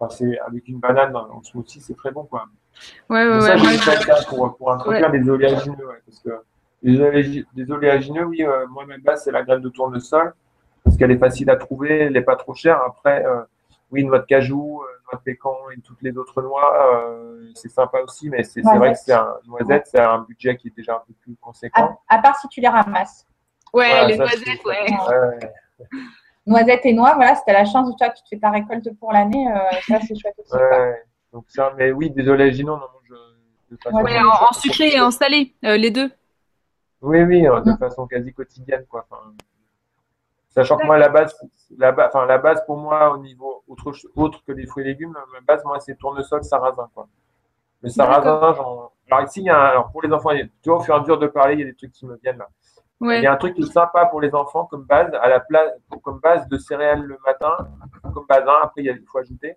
Enfin, 0.00 0.14
c'est 0.14 0.38
avec 0.40 0.68
une 0.68 0.78
banane 0.78 1.16
en 1.16 1.42
smoothie, 1.42 1.80
c'est 1.80 1.96
très 1.96 2.12
bon, 2.12 2.24
quoi. 2.24 2.46
Ouais, 3.10 3.28
ouais, 3.28 3.40
ça, 3.40 3.56
ouais. 3.56 3.76
ça 3.76 4.24
pour, 4.28 4.56
pour 4.56 4.72
introduire 4.72 5.10
des 5.10 5.28
oléagineux, 5.28 5.88
parce 6.06 6.20
que 6.20 6.30
les, 6.82 7.70
oléagineux, 7.70 8.24
oui, 8.24 8.42
euh, 8.42 8.66
moi, 8.68 8.86
ma 8.86 8.98
base, 8.98 9.24
c'est 9.24 9.32
la 9.32 9.42
graine 9.42 9.60
de 9.60 9.68
tournesol, 9.68 10.34
parce 10.84 10.96
qu'elle 10.96 11.10
est 11.10 11.18
facile 11.18 11.50
à 11.50 11.56
trouver, 11.56 12.02
elle 12.02 12.12
n'est 12.12 12.22
pas 12.22 12.36
trop 12.36 12.54
chère. 12.54 12.80
Après, 12.82 13.24
euh, 13.24 13.42
oui, 13.90 14.04
noix 14.04 14.20
de 14.20 14.26
cajou, 14.26 14.82
noix 15.10 15.18
de 15.18 15.24
pécan 15.24 15.56
et 15.76 15.80
toutes 15.80 16.00
les 16.02 16.16
autres 16.16 16.40
noix, 16.42 16.94
euh, 16.94 17.50
c'est 17.54 17.70
sympa 17.70 17.98
aussi, 18.00 18.30
mais 18.30 18.44
c'est 18.44 18.62
vrai 18.62 18.92
que 18.92 18.98
c'est 18.98 19.12
un 19.12 19.34
noisette, 19.46 19.88
c'est 19.88 20.00
un 20.00 20.20
budget 20.20 20.56
qui 20.56 20.68
est 20.68 20.76
déjà 20.76 20.96
un 20.96 21.02
peu 21.06 21.14
plus 21.20 21.36
conséquent. 21.40 22.00
À, 22.08 22.18
part 22.18 22.36
si 22.36 22.48
tu 22.48 22.60
les 22.60 22.68
ramasses. 22.68 23.26
Ouais, 23.72 24.06
les 24.06 24.16
noisettes, 24.16 24.64
ouais. 24.64 24.86
Noisettes 26.48 26.86
et 26.86 26.94
noix, 26.94 27.14
voilà, 27.14 27.34
si 27.34 27.44
tu 27.44 27.50
as 27.50 27.52
la 27.52 27.64
chance, 27.64 27.94
toi, 27.96 28.08
tu 28.10 28.22
te 28.22 28.28
fais 28.28 28.38
ta 28.38 28.50
récolte 28.50 28.88
pour 28.98 29.12
l'année, 29.12 29.48
euh, 29.48 29.58
ça 29.86 30.00
c'est 30.00 30.18
chouette 30.18 30.34
aussi. 30.38 30.54
Ouais, 30.54 31.04
donc 31.32 31.44
ça, 31.48 31.72
mais 31.76 31.92
oui, 31.92 32.10
des 32.10 32.28
oléagineux, 32.28 32.72
on 32.72 32.76
en 32.76 32.78
mange 32.78 33.20
de 33.70 33.76
façon. 33.82 34.00
Ouais, 34.00 34.18
en, 34.18 34.52
sucré 34.52 34.94
et 34.94 35.00
en 35.00 35.10
salé, 35.10 35.54
euh, 35.64 35.76
les 35.76 35.90
deux. 35.90 36.10
Oui, 37.02 37.22
oui, 37.22 37.42
de 37.42 37.76
façon 37.78 38.06
quasi 38.06 38.32
quotidienne, 38.32 38.84
quoi. 38.88 39.06
Enfin, 39.10 39.32
Sachant 40.48 40.76
que 40.76 40.86
moi, 40.86 40.98
la 40.98 41.08
base, 41.08 41.36
la, 41.76 41.94
enfin, 42.06 42.26
la 42.26 42.38
base 42.38 42.64
pour 42.66 42.78
moi, 42.78 43.12
au 43.12 43.18
niveau 43.18 43.62
autre, 43.68 43.92
autre 44.16 44.42
que 44.44 44.52
les 44.52 44.66
fruits 44.66 44.84
et 44.84 44.88
légumes, 44.88 45.16
ma 45.32 45.40
base, 45.40 45.64
moi, 45.64 45.78
c'est 45.78 45.96
tournesol, 45.96 46.42
sarrasin. 46.42 46.88
Quoi. 46.94 47.06
Le 47.82 47.90
sarrasin, 47.90 48.54
genre... 48.54 48.92
alors 49.10 49.24
ici, 49.24 49.40
il 49.40 49.44
y 49.44 49.50
a 49.50 49.60
alors 49.66 49.92
pour 49.92 50.02
les 50.02 50.12
enfants, 50.12 50.30
tu 50.34 50.70
vois, 50.70 50.78
au 50.78 50.80
fur 50.80 50.94
et 50.94 50.96
à 50.96 51.00
mesure 51.00 51.18
de 51.18 51.26
parler, 51.28 51.54
il 51.54 51.60
y 51.60 51.62
a 51.62 51.66
des 51.66 51.74
trucs 51.74 51.92
qui 51.92 52.06
me 52.06 52.16
viennent 52.16 52.38
là. 52.38 52.48
Il 53.00 53.22
y 53.22 53.26
a 53.26 53.32
un 53.32 53.36
truc 53.36 53.54
qui 53.54 53.62
est 53.62 53.72
sympa 53.72 54.06
pour 54.06 54.20
les 54.20 54.34
enfants 54.34 54.64
comme 54.64 54.84
base, 54.84 55.12
à 55.14 55.28
la 55.28 55.40
place, 55.40 55.70
comme 56.02 56.18
base 56.18 56.48
de 56.48 56.58
céréales 56.58 57.02
le 57.02 57.18
matin, 57.24 57.56
comme 58.12 58.26
base 58.28 58.42
1, 58.46 58.52
après 58.62 58.82
il, 58.82 59.04
faut 59.10 59.18
ajouter. 59.18 59.56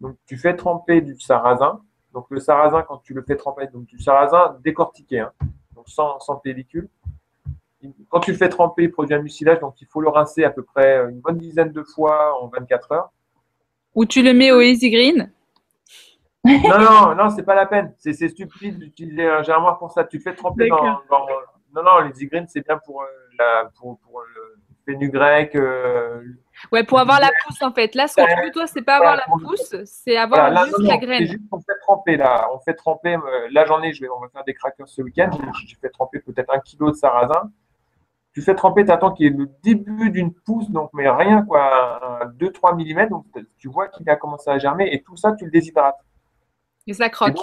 Donc 0.00 0.16
tu 0.26 0.38
fais 0.38 0.56
tremper 0.56 1.02
du 1.02 1.18
sarrasin. 1.20 1.82
Donc 2.14 2.26
le 2.30 2.40
sarrasin, 2.40 2.82
quand 2.82 2.98
tu 2.98 3.12
le 3.14 3.22
fais 3.22 3.36
tremper, 3.36 3.66
donc 3.66 3.84
du 3.84 3.98
sarrasin 3.98 4.58
décortiqué, 4.64 5.20
hein, 5.20 5.32
donc 5.74 5.88
sans, 5.88 6.18
sans 6.20 6.36
pellicule 6.36 6.88
quand 8.08 8.20
tu 8.20 8.32
le 8.32 8.36
fais 8.36 8.48
tremper, 8.48 8.84
il 8.84 8.92
produit 8.92 9.14
un 9.14 9.22
mucilage, 9.22 9.60
donc 9.60 9.80
il 9.80 9.86
faut 9.86 10.00
le 10.00 10.08
rincer 10.08 10.44
à 10.44 10.50
peu 10.50 10.62
près 10.62 10.98
une 11.08 11.20
bonne 11.20 11.38
dizaine 11.38 11.72
de 11.72 11.82
fois 11.82 12.40
en 12.40 12.48
24 12.48 12.92
heures. 12.92 13.10
Ou 13.94 14.06
tu 14.06 14.22
le 14.22 14.32
mets 14.32 14.52
au 14.52 14.60
Easy 14.60 14.90
Green? 14.90 15.32
Non, 16.44 16.78
non, 16.78 17.14
non, 17.14 17.30
c'est 17.30 17.44
pas 17.44 17.54
la 17.54 17.66
peine. 17.66 17.94
C'est 17.98 18.14
stupide 18.28 18.78
d'utiliser 18.78 19.26
un 19.26 19.42
germoir 19.42 19.78
pour 19.78 19.92
ça. 19.92 20.04
Tu 20.04 20.16
le 20.16 20.22
fais 20.22 20.34
tremper 20.34 20.68
dans, 20.68 21.00
Non, 21.74 21.82
non, 21.82 22.00
l'Easy 22.00 22.26
Green, 22.26 22.46
c'est 22.48 22.66
bien 22.66 22.78
pour, 22.84 23.02
euh, 23.02 23.06
la, 23.38 23.70
pour, 23.78 23.98
le 24.34 24.58
fenugrec. 24.84 25.54
Euh, 25.54 26.22
ouais, 26.70 26.84
pour 26.84 26.98
avoir 26.98 27.20
la 27.20 27.30
pousse 27.44 27.62
en 27.62 27.72
fait. 27.72 27.94
Là, 27.94 28.08
ce 28.08 28.16
qu'on 28.16 28.42
veut, 28.42 28.50
toi, 28.50 28.66
c'est 28.66 28.82
pas 28.82 28.96
avoir 28.96 29.16
la 29.16 29.24
pousse, 29.24 29.74
c'est 29.84 30.16
avoir 30.16 30.64
juste 30.66 30.78
la 30.80 30.96
graine. 30.98 31.18
C'est 31.20 31.32
juste 31.32 31.48
qu'on 31.50 31.60
fait 31.60 31.78
tremper 31.80 32.16
là. 32.16 32.48
On 32.52 32.58
fait 32.60 32.74
tremper. 32.74 33.14
Euh, 33.14 33.48
là, 33.52 33.64
j'en 33.64 33.82
ai. 33.82 33.92
Je 33.92 34.02
vais, 34.02 34.08
on 34.08 34.20
va 34.20 34.28
faire 34.28 34.44
des 34.44 34.54
crackers 34.54 34.88
ce 34.88 35.02
week-end. 35.02 35.30
J'ai 35.66 35.76
fait 35.76 35.90
tremper 35.90 36.20
peut-être 36.20 36.52
un 36.52 36.60
kilo 36.60 36.90
de 36.90 36.96
sarrasin 36.96 37.50
tu 38.32 38.40
fais 38.40 38.54
tremper, 38.54 38.84
tu 38.84 38.90
attends 38.90 39.12
qu'il 39.12 39.26
y 39.26 39.28
ait 39.28 39.36
le 39.36 39.48
début 39.62 40.10
d'une 40.10 40.32
pousse, 40.32 40.70
donc 40.70 40.90
mais 40.94 41.08
rien, 41.08 41.42
quoi, 41.42 42.32
2-3 42.38 42.74
mm, 42.76 43.08
donc 43.10 43.26
tu 43.58 43.68
vois 43.68 43.88
qu'il 43.88 44.08
a 44.08 44.16
commencé 44.16 44.50
à 44.50 44.58
germer, 44.58 44.88
et 44.92 45.02
tout 45.02 45.16
ça, 45.16 45.32
tu 45.32 45.44
le 45.44 45.50
déshydrates. 45.50 46.00
Et 46.86 46.94
ça 46.94 47.08
croque. 47.10 47.38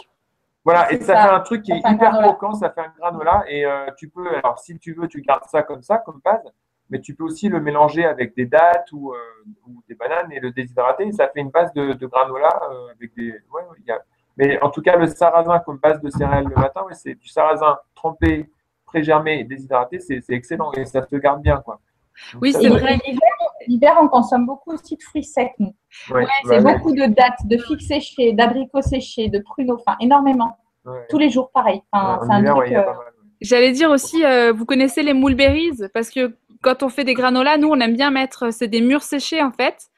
Voilà, 0.65 0.91
et 0.91 0.99
ça, 0.99 1.13
fait 1.13 1.33
un 1.33 1.39
truc 1.39 1.63
qui 1.63 1.71
est 1.71 1.77
hyper 1.77 2.11
croquant, 2.11 2.53
ça 2.53 2.69
fait 2.69 2.81
un 2.81 2.93
granola, 2.97 3.43
et 3.47 3.65
euh, 3.65 3.87
tu 3.97 4.09
peux, 4.09 4.27
alors 4.35 4.59
si 4.59 4.77
tu 4.77 4.93
veux, 4.93 5.07
tu 5.07 5.21
gardes 5.21 5.45
ça 5.45 5.63
comme 5.63 5.81
ça, 5.81 5.97
comme 5.99 6.19
base, 6.23 6.43
mais 6.89 6.99
tu 6.99 7.15
peux 7.15 7.23
aussi 7.23 7.49
le 7.49 7.61
mélanger 7.61 8.05
avec 8.05 8.35
des 8.35 8.45
dattes 8.45 8.91
ou, 8.91 9.13
euh, 9.13 9.17
des 9.87 9.95
bananes 9.95 10.31
et 10.31 10.39
le 10.39 10.51
déshydrater, 10.51 11.07
et 11.07 11.11
ça 11.11 11.27
fait 11.29 11.39
une 11.39 11.49
base 11.49 11.71
de, 11.73 11.93
granola 12.05 12.49
euh, 12.71 12.91
avec 12.91 13.15
des. 13.15 13.31
Ouais, 13.51 13.61
y 13.85 13.91
a... 13.91 13.99
Mais 14.37 14.61
en 14.61 14.69
tout 14.69 14.81
cas, 14.81 14.95
le 14.95 15.07
sarrasin 15.07 15.59
comme 15.59 15.77
base 15.77 16.01
de 16.01 16.09
céréales 16.09 16.47
le 16.47 16.55
matin, 16.55 16.85
c'est 16.91 17.15
du 17.15 17.27
sarrasin 17.27 17.77
trempé 17.93 18.49
pré-germé 18.85 19.39
et 19.39 19.43
déshydraté, 19.43 19.99
c'est 19.99 20.23
excellent 20.29 20.71
et 20.73 20.85
ça 20.85 21.05
se 21.05 21.15
garde 21.17 21.41
bien. 21.41 21.57
Quoi. 21.57 21.79
oui, 22.41 22.53
c'est 22.53 22.69
vrai. 22.69 22.97
L'hiver, 23.05 23.21
on 24.01 24.07
consomme 24.07 24.45
beaucoup 24.45 24.73
aussi 24.73 24.95
de 24.95 25.01
fruits 25.03 25.23
secs. 25.23 25.55
c'est 26.45 26.61
beaucoup 26.61 26.91
de 26.93 27.05
dattes, 27.05 27.45
de 27.45 27.57
figues 27.57 27.81
séchées, 27.81 28.33
d'abricots 28.33 28.81
séchés, 28.81 29.29
de 29.29 29.39
pruneaux, 29.39 29.77
enfin 29.79 29.97
énormément. 29.99 30.57
Tous 31.09 31.17
les 31.17 31.29
jours, 31.29 31.51
pareil. 31.51 31.81
Euh, 31.95 32.83
J'allais 33.41 33.71
dire 33.71 33.89
aussi, 33.89 34.25
euh, 34.25 34.51
vous 34.51 34.65
connaissez 34.65 35.03
les 35.03 35.13
mulberries? 35.13 35.77
Parce 35.93 36.09
que 36.09 36.35
quand 36.61 36.83
on 36.83 36.89
fait 36.89 37.03
des 37.03 37.13
granolas, 37.13 37.57
nous, 37.57 37.69
on 37.69 37.79
aime 37.79 37.95
bien 37.95 38.11
mettre, 38.11 38.51
c'est 38.51 38.67
des 38.67 38.81
mûres 38.81 39.03
séchées 39.03 39.41
en 39.41 39.51
fait. 39.51 39.89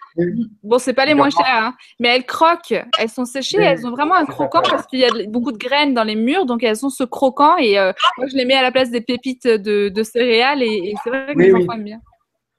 Bon, 0.63 0.77
c'est 0.77 0.93
pas 0.93 1.05
les 1.05 1.13
moins 1.13 1.29
chères, 1.29 1.45
hein, 1.47 1.73
mais 1.99 2.09
elles 2.09 2.25
croquent. 2.25 2.83
Elles 2.99 3.09
sont 3.09 3.25
séchées, 3.25 3.61
elles 3.61 3.87
ont 3.87 3.91
vraiment 3.91 4.15
un 4.15 4.25
croquant 4.25 4.61
parce 4.61 4.85
qu'il 4.85 4.99
y 4.99 5.05
a 5.05 5.09
beaucoup 5.27 5.51
de 5.51 5.57
graines 5.57 5.93
dans 5.93 6.03
les 6.03 6.15
murs, 6.15 6.45
donc 6.45 6.63
elles 6.63 6.85
ont 6.85 6.89
ce 6.89 7.03
croquant. 7.03 7.57
Et 7.57 7.79
euh, 7.79 7.93
moi, 8.17 8.27
je 8.27 8.35
les 8.35 8.45
mets 8.45 8.55
à 8.55 8.61
la 8.61 8.71
place 8.71 8.91
des 8.91 9.01
pépites 9.01 9.47
de, 9.47 10.03
céréales 10.03 10.63
et, 10.63 10.93
c'est 11.03 11.09
vrai 11.09 11.33
que 11.33 11.39
les 11.39 11.53
enfants 11.53 11.73
aiment 11.73 11.83
bien. 11.83 12.01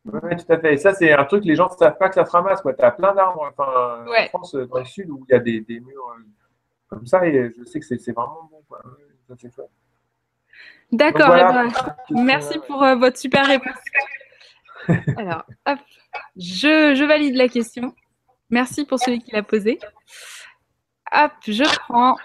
Oui, 0.05 0.37
tout 0.37 0.53
à 0.53 0.59
fait. 0.59 0.75
Et 0.75 0.77
ça, 0.79 0.95
c'est 0.95 1.13
un 1.13 1.25
truc, 1.25 1.45
les 1.45 1.55
gens 1.55 1.69
ne 1.71 1.77
savent 1.77 1.97
pas 1.97 2.09
que 2.09 2.17
ça 2.17 2.25
se 2.25 2.31
ramasse. 2.31 2.63
Tu 2.63 2.85
as 2.85 2.91
plein 2.91 3.15
d'arbres 3.15 3.49
enfin, 3.51 4.05
en 4.07 4.29
France, 4.29 4.55
dans 4.55 4.79
le 4.79 4.85
sud, 4.85 5.11
où 5.11 5.25
il 5.29 5.33
y 5.33 5.37
a 5.37 5.39
des, 5.39 5.61
des 5.61 5.81
murs 5.81 6.15
euh, 6.19 6.23
comme 6.89 7.07
ça, 7.07 7.25
et 7.27 7.53
je 7.57 7.65
sais 7.65 7.79
que 7.81 7.87
c'est 7.87 8.13
vraiment 8.13 8.49
bon. 8.51 8.63
Quoi. 8.69 8.83
D'accord, 10.91 11.35
merci 12.11 12.59
pour 12.67 12.83
euh, 12.83 12.97
votre 12.97 13.17
super 13.17 13.47
réponse. 13.47 13.79
Alors, 15.17 15.45
hop. 15.67 15.79
Je, 16.37 17.05
valide 17.05 17.37
la 17.37 17.49
question. 17.49 17.95
Merci 18.51 18.85
pour 18.85 18.99
celui 18.99 19.21
qui 19.21 19.31
l'a 19.33 19.43
posé. 19.43 19.79
Hop, 21.13 21.33
je 21.47 21.65
prends 21.79 22.17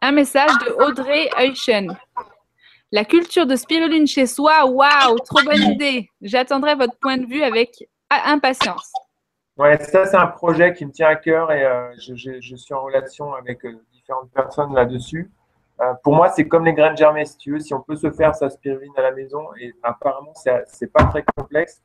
un 0.00 0.12
message 0.12 0.52
de 0.64 0.70
Audrey 0.84 1.28
Euchen. 1.40 1.96
La 2.96 3.04
culture 3.04 3.44
de 3.44 3.56
spiruline 3.56 4.06
chez 4.06 4.24
soi, 4.24 4.64
waouh, 4.64 5.18
trop 5.18 5.42
bonne 5.44 5.70
idée. 5.70 6.08
J'attendrai 6.22 6.76
votre 6.76 6.96
point 6.98 7.18
de 7.18 7.26
vue 7.26 7.42
avec 7.42 7.86
impatience. 8.08 8.90
Ouais, 9.58 9.76
ça 9.84 10.06
c'est 10.06 10.16
un 10.16 10.28
projet 10.28 10.72
qui 10.72 10.86
me 10.86 10.92
tient 10.92 11.08
à 11.08 11.16
cœur 11.16 11.52
et 11.52 11.62
euh, 11.62 11.92
je, 11.98 12.56
suis 12.56 12.72
en 12.72 12.80
relation 12.80 13.34
avec 13.34 13.66
euh, 13.66 13.78
différentes 13.92 14.30
personnes 14.30 14.72
là-dessus. 14.74 15.30
Euh, 15.82 15.92
pour 16.02 16.14
moi, 16.14 16.30
c'est 16.30 16.48
comme 16.48 16.64
les 16.64 16.72
graines 16.72 16.96
germées, 16.96 17.26
si 17.26 17.36
tu 17.36 17.52
veux. 17.52 17.60
Si 17.60 17.74
on 17.74 17.82
peut 17.82 17.96
se 17.96 18.10
faire 18.10 18.34
sa 18.34 18.48
spiruline 18.48 18.94
à 18.96 19.02
la 19.02 19.12
maison, 19.12 19.44
et 19.60 19.74
apparemment, 19.82 20.32
c'est 20.34 20.90
pas 20.90 21.04
très 21.04 21.22
complexe. 21.36 21.82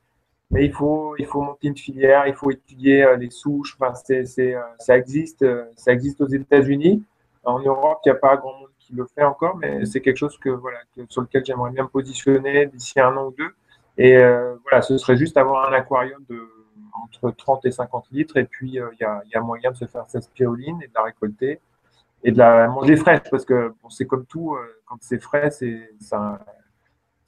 Mais 0.50 0.64
il 0.64 0.72
faut, 0.72 1.14
monter 1.34 1.68
une 1.68 1.76
filière, 1.76 2.26
il 2.26 2.34
faut 2.34 2.50
étudier 2.50 3.06
les 3.18 3.28
souches. 3.28 3.76
Enfin, 3.78 3.92
ça 4.78 4.96
existe, 4.96 5.44
ça 5.76 5.92
existe 5.92 6.22
aux 6.22 6.28
États-Unis. 6.28 7.04
En 7.44 7.58
Europe, 7.58 7.98
il 8.06 8.08
n'y 8.08 8.16
a 8.16 8.18
pas 8.18 8.38
grand 8.38 8.54
monde 8.54 8.71
qui 8.92 8.96
le 8.96 9.06
fait 9.14 9.24
encore, 9.24 9.56
mais 9.56 9.86
c'est 9.86 10.00
quelque 10.00 10.18
chose 10.18 10.36
que 10.38 10.50
voilà, 10.50 10.78
sur 11.08 11.22
lequel 11.22 11.44
j'aimerais 11.44 11.70
bien 11.70 11.84
me 11.84 11.88
positionner 11.88 12.66
d'ici 12.66 13.00
un 13.00 13.16
an 13.16 13.28
ou 13.28 13.34
deux. 13.36 13.54
Et 13.96 14.18
voilà, 14.62 14.82
ce 14.82 14.98
serait 14.98 15.16
juste 15.16 15.36
avoir 15.36 15.68
un 15.68 15.72
aquarium 15.72 16.22
de 16.28 16.40
entre 16.94 17.30
30 17.30 17.64
et 17.66 17.70
50 17.70 18.06
litres. 18.10 18.36
Et 18.36 18.44
puis, 18.44 18.70
il 18.70 18.96
y, 19.00 19.36
a, 19.36 19.40
moyen 19.40 19.70
de 19.70 19.76
se 19.76 19.86
faire 19.86 20.04
sa 20.08 20.20
spiruline 20.20 20.80
et 20.82 20.88
de 20.88 20.92
la 20.94 21.02
récolter 21.02 21.60
et 22.22 22.32
de 22.32 22.38
la 22.38 22.68
manger 22.68 22.96
fraîche 22.96 23.28
parce 23.30 23.44
que 23.44 23.74
c'est 23.88 24.06
comme 24.06 24.26
tout, 24.26 24.56
quand 24.86 24.96
c'est 25.00 25.20
frais, 25.20 25.50
ça 25.98 26.38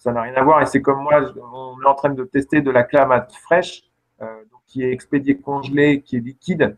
ça 0.05 0.13
n'a 0.13 0.21
rien 0.21 0.35
à 0.35 0.43
voir. 0.43 0.61
Et 0.61 0.67
c'est 0.67 0.83
comme 0.83 1.03
moi, 1.03 1.33
on 1.55 1.81
est 1.81 1.87
en 1.87 1.95
train 1.95 2.11
de 2.11 2.25
tester 2.25 2.61
de 2.61 2.71
la 2.71 2.83
clamate 2.83 3.33
fraîche, 3.37 3.85
donc 4.21 4.61
qui 4.67 4.83
est 4.83 4.93
expédiée 4.93 5.39
congelée, 5.39 6.03
qui 6.03 6.17
est 6.17 6.21
liquide 6.21 6.77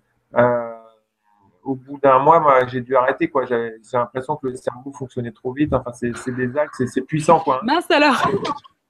au 1.66 1.74
bout 1.74 1.98
d'un 1.98 2.20
mois, 2.20 2.38
moi, 2.38 2.66
j'ai 2.66 2.80
dû 2.80 2.94
arrêter. 2.96 3.28
Quoi. 3.28 3.44
J'ai, 3.44 3.72
l'impression 3.92 4.36
que 4.36 4.46
le 4.46 4.56
cerveau 4.56 4.92
fonctionnait 4.92 5.32
trop 5.32 5.52
vite. 5.52 5.74
Enfin, 5.74 5.92
c'est, 5.92 6.12
des 6.32 6.50
c'est, 6.86 7.02
puissant. 7.02 7.40
Quoi. 7.40 7.60
Mince 7.64 7.90
alors 7.90 8.30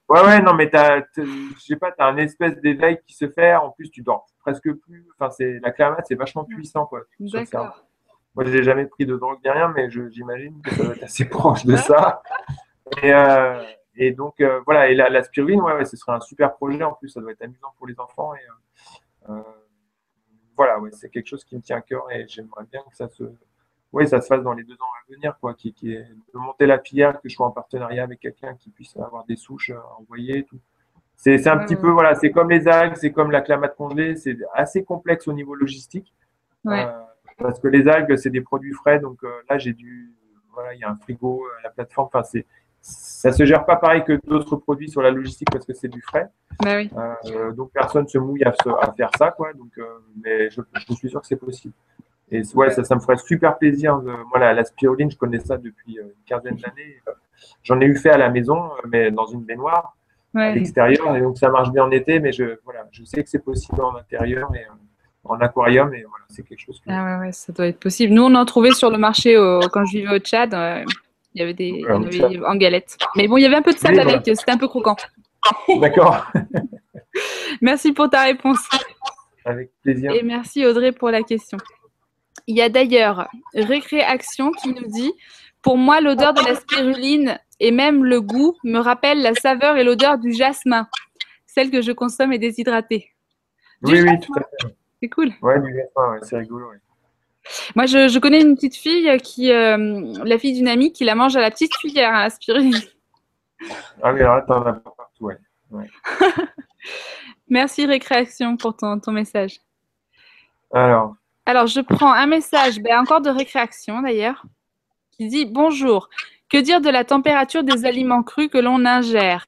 Ouais, 0.09 0.21
ouais, 0.21 0.41
non, 0.41 0.53
mais 0.53 0.71
je 0.71 1.59
sais 1.59 1.75
pas, 1.75 1.91
tu 1.91 2.01
as 2.01 2.05
un 2.05 2.15
espèce 2.17 2.55
d'éveil 2.61 2.99
qui 3.05 3.13
se 3.13 3.27
fait. 3.27 3.55
En 3.55 3.71
plus, 3.71 3.89
tu 3.89 4.03
dors 4.03 4.25
presque 4.39 4.71
plus. 4.71 5.05
Enfin, 5.19 5.31
c'est, 5.31 5.59
la 5.61 5.71
clamate, 5.71 6.05
c'est 6.07 6.15
vachement 6.15 6.45
puissant. 6.45 6.85
Quoi, 6.85 7.01
D'accord. 7.19 7.83
Moi, 8.35 8.45
je 8.45 8.51
n'ai 8.51 8.63
jamais 8.63 8.85
pris 8.85 9.05
de 9.05 9.17
drogue 9.17 9.39
ni 9.43 9.49
rien, 9.49 9.73
mais 9.75 9.89
j'imagine 9.89 10.61
que 10.61 10.69
ça 10.75 10.83
doit 10.83 10.95
être 10.95 11.03
assez 11.03 11.25
proche 11.29 11.65
de 11.65 11.75
ça. 11.75 12.21
Et, 13.01 13.11
euh, 13.11 13.61
et 13.95 14.11
donc, 14.11 14.39
euh, 14.39 14.61
voilà. 14.65 14.89
Et 14.89 14.95
la, 14.95 15.09
la 15.09 15.23
spiruline, 15.23 15.59
ouais, 15.59 15.73
ouais, 15.73 15.85
ce 15.85 15.97
serait 15.97 16.13
un 16.13 16.21
super 16.21 16.53
projet. 16.53 16.83
En 16.83 16.93
plus, 16.93 17.09
ça 17.09 17.19
doit 17.19 17.31
être 17.31 17.41
amusant 17.41 17.73
pour 17.77 17.87
les 17.87 17.99
enfants. 17.99 18.33
Et, 18.35 19.31
euh, 19.31 19.41
voilà, 20.57 20.79
ouais, 20.79 20.89
c'est 20.91 21.09
quelque 21.09 21.27
chose 21.27 21.43
qui 21.45 21.55
me 21.55 21.61
tient 21.61 21.77
à 21.77 21.81
cœur 21.81 22.11
et 22.11 22.27
j'aimerais 22.27 22.65
bien 22.69 22.81
que 22.89 22.95
ça 22.95 23.07
se, 23.07 23.23
ouais, 23.93 24.07
ça 24.07 24.19
se 24.19 24.27
fasse 24.27 24.43
dans 24.43 24.53
les 24.53 24.63
deux 24.63 24.73
ans 24.73 24.91
à 24.99 25.13
venir, 25.13 25.37
quoi, 25.39 25.53
qui, 25.53 25.71
qui 25.71 25.93
est 25.93 26.03
de 26.03 26.39
monter 26.39 26.65
la 26.65 26.79
filière, 26.79 27.21
que 27.21 27.29
je 27.29 27.35
sois 27.35 27.45
en 27.45 27.51
partenariat 27.51 28.03
avec 28.03 28.19
quelqu'un 28.19 28.55
qui 28.55 28.71
puisse 28.71 28.97
avoir 28.97 29.23
des 29.25 29.35
souches 29.35 29.69
à 29.69 29.83
envoyer 29.99 30.43
tout. 30.43 30.59
C'est 31.15 31.47
un 31.47 31.57
petit 31.57 31.75
peu, 31.75 31.89
voilà, 31.89 32.13
c'est 32.15 32.31
comme 32.31 32.49
les 32.49 32.67
algues, 32.67 32.95
c'est 32.95 33.11
comme 33.11 33.31
la 33.31 33.41
clamate 33.41 33.75
congelée, 33.75 34.15
c'est 34.15 34.37
assez 34.53 34.83
complexe 34.83 35.27
au 35.27 35.33
niveau 35.33 35.55
logistique. 35.55 36.13
Euh, 36.67 36.85
parce 37.37 37.59
que 37.59 37.67
les 37.67 37.87
algues, 37.87 38.17
c'est 38.17 38.29
des 38.29 38.41
produits 38.41 38.73
frais, 38.73 38.99
donc 38.99 39.23
euh, 39.23 39.29
là, 39.49 39.57
j'ai 39.57 39.73
dû, 39.73 40.13
voilà, 40.53 40.73
il 40.73 40.79
y 40.79 40.83
a 40.83 40.89
un 40.89 40.95
frigo 40.95 41.43
à 41.59 41.63
la 41.63 41.69
plateforme, 41.69 42.07
enfin, 42.07 42.23
c'est 42.23 42.45
ça 42.87 43.31
se 43.31 43.43
gère 43.45 43.65
pas 43.65 43.75
pareil 43.75 44.03
que 44.03 44.19
d'autres 44.25 44.55
produits 44.55 44.89
sur 44.89 45.01
la 45.01 45.11
logistique 45.11 45.49
parce 45.51 45.65
que 45.65 45.73
c'est 45.73 45.87
du 45.87 46.01
frais. 46.01 46.27
Bah 46.63 46.77
oui. 46.77 46.89
euh, 47.25 47.51
donc 47.51 47.71
personne 47.71 48.07
se 48.07 48.17
mouille 48.17 48.43
à, 48.43 48.53
à 48.81 48.91
faire 48.93 49.09
ça, 49.17 49.31
quoi. 49.31 49.53
Donc, 49.53 49.71
euh, 49.77 49.83
mais 50.23 50.49
je, 50.49 50.61
je, 50.87 50.93
suis 50.93 51.09
sûr 51.09 51.19
que 51.19 51.27
c'est 51.27 51.35
possible. 51.35 51.73
Et 52.31 52.41
ouais, 52.55 52.69
ça, 52.69 52.83
ça 52.83 52.95
me 52.95 52.99
ferait 52.99 53.17
super 53.17 53.57
plaisir. 53.57 53.97
De, 53.97 54.11
moi, 54.29 54.39
la, 54.39 54.53
la, 54.53 54.63
spiruline, 54.63 55.09
je 55.11 55.17
connais 55.17 55.39
ça 55.39 55.57
depuis 55.57 55.99
euh, 55.99 56.03
une 56.03 56.25
quinzaine 56.25 56.55
d'années. 56.55 57.01
J'en 57.63 57.81
ai 57.81 57.85
eu 57.85 57.95
fait 57.95 58.11
à 58.11 58.17
la 58.17 58.29
maison, 58.29 58.69
mais 58.87 59.11
dans 59.11 59.25
une 59.25 59.41
baignoire 59.41 59.97
ouais. 60.33 60.43
à 60.43 60.51
l'extérieur. 60.53 61.15
Et 61.15 61.21
donc 61.21 61.37
ça 61.37 61.49
marche 61.49 61.71
bien 61.71 61.83
en 61.83 61.91
été, 61.91 62.19
mais 62.19 62.31
je, 62.31 62.59
voilà, 62.63 62.87
je 62.91 63.03
sais 63.03 63.23
que 63.23 63.29
c'est 63.29 63.43
possible 63.43 63.81
en 63.81 63.95
intérieur 63.95 64.49
et 64.55 64.65
en 65.23 65.39
aquarium. 65.39 65.93
Et 65.93 66.03
voilà, 66.03 66.25
c'est 66.29 66.43
quelque 66.43 66.61
chose. 66.61 66.79
Que... 66.79 66.91
Ah 66.91 67.17
ouais, 67.19 67.25
ouais, 67.25 67.31
ça 67.31 67.51
doit 67.51 67.67
être 67.67 67.79
possible. 67.79 68.13
Nous, 68.13 68.23
on 68.23 68.35
en 68.35 68.45
trouvait 68.45 68.73
sur 68.73 68.91
le 68.91 68.97
marché 68.97 69.37
au, 69.37 69.59
quand 69.71 69.85
je 69.85 69.97
vivais 69.97 70.15
au 70.15 70.19
Tchad. 70.19 70.53
Il 71.37 71.41
y 71.41 71.43
avait 71.43 71.53
des 71.53 71.85
avait 71.87 72.39
en 72.47 72.55
galette. 72.55 72.97
Mais 73.15 73.27
bon, 73.27 73.37
il 73.37 73.43
y 73.43 73.45
avait 73.45 73.57
un 73.57 73.61
peu 73.61 73.71
de 73.71 73.77
sable 73.77 73.99
avec, 73.99 74.25
c'était 74.25 74.49
un 74.49 74.57
peu 74.57 74.67
croquant. 74.67 74.95
D'accord. 75.79 76.25
merci 77.61 77.91
pour 77.91 78.09
ta 78.09 78.23
réponse. 78.23 78.67
Avec 79.45 79.69
plaisir. 79.83 80.13
Et 80.13 80.23
merci 80.23 80.65
Audrey 80.65 80.91
pour 80.91 81.11
la 81.11 81.21
question. 81.21 81.59
Il 82.47 82.57
y 82.57 82.61
a 82.63 82.69
d'ailleurs 82.69 83.29
Récréaction 83.53 84.49
qui 84.49 84.73
nous 84.73 84.87
dit 84.87 85.13
Pour 85.61 85.77
moi, 85.77 86.01
l'odeur 86.01 86.33
de 86.33 86.41
la 86.43 86.55
spiruline 86.55 87.37
et 87.59 87.69
même 87.69 88.03
le 88.03 88.19
goût 88.19 88.57
me 88.63 88.79
rappellent 88.79 89.21
la 89.21 89.35
saveur 89.35 89.77
et 89.77 89.83
l'odeur 89.83 90.17
du 90.17 90.33
jasmin, 90.33 90.87
celle 91.45 91.69
que 91.69 91.83
je 91.83 91.91
consomme 91.91 92.33
est 92.33 92.39
déshydratée. 92.39 93.11
Du 93.83 93.91
oui, 93.91 93.97
jasmin. 93.97 94.13
oui, 94.13 94.19
tout 94.21 94.33
à 94.39 94.41
fait. 94.41 94.75
C'est 95.03 95.09
cool. 95.09 95.31
Ouais, 95.43 95.61
du 95.61 95.67
jasmin, 95.67 96.13
ouais, 96.13 96.19
c'est 96.23 96.37
rigolo. 96.37 96.71
Ouais. 96.71 96.77
Moi, 97.75 97.85
je, 97.85 98.07
je, 98.07 98.19
connais 98.19 98.41
une 98.41 98.55
petite 98.55 98.75
fille 98.75 99.17
qui, 99.21 99.51
euh, 99.51 100.13
la 100.23 100.37
fille 100.37 100.53
d'une 100.53 100.67
amie, 100.67 100.91
qui 100.91 101.03
la 101.03 101.15
mange 101.15 101.35
à 101.35 101.41
la 101.41 101.51
petite 101.51 101.71
cuillère 101.73 102.13
à 102.13 102.23
aspirer. 102.23 102.69
Ah 104.03 104.13
oui, 104.13 104.21
alors 104.21 104.45
t'en 104.45 104.65
as 104.65 104.73
pas 104.73 104.93
partout, 104.95 105.25
ouais. 105.25 105.37
ouais. 105.71 105.89
Merci 107.49 107.85
Récréation 107.85 108.57
pour 108.57 108.75
ton, 108.75 108.99
ton, 108.99 109.11
message. 109.11 109.59
Alors. 110.73 111.15
Alors, 111.45 111.67
je 111.67 111.81
prends 111.81 112.11
un 112.11 112.27
message, 112.27 112.79
ben, 112.79 112.99
encore 112.99 113.21
de 113.21 113.29
Récréation 113.29 114.01
d'ailleurs, 114.01 114.43
qui 115.11 115.27
dit 115.27 115.45
Bonjour. 115.45 116.09
Que 116.49 116.57
dire 116.57 116.79
de 116.79 116.89
la 116.89 117.03
température 117.03 117.63
des 117.63 117.85
aliments 117.85 118.23
crus 118.23 118.49
que 118.49 118.57
l'on 118.57 118.85
ingère, 118.85 119.47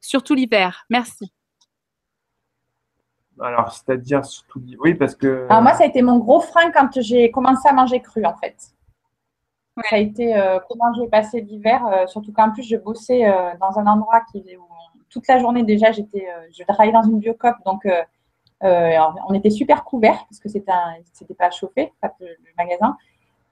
surtout 0.00 0.34
l'hiver 0.34 0.84
Merci. 0.88 1.30
Alors, 3.42 3.72
c'est-à-dire 3.72 4.24
surtout. 4.24 4.62
Oui, 4.80 4.94
parce 4.94 5.14
que. 5.14 5.46
Alors, 5.48 5.62
moi, 5.62 5.72
ça 5.74 5.84
a 5.84 5.86
été 5.86 6.02
mon 6.02 6.18
gros 6.18 6.40
frein 6.40 6.70
quand 6.72 7.00
j'ai 7.00 7.30
commencé 7.30 7.68
à 7.68 7.72
manger 7.72 8.00
cru, 8.00 8.24
en 8.24 8.36
fait. 8.36 8.56
Ouais. 9.76 9.82
Ça 9.88 9.96
a 9.96 9.98
été 9.98 10.36
euh, 10.36 10.58
comment 10.68 10.92
j'ai 10.94 11.08
passé 11.08 11.40
l'hiver, 11.40 11.86
euh, 11.86 12.06
surtout 12.06 12.32
qu'en 12.32 12.50
plus, 12.50 12.62
je 12.62 12.76
bossais 12.76 13.26
euh, 13.26 13.52
dans 13.60 13.78
un 13.78 13.86
endroit 13.86 14.20
qui, 14.30 14.44
où 14.56 14.64
toute 15.08 15.26
la 15.26 15.38
journée 15.38 15.62
déjà, 15.62 15.90
j'étais, 15.90 16.26
je 16.52 16.62
travaillais 16.64 16.92
dans 16.92 17.02
une 17.02 17.18
biocop, 17.18 17.56
donc 17.64 17.86
on 18.62 19.34
était 19.34 19.50
super 19.50 19.82
couverts 19.82 20.24
parce 20.28 20.38
que 20.38 20.48
c'était, 20.48 20.70
c'était 21.12 21.34
pas 21.34 21.50
chauffé, 21.50 21.92
pas 22.00 22.12
le, 22.20 22.26
le 22.26 22.52
magasin. 22.56 22.96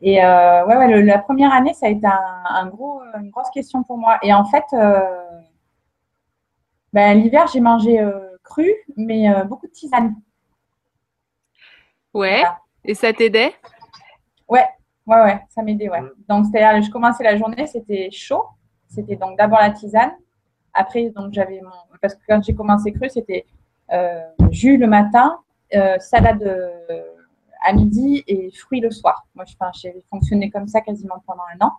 Et 0.00 0.18
ouais, 0.18 0.76
ouais 0.76 0.86
le, 0.86 1.00
la 1.00 1.18
première 1.18 1.52
année, 1.52 1.74
ça 1.74 1.86
a 1.86 1.88
été 1.88 2.06
un, 2.06 2.44
un, 2.48 2.66
gros, 2.66 3.00
une 3.20 3.30
grosse 3.30 3.50
question 3.50 3.82
pour 3.82 3.98
moi. 3.98 4.18
Et 4.22 4.32
en 4.32 4.44
fait, 4.44 4.64
ben, 6.92 7.20
l'hiver, 7.20 7.48
j'ai 7.48 7.60
mangé 7.60 8.00
cru, 8.48 8.70
mais 8.96 9.30
euh, 9.30 9.44
beaucoup 9.44 9.66
de 9.66 9.72
tisane. 9.72 10.14
Ouais. 12.14 12.40
Voilà. 12.40 12.58
Et 12.84 12.94
ça 12.94 13.12
t'aidait? 13.12 13.52
Ouais, 14.48 14.66
ouais, 15.06 15.22
ouais, 15.24 15.40
ça 15.50 15.62
m'aidait, 15.62 15.90
ouais. 15.90 16.02
Donc, 16.28 16.46
c'est-à-dire, 16.46 16.82
je 16.82 16.90
commençais 16.90 17.22
la 17.22 17.36
journée, 17.36 17.66
c'était 17.66 18.08
chaud. 18.10 18.44
C'était 18.88 19.16
donc 19.16 19.36
d'abord 19.36 19.60
la 19.60 19.70
tisane. 19.70 20.12
Après, 20.72 21.10
donc, 21.10 21.32
j'avais 21.32 21.60
mon. 21.60 21.70
Parce 22.00 22.14
que 22.14 22.22
quand 22.26 22.42
j'ai 22.42 22.54
commencé 22.54 22.92
cru, 22.92 23.08
c'était 23.10 23.44
euh, 23.92 24.24
jus 24.50 24.78
le 24.78 24.86
matin, 24.86 25.40
euh, 25.74 25.98
salade 25.98 26.42
euh, 26.42 27.02
à 27.62 27.72
midi 27.72 28.24
et 28.26 28.50
fruits 28.52 28.80
le 28.80 28.90
soir. 28.90 29.26
Moi, 29.34 29.44
j'ai 29.74 30.02
fonctionné 30.08 30.50
comme 30.50 30.68
ça 30.68 30.80
quasiment 30.80 31.22
pendant 31.26 31.44
un 31.54 31.66
an. 31.66 31.72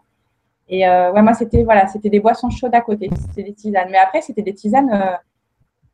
Et 0.67 0.87
euh, 0.87 1.11
ouais, 1.11 1.23
moi, 1.23 1.33
c'était 1.33 1.63
voilà, 1.63 1.87
c'était 1.87 2.11
des 2.11 2.19
boissons 2.19 2.51
chaudes 2.51 2.75
à 2.75 2.81
côté. 2.81 3.09
C'était 3.27 3.43
des 3.43 3.53
tisanes. 3.53 3.89
Mais 3.89 3.97
après, 3.97 4.21
c'était 4.21 4.43
des 4.43 4.53
tisanes 4.53 4.91
euh, 4.93 5.15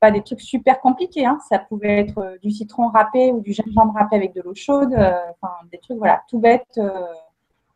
pas 0.05 0.11
des 0.11 0.21
trucs 0.21 0.41
super 0.41 0.79
compliqués. 0.79 1.25
Hein. 1.25 1.39
Ça 1.49 1.57
pouvait 1.57 1.99
être 2.01 2.19
euh, 2.19 2.37
du 2.43 2.51
citron 2.51 2.89
râpé 2.89 3.31
ou 3.31 3.41
du 3.41 3.53
gingembre 3.53 3.93
râpé 3.95 4.15
avec 4.15 4.35
de 4.35 4.41
l'eau 4.41 4.53
chaude. 4.53 4.93
Euh, 4.93 5.15
enfin, 5.31 5.53
des 5.71 5.79
trucs 5.79 5.97
voilà, 5.97 6.21
tout 6.29 6.39
bêtes. 6.39 6.77
Euh, 6.77 6.91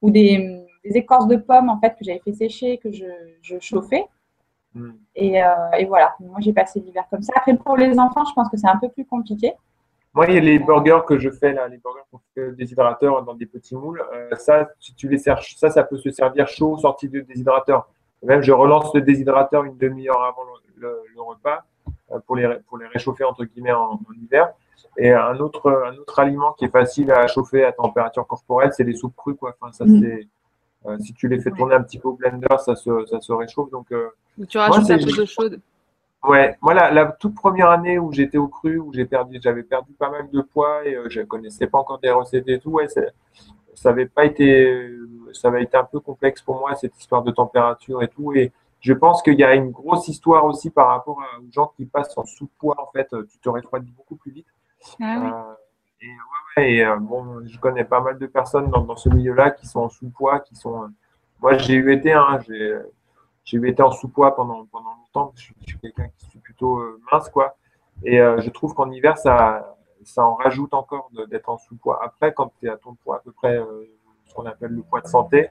ou 0.02 0.12
des, 0.12 0.64
des, 0.86 0.98
écorces 0.98 1.28
de 1.28 1.36
pommes 1.36 1.70
en 1.70 1.78
fait 1.78 1.90
que 1.90 2.06
j'avais 2.06 2.22
fait 2.24 2.32
sécher, 2.32 2.78
que 2.78 2.90
je, 2.92 3.06
je 3.42 3.60
chauffais. 3.60 4.06
Mm. 4.74 4.92
Et, 5.16 5.42
et, 5.78 5.86
voilà, 5.86 6.16
moi 6.22 6.38
j'ai 6.40 6.54
passé 6.54 6.80
l'hiver 6.80 7.04
comme 7.10 7.22
ça. 7.22 7.34
Après, 7.36 7.54
pour 7.58 7.76
les 7.76 8.00
enfants, 8.00 8.24
je 8.24 8.34
pense 8.34 8.48
que 8.50 8.56
c'est 8.56 8.70
un 8.70 8.78
peu 8.78 8.88
plus 8.88 9.06
compliqué. 9.06 9.52
Moi, 10.14 10.26
il 10.28 10.36
y 10.36 10.38
a 10.38 10.40
les 10.40 10.58
burgers 10.58 11.02
que 11.06 11.20
je 11.20 11.30
fais 11.32 11.52
là, 11.52 11.68
les 11.68 11.78
burgers 11.78 12.02
fait 12.34 12.52
déshydrateur 12.54 13.24
dans 13.24 13.34
des 13.34 13.46
petits 13.46 13.76
moules. 13.76 14.02
Euh, 14.14 14.34
ça, 14.38 14.70
si 14.80 14.96
tu 14.96 15.10
les 15.10 15.18
sers, 15.18 15.44
ça, 15.44 15.70
ça 15.70 15.84
peut 15.84 15.98
se 15.98 16.12
servir 16.12 16.48
chaud, 16.48 16.78
sorti 16.78 17.10
du 17.10 17.24
déshydrateur. 17.24 17.90
Même, 18.24 18.42
je 18.42 18.54
relance 18.54 18.94
le 18.96 19.02
déshydrateur 19.02 19.66
une 19.66 19.78
demi-heure 19.78 20.24
avant 20.24 20.44
le, 20.44 20.88
le, 20.88 21.02
le 21.14 21.22
repas 21.22 21.66
pour 22.26 22.36
les, 22.36 22.58
pour 22.68 22.78
les 22.78 22.88
réchauffer 22.88 23.24
entre 23.24 23.46
guillemets 23.46 23.74
en, 23.74 23.94
en, 23.94 24.00
hiver. 24.22 24.50
Et 24.98 25.12
un 25.12 25.38
autre, 25.38 25.70
un 25.72 25.96
autre 25.98 26.20
aliment 26.20 26.54
qui 26.54 26.66
est 26.66 26.70
facile 26.70 27.12
à 27.12 27.28
chauffer 27.28 27.64
à 27.64 27.72
température 27.72 28.26
corporelle, 28.26 28.72
c'est 28.74 28.84
les 28.84 28.96
soupes 28.96 29.16
crues. 29.16 29.36
Quoi. 29.36 29.56
Enfin, 29.60 29.72
ça, 29.72 29.86
mmh. 29.86 30.02
c'est, 30.02 30.28
euh, 30.86 30.98
si 31.00 31.14
tu 31.14 31.28
les 31.28 31.40
fais 31.40 31.52
tourner 31.52 31.76
un 31.76 31.84
petit 31.84 32.00
peu 32.00 32.08
au 32.08 32.14
blender, 32.14 32.48
ça 32.60 32.76
se, 32.76 33.06
ça 33.06 33.20
se 33.20 33.34
réchauffe. 33.34 33.70
Donc, 33.70 33.92
euh, 33.92 34.10
tu 34.48 34.58
rajoutes 34.58 34.90
un 34.90 34.98
peu 34.98 35.12
d'eau 35.12 35.26
chaude. 35.26 35.62
Ouais, 36.24 36.58
moi, 36.62 36.74
la, 36.74 36.92
la, 36.92 37.06
toute 37.06 37.36
première 37.36 37.70
année 37.70 37.98
où 37.98 38.12
j'étais 38.12 38.38
au 38.38 38.48
cru, 38.48 38.78
où 38.78 38.92
j'ai 38.94 39.06
perdu, 39.06 39.40
j'avais 39.42 39.64
perdu 39.64 39.94
pas 39.94 40.10
mal 40.10 40.30
de 40.30 40.42
poids 40.42 40.86
et 40.86 40.96
euh, 40.96 41.08
je 41.10 41.22
ne 41.22 41.26
connaissais 41.26 41.68
pas 41.68 41.78
encore 41.78 42.00
des 42.00 42.12
recettes 42.12 42.48
et 42.48 42.60
tout, 42.60 42.72
ouais, 42.72 42.88
ça 42.90 43.90
avait 43.90 44.06
pas 44.06 44.26
été, 44.26 44.90
ça 45.32 45.48
avait 45.48 45.64
été 45.64 45.78
un 45.78 45.86
peu 45.86 46.02
complexe 46.02 46.42
pour 46.42 46.60
moi, 46.60 46.76
cette 46.76 46.98
histoire 47.00 47.24
de 47.24 47.32
température 47.32 48.04
et 48.04 48.10
tout. 48.10 48.34
Et 48.34 48.52
je 48.82 48.94
pense 48.94 49.22
qu'il 49.22 49.38
y 49.38 49.44
a 49.44 49.56
une 49.56 49.72
grosse 49.72 50.08
histoire 50.08 50.46
aussi 50.46 50.70
par 50.70 50.88
rapport 50.88 51.18
aux 51.18 51.52
gens 51.52 51.74
qui 51.76 51.86
passent 51.86 52.18
en 52.18 52.26
sous-poids. 52.26 52.76
En 52.80 52.92
fait, 52.92 53.08
tu 53.30 53.38
te 53.40 53.50
refroidis 53.50 53.92
beaucoup 53.92 54.16
plus 54.16 54.32
vite. 54.32 54.48
Ah, 55.02 55.20
oui. 55.20 55.28
euh, 55.28 55.54
et, 56.02 56.08
ouais, 56.08 56.14
ouais, 56.58 56.72
et 56.72 56.86
euh, 56.86 56.96
bon, 56.98 57.46
je 57.46 57.60
connais 57.60 57.84
pas 57.84 58.00
mal 58.00 58.18
de 58.18 58.28
personnes 58.28 58.70
dans, 58.70 58.82
dans 58.82 58.96
ce 58.96 59.10
milieu-là 59.10 59.52
qui 59.52 59.68
sont 59.68 59.82
en 59.82 59.90
sous-poids, 59.90 60.40
qui 60.40 60.56
sont. 60.56 60.84
Euh, 60.84 60.88
moi, 61.42 61.58
j'ai 61.58 61.74
eu 61.74 61.92
été, 61.92 62.14
hein, 62.14 62.40
j'ai, 62.48 63.58
eu 63.58 63.68
été 63.68 63.82
en 63.82 63.92
sous-poids 63.92 64.36
pendant 64.36 64.66
pendant 64.66 64.92
longtemps. 64.92 65.34
Je 65.36 65.42
suis, 65.42 65.56
je 65.62 65.66
suis 65.68 65.80
quelqu'un 65.80 66.08
qui 66.18 66.26
suis 66.26 66.40
plutôt 66.40 66.82
mince, 67.12 67.30
quoi. 67.30 67.56
Et 68.04 68.18
je 68.18 68.50
trouve 68.50 68.74
qu'en 68.74 68.90
hiver, 68.92 69.18
ça 69.18 69.76
ça 70.04 70.26
en 70.26 70.36
rajoute 70.36 70.74
encore 70.74 71.10
d'être 71.30 71.50
en 71.50 71.58
sous-poids. 71.58 72.00
Après, 72.02 72.34
quand 72.34 72.52
tu 72.60 72.68
es 72.68 72.70
à 72.70 72.78
ton 72.78 72.96
poids 72.96 73.18
à 73.18 73.20
peu 73.20 73.32
près 73.32 73.60
ce 74.26 74.34
qu'on 74.34 74.46
appelle 74.46 74.72
le 74.72 74.82
poids 74.82 75.02
de 75.02 75.08
santé, 75.08 75.50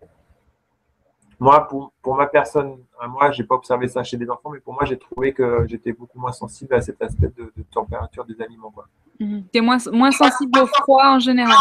moi, 1.40 1.66
pour, 1.68 1.92
pour 2.02 2.16
ma 2.16 2.26
personne, 2.26 2.78
moi, 3.08 3.30
j'ai 3.30 3.44
pas 3.44 3.54
observé 3.54 3.86
ça 3.88 4.02
chez 4.02 4.16
des 4.16 4.28
enfants, 4.28 4.50
mais 4.50 4.60
pour 4.60 4.74
moi, 4.74 4.84
j'ai 4.84 4.98
trouvé 4.98 5.32
que 5.32 5.64
j'étais 5.68 5.92
beaucoup 5.92 6.18
moins 6.18 6.32
sensible 6.32 6.74
à 6.74 6.80
cet 6.80 7.00
aspect 7.00 7.28
de, 7.36 7.52
de 7.56 7.62
température 7.72 8.24
des 8.24 8.40
aliments. 8.42 8.70
Quoi. 8.70 8.86
Mhm. 9.20 9.44
Tu 9.52 9.58
es 9.58 9.60
moins, 9.60 9.78
moins 9.92 10.10
sensible 10.10 10.58
au 10.60 10.66
froid 10.66 11.04
en 11.06 11.18
général. 11.18 11.54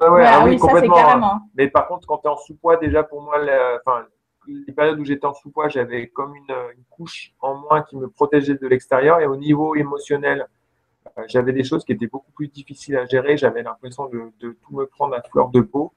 Ouais, 0.00 0.08
ouais, 0.08 0.14
Ouais, 0.14 0.24
ah 0.26 0.38
ah 0.40 0.44
oui, 0.44 0.50
oui, 0.52 0.58
complètement. 0.58 0.96
hein. 0.98 1.40
Mais 1.56 1.68
par 1.68 1.86
contre, 1.88 2.06
quand 2.06 2.18
tu 2.18 2.26
es 2.28 2.30
en 2.30 2.36
sous-poids, 2.36 2.76
déjà 2.76 3.02
pour 3.02 3.22
moi, 3.22 3.38
la- 3.38 3.80
les 4.46 4.72
périodes 4.72 4.98
où 4.98 5.04
j'étais 5.04 5.26
en 5.26 5.34
sous-poids, 5.34 5.68
j'avais 5.68 6.08
comme 6.08 6.34
une, 6.34 6.50
une 6.76 6.84
couche 6.90 7.32
en 7.40 7.56
moins 7.56 7.82
qui 7.82 7.96
me 7.96 8.08
protégeait 8.08 8.54
de 8.54 8.66
l'extérieur. 8.66 9.20
Et 9.20 9.26
au 9.26 9.36
niveau 9.36 9.74
émotionnel, 9.74 10.46
euh, 11.18 11.22
j'avais 11.28 11.52
des 11.52 11.62
choses 11.64 11.84
qui 11.84 11.92
étaient 11.92 12.06
beaucoup 12.06 12.30
plus 12.32 12.48
difficiles 12.48 12.96
à 12.96 13.04
gérer. 13.06 13.36
J'avais 13.36 13.62
l'impression 13.62 14.06
de, 14.08 14.32
de 14.40 14.56
tout 14.62 14.74
me 14.74 14.86
prendre 14.86 15.14
à 15.14 15.22
fleur 15.22 15.48
de 15.50 15.60
peau. 15.60 15.92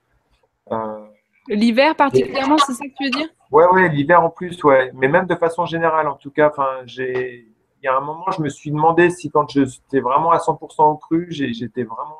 Euh, 0.71 1.05
L'hiver 1.47 1.95
particulièrement, 1.95 2.57
c'est 2.57 2.73
ça 2.73 2.85
que 2.85 2.93
tu 2.97 3.03
veux 3.05 3.09
dire? 3.09 3.27
Ouais, 3.51 3.65
ouais, 3.67 3.89
l'hiver 3.89 4.23
en 4.23 4.29
plus, 4.29 4.63
ouais. 4.63 4.91
Mais 4.93 5.07
même 5.07 5.25
de 5.27 5.35
façon 5.35 5.65
générale, 5.65 6.07
en 6.07 6.15
tout 6.15 6.31
cas, 6.31 6.49
enfin, 6.49 6.81
j'ai, 6.85 7.47
il 7.81 7.85
y 7.85 7.87
a 7.87 7.97
un 7.97 8.01
moment, 8.01 8.31
je 8.31 8.41
me 8.41 8.49
suis 8.49 8.71
demandé 8.71 9.09
si 9.09 9.29
quand 9.29 9.49
j'étais 9.49 9.99
vraiment 9.99 10.31
à 10.31 10.37
100% 10.37 10.91
au 10.91 10.95
cru, 10.95 11.27
j'étais 11.29 11.83
vraiment 11.83 12.17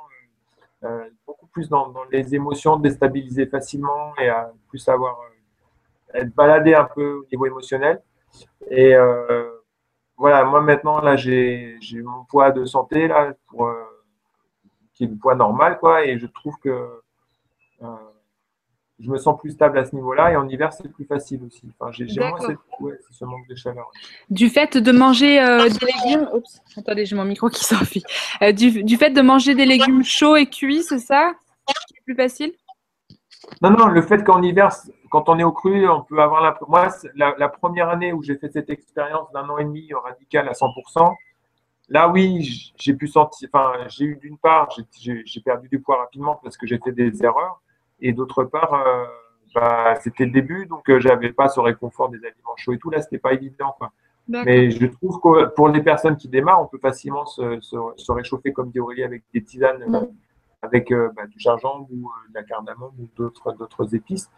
euh, 0.83 0.87
euh, 0.87 1.09
beaucoup 1.25 1.47
plus 1.47 1.69
dans, 1.69 1.87
dans 1.89 2.03
les 2.11 2.35
émotions, 2.35 2.75
déstabilisé 2.75 3.45
facilement 3.45 4.13
et 4.19 4.27
à 4.27 4.51
plus 4.67 4.79
savoir 4.79 5.17
euh, 5.21 6.19
être 6.19 6.35
baladé 6.35 6.75
un 6.75 6.83
peu 6.83 7.21
au 7.21 7.25
niveau 7.31 7.45
émotionnel. 7.45 8.01
Et 8.69 8.93
euh, 8.93 9.49
voilà, 10.17 10.43
moi 10.43 10.61
maintenant, 10.61 10.99
là, 10.99 11.15
j'ai, 11.15 11.77
j'ai 11.79 12.01
mon 12.01 12.25
poids 12.25 12.51
de 12.51 12.65
santé, 12.65 13.07
là, 13.07 13.33
pour, 13.47 13.71
qui 14.93 15.05
est 15.05 15.07
le 15.07 15.15
poids 15.15 15.35
normal, 15.35 15.77
quoi, 15.79 16.05
et 16.05 16.19
je 16.19 16.27
trouve 16.27 16.57
que 16.57 17.01
je 18.99 19.09
me 19.09 19.17
sens 19.17 19.39
plus 19.39 19.51
stable 19.51 19.77
à 19.77 19.85
ce 19.85 19.95
niveau-là. 19.95 20.31
Et 20.31 20.35
en 20.35 20.47
hiver, 20.47 20.71
c'est 20.73 20.91
plus 20.91 21.05
facile 21.05 21.41
aussi. 21.45 21.63
Enfin, 21.79 21.91
j'ai, 21.91 22.05
moins 22.19 22.39
cette, 22.39 22.57
ouais, 22.79 22.99
ce 23.11 23.25
manque 23.25 23.47
de 23.47 23.55
chaleur. 23.55 23.89
Du 24.29 24.49
fait 24.49 24.77
de 24.77 24.91
manger 24.91 25.41
euh, 25.41 25.67
des 25.67 25.85
légumes. 25.85 26.29
Oups, 26.33 26.61
attendez, 26.77 27.05
j'ai 27.05 27.15
mon 27.15 27.25
micro 27.25 27.49
qui 27.49 27.63
s'enfuit. 27.63 28.03
Euh, 28.41 28.51
du, 28.51 28.83
du 28.83 28.97
fait 28.97 29.11
de 29.11 29.21
manger 29.21 29.55
des 29.55 29.65
légumes 29.65 30.03
chauds 30.03 30.35
et 30.35 30.47
cuits, 30.47 30.83
c'est 30.83 30.99
ça? 30.99 31.33
C'est 31.67 32.03
plus 32.03 32.15
facile? 32.15 32.53
Non, 33.61 33.71
non, 33.71 33.87
le 33.87 34.01
fait 34.01 34.23
qu'en 34.23 34.41
hiver, 34.41 34.69
quand 35.11 35.27
on 35.29 35.37
est 35.37 35.43
au 35.43 35.51
cru, 35.51 35.87
on 35.89 36.01
peut 36.01 36.19
avoir 36.19 36.41
l'impression. 36.41 36.67
Moi, 36.69 36.89
la, 37.15 37.35
la 37.37 37.49
première 37.49 37.89
année 37.89 38.13
où 38.13 38.23
j'ai 38.23 38.37
fait 38.37 38.49
cette 38.49 38.69
expérience 38.69 39.31
d'un 39.33 39.47
an 39.49 39.57
et 39.57 39.65
demi 39.65 39.89
radical 39.93 40.47
à 40.47 40.53
100%, 40.53 41.13
là, 41.89 42.09
oui, 42.09 42.73
j'ai 42.77 42.93
pu 42.93 43.07
sentir. 43.07 43.49
Enfin, 43.53 43.85
j'ai 43.89 44.05
eu 44.05 44.15
d'une 44.17 44.37
part, 44.37 44.69
j'ai 44.99 45.41
perdu 45.43 45.67
du 45.67 45.79
poids 45.79 45.97
rapidement 45.97 46.39
parce 46.41 46.57
que 46.57 46.67
j'ai 46.67 46.79
fait 46.79 46.91
des 46.91 47.23
erreurs. 47.23 47.61
Et 48.03 48.13
d'autre 48.13 48.43
part, 48.43 48.73
euh, 48.73 49.05
bah, 49.55 49.95
c'était 50.01 50.25
le 50.25 50.31
début, 50.31 50.65
donc 50.67 50.87
euh, 50.89 50.99
j'avais 50.99 51.31
pas 51.31 51.47
ce 51.47 51.59
réconfort 51.59 52.09
des 52.09 52.17
aliments 52.19 52.55
chauds 52.57 52.73
et 52.73 52.77
tout. 52.77 52.89
Là, 52.91 53.01
c'était 53.01 53.17
pas 53.17 53.33
évident. 53.33 53.73
Quoi. 53.79 53.91
Mais 54.27 54.69
je 54.71 54.85
trouve 54.85 55.19
que 55.21 55.45
pour 55.55 55.69
les 55.69 55.81
personnes 55.81 56.15
qui 56.17 56.27
démarrent, 56.27 56.61
on 56.61 56.67
peut 56.67 56.79
facilement 56.79 57.25
se, 57.25 57.59
se, 57.61 57.75
se 57.97 58.11
réchauffer, 58.11 58.53
comme 58.53 58.69
dit 58.71 58.79
Aurélie, 58.79 59.03
avec 59.03 59.23
des 59.33 59.43
tisanes, 59.43 59.83
euh, 59.83 60.05
avec 60.61 60.91
euh, 60.91 61.09
bah, 61.15 61.25
du 61.27 61.39
gingembre 61.39 61.87
ou 61.91 62.11
de 62.29 62.33
la 62.35 62.43
cardamome 62.43 62.91
ou 62.99 63.07
d'autres 63.17 63.51
d'autres 63.53 63.95
épices. 63.95 64.29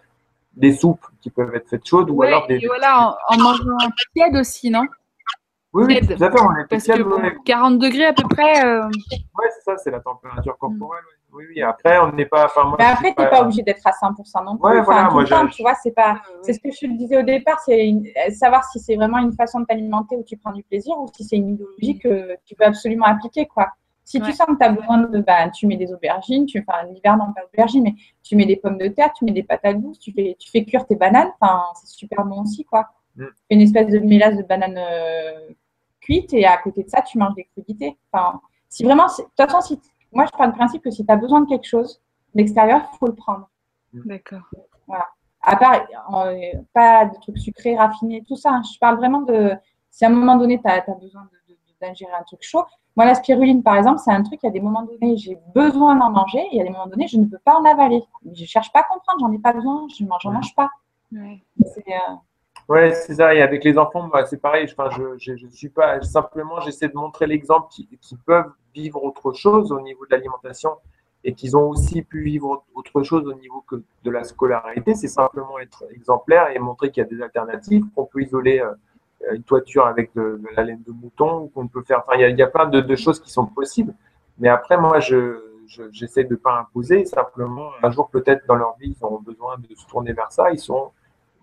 Des 0.56 0.74
soupes 0.74 1.06
qui 1.22 1.30
peuvent 1.30 1.54
être 1.54 1.68
faites 1.70 1.86
chaudes 1.86 2.10
ou 2.10 2.14
Ouais, 2.16 2.28
alors 2.28 2.48
des. 2.48 2.56
et 2.56 2.68
voilà, 2.68 3.18
en, 3.30 3.36
en 3.36 3.38
mangeant 3.44 3.64
tiède 4.16 4.36
aussi, 4.38 4.70
non? 4.70 4.84
Oui, 5.74 5.84
oui, 5.86 6.00
tout 6.00 6.14
à 6.14 6.32
fait. 6.32 6.42
On 6.42 6.56
est 6.56 6.66
Parce 6.70 6.86
que 6.88 7.04
bon, 7.04 7.22
ouais. 7.22 7.36
40 7.46 7.78
degrés 7.78 8.06
à 8.06 8.14
peu 8.14 8.24
près. 8.30 8.66
euh, 8.66 8.86
Ouais, 8.86 9.50
c'est 9.54 9.62
ça, 9.66 9.78
c'est 9.78 9.92
la 9.92 10.00
température 10.00 10.58
corporelle. 10.58 11.04
ouais. 11.04 11.16
Oui, 11.36 11.44
oui. 11.50 11.62
Après, 11.62 12.00
on 12.00 12.12
n'est 12.14 12.26
pas. 12.26 12.46
Enfin, 12.46 12.64
moi, 12.64 12.76
Mais 12.80 12.86
je 12.86 12.92
après, 12.94 13.14
tu 13.14 13.22
n'es 13.22 13.30
pas 13.30 13.42
obligé 13.42 13.62
d'être 13.62 13.86
à 13.86 13.92
100% 13.92 14.44
non 14.44 14.58
plus. 14.58 14.66
Ouais, 14.70 14.80
Enfin, 14.80 14.84
voilà, 14.84 15.08
tout 15.08 15.14
moi, 15.14 15.24
le 15.24 15.28
temps, 15.30 15.48
j'ai- 15.48 15.54
tu 15.56 15.62
vois, 15.62 15.76
c'est 15.76 15.92
pas. 15.92 16.22
C'est 16.42 16.54
ce 16.54 16.60
que 16.60 16.72
je 16.72 16.80
te 16.80 16.86
disais 16.98 17.18
au 17.18 17.24
départ, 17.24 17.60
c'est 17.66 17.88
une- 17.88 18.06
savoir 18.32 18.64
si 18.66 18.80
c'est 18.80 18.96
vraiment 18.96 19.18
une 19.20 19.34
façon 19.34 19.60
de 19.60 19.66
t'alimenter 19.66 20.16
où 20.16 20.24
tu 20.24 20.38
prends 20.38 20.54
du 20.54 20.64
plaisir 20.64 20.96
ou 21.00 21.08
si 21.16 21.24
c'est 21.24 21.36
une 21.36 21.50
idéologie 21.52 22.00
que 22.00 22.36
tu 22.46 22.56
veux 22.60 22.66
absolument 22.66 23.06
appliquer, 23.06 23.46
quoi. 23.48 23.68
Si 24.08 24.20
Ouais. 24.20 24.26
tu 24.28 24.34
sens 24.34 24.46
que 24.48 24.56
tu 24.58 24.64
as 24.64 24.70
besoin 24.70 25.00
de, 25.00 25.20
bah, 25.20 25.50
tu 25.50 25.66
mets 25.68 25.78
des 25.78 25.92
aubergines, 25.92 26.46
tu, 26.46 26.64
enfin, 26.66 26.84
l'hiver, 26.88 27.18
non, 27.18 27.34
pas 27.34 27.42
d'aubergines, 27.42 27.84
mais 27.84 27.96
tu 28.24 28.36
mets 28.36 28.46
des 28.46 28.56
pommes 28.56 28.78
de 28.78 28.88
terre, 28.88 29.12
tu 29.14 29.26
mets 29.26 29.32
des 29.32 29.42
patates 29.44 29.82
douces, 29.82 29.98
tu 30.00 30.14
fais, 30.14 30.36
tu 30.40 30.50
fais 30.52 30.64
cuire 30.64 30.86
tes 30.86 30.96
bananes, 30.96 31.32
enfin, 31.42 31.64
c'est 31.82 31.88
super 31.88 32.24
bon 32.24 32.44
aussi, 32.44 32.64
quoi. 32.66 32.86
Mm. 33.16 33.24
Tu 33.26 33.32
fais 33.50 33.56
une 33.56 33.62
espèce 33.62 33.88
de 33.88 33.98
mélasse 34.00 34.38
de 34.38 34.44
bananes 34.44 34.78
euh, 34.78 35.50
cuites 36.02 36.34
et 36.34 36.46
à 36.46 36.58
côté 36.58 36.84
de 36.84 36.90
ça, 36.90 37.02
tu 37.02 37.18
manges 37.18 37.34
des 37.34 37.46
crudités. 37.46 37.98
Enfin, 38.12 38.40
si 38.70 38.84
vraiment, 38.84 39.06
de 39.08 39.24
toute 39.24 39.32
façon, 39.52 39.62
si, 39.62 39.80
moi, 40.16 40.26
je 40.26 40.38
pars 40.38 40.48
du 40.48 40.58
principe 40.58 40.82
que 40.82 40.90
si 40.90 41.06
tu 41.06 41.12
as 41.12 41.18
besoin 41.18 41.42
de 41.42 41.48
quelque 41.48 41.68
chose, 41.68 42.02
l'extérieur, 42.34 42.90
il 42.94 42.98
faut 42.98 43.08
le 43.08 43.14
prendre. 43.14 43.50
D'accord. 43.94 44.50
À 45.42 45.56
part, 45.58 45.86
euh, 46.26 46.34
pas 46.74 47.06
de 47.06 47.16
trucs 47.20 47.38
sucrés, 47.38 47.78
raffinés, 47.78 48.24
tout 48.28 48.36
ça. 48.36 48.52
hein. 48.52 48.62
Je 48.64 48.80
parle 48.80 48.96
vraiment 48.96 49.22
de. 49.22 49.52
Si 49.92 50.04
à 50.04 50.08
un 50.08 50.12
moment 50.12 50.38
donné, 50.38 50.60
tu 50.60 50.68
as, 50.68 50.82
besoin 51.00 51.30
d'ingérer 51.82 52.12
un 52.14 52.24
truc 52.24 52.40
chaud. 52.42 52.64
Moi, 52.96 53.06
la 53.06 53.14
spiruline, 53.14 53.62
par 53.62 53.76
exemple, 53.76 54.00
c'est 54.00 54.12
un 54.12 54.24
truc, 54.24 54.40
il 54.42 54.46
y 54.46 54.50
a 54.50 54.52
des 54.52 54.62
moments 54.62 54.84
donnés, 54.84 55.18
j'ai 55.18 55.38
besoin 55.54 55.96
d'en 55.96 56.10
manger, 56.10 56.40
et 56.40 56.50
il 56.54 56.58
y 56.58 56.62
a 56.62 56.64
des 56.64 56.70
moments 56.70 56.88
donnés, 56.88 57.08
je 57.08 57.18
ne 57.18 57.26
peux 57.26 57.38
pas 57.44 57.58
en 57.58 57.66
avaler. 57.66 58.02
Je 58.34 58.42
ne 58.42 58.48
cherche 58.48 58.72
pas 58.72 58.80
à 58.80 58.84
comprendre, 58.84 59.20
j'en 59.20 59.32
ai 59.32 59.40
pas 59.40 59.54
besoin, 59.54 59.86
je 59.96 60.04
n'en 60.04 60.18
mange 60.32 60.56
pas. 60.56 60.70
Ouais. 61.12 61.44
C'est, 61.60 61.86
euh, 61.88 62.16
Ouais, 62.68 62.94
c'est 62.94 63.16
ça. 63.16 63.34
Et 63.36 63.42
avec 63.42 63.64
les 63.64 63.78
enfants, 63.78 64.08
moi, 64.08 64.26
c'est 64.26 64.42
pareil. 64.42 64.68
Je, 64.68 65.48
suis 65.52 65.70
pas 65.70 66.02
simplement, 66.02 66.60
j'essaie 66.62 66.88
de 66.88 66.96
montrer 66.96 67.28
l'exemple 67.28 67.68
qu'ils 67.70 68.18
peuvent 68.26 68.52
vivre 68.74 69.04
autre 69.04 69.34
chose 69.34 69.72
au 69.72 69.82
niveau 69.82 70.06
de 70.06 70.12
l'alimentation 70.12 70.72
et 71.24 71.34
qu'ils 71.34 71.56
ont 71.58 71.70
aussi 71.70 72.02
pu 72.04 72.22
vivre 72.22 72.64
autre 72.74 73.04
chose 73.04 73.28
au 73.28 73.34
niveau 73.34 73.64
de 74.04 74.12
la 74.12 74.24
scolarité. 74.24 74.96
C'est 74.96 75.08
simplement 75.08 75.60
être 75.60 75.84
exemplaire 75.92 76.50
et 76.56 76.60
montrer 76.60 76.92
qu'il 76.92 77.04
y 77.04 77.06
a 77.06 77.10
des 77.10 77.22
alternatives, 77.22 77.84
qu'on 77.96 78.06
peut 78.06 78.22
isoler 78.22 78.60
euh, 78.60 79.34
une 79.34 79.44
toiture 79.44 79.86
avec 79.88 80.14
de, 80.16 80.40
la 80.56 80.64
laine 80.64 80.84
de 80.86 80.92
mouton 80.92 81.42
ou 81.42 81.48
qu'on 81.48 81.68
peut 81.68 81.82
faire. 81.84 82.04
Enfin, 82.06 82.18
il 82.18 82.38
y 82.38 82.42
a, 82.44 82.48
plein 82.48 82.68
de, 82.68 82.96
choses 82.96 83.20
qui 83.20 83.32
sont 83.32 83.46
possibles. 83.46 83.94
Mais 84.38 84.50
après, 84.50 84.78
moi, 84.78 85.00
je 85.00 85.42
je- 85.68 85.90
j'essaie 85.92 86.24
de 86.24 86.36
pas 86.36 86.60
imposer. 86.60 87.06
Simplement, 87.06 87.72
un 87.82 87.92
jour 87.92 88.10
peut-être 88.10 88.46
dans 88.48 88.56
leur 88.56 88.76
vie, 88.78 88.96
ils 88.98 89.04
auront 89.04 89.20
besoin 89.20 89.58
de 89.58 89.76
se 89.76 89.86
tourner 89.88 90.14
vers 90.14 90.32
ça. 90.32 90.52
Ils 90.52 90.60
sont 90.60 90.92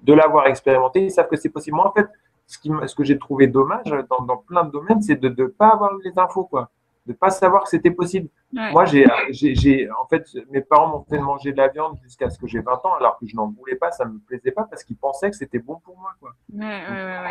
de 0.03 0.13
l'avoir 0.13 0.47
expérimenté, 0.47 1.05
ils 1.05 1.11
savent 1.11 1.29
que 1.29 1.37
c'est 1.37 1.49
possible. 1.51 1.77
Moi, 1.77 1.89
en 1.89 1.93
fait, 1.93 2.07
ce, 2.47 2.59
qui, 2.59 2.69
m- 2.71 2.87
ce 2.87 2.95
que 2.95 3.05
j'ai 3.05 3.19
trouvé 3.19 3.47
dommage 3.47 3.95
dans, 4.11 4.21
dans 4.23 4.37
plein 4.37 4.65
de 4.65 4.71
domaines, 4.71 5.01
c'est 5.03 5.17
de 5.17 5.29
ne 5.29 5.47
pas 5.49 5.69
avoir 5.69 5.93
les 6.05 6.19
infos, 6.19 6.45
quoi. 6.45 6.71
De 7.07 7.13
ne 7.13 7.17
pas 7.17 7.31
savoir 7.31 7.65
que 7.65 7.69
c'était 7.69 7.91
possible. 7.91 8.29
Ouais. 8.55 8.71
Moi, 8.73 8.85
j'ai, 8.85 9.07
j'ai, 9.31 9.55
j'ai- 9.57 9.91
en 9.91 10.07
fait, 10.07 10.25
mes 10.51 10.61
parents 10.61 10.89
m'ont 10.89 11.05
fait 11.09 11.19
manger 11.19 11.53
de 11.53 11.57
la 11.57 11.69
viande 11.69 11.99
jusqu'à 12.03 12.31
ce 12.31 12.39
que 12.39 12.47
j'ai 12.47 12.61
20 12.61 12.85
ans, 12.85 12.95
alors 12.95 13.19
que 13.19 13.27
je 13.27 13.35
n'en 13.35 13.49
voulais 13.51 13.75
pas, 13.77 13.91
ça 13.91 14.05
ne 14.05 14.13
me 14.13 14.19
plaisait 14.21 14.53
pas 14.53 14.65
parce 14.71 14.85
qu'ils 14.85 14.97
pensaient 14.97 15.31
que 15.31 15.37
c'était 15.37 15.59
bon 15.59 15.81
pour 15.85 15.99
moi, 15.99 16.11
quoi. 16.21 16.31
Ouais, 16.53 16.65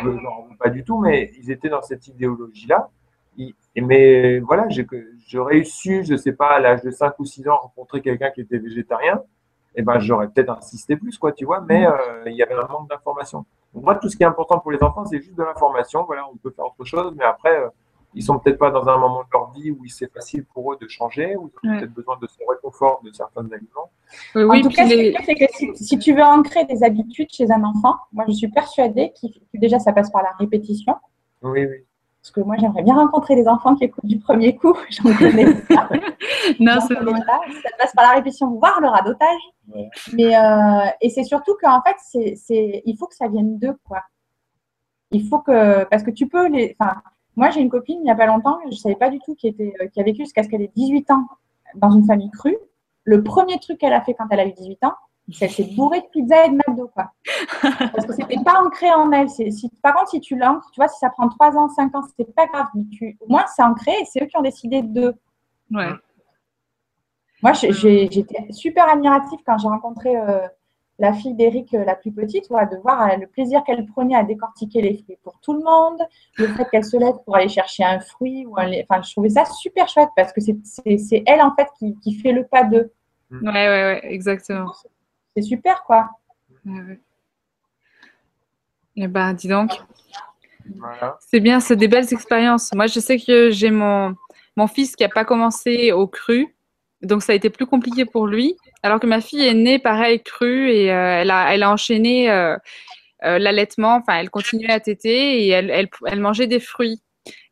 ouais, 0.04 0.12
veux 0.50 0.56
pas 0.58 0.68
du 0.68 0.84
tout, 0.84 0.98
mais 1.00 1.30
ils 1.38 1.50
étaient 1.50 1.70
dans 1.70 1.80
cette 1.82 2.06
idéologie-là. 2.08 2.90
Mais 3.76 4.40
voilà, 4.40 4.68
j'ai 4.68 4.86
j'aurais 5.26 5.64
su, 5.64 6.04
je 6.04 6.16
sais 6.16 6.32
pas, 6.32 6.48
à 6.50 6.60
l'âge 6.60 6.82
de 6.82 6.90
5 6.90 7.18
ou 7.18 7.24
6 7.24 7.48
ans, 7.48 7.56
rencontrer 7.56 8.02
quelqu'un 8.02 8.30
qui 8.30 8.42
était 8.42 8.58
végétarien, 8.58 9.22
et 9.74 9.82
ben 9.82 9.98
j'aurais 9.98 10.28
peut-être 10.28 10.50
insisté 10.50 10.96
plus, 10.96 11.16
quoi, 11.18 11.32
tu 11.32 11.44
vois, 11.44 11.60
mais 11.60 11.86
euh, 11.86 11.92
il 12.26 12.34
y 12.36 12.42
avait 12.42 12.54
un 12.54 12.66
manque 12.66 12.88
d'information. 12.90 13.44
Moi, 13.74 13.94
tout 13.96 14.08
ce 14.08 14.16
qui 14.16 14.22
est 14.22 14.26
important 14.26 14.58
pour 14.58 14.70
les 14.70 14.82
enfants, 14.82 15.04
c'est 15.06 15.18
juste 15.20 15.34
de 15.36 15.42
l'information. 15.42 16.04
Voilà, 16.04 16.26
on 16.30 16.36
peut 16.36 16.50
faire 16.50 16.66
autre 16.66 16.84
chose, 16.84 17.14
mais 17.16 17.24
après, 17.24 17.56
euh, 17.58 17.68
ils 18.14 18.22
sont 18.22 18.38
peut-être 18.38 18.58
pas 18.58 18.70
dans 18.70 18.86
un 18.86 18.98
moment 18.98 19.20
de 19.22 19.28
leur 19.32 19.50
vie 19.52 19.70
où 19.70 19.78
c'est 19.86 20.12
facile 20.12 20.44
pour 20.44 20.72
eux 20.74 20.76
de 20.78 20.86
changer, 20.88 21.34
ou 21.36 21.50
ils 21.64 21.68
ont 21.68 21.72
Ouais. 21.72 21.78
peut-être 21.80 21.94
besoin 21.94 22.18
de 22.20 22.26
ce 22.26 22.36
réconfort 22.46 23.00
de 23.02 23.10
certains 23.12 23.46
aliments. 23.50 23.90
Oui, 24.34 24.58
en 24.58 24.60
tout 24.60 24.68
cas, 24.68 24.84
les- 24.84 25.14
c'est 25.24 25.34
que 25.34 25.46
si, 25.54 25.74
si 25.76 25.98
tu 25.98 26.12
veux 26.14 26.22
ancrer 26.22 26.66
des 26.66 26.84
habitudes 26.84 27.30
chez 27.32 27.50
un 27.50 27.64
enfant, 27.64 27.94
moi, 28.12 28.26
je 28.28 28.32
suis 28.34 28.48
persuadée 28.48 29.14
que 29.22 29.28
déjà, 29.58 29.78
ça 29.78 29.94
passe 29.94 30.10
par 30.10 30.22
la 30.22 30.32
répétition. 30.32 30.94
Oui, 31.40 31.64
oui. 31.64 31.84
Parce 32.22 32.30
que 32.30 32.40
moi, 32.40 32.54
j'aimerais 32.56 32.84
bien 32.84 32.94
rencontrer 32.94 33.34
des 33.34 33.48
enfants 33.48 33.74
qui 33.74 33.84
écoutent 33.84 34.06
du 34.06 34.20
premier 34.20 34.54
coup. 34.56 34.74
J'en 34.90 35.12
connais 35.16 35.54
pas. 35.62 35.88
non, 36.60 36.78
c'est 36.86 36.94
pas. 36.94 37.40
Ça 37.62 37.70
passe 37.78 37.92
par 37.94 38.04
la 38.04 38.14
répétition, 38.14 38.48
voire 38.50 38.80
le 38.80 38.86
radotage. 38.86 39.40
Ouais. 39.74 39.90
Mais, 40.12 40.36
euh, 40.36 40.86
et 41.00 41.10
c'est 41.10 41.24
surtout 41.24 41.56
qu'en 41.60 41.82
fait, 41.82 41.96
c'est, 41.98 42.34
c'est, 42.36 42.82
il 42.86 42.96
faut 42.96 43.06
que 43.06 43.16
ça 43.16 43.26
vienne 43.26 43.58
d'eux, 43.58 43.76
quoi. 43.88 44.02
Il 45.10 45.26
faut 45.26 45.40
que. 45.40 45.82
Parce 45.84 46.04
que 46.04 46.12
tu 46.12 46.28
peux 46.28 46.46
les. 46.46 46.76
Enfin, 46.78 47.02
moi, 47.34 47.50
j'ai 47.50 47.60
une 47.60 47.70
copine 47.70 47.98
il 47.98 48.04
n'y 48.04 48.10
a 48.10 48.14
pas 48.14 48.26
longtemps, 48.26 48.58
je 48.66 48.70
ne 48.70 48.80
savais 48.80 48.94
pas 48.94 49.10
du 49.10 49.18
tout, 49.18 49.34
qui, 49.34 49.48
était, 49.48 49.74
qui 49.92 50.00
a 50.00 50.04
vécu 50.04 50.22
jusqu'à 50.22 50.44
ce 50.44 50.48
qu'elle 50.48 50.62
ait 50.62 50.72
18 50.76 51.10
ans 51.10 51.26
dans 51.74 51.90
une 51.90 52.04
famille 52.04 52.30
crue. 52.30 52.58
Le 53.04 53.24
premier 53.24 53.58
truc 53.58 53.78
qu'elle 53.78 53.94
a 53.94 54.00
fait 54.00 54.14
quand 54.14 54.26
elle 54.30 54.40
a 54.40 54.46
eu 54.46 54.52
18 54.52 54.84
ans, 54.84 54.94
qu'elle 55.38 55.50
s'est 55.50 55.68
bourrée 55.76 56.00
de 56.00 56.06
pizza 56.12 56.46
et 56.46 56.50
de 56.50 56.54
McDo, 56.56 56.88
quoi. 56.92 57.12
Parce 57.62 58.06
que 58.06 58.12
c'était 58.12 58.42
pas 58.44 58.60
ancré 58.62 58.90
en 58.92 59.10
elle. 59.12 59.28
Si, 59.30 59.70
par 59.82 59.94
contre, 59.94 60.10
si 60.10 60.20
tu 60.20 60.36
l'ancres, 60.36 60.68
tu 60.72 60.80
vois, 60.80 60.88
si 60.88 60.98
ça 60.98 61.10
prend 61.10 61.28
3 61.28 61.56
ans, 61.56 61.68
5 61.68 61.94
ans, 61.94 62.02
c'est 62.18 62.34
pas 62.34 62.46
grave. 62.46 62.66
Mais 62.74 62.84
tu, 62.90 63.16
au 63.20 63.28
moins, 63.28 63.44
c'est 63.54 63.62
ancré 63.62 63.92
et 63.92 64.04
c'est 64.04 64.22
eux 64.22 64.26
qui 64.26 64.36
ont 64.36 64.42
décidé 64.42 64.82
de. 64.82 65.14
Ouais. 65.70 65.88
Moi, 67.42 67.52
j'ai- 67.54 67.72
j'ai- 67.72 68.08
j'étais 68.10 68.46
super 68.52 68.88
admirative 68.88 69.38
quand 69.44 69.58
j'ai 69.58 69.68
rencontré 69.68 70.16
euh, 70.16 70.46
la 70.98 71.12
fille 71.12 71.34
d'Eric, 71.34 71.74
euh, 71.74 71.84
la 71.84 71.96
plus 71.96 72.12
petite, 72.12 72.46
voilà, 72.48 72.66
de 72.66 72.76
voir 72.76 73.02
euh, 73.02 73.16
le 73.16 73.26
plaisir 73.26 73.64
qu'elle 73.64 73.84
prenait 73.86 74.14
à 74.14 74.22
décortiquer 74.22 74.80
les 74.82 74.98
fruits 75.02 75.18
pour 75.24 75.40
tout 75.40 75.52
le 75.54 75.60
monde, 75.62 76.00
le 76.36 76.46
fait 76.48 76.68
qu'elle 76.70 76.84
se 76.84 76.96
lève 76.96 77.16
pour 77.24 77.34
aller 77.36 77.48
chercher 77.48 77.82
un 77.84 77.98
fruit. 78.00 78.46
Ou 78.46 78.56
un. 78.58 78.70
Enfin, 78.88 79.02
je 79.02 79.10
trouvais 79.12 79.30
ça 79.30 79.44
super 79.46 79.88
chouette 79.88 80.10
parce 80.14 80.32
que 80.32 80.40
c'est 80.40 81.22
elle, 81.26 81.40
en 81.42 81.54
fait, 81.56 81.68
qui, 81.78 81.96
qui 82.00 82.14
fait 82.14 82.32
le 82.32 82.44
pas 82.46 82.64
d'eux. 82.64 82.92
Ouais, 83.30 83.40
ouais, 83.50 83.68
ouais, 83.68 84.00
exactement. 84.04 84.70
C'est 85.36 85.42
super, 85.42 85.82
quoi. 85.84 86.10
Ouais. 86.64 87.00
Eh 88.96 89.08
ben, 89.08 89.32
dis 89.32 89.48
donc. 89.48 89.70
C'est 91.20 91.40
bien, 91.40 91.60
c'est 91.60 91.76
des 91.76 91.88
belles 91.88 92.12
expériences. 92.12 92.72
Moi, 92.74 92.86
je 92.86 93.00
sais 93.00 93.18
que 93.18 93.50
j'ai 93.50 93.70
mon, 93.70 94.14
mon 94.56 94.66
fils 94.66 94.96
qui 94.96 95.02
n'a 95.02 95.08
pas 95.08 95.24
commencé 95.24 95.92
au 95.92 96.06
cru, 96.06 96.54
donc 97.02 97.22
ça 97.22 97.32
a 97.32 97.34
été 97.34 97.50
plus 97.50 97.66
compliqué 97.66 98.04
pour 98.04 98.26
lui. 98.26 98.56
Alors 98.82 99.00
que 99.00 99.06
ma 99.06 99.20
fille 99.20 99.44
est 99.46 99.54
née 99.54 99.78
pareil 99.78 100.22
cru 100.22 100.70
et 100.70 100.92
euh, 100.92 101.20
elle, 101.20 101.30
a, 101.30 101.54
elle 101.54 101.62
a 101.62 101.70
enchaîné 101.70 102.30
euh, 102.30 102.56
euh, 103.24 103.38
l'allaitement, 103.38 103.96
enfin 103.96 104.18
elle 104.18 104.30
continuait 104.30 104.72
à 104.72 104.80
téter 104.80 105.44
et 105.44 105.48
elle, 105.48 105.70
elle, 105.70 105.88
elle 106.06 106.20
mangeait 106.20 106.46
des 106.46 106.60
fruits. 106.60 107.00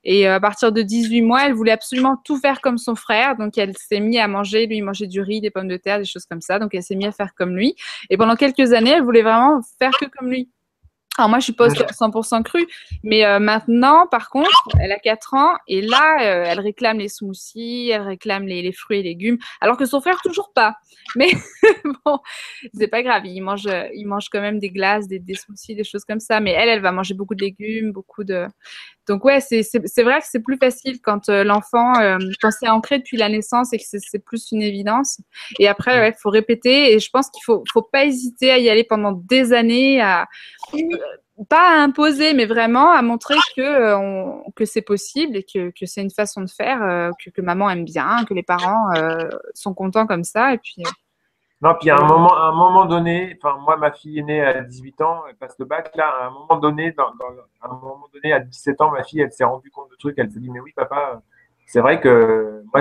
Et 0.04 0.26
à 0.26 0.40
partir 0.40 0.72
de 0.72 0.82
18 0.82 1.22
mois, 1.22 1.46
elle 1.46 1.52
voulait 1.52 1.72
absolument 1.72 2.16
tout 2.24 2.38
faire 2.38 2.60
comme 2.60 2.78
son 2.78 2.94
frère. 2.94 3.36
Donc, 3.36 3.58
elle 3.58 3.76
s'est 3.76 4.00
mise 4.00 4.18
à 4.18 4.28
manger. 4.28 4.66
Lui, 4.66 4.78
il 4.78 4.82
mangeait 4.82 5.06
du 5.06 5.20
riz, 5.20 5.40
des 5.40 5.50
pommes 5.50 5.68
de 5.68 5.76
terre, 5.76 5.98
des 5.98 6.04
choses 6.04 6.26
comme 6.26 6.40
ça. 6.40 6.58
Donc, 6.58 6.74
elle 6.74 6.82
s'est 6.82 6.94
mise 6.94 7.08
à 7.08 7.12
faire 7.12 7.34
comme 7.34 7.56
lui. 7.56 7.74
Et 8.08 8.16
pendant 8.16 8.36
quelques 8.36 8.72
années, 8.72 8.90
elle 8.90 9.02
voulait 9.02 9.22
vraiment 9.22 9.60
faire 9.78 9.92
que 9.92 10.06
comme 10.06 10.30
lui. 10.30 10.48
Alors 11.18 11.28
moi, 11.28 11.38
je 11.38 11.44
suis 11.44 11.52
pas 11.52 11.68
100% 11.68 12.42
crue, 12.44 12.66
mais 13.02 13.26
euh, 13.26 13.40
maintenant, 13.40 14.06
par 14.06 14.30
contre, 14.30 14.48
elle 14.80 14.92
a 14.92 14.98
4 14.98 15.34
ans 15.34 15.52
et 15.66 15.82
là, 15.82 16.22
euh, 16.22 16.44
elle 16.46 16.60
réclame 16.60 16.98
les 16.98 17.08
smoothies, 17.08 17.90
elle 17.90 18.02
réclame 18.02 18.46
les, 18.46 18.72
fruits 18.72 19.00
et 19.00 19.02
légumes, 19.02 19.36
alors 19.60 19.76
que 19.76 19.84
son 19.84 20.00
frère 20.00 20.20
toujours 20.22 20.52
pas. 20.54 20.76
Mais 21.16 21.28
bon, 22.06 22.20
c'est 22.72 22.88
pas 22.88 23.02
grave, 23.02 23.26
il 23.26 23.40
mange, 23.42 23.68
il 23.92 24.06
mange 24.06 24.28
quand 24.30 24.40
même 24.40 24.60
des 24.60 24.70
glaces, 24.70 25.08
des, 25.08 25.18
des 25.18 25.34
smoothies, 25.34 25.74
des 25.74 25.84
choses 25.84 26.04
comme 26.04 26.20
ça. 26.20 26.40
Mais 26.40 26.52
elle, 26.52 26.68
elle 26.68 26.80
va 26.80 26.92
manger 26.92 27.14
beaucoup 27.14 27.34
de 27.34 27.42
légumes, 27.42 27.92
beaucoup 27.92 28.24
de. 28.24 28.46
Donc 29.10 29.24
ouais, 29.24 29.40
c'est 29.40 30.02
vrai 30.02 30.20
que 30.20 30.26
c'est 30.30 30.40
plus 30.40 30.56
facile 30.56 31.00
quand 31.02 31.28
euh, 31.28 31.42
l'enfant, 31.42 31.92
quand 32.40 32.50
c'est 32.50 32.68
ancré 32.68 32.98
depuis 32.98 33.16
la 33.16 33.28
naissance 33.28 33.72
et 33.72 33.78
que 33.78 33.84
c'est 33.84 34.24
plus 34.24 34.52
une 34.52 34.62
évidence. 34.62 35.20
Et 35.58 35.68
après, 35.68 36.10
il 36.10 36.14
faut 36.20 36.30
répéter 36.30 36.94
et 36.94 37.00
je 37.00 37.10
pense 37.10 37.28
qu'il 37.30 37.42
faut, 37.44 37.64
faut 37.72 37.82
pas 37.82 38.04
hésiter 38.04 38.50
à 38.50 38.58
y 38.58 38.70
aller 38.70 38.84
pendant 38.84 39.12
des 39.12 39.52
années, 39.52 40.00
à 40.00 40.28
pas 41.48 41.76
à 41.76 41.82
imposer, 41.82 42.34
mais 42.34 42.46
vraiment 42.46 42.90
à 42.92 43.02
montrer 43.02 43.36
que, 43.56 43.62
euh, 43.62 44.30
que 44.56 44.64
c'est 44.64 44.82
possible 44.82 45.36
et 45.36 45.42
que, 45.44 45.70
que 45.70 45.86
c'est 45.86 46.02
une 46.02 46.10
façon 46.10 46.42
de 46.42 46.50
faire 46.50 46.82
euh, 46.82 47.10
que, 47.22 47.30
que, 47.30 47.40
maman 47.40 47.70
aime 47.70 47.84
bien, 47.84 48.24
que 48.28 48.34
les 48.34 48.42
parents 48.42 48.94
euh, 48.96 49.28
sont 49.54 49.74
contents 49.74 50.06
comme 50.06 50.24
ça. 50.24 50.54
Et 50.54 50.58
puis, 50.58 50.82
non, 51.62 51.74
puis 51.78 51.90
à 51.90 51.96
un 51.96 52.06
moment, 52.06 52.34
à 52.34 52.46
un 52.46 52.52
moment 52.52 52.86
donné, 52.86 53.36
enfin 53.36 53.58
moi 53.58 53.76
ma 53.76 53.92
fille 53.92 54.18
est 54.18 54.22
née 54.22 54.40
à 54.40 54.62
18 54.62 55.00
ans, 55.02 55.24
elle 55.28 55.36
passe 55.36 55.58
le 55.58 55.66
bac. 55.66 55.94
Là, 55.94 56.08
à 56.08 56.26
un 56.28 56.30
moment 56.30 56.56
donné, 56.56 56.92
dans, 56.92 57.08
à 57.60 57.66
un 57.66 57.68
moment 57.68 58.08
donné, 58.14 58.32
à 58.32 58.40
17 58.40 58.80
ans, 58.80 58.90
ma 58.90 59.02
fille, 59.02 59.20
elle 59.20 59.32
s'est 59.32 59.44
rendue 59.44 59.70
compte 59.70 59.90
de 59.90 59.96
trucs. 59.96 60.18
Elle 60.18 60.30
s'est 60.30 60.40
dit 60.40 60.50
mais 60.50 60.60
oui 60.60 60.72
papa, 60.74 61.20
c'est 61.66 61.80
vrai 61.80 62.00
que 62.00 62.64
moi, 62.72 62.80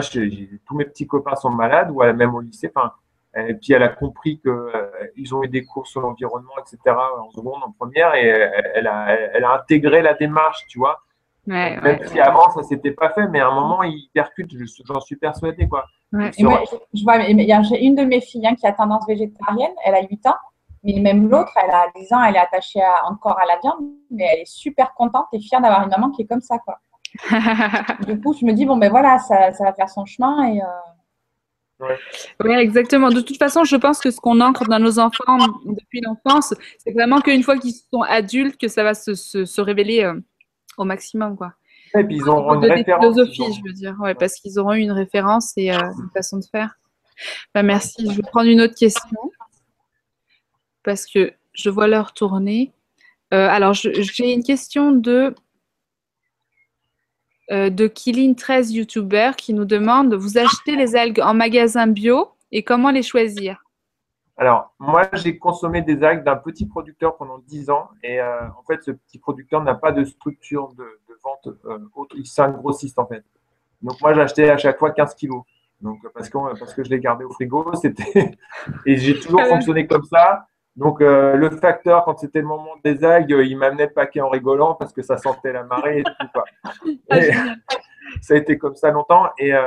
tous 0.66 0.76
mes 0.78 0.86
petits 0.86 1.08
copains 1.08 1.36
sont 1.36 1.50
malades 1.50 1.92
ou 1.92 2.02
même 2.04 2.34
au 2.34 2.40
lycée. 2.40 2.72
Enfin, 2.74 2.94
et 3.36 3.54
puis 3.54 3.74
elle 3.74 3.84
a 3.84 3.90
compris 3.90 4.40
qu'ils 4.40 4.50
euh, 4.50 5.34
ont 5.34 5.44
eu 5.44 5.50
des 5.50 5.64
cours 5.64 5.86
sur 5.86 6.02
l'environnement, 6.02 6.54
etc. 6.60 6.96
en 6.96 7.30
seconde, 7.32 7.62
en 7.64 7.72
première, 7.72 8.16
et 8.16 8.28
elle 8.28 8.88
a, 8.88 9.12
elle 9.34 9.44
a 9.44 9.56
intégré 9.56 10.02
la 10.02 10.14
démarche, 10.14 10.66
tu 10.68 10.80
vois. 10.80 11.04
Même 11.50 12.00
si 12.06 12.20
avant 12.20 12.50
ça 12.52 12.64
s'était 12.64 12.92
pas 12.92 13.10
fait, 13.10 13.28
mais 13.28 13.40
à 13.40 13.48
un 13.48 13.54
moment 13.54 13.84
il 13.84 14.10
percute, 14.14 14.52
j'en 14.86 15.00
suis 15.00 15.16
persuadé 15.16 15.68
quoi. 15.68 15.86
Ouais. 16.14 16.32
je, 16.38 17.04
vois, 17.04 17.20
j'ai 17.64 17.84
une 17.84 17.96
de 17.96 18.04
mes 18.04 18.22
filles 18.22 18.48
hein, 18.48 18.56
qui 18.56 18.68
a 18.68 18.72
tendance 18.72 19.06
végétarienne, 19.08 19.72
elle 19.84 19.96
a 19.96 20.02
8 20.02 20.28
ans, 20.28 20.36
mais 20.84 21.00
même 21.00 21.30
l'autre, 21.30 21.52
elle 21.62 21.72
a 21.72 21.88
10 21.96 22.14
ans, 22.14 22.24
elle 22.24 22.36
est 22.36 22.40
attachée 22.40 22.82
encore 23.08 23.40
à 23.40 23.46
la 23.46 23.58
viande, 23.60 23.80
mais 24.12 24.26
elle 24.32 24.40
est 24.40 24.50
super 24.50 24.94
contente 24.94 25.28
et 25.34 25.40
fière 25.40 25.62
d'avoir 25.62 25.84
une 25.84 25.90
maman 25.90 26.12
qui 26.12 26.22
est 26.22 26.28
comme 26.28 26.42
ça 26.42 26.60
quoi. 26.60 26.80
du 28.06 28.22
coup, 28.22 28.34
je 28.40 28.46
me 28.46 28.54
dis 28.54 28.66
bon 28.66 28.78
ben 28.78 28.90
voilà, 28.90 29.18
ça, 29.20 29.52
ça 29.54 29.64
va 29.64 29.74
faire 29.74 29.90
son 29.90 30.06
chemin 30.06 30.54
et 30.54 30.62
euh, 30.62 30.66
oui, 32.44 32.52
exactement. 32.56 33.10
De 33.10 33.22
toute 33.22 33.38
façon, 33.38 33.64
je 33.64 33.76
pense 33.78 34.00
que 34.00 34.12
ce 34.12 34.20
qu'on 34.20 34.42
ancre 34.42 34.66
dans 34.66 34.80
nos 34.80 35.00
enfants 35.00 35.38
depuis 35.66 36.02
l'enfance, 36.02 36.54
c'est 36.78 36.92
vraiment 36.92 37.22
qu'une 37.22 37.44
fois 37.44 37.58
qu'ils 37.58 37.74
sont 37.74 38.02
adultes, 38.02 38.60
que 38.60 38.68
ça 38.68 38.84
va 38.84 38.94
se, 38.94 39.16
se, 39.16 39.62
révéler 39.62 40.04
euh, 40.04 40.20
au 40.78 40.84
maximum. 40.84 41.38
Quoi. 41.38 41.54
Et 41.98 42.04
puis 42.04 42.18
ils 42.18 42.30
auront 42.30 42.62
une 42.62 42.72
référence. 42.72 43.04
Philosophie, 43.04 43.54
je 43.54 43.68
veux 43.68 43.74
dire, 43.74 43.96
ouais, 44.00 44.16
parce 44.16 44.36
qu'ils 44.36 44.60
auront 44.60 44.74
une 44.74 44.92
référence 44.92 45.54
et 45.58 45.72
euh, 45.72 45.78
une 45.78 46.10
façon 46.14 46.38
de 46.38 46.46
faire. 46.46 46.80
Bah, 47.54 47.64
merci. 47.64 48.10
Je 48.10 48.16
vais 48.16 48.22
prendre 48.22 48.50
une 48.50 48.62
autre 48.62 48.76
question 48.76 49.20
parce 50.84 51.06
que 51.06 51.34
je 51.54 51.70
vois 51.70 51.88
l'heure 51.88 52.14
tourner. 52.14 52.72
Euh, 53.34 53.48
alors, 53.48 53.74
j'ai 53.74 54.34
une 54.34 54.44
question 54.44 54.92
de 54.92 55.36
euh, 57.52 57.70
de 57.70 57.88
Killing 57.88 58.36
13 58.36 58.72
YouTuber 58.72 59.32
qui 59.36 59.54
nous 59.54 59.66
demande 59.66 60.14
vous 60.14 60.38
achetez 60.38 60.76
les 60.76 60.96
algues 60.96 61.20
en 61.20 61.34
magasin 61.34 61.88
bio 61.88 62.30
et 62.52 62.64
comment 62.64 62.92
les 62.92 63.02
choisir? 63.02 63.64
Alors, 64.40 64.74
moi, 64.80 65.02
j'ai 65.12 65.38
consommé 65.38 65.82
des 65.82 66.02
algues 66.02 66.24
d'un 66.24 66.38
petit 66.38 66.66
producteur 66.66 67.18
pendant 67.18 67.40
10 67.40 67.70
ans 67.72 67.90
et 68.02 68.22
euh, 68.22 68.48
en 68.58 68.64
fait, 68.64 68.82
ce 68.82 68.92
petit 68.92 69.20
producteur 69.20 69.62
n'a 69.62 69.76
pas 69.76 69.92
de 69.92 70.06
structure 70.06 70.72
de, 70.78 70.86
vente 71.22 71.54
euh, 71.66 71.78
autre. 71.94 72.16
C'est 72.24 72.42
un 72.42 72.52
grossiste 72.52 72.98
en 73.00 73.06
fait. 73.06 73.26
Donc, 73.82 74.00
moi, 74.00 74.14
j'achetais 74.14 74.50
à 74.50 74.58
chaque 74.58 74.80
fois 74.80 74.92
15 74.92 75.14
kilos. 75.16 75.44
Donc, 75.82 76.00
parce 76.14 76.30
que, 76.30 76.38
parce 76.58 76.74
que 76.74 76.86
je 76.86 76.90
l'ai 76.90 77.02
gardé 77.02 77.26
au 77.26 77.32
frigo, 77.32 77.74
c'était. 77.82 78.32
et 78.86 78.96
j'ai 78.96 79.20
toujours 79.20 79.44
fonctionné 79.44 79.86
comme 79.88 80.06
ça. 80.06 80.48
Donc, 80.78 81.02
euh, 81.02 81.36
le 81.36 81.50
facteur, 81.50 82.06
quand 82.06 82.18
c'était 82.18 82.40
le 82.40 82.48
moment 82.48 82.78
des 82.82 83.04
algues, 83.04 83.36
il 83.46 83.58
m'amenait 83.58 83.88
le 83.88 83.94
paquet 83.94 84.22
en 84.22 84.30
rigolant 84.30 84.74
parce 84.76 84.94
que 84.94 85.02
ça 85.02 85.18
sentait 85.18 85.52
la 85.52 85.64
marée 85.64 86.00
et 86.00 86.04
tout. 86.04 86.40
Ah, 87.10 87.18
ça 88.22 88.34
a 88.34 88.38
été 88.38 88.58
comme 88.58 88.76
ça 88.76 88.92
longtemps. 88.92 89.28
Et, 89.38 89.54
euh, 89.54 89.62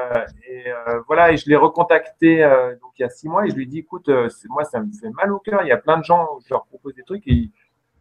euh, 0.51 1.01
voilà, 1.06 1.32
et 1.32 1.36
je 1.36 1.48
l'ai 1.48 1.56
recontacté 1.56 2.43
donc, 2.81 2.93
il 2.98 3.02
y 3.02 3.05
a 3.05 3.10
six 3.10 3.28
mois 3.28 3.47
et 3.47 3.51
je 3.51 3.55
lui 3.55 3.64
ai 3.64 3.66
dit 3.66 3.78
écoute, 3.78 4.10
moi, 4.48 4.64
ça 4.64 4.81
me 4.81 4.90
fait 4.93 5.10
mal 5.10 5.32
au 5.32 5.39
cœur. 5.39 5.62
Il 5.62 5.69
y 5.69 5.73
a 5.73 5.77
plein 5.77 5.98
de 5.98 6.05
gens, 6.05 6.39
je 6.47 6.52
leur 6.52 6.64
propose 6.66 6.94
des 6.94 7.02
trucs 7.02 7.27
et 7.27 7.51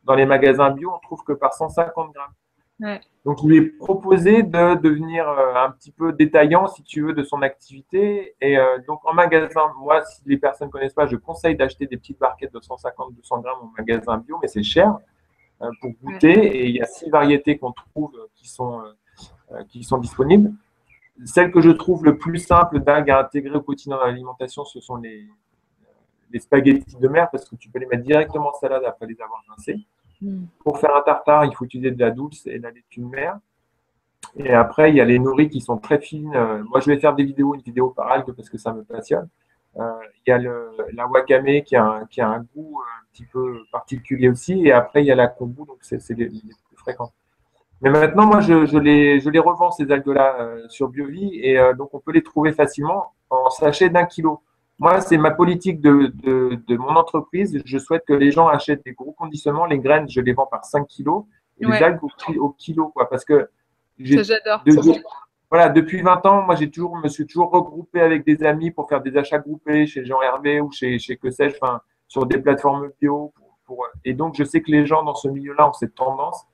dans 0.04 0.16
les 0.16 0.26
magasins 0.26 0.72
bio, 0.72 0.92
on 0.96 1.00
trouve 1.00 1.24
que 1.24 1.34
par 1.34 1.54
150 1.54 2.14
grammes. 2.14 2.34
Donc, 3.26 3.44
il 3.44 3.50
lui 3.50 3.58
ai 3.58 3.62
proposé 3.62 4.42
de 4.42 4.76
devenir 4.82 5.30
euh, 5.30 5.54
un 5.56 5.70
petit 5.72 5.92
peu 5.92 6.12
détaillant, 6.12 6.68
si 6.68 6.82
tu 6.84 7.04
veux, 7.04 7.14
de 7.14 7.22
son 7.22 7.44
activité. 7.44 8.36
Et 8.42 8.58
euh, 8.58 8.80
donc, 8.88 9.02
en 9.06 9.14
magasin, 9.14 9.72
moi, 9.78 10.04
si 10.04 10.22
les 10.26 10.38
personnes 10.38 10.68
ne 10.70 10.72
connaissent 10.72 10.96
pas, 10.96 11.06
je 11.06 11.16
conseille 11.16 11.56
d'acheter 11.56 11.86
des 11.86 11.98
petites 11.98 12.18
barquettes 12.18 12.54
de 12.54 12.60
150-200 12.60 13.42
grammes 13.44 13.60
en 13.62 13.72
magasin 13.78 14.18
bio, 14.18 14.40
mais 14.42 14.48
c'est 14.48 14.64
cher 14.64 14.98
euh, 15.62 15.70
pour 15.80 15.92
goûter. 16.02 16.32
Et 16.32 16.66
il 16.70 16.76
y 16.76 16.82
a 16.82 16.86
six 16.86 17.10
variétés 17.12 17.60
qu'on 17.60 17.72
trouve 17.72 18.18
qui 18.34 18.50
sont, 18.50 18.82
qui 19.70 19.84
sont 19.84 19.98
disponibles. 19.98 20.52
Celle 21.26 21.52
que 21.52 21.62
je 21.62 21.70
trouve 21.70 22.06
le 22.06 22.18
plus 22.18 22.40
simple 22.40 22.80
d'algues 22.80 23.12
à 23.12 23.20
intégrer 23.20 23.56
au 23.56 23.62
quotidien 23.62 23.98
dans 23.98 24.06
l'alimentation, 24.06 24.66
ce 24.66 24.80
sont 24.80 24.96
les, 24.96 25.28
les 26.32 26.40
spaghettis 26.40 26.98
de 26.98 27.08
mer, 27.08 27.30
parce 27.32 27.48
que 27.48 27.56
tu 27.56 27.70
peux 27.70 27.80
les 27.80 27.86
mettre 27.86 28.04
directement 28.04 28.50
en 28.50 28.54
salade 28.54 28.84
après 28.86 29.06
les 29.06 29.22
avoir 29.22 29.44
rincés. 29.50 29.80
Hmm. 30.22 30.46
Pour 30.60 30.80
faire 30.80 30.96
un 30.96 31.02
tartare, 31.02 31.46
il 31.46 31.56
faut 31.56 31.66
utiliser 31.66 31.92
de 31.92 32.00
la 32.00 32.12
douce 32.12 32.48
et 32.48 32.58
de 32.58 32.64
la 32.64 32.72
laitue 32.72 33.02
de 33.02 33.06
mer. 33.06 33.40
Et 34.38 34.54
après, 34.54 34.92
il 34.92 34.96
y 34.96 35.02
a 35.02 35.06
les 35.06 35.20
nourris 35.20 35.50
qui 35.50 35.62
sont 35.62 35.78
très 35.78 36.00
fines. 36.00 36.34
Euh, 36.36 36.64
moi, 36.64 36.80
je 36.80 36.88
vais 36.88 37.00
faire 37.00 37.16
des 37.16 37.24
vidéos, 37.24 37.56
une 37.56 37.62
vidéo 37.62 37.90
par 37.90 38.12
algue 38.12 38.32
parce 38.34 38.50
que 38.50 38.58
ça 38.58 38.74
me 38.74 38.84
passionne. 38.84 39.28
Euh, 39.78 39.92
il 40.26 40.30
y 40.30 40.34
a 40.34 40.38
le, 40.38 40.72
la 40.94 41.08
wakame 41.08 41.62
qui 41.64 41.76
a, 41.76 41.84
un, 41.84 42.06
qui 42.06 42.22
a 42.22 42.28
un 42.28 42.46
goût 42.56 42.80
un 42.82 43.06
petit 43.12 43.26
peu 43.26 43.64
particulier 43.72 44.30
aussi. 44.30 44.66
Et 44.66 44.72
après, 44.72 45.04
il 45.04 45.08
y 45.08 45.12
a 45.12 45.16
la 45.16 45.28
kombu, 45.28 45.66
donc 45.66 45.78
c'est 45.82 45.98
les, 46.10 46.30
les, 46.30 46.40
plus 46.40 46.78
fréquents. 46.78 47.12
Mais 47.82 47.90
maintenant, 47.90 48.28
moi, 48.28 48.42
je, 48.42 48.66
je, 48.66 48.78
les, 48.78 49.20
je 49.20 49.30
les 49.30 49.40
revends, 49.40 49.72
ces 49.72 49.92
algues-là, 49.92 50.38
euh, 50.40 50.68
sur 50.70 50.90
BioVie. 50.90 51.40
Et 51.42 51.60
donc, 51.78 51.94
on 51.94 52.00
peut 52.00 52.12
les 52.12 52.24
trouver 52.24 52.52
facilement 52.52 53.14
en 53.30 53.50
sachet 53.50 53.90
d'un 53.90 54.06
kilo. 54.06 54.42
Moi, 54.82 55.00
c'est 55.00 55.18
ma 55.18 55.30
politique 55.30 55.80
de, 55.80 56.12
de, 56.24 56.78
mon 56.78 56.96
entreprise. 56.96 57.62
Je 57.66 57.78
souhaite 57.78 58.04
que 58.04 58.14
les 58.14 58.32
gens 58.32 58.48
achètent 58.48 58.84
des 58.84 58.94
gros 58.94 59.12
conditionnements. 59.12 59.66
Les 59.66 59.78
graines, 59.78 60.10
je 60.10 60.20
les 60.22 60.34
vends 60.34 60.48
par 60.48 60.66
5 60.66 60.88
kilos 60.88 61.26
et 61.60 61.68
les 61.68 61.84
algues 61.84 62.00
au, 62.40 62.50
kilo. 62.50 62.88
Quoi, 62.90 63.08
parce 63.08 63.24
que 63.24 63.48
j'adore. 64.00 64.64
voilà, 65.52 65.70
depuis 65.70 66.02
20 66.02 66.26
ans, 66.26 66.42
moi, 66.42 66.56
j'ai 66.56 66.72
toujours, 66.72 66.98
me 66.98 67.10
suis 67.10 67.28
toujours 67.28 67.52
regroupé 67.52 68.02
avec 68.02 68.26
des 68.26 68.44
amis 68.44 68.72
pour 68.72 68.90
faire 68.90 69.02
des 69.02 69.16
achats 69.18 69.38
groupés 69.38 69.86
chez 69.86 70.04
Jean 70.04 70.20
Hervé 70.24 70.62
ou 70.62 70.72
chez, 70.72 70.98
chez 70.98 71.16
que 71.16 71.30
sais-je, 71.30 71.58
enfin, 71.62 71.82
sur 72.08 72.26
des 72.26 72.40
plateformes 72.40 72.90
bio. 73.00 73.34
Pour, 73.68 73.86
et 74.04 74.16
donc, 74.16 74.34
je 74.36 74.44
sais 74.44 74.62
que 74.62 74.72
les 74.72 74.88
gens 74.88 75.04
dans 75.04 75.14
ce 75.14 75.28
milieu-là 75.28 75.70
ont 75.70 75.74
cette 75.74 75.94
tendance, 75.94 76.48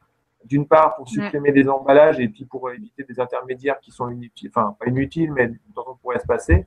d'une 0.48 0.68
part, 0.68 0.96
pour 0.96 1.08
supprimer 1.08 1.52
des 1.52 1.68
emballages 1.68 2.20
et 2.20 2.28
puis 2.28 2.46
pour 2.46 2.72
éviter 2.72 3.04
des 3.04 3.20
intermédiaires 3.20 3.80
qui 3.80 3.92
sont 3.92 4.10
inutiles, 4.10 4.50
enfin, 4.56 4.76
pas 4.80 4.88
inutiles, 4.88 5.32
mais 5.32 5.48
dont 5.76 5.84
on 5.88 5.96
pourrait 5.96 6.20
se 6.20 6.26
passer. 6.26 6.66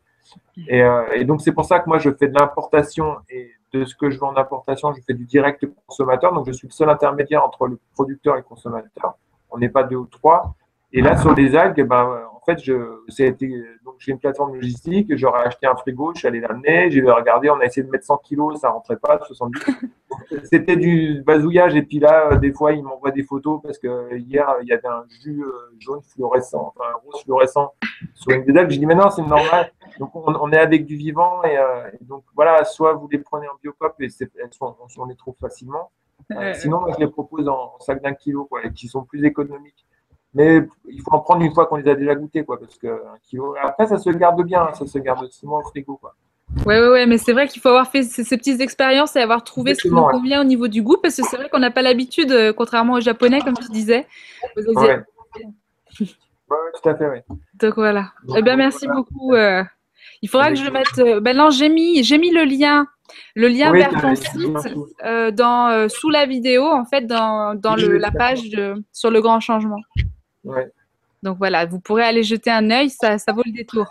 Euh, 0.70 1.06
et, 1.12 1.24
donc, 1.24 1.40
c'est 1.40 1.52
pour 1.52 1.64
ça 1.64 1.80
que 1.80 1.88
moi, 1.88 1.98
je 1.98 2.10
fais 2.10 2.28
de 2.28 2.38
l'importation 2.38 3.16
et 3.28 3.50
de 3.72 3.84
ce 3.84 3.94
que 3.94 4.10
je 4.10 4.18
vends 4.18 4.32
en 4.32 4.36
importation, 4.36 4.92
je 4.92 5.00
fais 5.02 5.14
du 5.14 5.24
direct 5.24 5.66
consommateur. 5.86 6.32
Donc, 6.32 6.46
je 6.46 6.52
suis 6.52 6.68
le 6.68 6.72
seul 6.72 6.90
intermédiaire 6.90 7.44
entre 7.44 7.66
le 7.66 7.78
producteur 7.94 8.34
et 8.34 8.38
le 8.38 8.44
consommateur. 8.44 9.14
On 9.50 9.58
n'est 9.58 9.68
pas 9.68 9.82
deux 9.82 9.96
ou 9.96 10.06
trois. 10.06 10.54
Et 10.92 11.02
là, 11.02 11.16
sur 11.16 11.34
les 11.34 11.56
algues, 11.56 11.86
ben, 11.86 12.20
en 12.29 12.29
fait, 12.54 12.58
j'ai 13.98 14.12
une 14.12 14.18
plateforme 14.18 14.54
logistique, 14.54 15.14
j'aurais 15.16 15.46
acheté 15.46 15.66
un 15.66 15.76
frigo, 15.76 16.12
je 16.14 16.20
suis 16.20 16.28
allé 16.28 16.40
l'amener, 16.40 16.90
j'ai 16.90 17.02
regardé, 17.02 17.50
on 17.50 17.60
a 17.60 17.64
essayé 17.64 17.84
de 17.86 17.90
mettre 17.90 18.04
100 18.04 18.18
kilos, 18.18 18.60
ça 18.60 18.70
rentrait 18.70 18.96
pas, 18.96 19.20
70. 19.26 19.60
C'était 20.44 20.76
du 20.76 21.22
bazouillage, 21.24 21.74
et 21.76 21.82
puis 21.82 21.98
là, 21.98 22.36
des 22.36 22.52
fois, 22.52 22.72
il 22.72 22.82
m'envoie 22.82 23.10
des 23.10 23.22
photos 23.22 23.60
parce 23.62 23.78
que 23.78 24.16
hier, 24.16 24.46
il 24.62 24.68
y 24.68 24.72
avait 24.72 24.88
un 24.88 25.04
jus 25.22 25.42
euh, 25.42 25.52
jaune 25.78 26.02
fluorescent, 26.02 26.72
enfin, 26.74 26.90
un 26.90 26.98
rose 27.04 27.22
fluorescent 27.22 27.72
sur 28.14 28.30
une 28.32 28.58
algues. 28.58 28.70
Je 28.70 28.78
dis, 28.78 28.86
mais 28.86 28.94
non, 28.94 29.10
c'est 29.10 29.22
normal. 29.22 29.72
Donc, 29.98 30.10
on, 30.14 30.52
est 30.52 30.58
avec 30.58 30.86
du 30.86 30.96
vivant, 30.96 31.42
et, 31.44 31.56
euh, 31.56 31.90
donc 32.02 32.24
voilà, 32.34 32.64
soit 32.64 32.94
vous 32.94 33.08
les 33.08 33.18
prenez 33.18 33.48
en 33.48 33.54
biocop, 33.62 33.94
et 34.00 34.08
elles 34.42 34.52
sont, 34.52 34.76
on 34.98 35.04
les 35.06 35.16
trouve 35.16 35.36
facilement, 35.40 35.90
Euh, 36.32 36.54
sinon, 36.54 36.80
moi, 36.80 36.90
je 36.94 37.00
les 37.04 37.10
propose 37.10 37.48
en, 37.48 37.78
sac 37.80 38.02
d'un 38.02 38.14
kilo, 38.14 38.44
quoi, 38.44 38.64
et 38.64 38.72
qui 38.72 38.88
sont 38.88 39.04
plus 39.04 39.24
économiques. 39.24 39.86
Mais 40.34 40.62
il 40.88 41.02
faut 41.02 41.12
en 41.12 41.20
prendre 41.20 41.42
une 41.42 41.52
fois 41.52 41.66
qu'on 41.66 41.76
les 41.76 41.88
a 41.88 41.94
déjà 41.94 42.14
goûtés, 42.14 42.44
quoi, 42.44 42.58
parce 42.58 42.76
que 42.78 43.02
kilo. 43.24 43.54
Après, 43.60 43.86
ça 43.86 43.98
se 43.98 44.10
garde 44.10 44.42
bien, 44.44 44.72
ça 44.74 44.86
se 44.86 44.98
garde 44.98 45.28
mois 45.42 45.60
au 45.60 45.68
frigo, 45.68 45.96
quoi. 45.96 46.14
Ouais, 46.66 46.88
ouais, 46.88 47.06
mais 47.06 47.16
c'est 47.16 47.32
vrai 47.32 47.46
qu'il 47.46 47.62
faut 47.62 47.68
avoir 47.68 47.88
fait 47.90 48.02
ces, 48.02 48.36
petites 48.36 48.60
expériences 48.60 49.14
et 49.16 49.20
avoir 49.20 49.44
trouvé 49.44 49.74
ce 49.74 49.82
qui 49.82 49.90
nous 49.90 50.02
convient 50.02 50.40
au 50.40 50.44
niveau 50.44 50.68
du 50.68 50.82
goût, 50.82 50.98
parce 51.00 51.16
que 51.16 51.22
c'est 51.22 51.36
vrai 51.36 51.48
qu'on 51.48 51.60
n'a 51.60 51.70
pas 51.70 51.82
l'habitude, 51.82 52.32
euh, 52.32 52.52
contrairement 52.52 52.94
aux 52.94 53.00
Japonais, 53.00 53.40
comme 53.40 53.56
tu 53.56 53.70
disais. 53.70 54.06
Ouais. 54.56 55.02
tout 56.48 56.88
à 56.88 56.94
fait, 56.96 57.08
oui. 57.08 57.36
Donc 57.54 57.74
voilà. 57.74 58.10
eh 58.36 58.42
bien, 58.42 58.56
merci 58.56 58.88
beaucoup. 58.88 59.34
Euh, 59.34 59.62
il 60.22 60.28
faudra 60.28 60.50
que 60.50 60.56
je 60.56 60.64
le 60.64 60.72
mette. 60.72 60.98
Euh, 60.98 61.20
ben 61.20 61.36
non, 61.36 61.50
j'ai 61.50 61.68
mis, 61.68 62.02
j'ai 62.02 62.18
mis 62.18 62.32
le 62.32 62.42
lien, 62.44 62.86
le 63.36 63.46
lien 63.46 63.72
vers 63.72 63.90
ton 64.00 64.14
site 64.16 64.36
dans, 65.34 65.88
sous 65.88 66.10
la 66.10 66.26
vidéo, 66.26 66.64
en 66.64 66.84
fait, 66.84 67.06
dans, 67.06 67.54
dans 67.54 67.76
le, 67.76 67.96
la 67.96 68.10
page 68.10 68.50
de, 68.50 68.74
sur 68.92 69.10
le 69.10 69.20
grand 69.20 69.40
changement. 69.40 69.80
Ouais. 70.44 70.70
Donc 71.22 71.38
voilà, 71.38 71.66
vous 71.66 71.80
pourrez 71.80 72.04
aller 72.04 72.22
jeter 72.22 72.50
un 72.50 72.70
œil, 72.70 72.90
ça, 72.90 73.18
ça 73.18 73.32
vaut 73.32 73.42
le 73.44 73.52
détour. 73.52 73.86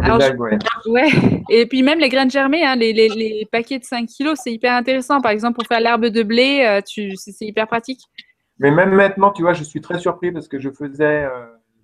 Alors, 0.00 0.18
ouais. 0.38 0.58
ouais. 0.86 1.08
Et 1.50 1.66
puis 1.66 1.82
même 1.82 1.98
les 1.98 2.08
graines 2.08 2.30
germées, 2.30 2.64
hein, 2.64 2.76
les, 2.76 2.92
les, 2.92 3.08
les, 3.08 3.46
paquets 3.50 3.78
de 3.78 3.84
5 3.84 4.06
kilos, 4.06 4.38
c'est 4.42 4.52
hyper 4.52 4.72
intéressant. 4.74 5.20
Par 5.20 5.32
exemple, 5.32 5.54
pour 5.56 5.66
faire 5.66 5.80
l'herbe 5.80 6.06
de 6.06 6.22
blé, 6.22 6.80
tu, 6.86 7.14
c'est, 7.16 7.44
hyper 7.44 7.66
pratique. 7.66 8.00
Mais 8.58 8.70
même 8.70 8.90
maintenant, 8.90 9.30
tu 9.30 9.42
vois, 9.42 9.52
je 9.52 9.64
suis 9.64 9.80
très 9.80 9.98
surpris 9.98 10.32
parce 10.32 10.48
que 10.48 10.58
je 10.58 10.70
faisais 10.70 11.26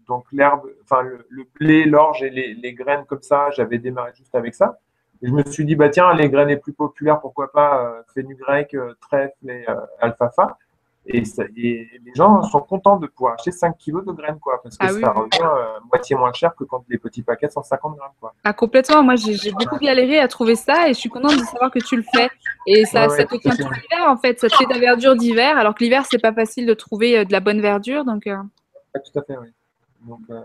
donc 0.09 0.25
l'herbe, 0.33 0.63
enfin 0.83 1.03
le, 1.03 1.45
blé, 1.55 1.85
l'orge 1.85 2.23
et 2.23 2.31
les, 2.31 2.73
graines 2.73 3.05
comme 3.05 3.23
ça, 3.23 3.51
j'avais 3.51 3.79
démarré 3.79 4.13
juste 4.15 4.35
avec 4.35 4.55
ça. 4.55 4.79
Et 5.23 5.29
je 5.29 5.33
me 5.33 5.45
suis 5.45 5.65
dit, 5.65 5.77
bah 5.77 5.91
tiens, 5.91 6.13
les 6.15 6.31
graines 6.31 6.49
les 6.49 6.57
plus 6.57 6.73
populaires, 6.73 7.21
pourquoi 7.21 7.53
pas 7.53 7.85
euh, 7.85 8.03
fenugrec, 8.15 8.73
euh, 8.75 8.95
trèfle 9.01 9.51
et 9.51 9.69
euh, 9.69 9.75
alfalfa. 10.01 10.57
Et, 11.09 11.23
les 11.57 12.15
gens 12.15 12.43
sont 12.43 12.61
contents 12.61 12.99
de 12.99 13.07
pouvoir 13.07 13.35
acheter 13.35 13.51
5 13.51 13.77
kilos 13.79 14.05
de 14.05 14.13
graines, 14.13 14.39
quoi, 14.39 14.61
parce 14.63 14.77
que 14.77 14.87
ah 14.87 14.93
ça 14.93 15.13
revient 15.13 15.43
euh, 15.43 15.81
moitié 15.91 16.17
moins 16.17 16.33
cher 16.33 16.55
que 16.55 16.65
quand 16.65 16.85
les 16.89 16.99
petits 16.99 17.23
paquets 17.23 17.49
150 17.49 17.97
grammes, 17.97 18.11
quoi. 18.21 18.35
Ah, 18.45 18.53
complètement. 18.53 19.03
Moi, 19.03 19.17
j'ai 19.17 19.53
beaucoup 19.53 19.79
galéré 19.79 20.19
à 20.19 20.29
trouver 20.29 20.55
ça 20.55 20.89
et 20.89 20.95
je 20.95 20.99
suis 20.99 21.09
contente 21.09 21.37
de 21.37 21.45
savoir 21.45 21.71
que 21.71 21.79
tu 21.79 21.97
le 21.97 22.05
fais. 22.15 22.29
Et 22.67 22.85
ça, 22.85 23.09
ça 23.09 23.25
te 23.25 23.37
tient 23.37 23.57
tout 23.57 23.63
l'hiver, 23.63 24.09
en 24.09 24.17
fait. 24.19 24.39
Ça 24.39 24.49
te 24.49 24.57
fait 24.57 24.67
de 24.67 24.75
la 24.75 24.81
verdure 24.81 25.17
d'hiver, 25.17 25.57
alors 25.57 25.75
que 25.75 25.83
l'hiver, 25.83 26.05
c'est 26.11 26.21
pas 26.21 26.33
facile 26.33 26.67
de 26.67 26.75
trouver 26.75 27.25
de 27.25 27.33
la 27.33 27.41
bonne 27.41 27.61
verdure, 27.61 28.05
donc. 28.05 28.25
tout 28.25 29.19
à 29.19 29.23
fait, 29.23 29.37
oui. 29.39 29.49
Donc, 30.07 30.21
euh, 30.31 30.41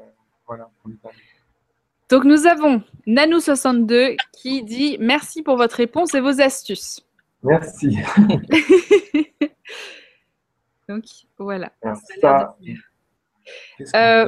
voilà. 0.48 0.70
Donc, 2.10 2.24
nous 2.24 2.48
avons 2.48 2.82
Nanou62 3.08 4.16
qui 4.32 4.64
dit 4.64 4.98
Merci 5.00 5.42
pour 5.42 5.58
votre 5.58 5.76
réponse 5.76 6.14
et 6.14 6.22
vos 6.22 6.42
astuces. 6.42 7.06
Merci. 7.44 7.98
Donc, 10.90 11.04
voilà. 11.38 11.72
Euh, 13.96 14.28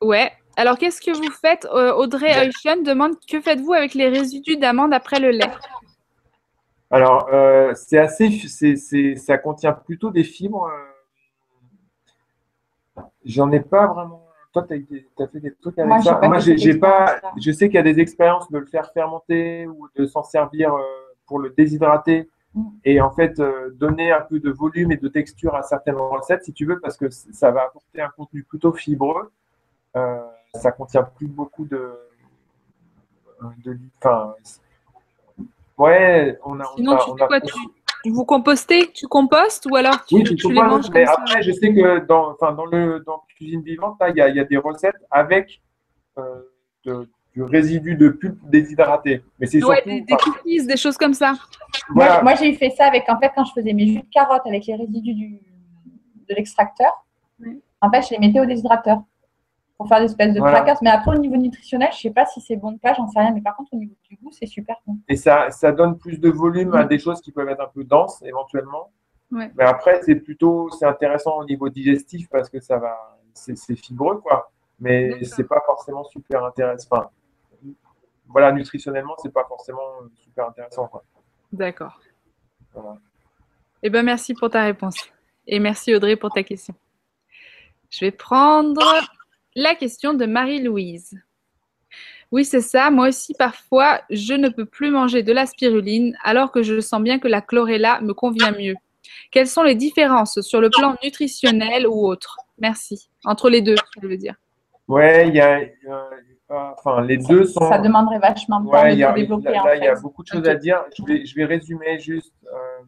ouais. 0.00 0.32
Alors, 0.56 0.76
qu'est-ce 0.78 1.00
que 1.00 1.16
vous 1.16 1.30
faites 1.30 1.66
euh, 1.66 1.92
Audrey 1.94 2.48
Eushen 2.48 2.82
demande 2.82 3.14
Que 3.26 3.40
faites-vous 3.40 3.72
avec 3.72 3.94
les 3.94 4.08
résidus 4.08 4.56
d'amande 4.56 4.92
après 4.92 5.20
le 5.20 5.30
lait? 5.30 5.50
Alors, 6.90 7.28
c'est 7.74 7.98
assez. 7.98 8.30
ça 9.16 9.38
contient 9.38 9.72
plutôt 9.72 10.10
des 10.10 10.24
fibres. 10.24 10.70
J'en 13.24 13.50
ai 13.52 13.60
pas 13.60 13.86
vraiment 13.86 14.28
toi, 14.52 14.66
tu 14.66 14.74
as, 15.18 15.26
fait 15.28 15.40
des 15.40 15.54
trucs 15.54 15.78
avec 15.78 16.02
ça? 16.02 16.20
Moi, 16.22 16.38
j'ai 16.38 16.78
pas. 16.78 17.20
Je 17.38 17.50
sais 17.52 17.66
qu'il 17.66 17.76
y 17.76 17.78
a 17.78 17.82
des 17.82 18.00
expériences 18.00 18.50
de 18.50 18.58
le 18.58 18.66
faire 18.66 18.90
fermenter 18.92 19.66
ou 19.66 19.88
de 19.94 20.06
s'en 20.06 20.22
servir 20.22 20.74
euh, 20.74 20.82
pour 21.26 21.38
le 21.38 21.50
déshydrater. 21.50 22.28
Et 22.84 23.00
en 23.00 23.10
fait 23.10 23.38
euh, 23.40 23.70
donner 23.74 24.12
un 24.12 24.22
peu 24.22 24.40
de 24.40 24.50
volume 24.50 24.92
et 24.92 24.96
de 24.96 25.08
texture 25.08 25.54
à 25.54 25.62
certaines 25.62 25.96
recettes, 25.96 26.44
si 26.44 26.52
tu 26.52 26.66
veux, 26.66 26.80
parce 26.80 26.96
que 26.96 27.10
ça 27.10 27.50
va 27.50 27.64
apporter 27.64 28.00
un 28.00 28.08
contenu 28.10 28.42
plutôt 28.42 28.72
fibreux. 28.72 29.30
Euh, 29.96 30.18
ça 30.54 30.72
contient 30.72 31.02
plus 31.02 31.26
beaucoup 31.26 31.66
de. 31.66 31.92
de 33.64 33.78
enfin, 33.98 34.34
ouais, 35.76 36.38
on 36.44 36.58
a. 36.60 36.64
Sinon, 36.76 36.96
tu 36.96 37.22
a, 37.22 37.26
quoi, 37.26 37.40
vous 38.06 38.24
compostez 38.24 38.90
Tu 38.92 39.06
compostes 39.06 39.66
ou 39.70 39.76
alors 39.76 40.04
tu, 40.06 40.16
oui, 40.16 40.24
tu, 40.24 40.52
les 40.52 40.62
manges 40.62 40.90
mais 40.90 41.04
après, 41.04 41.42
je 41.42 41.52
sais 41.52 41.74
que 41.74 41.98
dans, 42.06 42.32
enfin, 42.32 42.52
dans, 42.52 42.64
le, 42.64 43.00
dans 43.00 43.24
Cuisine 43.36 43.62
Vivante, 43.62 43.96
il 44.08 44.14
y, 44.14 44.36
y, 44.36 44.40
a 44.40 44.44
des 44.44 44.56
recettes 44.56 44.96
avec 45.10 45.60
euh, 46.16 47.04
du 47.38 47.44
résidu 47.44 47.94
de 47.94 48.08
pulpe 48.08 48.40
déshydraté. 48.42 49.22
Mais 49.38 49.46
c'est 49.46 49.62
ouais, 49.64 49.80
des, 49.86 50.00
des 50.00 50.16
cookies, 50.16 50.66
des 50.66 50.76
choses 50.76 50.96
comme 50.96 51.14
ça. 51.14 51.34
Moi, 51.90 52.20
moi 52.22 52.34
j'ai 52.34 52.52
fait 52.54 52.70
ça 52.70 52.86
avec, 52.86 53.08
en 53.08 53.16
fait, 53.20 53.30
quand 53.32 53.44
je 53.44 53.52
faisais 53.52 53.72
mes 53.72 53.86
jus 53.86 54.00
de 54.00 54.06
carottes 54.10 54.42
avec 54.44 54.66
les 54.66 54.74
résidus 54.74 55.14
du, 55.14 55.40
de 56.28 56.34
l'extracteur, 56.34 57.06
en 57.80 57.90
fait, 57.92 58.02
je 58.02 58.10
les 58.10 58.18
mettais 58.18 58.40
au 58.40 58.44
déshydrateur 58.44 59.02
pour 59.76 59.86
faire 59.86 60.00
des 60.00 60.06
espèces 60.06 60.34
de 60.34 60.40
voilà. 60.40 60.64
Mais 60.82 60.90
après, 60.90 61.16
au 61.16 61.20
niveau 61.20 61.36
nutritionnel, 61.36 61.90
je 61.92 61.98
ne 61.98 62.00
sais 62.00 62.10
pas 62.10 62.26
si 62.26 62.40
c'est 62.40 62.56
bon 62.56 62.72
de 62.72 62.78
pas, 62.78 62.94
j'en 62.94 63.06
sais 63.06 63.20
rien. 63.20 63.30
Mais 63.32 63.40
par 63.40 63.54
contre, 63.54 63.72
au 63.72 63.76
niveau 63.76 63.94
du 64.10 64.16
goût, 64.16 64.32
c'est 64.32 64.46
super 64.46 64.74
bon. 64.84 64.96
Et 65.08 65.14
ça, 65.14 65.52
ça 65.52 65.70
donne 65.70 65.96
plus 65.96 66.18
de 66.18 66.28
volume 66.28 66.74
à 66.74 66.82
des 66.82 66.98
choses 66.98 67.20
qui 67.20 67.30
peuvent 67.30 67.48
être 67.48 67.62
un 67.62 67.70
peu 67.72 67.84
denses 67.84 68.20
éventuellement. 68.22 68.90
Mais 69.30 69.52
après, 69.64 70.00
c'est 70.02 70.16
plutôt 70.16 70.70
c'est 70.70 70.86
intéressant 70.86 71.38
au 71.38 71.44
niveau 71.44 71.68
digestif 71.68 72.28
parce 72.28 72.48
que 72.48 72.58
ça 72.58 72.78
va, 72.78 73.16
c'est 73.32 73.76
fibreux 73.76 74.18
quoi. 74.18 74.50
Mais 74.80 75.22
c'est 75.24 75.46
pas 75.46 75.62
forcément 75.66 76.04
super 76.04 76.44
intéressant. 76.44 76.88
Enfin, 76.90 77.10
voilà, 78.28 78.52
nutritionnellement, 78.52 79.14
c'est 79.22 79.32
pas 79.32 79.44
forcément 79.44 80.02
super 80.22 80.48
intéressant. 80.48 80.90
D'accord. 81.52 82.00
Voilà. 82.74 82.98
Eh 83.82 83.90
ben 83.90 84.02
merci 84.02 84.34
pour 84.34 84.50
ta 84.50 84.64
réponse 84.64 84.96
et 85.46 85.58
merci 85.58 85.94
Audrey 85.94 86.16
pour 86.16 86.30
ta 86.30 86.42
question. 86.42 86.74
Je 87.90 88.00
vais 88.04 88.10
prendre 88.10 88.82
la 89.54 89.74
question 89.74 90.14
de 90.14 90.26
Marie-Louise. 90.26 91.18
Oui, 92.30 92.44
c'est 92.44 92.60
ça. 92.60 92.90
Moi 92.90 93.08
aussi, 93.08 93.32
parfois, 93.32 94.02
je 94.10 94.34
ne 94.34 94.50
peux 94.50 94.66
plus 94.66 94.90
manger 94.90 95.22
de 95.22 95.32
la 95.32 95.46
spiruline 95.46 96.16
alors 96.22 96.52
que 96.52 96.62
je 96.62 96.80
sens 96.80 97.00
bien 97.00 97.18
que 97.18 97.28
la 97.28 97.40
chlorella 97.40 98.00
me 98.02 98.12
convient 98.12 98.52
mieux. 98.52 98.74
Quelles 99.30 99.46
sont 99.46 99.62
les 99.62 99.74
différences 99.74 100.40
sur 100.42 100.60
le 100.60 100.68
plan 100.68 100.96
nutritionnel 101.02 101.86
ou 101.86 102.06
autre? 102.06 102.36
Merci. 102.58 103.08
Entre 103.24 103.48
les 103.48 103.62
deux, 103.62 103.76
je 104.02 104.06
veux 104.06 104.18
dire. 104.18 104.34
Ouais, 104.86 105.28
il 105.28 105.34
y 105.34 105.40
a. 105.40 105.60
enfin, 106.48 107.02
les 107.02 107.18
deux 107.18 107.44
sont. 107.44 107.68
Ça 107.68 107.78
demanderait 107.78 108.18
vachement 108.18 108.60
de 108.60 108.70
temps 108.70 108.82
de 108.82 109.14
développer. 109.14 109.50
Là, 109.50 109.76
il 109.76 109.82
y 109.82 109.88
a 109.88 109.94
beaucoup 110.00 110.22
de 110.22 110.28
choses 110.28 110.48
à 110.48 110.54
dire. 110.54 110.84
Je 110.96 111.04
vais, 111.04 111.24
je 111.24 111.34
vais 111.34 111.44
résumer 111.44 111.98
juste. 111.98 112.34
Euh, 112.52 112.84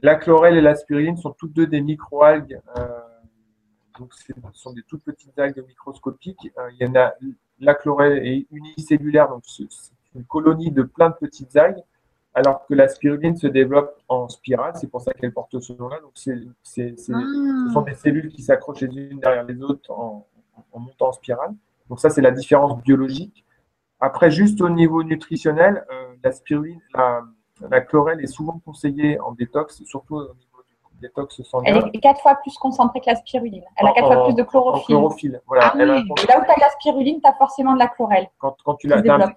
la 0.00 0.14
chlorelle 0.16 0.56
et 0.56 0.60
la 0.60 0.74
spiruline 0.74 1.16
sont 1.16 1.32
toutes 1.32 1.52
deux 1.52 1.66
des 1.66 1.80
microalgues. 1.80 2.60
Euh, 2.78 3.00
donc, 3.98 4.12
ce 4.12 4.32
sont 4.52 4.72
des 4.72 4.82
toutes 4.82 5.02
petites 5.02 5.38
algues 5.38 5.64
microscopiques. 5.66 6.52
Euh, 6.58 6.70
il 6.78 6.86
y 6.86 6.90
en 6.90 6.94
a, 6.94 7.14
la 7.60 7.74
chlorelle 7.74 8.26
est 8.26 8.46
unicellulaire, 8.50 9.28
donc 9.28 9.42
c'est 9.46 9.66
une 10.14 10.24
colonie 10.24 10.70
de 10.70 10.82
plein 10.82 11.10
de 11.10 11.14
petites 11.14 11.56
algues, 11.56 11.82
alors 12.34 12.66
que 12.66 12.74
la 12.74 12.88
spiruline 12.88 13.36
se 13.36 13.46
développe 13.46 13.98
en 14.08 14.28
spirale. 14.28 14.74
C'est 14.76 14.90
pour 14.90 15.00
ça 15.00 15.12
qu'elle 15.14 15.32
porte 15.32 15.58
ce 15.58 15.72
nom-là. 15.72 16.00
Donc, 16.00 16.12
c'est, 16.14 16.36
ce 16.62 17.12
sont 17.72 17.82
des 17.82 17.94
cellules 17.94 18.28
qui 18.28 18.42
s'accrochent 18.42 18.82
les 18.82 19.08
unes 19.10 19.20
derrière 19.20 19.44
les 19.44 19.62
autres 19.62 19.90
en, 19.90 20.26
montant 20.74 21.08
en 21.08 21.12
spirale. 21.12 21.54
Donc, 21.88 22.00
ça, 22.00 22.10
c'est 22.10 22.22
la 22.22 22.30
différence 22.30 22.80
biologique. 22.82 23.44
Après, 24.00 24.30
juste 24.30 24.60
au 24.60 24.68
niveau 24.68 25.02
nutritionnel, 25.02 25.86
euh, 25.90 26.14
la 26.22 26.32
spiruline, 26.32 26.80
la, 26.94 27.22
la 27.70 27.80
chlorelle 27.80 28.20
est 28.20 28.26
souvent 28.26 28.60
conseillée 28.64 29.18
en 29.20 29.32
détox, 29.32 29.82
surtout 29.84 30.16
au 30.16 30.34
niveau 30.34 30.56
détox 31.00 31.42
sanguin. 31.42 31.64
Elle 31.66 31.90
est 31.92 32.00
quatre 32.00 32.20
fois 32.20 32.34
plus 32.36 32.56
concentrée 32.58 33.00
que 33.00 33.06
la 33.06 33.16
spiruline. 33.16 33.64
Elle 33.76 33.86
a 33.86 33.92
quatre 33.92 34.12
fois 34.12 34.24
plus 34.24 34.34
de 34.34 34.42
chlorophylle. 34.42 34.86
chlorophylle. 34.86 35.40
Voilà. 35.46 35.72
Ah, 35.74 35.84
Là 35.84 36.00
où 36.00 36.14
tu 36.14 36.30
as 36.30 36.60
la 36.60 36.70
spiruline, 36.70 37.20
tu 37.20 37.28
as 37.28 37.34
forcément 37.34 37.74
de 37.74 37.78
la 37.78 37.88
chlorelle. 37.88 38.28
Quand, 38.38 38.56
quand 38.64 38.74
tu 38.76 38.88
l'as 38.88 39.02
dans, 39.02 39.18
dans, 39.18 39.30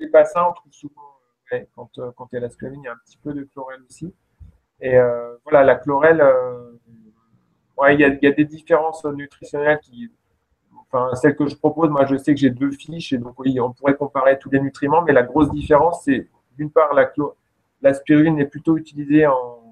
les 0.00 0.08
bassins, 0.08 0.46
on 0.48 0.52
trouve 0.52 0.72
souvent, 0.72 1.02
quand, 1.74 1.98
euh, 1.98 2.10
quand 2.16 2.28
il 2.32 2.36
y 2.36 2.38
a 2.38 2.40
la 2.40 2.50
spiruline, 2.50 2.80
il 2.82 2.86
y 2.86 2.88
a 2.88 2.92
un 2.92 3.00
petit 3.04 3.18
peu 3.18 3.32
de 3.32 3.44
chlorelle 3.44 3.80
aussi. 3.88 4.14
Et 4.80 4.96
euh, 4.96 5.36
voilà, 5.44 5.64
la 5.64 5.76
chlorelle, 5.76 6.20
euh, 6.20 6.72
ouais, 7.78 7.94
y, 7.94 8.02
il 8.02 8.18
y, 8.22 8.26
a, 8.26 8.32
des 8.32 8.44
différences 8.44 9.04
nutritionnelles 9.04 9.80
qui. 9.80 10.10
Celle 11.14 11.36
que 11.36 11.46
je 11.46 11.56
propose, 11.56 11.90
moi, 11.90 12.06
je 12.06 12.16
sais 12.16 12.34
que 12.34 12.40
j'ai 12.40 12.50
deux 12.50 12.70
fiches, 12.70 13.12
et 13.12 13.18
donc 13.18 13.38
oui, 13.38 13.58
on 13.60 13.72
pourrait 13.72 13.96
comparer 13.96 14.38
tous 14.38 14.50
les 14.50 14.60
nutriments, 14.60 15.02
mais 15.02 15.12
la 15.12 15.22
grosse 15.22 15.50
différence, 15.50 16.04
c'est 16.04 16.28
d'une 16.56 16.70
part, 16.70 16.94
la, 16.94 17.10
la 17.82 17.94
spiruline 17.94 18.38
est 18.38 18.46
plutôt 18.46 18.76
utilisée 18.76 19.26
en 19.26 19.64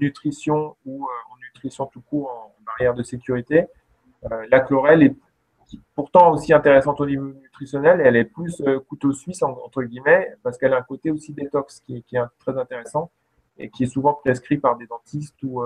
nutrition 0.00 0.76
ou 0.84 1.04
euh, 1.04 1.32
en 1.32 1.36
nutrition 1.38 1.86
tout 1.86 2.02
court 2.02 2.30
en 2.30 2.64
barrière 2.64 2.94
de 2.94 3.02
sécurité. 3.02 3.66
Euh, 4.30 4.46
la 4.50 4.60
chlorelle 4.60 5.02
est 5.02 5.16
pourtant 5.94 6.32
aussi 6.32 6.52
intéressante 6.52 7.00
au 7.00 7.06
niveau 7.06 7.26
nutritionnel 7.26 8.00
et 8.00 8.04
elle 8.04 8.16
est 8.16 8.24
plus 8.24 8.60
euh, 8.60 8.78
couteau 8.80 9.12
suisse 9.12 9.42
entre 9.42 9.82
guillemets 9.82 10.34
parce 10.42 10.58
qu'elle 10.58 10.74
a 10.74 10.78
un 10.78 10.82
côté 10.82 11.10
aussi 11.10 11.32
détox 11.32 11.80
qui 11.86 11.96
est, 11.96 12.18
très 12.38 12.58
intéressant 12.58 13.10
et 13.58 13.70
qui 13.70 13.84
est 13.84 13.86
souvent 13.86 14.14
prescrit 14.14 14.58
par 14.58 14.76
des 14.76 14.86
dentistes 14.86 15.42
ou, 15.42 15.62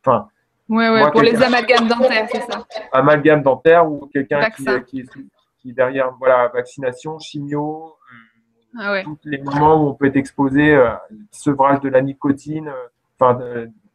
enfin 0.00 0.28
ouais, 0.76 1.10
pour 1.10 1.22
les 1.22 1.42
amalgames 1.42 1.88
dentaires 1.88 2.28
c'est 2.30 2.42
ça 2.42 2.66
amalgame 2.92 3.42
dentaire 3.42 3.90
ou 3.90 4.06
quelqu'un 4.12 4.50
qui, 4.50 4.64
qui, 4.86 5.04
qui, 5.60 5.72
derrière 5.72 6.12
voilà 6.18 6.48
vaccination 6.48 7.18
chimio 7.18 7.96
Ah 8.78 9.02
tous 9.04 9.18
les 9.24 9.38
moments 9.38 9.82
où 9.82 9.88
on 9.88 9.94
peut 9.94 10.06
être 10.06 10.16
exposé, 10.16 10.74
euh, 10.74 10.90
sevrage 11.30 11.80
de 11.80 11.88
la 11.88 12.00
nicotine, 12.00 12.68
euh, 12.68 12.88
enfin, 13.18 13.38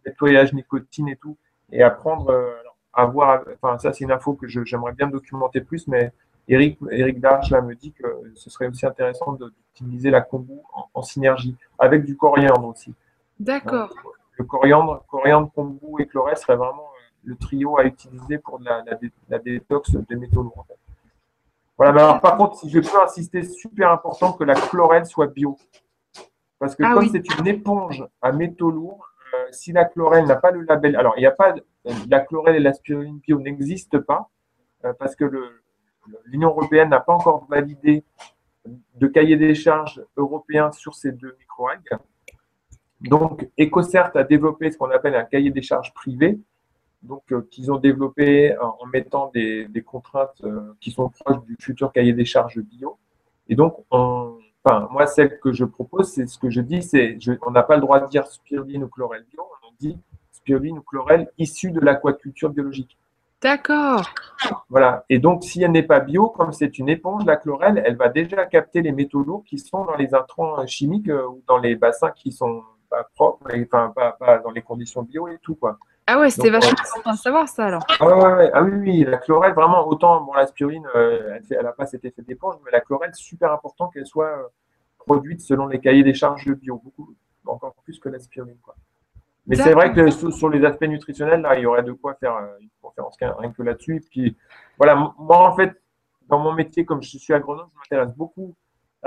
nettoyage 0.06 0.54
nicotine 0.54 1.10
et 1.10 1.16
tout, 1.16 1.36
et 1.72 1.82
apprendre 1.82 2.30
euh, 2.30 2.54
à 2.94 3.06
voir, 3.06 3.44
enfin, 3.56 3.78
ça, 3.80 3.94
c'est 3.94 4.04
une 4.04 4.12
info 4.12 4.34
que 4.34 4.48
j'aimerais 4.48 4.94
bien 4.94 5.08
documenter 5.08 5.62
plus, 5.62 5.88
mais 5.88 6.12
Eric, 6.48 6.80
Eric 6.92 7.20
Darche, 7.20 7.50
là, 7.52 7.62
me 7.62 7.76
dit 7.76 7.92
que 7.92 8.06
ce 8.36 8.50
serait 8.50 8.68
aussi 8.68 8.86
intéressant 8.86 9.34
d'utiliser 9.34 10.10
la 10.10 10.22
kombu 10.22 10.54
en, 10.74 10.86
en 10.94 11.02
synergie, 11.02 11.56
avec 11.78 12.06
du 12.06 12.16
coriandre 12.16 12.68
aussi. 12.68 12.94
D'accord. 13.40 13.94
Le 14.38 14.46
coriandre, 14.46 15.04
coriandre, 15.08 15.52
kombu 15.54 16.00
et 16.00 16.08
chlorelle 16.08 16.38
serait 16.38 16.56
vraiment 16.56 16.84
euh, 16.84 17.10
le 17.24 17.36
trio 17.36 17.78
à 17.78 17.84
utiliser 17.86 18.38
pour 18.38 18.60
de 18.60 18.66
la, 18.66 18.84
la, 18.86 18.96
dé- 18.96 19.12
la 19.30 19.40
détox 19.40 19.92
des 19.92 20.16
métaux 20.16 20.44
lourds. 20.44 20.66
Voilà, 21.76 21.92
mais 21.92 22.02
alors 22.02 22.22
par 22.22 22.38
contre, 22.38 22.58
si 22.58 22.70
je 22.70 22.80
peux 22.80 23.02
insister, 23.02 23.44
super 23.44 23.92
important 23.92 24.34
que 24.34 24.44
la 24.44 24.56
chlorelle 24.56 25.06
soit 25.06 25.28
bio. 25.28 25.58
Parce 26.60 26.76
que 26.76 26.84
Ah 26.84 26.94
comme 26.94 27.04
oui. 27.04 27.10
c'est 27.12 27.40
une 27.40 27.48
éponge 27.48 28.04
à 28.22 28.32
métaux 28.32 28.72
lourds, 28.72 29.10
euh, 29.34 29.48
si 29.52 29.72
la 29.72 29.86
chlorelle 29.86 30.26
n'a 30.26 30.38
pas 30.38 30.52
le 30.52 30.62
label, 30.62 30.96
alors 30.96 31.14
il 31.18 31.22
n'y 31.22 31.28
a 31.28 31.32
pas, 31.32 31.54
la 32.10 32.20
chlorelle 32.22 32.56
et 32.56 32.60
la 32.60 32.74
spiruline 32.74 33.20
bio 33.20 33.40
n'existent 33.40 34.02
pas, 34.02 34.30
euh, 34.86 34.94
parce 34.98 35.16
que 35.16 35.26
l'Union 36.26 36.50
européenne 36.50 36.90
n'a 36.90 37.00
pas 37.00 37.14
encore 37.14 37.46
validé 37.48 38.04
de 38.96 39.08
cahier 39.08 39.36
des 39.36 39.54
charges 39.56 40.04
européen 40.16 40.72
sur 40.72 40.96
ces 40.96 41.12
deux 41.12 41.36
microalgues. 41.40 41.98
Donc, 43.02 43.48
EcoCert 43.60 44.12
a 44.16 44.24
développé 44.24 44.72
ce 44.72 44.78
qu'on 44.78 44.90
appelle 44.92 45.16
un 45.16 45.24
cahier 45.24 45.52
des 45.52 45.62
charges 45.62 45.94
privé, 45.94 46.40
donc 47.04 47.22
euh, 47.32 47.48
qu'ils 47.52 47.72
ont 47.72 47.78
développé 47.78 48.58
en, 48.60 48.76
en 48.82 48.86
mettant 48.88 49.30
des, 49.34 49.68
des 49.68 49.82
contraintes 49.84 50.42
euh, 50.44 50.74
qui 50.82 50.92
sont 50.92 51.10
proches 51.10 51.44
du 51.46 51.56
futur 51.60 51.92
cahier 51.92 52.14
des 52.14 52.26
charges 52.26 52.60
bio. 52.60 52.98
Et 53.50 53.56
donc, 53.56 53.78
on- 53.92 54.38
enfin, 54.64 54.88
moi, 54.92 55.06
celle 55.06 55.40
que 55.40 55.52
je 55.54 55.64
propose, 55.64 56.12
c'est 56.12 56.28
ce 56.28 56.40
que 56.40 56.50
je 56.50 56.60
dis, 56.62 56.82
c'est 56.82 57.18
on 57.46 57.52
n'a 57.52 57.64
pas 57.64 57.76
le 57.76 57.82
droit 57.82 58.00
de 58.00 58.08
dire 58.08 58.26
spiruline 58.26 58.84
ou 58.84 58.88
chlorelle 58.88 59.26
bio, 59.32 59.44
on 59.64 59.74
dit 59.80 59.98
spiruline 60.32 60.80
ou 60.80 60.82
chlorelle 60.82 61.30
issue 61.38 61.72
de 61.72 61.80
l'aquaculture 61.80 62.50
biologique. 62.50 62.98
D'accord. 63.40 64.10
Voilà. 64.68 65.06
Et 65.10 65.20
donc, 65.20 65.44
si 65.44 65.62
elle 65.62 65.72
n'est 65.72 65.84
pas 65.84 66.00
bio, 66.00 66.30
comme 66.30 66.52
c'est 66.52 66.80
une 66.80 66.90
éponge, 66.90 67.24
la 67.26 67.38
chlorelle, 67.38 67.84
elle 67.86 67.96
va 67.96 68.10
déjà 68.10 68.46
capter 68.48 68.82
les 68.82 68.92
métaux 68.92 69.22
lourds 69.22 69.44
qui 69.46 69.60
sont 69.60 69.86
dans 69.86 69.96
les 69.96 70.16
intrants 70.16 70.60
euh, 70.60 70.66
chimiques 70.66 71.10
euh, 71.10 71.28
ou 71.28 71.44
dans 71.48 71.60
les 71.60 71.76
bassins 71.76 72.10
qui 72.10 72.32
sont 72.32 72.64
pas 72.98 73.10
propres, 73.16 73.54
et, 73.54 73.64
enfin, 73.72 73.92
pas, 73.96 74.12
pas 74.14 74.40
dans 74.40 74.52
les 74.52 74.62
conditions 74.62 75.04
bio 75.04 75.28
et 75.28 75.38
tout, 75.42 75.56
quoi. 75.56 75.78
Ah 76.06 76.20
ouais, 76.20 76.30
c'était 76.30 76.50
Donc, 76.50 76.62
vachement 76.62 76.80
important 76.80 77.12
de 77.12 77.18
savoir 77.18 77.48
ça 77.50 77.66
alors. 77.66 77.86
Ah, 78.00 78.06
ouais, 78.06 78.14
ouais, 78.14 78.34
ouais. 78.34 78.52
Ah 78.54 78.64
oui, 78.64 78.72
oui, 78.76 79.04
la 79.04 79.18
chlorelle, 79.18 79.54
vraiment, 79.54 79.88
autant, 79.88 80.22
bon, 80.22 80.34
la 80.34 80.48
spiruline, 80.48 80.88
euh, 80.96 81.40
elle 81.50 81.64
n'a 81.64 81.74
pas 81.74 81.86
cet 81.86 82.06
effet 82.06 82.22
d'éponge, 82.22 82.56
mais 82.64 82.72
la 82.72 82.82
chlorelle, 82.82 83.14
super 83.14 83.52
important 83.52 83.90
qu'elle 83.90 84.06
soit 84.06 84.38
euh, 84.38 84.48
produite 85.00 85.42
selon 85.42 85.68
les 85.68 85.80
cahiers 85.80 86.04
des 86.04 86.14
charges 86.14 86.50
bio, 86.54 86.82
beaucoup, 86.84 87.14
encore 87.46 87.76
plus 87.84 88.00
que 88.00 88.10
la 88.10 88.20
spiruline, 88.20 88.58
quoi. 88.64 88.76
Mais 89.48 89.56
c'est 89.56 89.74
vrai 89.74 89.94
que 89.94 90.10
sur, 90.12 90.50
les 90.50 90.66
aspects 90.66 90.84
nutritionnels, 90.84 91.42
là, 91.42 91.56
il 91.58 91.62
y 91.62 91.66
aurait 91.66 91.84
de 91.84 91.94
quoi 91.94 92.16
faire 92.16 92.36
euh, 92.36 92.48
une 92.60 92.70
conférence 92.82 93.16
rien 93.20 93.52
que 93.52 93.64
là-dessus. 93.64 94.04
Puis, 94.12 94.36
voilà, 94.78 94.96
moi, 95.18 95.50
en 95.50 95.56
fait, 95.56 95.82
dans 96.28 96.40
mon 96.40 96.52
métier, 96.52 96.84
comme 96.84 97.02
je 97.02 97.18
suis 97.18 97.34
agronome, 97.34 97.70
je 97.74 97.80
m'intéresse 97.80 98.14
beaucoup 98.14 98.56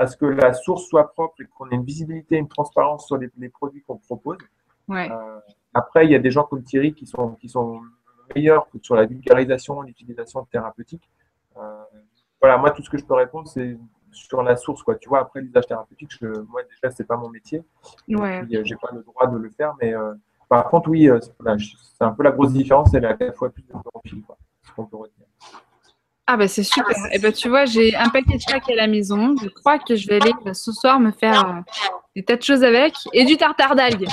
à 0.01 0.07
ce 0.07 0.17
que 0.17 0.25
la 0.25 0.51
source 0.53 0.83
soit 0.91 1.07
propre 1.11 1.35
et 1.41 1.45
qu'on 1.45 1.69
ait 1.69 1.75
une 1.75 1.83
visibilité, 1.93 2.35
une 2.35 2.47
transparence 2.47 3.05
sur 3.07 3.17
les, 3.17 3.29
les 3.37 3.49
produits 3.49 3.83
qu'on 3.85 3.97
propose. 3.97 4.39
Ouais. 4.87 5.09
Euh, 5.11 5.39
après, 5.73 6.05
il 6.05 6.11
y 6.11 6.15
a 6.15 6.19
des 6.19 6.31
gens 6.31 6.43
comme 6.43 6.63
Thierry 6.63 6.91
qui 6.93 7.05
sont, 7.05 7.27
qui 7.41 7.47
sont 7.55 7.81
meilleurs 8.35 8.67
que 8.69 8.77
sur 8.81 8.95
la 8.95 9.05
vulgarisation, 9.05 9.73
l'utilisation 9.81 10.43
thérapeutique. 10.45 11.07
Euh, 11.57 11.83
voilà, 12.41 12.57
moi, 12.57 12.71
tout 12.71 12.83
ce 12.83 12.89
que 12.89 12.97
je 12.97 13.05
peux 13.05 13.13
répondre, 13.13 13.47
c'est 13.47 13.77
sur 14.11 14.41
la 14.41 14.55
source, 14.55 14.81
quoi. 14.83 14.95
Tu 14.95 15.07
vois, 15.07 15.19
après, 15.19 15.39
l'usage 15.41 15.67
thérapeutique, 15.67 16.11
je, 16.19 16.27
moi, 16.51 16.61
déjà, 16.63 16.93
c'est 16.95 17.05
pas 17.05 17.15
mon 17.15 17.29
métier. 17.29 17.61
Et 18.07 18.15
Ouais. 18.15 18.41
euh, 18.41 18.61
j'ai 18.63 18.75
pas 18.75 18.89
le 18.91 19.03
droit 19.03 19.27
de 19.27 19.37
le 19.37 19.49
faire, 19.51 19.75
mais 19.81 19.93
euh, 19.93 20.13
par 20.49 20.67
contre, 20.69 20.89
oui, 20.89 21.07
euh, 21.09 21.19
c'est 21.21 22.03
un 22.03 22.11
peu 22.11 22.23
la 22.23 22.31
grosse 22.31 22.53
différence, 22.53 22.89
c'est 22.91 23.05
à 23.05 23.13
quatre 23.13 23.37
fois 23.37 23.49
plus 23.49 23.63
de 23.63 23.71
quoi. 23.71 24.37
Ce 24.63 24.71
qu'on 24.73 24.85
peut 24.85 24.97
retenir. 24.97 25.27
Ah 26.33 26.37
bah 26.37 26.47
c'est 26.47 26.63
super. 26.63 26.95
Et 27.11 27.19
ben 27.19 27.33
tu 27.33 27.49
vois, 27.49 27.65
j'ai 27.65 27.93
un 27.93 28.07
paquet 28.07 28.37
de 28.37 28.41
chaque 28.49 28.69
à 28.69 28.75
la 28.75 28.87
maison. 28.87 29.35
Je 29.43 29.49
crois 29.49 29.79
que 29.79 29.97
je 29.97 30.07
vais 30.07 30.15
aller 30.15 30.31
euh, 30.47 30.53
ce 30.53 30.71
soir 30.71 30.97
me 31.01 31.11
faire 31.11 31.45
euh, 31.45 31.73
des 32.15 32.23
tas 32.23 32.37
de 32.37 32.41
choses 32.41 32.63
avec 32.63 32.93
et 33.11 33.25
du 33.25 33.35
tartare 33.35 33.75
d'algues. 33.75 34.07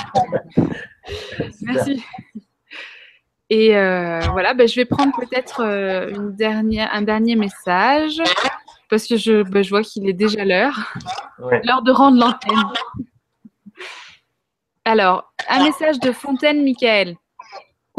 Merci. 1.61 2.03
Et 3.49 3.73
euh, 3.73 4.19
voilà, 4.33 4.53
ben, 4.53 4.67
je 4.67 4.75
vais 4.75 4.83
prendre 4.83 5.13
peut-être 5.15 5.61
une 5.61 6.35
dernière, 6.35 6.89
un 6.91 7.03
dernier 7.03 7.37
message 7.37 8.21
parce 8.89 9.07
que 9.07 9.15
je, 9.15 9.43
ben, 9.43 9.63
je 9.63 9.69
vois 9.69 9.83
qu'il 9.83 10.09
est 10.09 10.13
déjà 10.13 10.43
l'heure. 10.43 10.93
Ouais. 11.39 11.61
L'heure 11.63 11.83
de 11.83 11.91
rendre 11.93 12.19
l'antenne. 12.19 12.65
Alors, 14.83 15.31
un 15.47 15.63
message 15.63 16.01
de 16.01 16.11
Fontaine 16.11 16.65
Michael. 16.65 17.15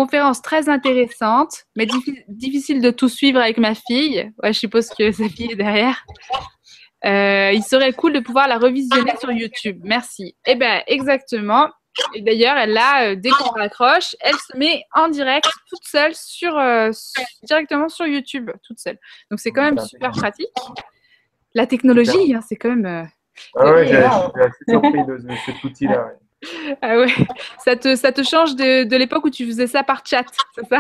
Conférence 0.05 0.41
très 0.41 0.71
intéressante, 0.71 1.65
mais 1.77 1.85
diffi- 1.85 2.25
difficile 2.29 2.81
de 2.81 2.91
tout 2.91 3.11
suivre 3.11 3.39
avec 3.39 3.59
ma 3.59 3.75
fille. 3.75 4.31
Ouais, 4.43 4.53
je 4.55 4.59
suppose 4.59 4.89
que 4.89 5.13
sa 5.13 5.29
fille 5.29 5.53
est 5.53 5.57
derrière. 5.57 6.07
Euh, 7.05 7.51
il 7.53 7.63
serait 7.63 7.93
cool 7.93 8.15
de 8.15 8.21
pouvoir 8.21 8.49
la 8.49 8.57
revisionner 8.57 9.13
sur 9.21 9.31
YouTube. 9.31 9.79
Merci. 9.85 10.37
Eh 10.47 10.55
bien, 10.55 10.83
exactement. 10.87 11.69
Et 12.15 12.23
d'ailleurs, 12.23 12.57
elle 12.57 12.73
là, 12.73 13.11
euh, 13.11 13.15
dès 13.15 13.29
qu'on 13.29 13.51
raccroche, 13.51 14.17
elle 14.21 14.37
se 14.37 14.57
met 14.57 14.85
en 14.95 15.09
direct 15.09 15.45
toute 15.69 15.85
seule 15.85 16.15
sur, 16.15 16.57
euh, 16.57 16.91
directement 17.43 17.91
sur 17.91 18.07
YouTube, 18.07 18.51
toute 18.67 18.79
seule. 18.79 18.99
Donc 19.31 19.39
c'est 19.39 19.51
quand 19.51 19.65
même 19.65 19.79
super 19.81 20.13
pratique. 20.13 20.49
La 21.55 21.67
technologie, 21.67 22.35
hein, 22.35 22.41
c'est 22.49 22.57
quand 22.57 22.71
même. 22.71 22.87
euh, 22.87 23.05
Ah 23.55 23.71
ouais, 23.73 23.87
j'ai- 23.87 23.97
Ouais. 23.99 24.03
je 24.05 24.31
suis 24.31 24.43
assez 24.49 24.65
surpris 24.67 25.05
de, 25.05 25.17
de 25.29 25.35
cet 25.45 25.63
outil-là. 25.65 26.07
ouais. 26.07 26.13
Ah 26.83 26.99
ouais, 26.99 27.09
ça 27.59 27.77
te, 27.77 27.97
ça 27.97 28.13
te 28.13 28.23
change 28.23 28.57
de, 28.57 28.85
de 28.85 28.97
l'époque 28.97 29.25
où 29.25 29.31
tu 29.31 29.47
faisais 29.47 29.67
ça 29.67 29.83
par 29.83 30.03
chat, 30.07 30.25
c'est 30.55 30.67
ça? 30.67 30.79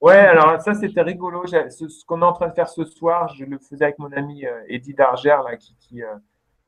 Ouais, 0.00 0.14
alors 0.16 0.60
ça 0.60 0.74
c'était 0.74 1.02
rigolo. 1.02 1.46
Ce, 1.46 1.88
ce 1.88 2.04
qu'on 2.04 2.20
est 2.22 2.24
en 2.24 2.32
train 2.32 2.48
de 2.48 2.54
faire 2.54 2.68
ce 2.68 2.84
soir, 2.84 3.28
je 3.34 3.44
le 3.44 3.58
faisais 3.58 3.84
avec 3.84 3.98
mon 3.98 4.12
ami 4.12 4.44
euh, 4.46 4.62
Eddie 4.68 4.94
Darger 4.94 5.36
là, 5.44 5.56
qui, 5.56 5.74
qui, 5.80 6.02
euh, 6.02 6.14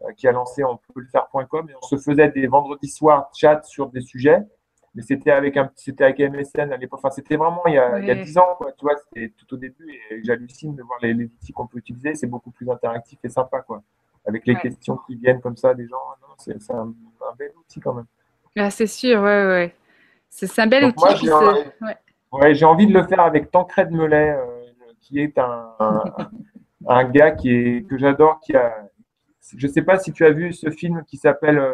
euh, 0.03 0.13
qui 0.17 0.27
a 0.29 0.33
lancé 0.33 0.65
on 0.65 0.77
peut 0.95 1.01
le 1.01 1.09
faire.com 1.09 1.69
et 1.71 1.75
on 1.81 1.87
se 1.87 1.97
faisait 1.97 2.29
des 2.31 2.47
vendredis 2.47 2.89
soirs 2.89 3.31
chat 3.35 3.63
sur 3.65 3.91
des 3.91 4.01
sujets. 4.01 4.41
Mais 4.95 5.03
c'était 5.03 5.31
avec 5.31 5.57
un, 5.59 5.71
c'était 5.77 6.05
avec 6.05 6.19
MSN 6.19 6.73
à 6.73 6.77
l'époque. 6.79 7.01
Enfin, 7.03 7.11
c'était 7.11 7.37
vraiment 7.37 7.63
il 7.67 7.75
y 7.75 7.79
a, 7.79 7.99
il 8.01 8.07
y 8.07 8.11
a 8.11 8.15
Ouais. 8.15 8.21
10 8.25 8.39
ans, 8.39 8.55
quoi. 8.57 8.73
Tu 8.73 8.85
vois, 8.85 8.97
c'était 8.97 9.33
tout 9.37 9.55
au 9.55 9.57
début 9.59 9.87
et 10.11 10.23
j'hallucine 10.25 10.75
de 10.75 10.83
voir 10.83 10.99
les, 11.03 11.13
les 11.13 11.27
outils 11.27 11.53
qu'on 11.53 11.67
peut 11.67 11.79
utiliser. 11.79 12.15
C'est 12.15 12.27
beaucoup 12.27 12.51
plus 12.51 12.69
interactif 12.71 13.19
et 13.23 13.29
sympa, 13.29 13.61
quoi. 13.61 13.83
Avec 14.27 14.47
les 14.47 14.55
Ouais. 14.55 14.61
questions 14.63 14.97
qui 15.07 15.15
viennent 15.17 15.41
comme 15.41 15.57
ça 15.57 15.75
des 15.75 15.87
gens. 15.87 15.99
C'est 16.39 16.61
c'est 16.63 16.73
un, 16.73 16.89
un 17.31 17.35
bel 17.39 17.53
outil 17.59 17.79
quand 17.81 17.93
même. 17.95 18.07
Ah, 18.59 18.70
C'est 18.70 18.86
sûr, 18.86 19.20
ouais, 19.20 19.47
ouais. 19.47 19.74
C'est 20.30 20.59
un 20.60 20.66
bel 20.66 20.82
Donc 20.82 21.01
outil. 21.02 21.16
j'ai 21.26 21.32
ouais. 21.32 21.97
Ouais, 22.30 22.64
envie 22.64 22.86
de 22.86 22.93
le 22.93 23.06
faire 23.06 23.20
avec 23.20 23.51
Tancred 23.51 23.90
Mellet, 23.90 24.30
euh, 24.30 24.44
qui 25.01 25.20
est 25.20 25.39
un, 25.39 25.70
un, 25.80 26.02
un 26.89 27.05
gars 27.05 27.30
qui 27.30 27.51
est, 27.51 27.89
que 27.89 27.97
j'adore, 27.98 28.40
qui 28.40 28.55
a. 28.55 28.74
Je 29.56 29.66
sais 29.66 29.82
pas 29.82 29.98
si 29.98 30.12
tu 30.12 30.26
as 30.26 30.30
vu 30.30 30.52
ce 30.52 30.70
film 30.70 31.02
qui 31.06 31.16
s'appelle 31.16 31.59
euh, 31.59 31.72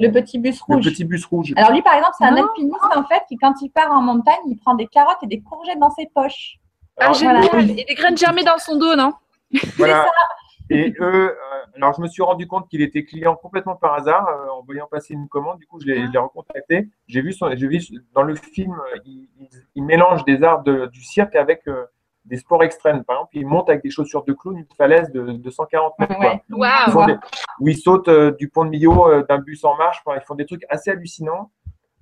Le 0.00 0.10
petit 0.10 0.38
bus 0.40 0.60
Le 0.68 0.74
rouge. 0.74 0.84
Petit 0.84 1.04
Bus 1.04 1.24
Rouge. 1.26 1.52
Alors 1.56 1.70
lui, 1.70 1.82
par 1.82 1.94
exemple, 1.94 2.14
c'est 2.18 2.24
un 2.24 2.36
alpiniste 2.36 2.96
en 2.96 3.04
fait 3.04 3.22
qui, 3.28 3.36
quand 3.36 3.54
il 3.62 3.70
part 3.70 3.92
en 3.92 4.02
montagne, 4.02 4.34
il 4.48 4.56
prend 4.58 4.74
des 4.74 4.88
carottes 4.88 5.22
et 5.22 5.28
des 5.28 5.40
courgettes 5.40 5.78
dans 5.78 5.90
ses 5.90 6.06
poches. 6.12 6.56
Ah, 6.98 7.12
génial. 7.12 7.44
voilà. 7.50 7.62
Et 7.62 7.84
des 7.84 7.94
graines 7.94 8.16
germées 8.16 8.42
dans 8.44 8.58
son 8.58 8.76
dos, 8.76 8.96
non? 8.96 9.12
Voilà. 9.76 10.06
Et 10.70 10.94
eux, 11.00 11.30
euh, 11.30 11.34
alors 11.76 11.92
je 11.94 12.00
me 12.00 12.06
suis 12.08 12.22
rendu 12.22 12.46
compte 12.46 12.68
qu'il 12.68 12.80
était 12.82 13.04
client 13.04 13.36
complètement 13.36 13.76
par 13.76 13.94
hasard 13.94 14.26
euh, 14.28 14.48
en 14.50 14.62
voyant 14.62 14.86
passer 14.90 15.12
une 15.14 15.28
commande. 15.28 15.58
Du 15.58 15.66
coup, 15.66 15.78
je 15.80 15.86
l'ai 15.86 16.06
l'ai 16.06 16.18
recontacté. 16.18 16.88
J'ai 17.06 17.20
vu, 17.20 17.32
son, 17.32 17.50
j'ai 17.54 17.66
vu 17.68 17.80
dans 18.14 18.22
le 18.22 18.34
film, 18.34 18.72
euh, 18.72 18.98
il, 19.04 19.28
il- 19.40 19.48
il 19.74 19.84
mélange 19.84 20.24
des 20.24 20.42
arts 20.42 20.62
de- 20.62 20.86
du 20.86 21.02
cirque 21.02 21.34
avec 21.36 21.66
euh, 21.68 21.84
des 22.24 22.38
sports 22.38 22.62
extrêmes. 22.64 23.04
Par 23.04 23.16
exemple, 23.16 23.36
il 23.36 23.46
monte 23.46 23.68
avec 23.68 23.82
des 23.82 23.90
chaussures 23.90 24.24
de 24.24 24.32
clown 24.32 24.56
une 24.56 24.66
falaise 24.78 25.10
de, 25.12 25.32
de 25.32 25.50
140 25.50 25.98
mètres. 25.98 26.18
Ouais. 26.18 26.40
Ils 26.86 26.92
font 26.92 27.00
des- 27.06 27.16
où 27.60 27.68
ils 27.68 27.76
sautent 27.76 28.08
euh, 28.08 28.30
du 28.32 28.48
pont 28.48 28.64
de 28.64 28.70
Millau 28.70 29.06
euh, 29.10 29.22
d'un 29.28 29.38
bus 29.38 29.62
en 29.64 29.76
marche. 29.76 30.00
Enfin, 30.06 30.16
ils 30.18 30.24
font 30.24 30.34
des 30.34 30.46
trucs 30.46 30.64
assez 30.70 30.90
hallucinants. 30.90 31.50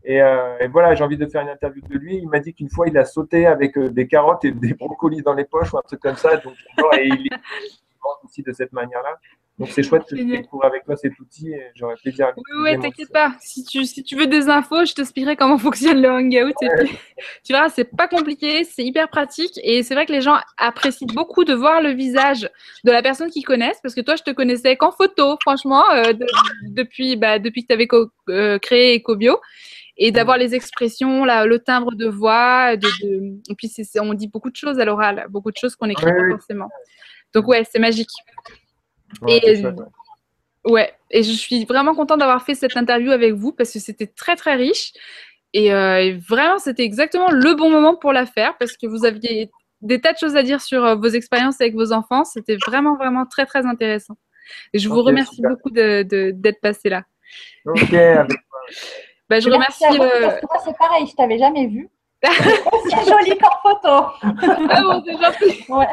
Et, 0.05 0.17
et 0.17 0.67
voilà, 0.67 0.95
j'ai 0.97 1.05
envie 1.05 1.17
de 1.17 1.27
faire 1.27 1.43
une 1.43 1.49
interview 1.49 1.81
de 1.89 1.97
lui. 1.97 2.17
Il 2.17 2.29
m'a 2.29 2.41
dit 2.41 2.53
qu'une 2.55 2.69
fois, 2.69 2.89
il 2.89 2.99
a 2.99 3.05
sauté 3.05 3.47
avec 3.47 3.79
des 3.79 4.09
carottes 4.09 4.45
et 4.45 4.51
des 4.51 4.75
brocolis 4.75 5.23
dans 5.23 5.33
les 5.35 5.45
poches 5.45 5.73
ou 5.73 5.79
un 5.79 5.83
truc 5.83 6.01
comme 6.01 6.17
ça. 6.17 6.37
Donc, 6.39 6.55
et 6.99 7.07
il 7.07 7.29
aussi 8.25 8.43
de 8.43 8.53
cette 8.53 8.73
manière-là. 8.73 9.17
Donc, 9.59 9.69
c'est 9.71 9.83
chouette 9.83 10.03
que 10.09 10.17
je 10.17 10.23
découvre 10.23 10.65
avec 10.65 10.85
toi 10.85 10.97
cet 10.97 11.19
outil 11.21 11.53
et 11.53 11.61
j'aurais 11.75 11.95
plaisir 12.03 12.27
à 12.27 12.33
Oui, 12.37 12.43
ouais, 12.63 12.77
moi 12.77 12.83
t'inquiète 12.85 13.13
pas. 13.13 13.35
Si 13.41 13.63
tu, 13.65 13.85
si 13.85 14.03
tu 14.03 14.17
veux 14.17 14.27
des 14.27 14.49
infos, 14.49 14.85
je 14.87 14.95
t'expliquerai 14.95 15.37
comment 15.37 15.59
fonctionne 15.69 16.01
le 16.01 16.11
Hangout. 16.11 16.55
Et 16.63 16.69
puis, 16.85 16.99
tu 17.45 17.53
verras, 17.53 17.69
c'est 17.69 17.85
pas 17.85 18.09
compliqué, 18.09 18.65
c'est 18.65 18.83
hyper 18.83 19.09
pratique. 19.11 19.61
Et 19.63 19.83
c'est 19.83 19.95
vrai 19.95 20.07
que 20.07 20.13
les 20.13 20.23
gens 20.23 20.39
apprécient 20.57 21.07
beaucoup 21.15 21.45
de 21.45 21.53
voir 21.53 21.83
le 21.83 21.91
visage 21.91 22.49
de 22.85 22.91
la 22.91 23.03
personne 23.03 23.31
qu'ils 23.31 23.45
connaissent. 23.45 23.79
Parce 23.83 23.95
que 23.95 24.01
toi, 24.01 24.17
je 24.17 24.23
te 24.23 24.31
connaissais 24.31 24.77
qu'en 24.77 24.91
photo, 24.91 25.37
franchement, 25.43 25.85
euh, 25.91 26.15
de- 26.15 26.27
depuis, 26.69 27.17
bah, 27.17 27.39
depuis 27.39 27.63
que 27.63 27.69
tu 27.69 27.75
avais 27.75 28.59
créé 28.59 28.97
EcoBio. 28.97 29.39
Et 29.99 30.11
d'avoir 30.11 30.39
les 30.39 30.55
expressions, 30.55 31.27
là, 31.27 31.45
le 31.45 31.59
timbre 31.59 31.95
de 31.95 32.07
voix. 32.09 32.77
De, 32.77 32.89
de- 33.03 33.35
Et 33.51 33.55
puis, 33.55 33.71
on 34.01 34.15
dit 34.15 34.29
beaucoup 34.29 34.51
de 34.51 34.57
choses 34.57 34.81
à 34.81 34.87
l'oral, 34.87 35.27
beaucoup 35.29 35.51
de 35.53 35.57
choses 35.59 35.77
qu'on 35.77 35.87
n'écrit 35.89 36.07
pas 36.07 36.29
forcément. 36.31 36.71
Donc, 37.35 37.49
ouais, 37.49 37.65
c'est 37.71 37.79
magique. 37.79 38.11
Ouais, 39.23 39.39
Et- 39.39 39.57
c'est 39.57 39.63
chouette, 39.63 39.79
ouais. 39.79 39.87
Ouais, 40.65 40.95
et 41.11 41.25
je 41.25 41.33
suis 41.33 41.65
vraiment 41.65 41.93
contente 41.95 42.21
d'avoir 42.21 42.45
fait 42.45 42.55
cette 42.55 42.77
interview 42.77 43.11
avec 43.11 43.33
vous 43.35 43.51
parce 43.53 43.73
que 43.73 43.81
c'était 43.81 44.07
très 44.07 44.37
très 44.37 44.55
riche. 44.55 44.93
Et, 45.55 45.73
euh, 45.73 46.01
et 46.01 46.13
vraiment, 46.13 46.59
c'était 46.59 46.85
exactement 46.85 47.31
le 47.33 47.55
bon 47.55 47.69
moment 47.69 47.97
pour 47.97 48.13
la 48.13 48.27
faire 48.27 48.57
parce 48.59 48.77
que 48.77 48.87
vous 48.87 49.05
aviez 49.05 49.51
des 49.81 50.01
tas 50.01 50.13
de 50.13 50.19
choses 50.19 50.37
à 50.37 50.45
dire 50.45 50.61
sur 50.61 50.85
euh, 50.85 50.95
vos 50.95 51.09
expériences 51.09 51.61
avec 51.61 51.75
vos 51.75 51.93
enfants. 51.93 52.25
C'était 52.25 52.57
vraiment, 52.65 52.97
vraiment 52.97 53.27
très, 53.27 53.45
très 53.45 53.67
intéressant. 53.67 54.15
Et 54.73 54.79
je 54.79 54.89
vous 54.89 55.03
remercie 55.03 55.35
super. 55.37 55.51
beaucoup 55.51 55.71
de- 55.71 56.05
de- 56.05 56.31
d'être 56.33 56.61
passé 56.61 56.89
là. 56.89 57.03
Ok, 57.67 57.93
avec- 57.93 58.31
Bah, 59.29 59.41
je 59.41 59.49
Merci 59.51 59.85
remercie. 59.87 60.01
euh, 60.01 60.31
c'est 60.65 60.79
pareil, 60.79 61.07
je 61.09 61.15
t'avais 61.17 61.39
jamais 61.39 61.67
vu. 61.67 61.89
C'est 62.23 63.09
joli 63.11 63.37
comme 63.37 63.59
photo. 63.65 64.07
Ah 64.23 64.81
bon, 64.83 65.03
c'est 65.05 65.21
gentil. 65.21 65.65
Ouais. 65.69 65.87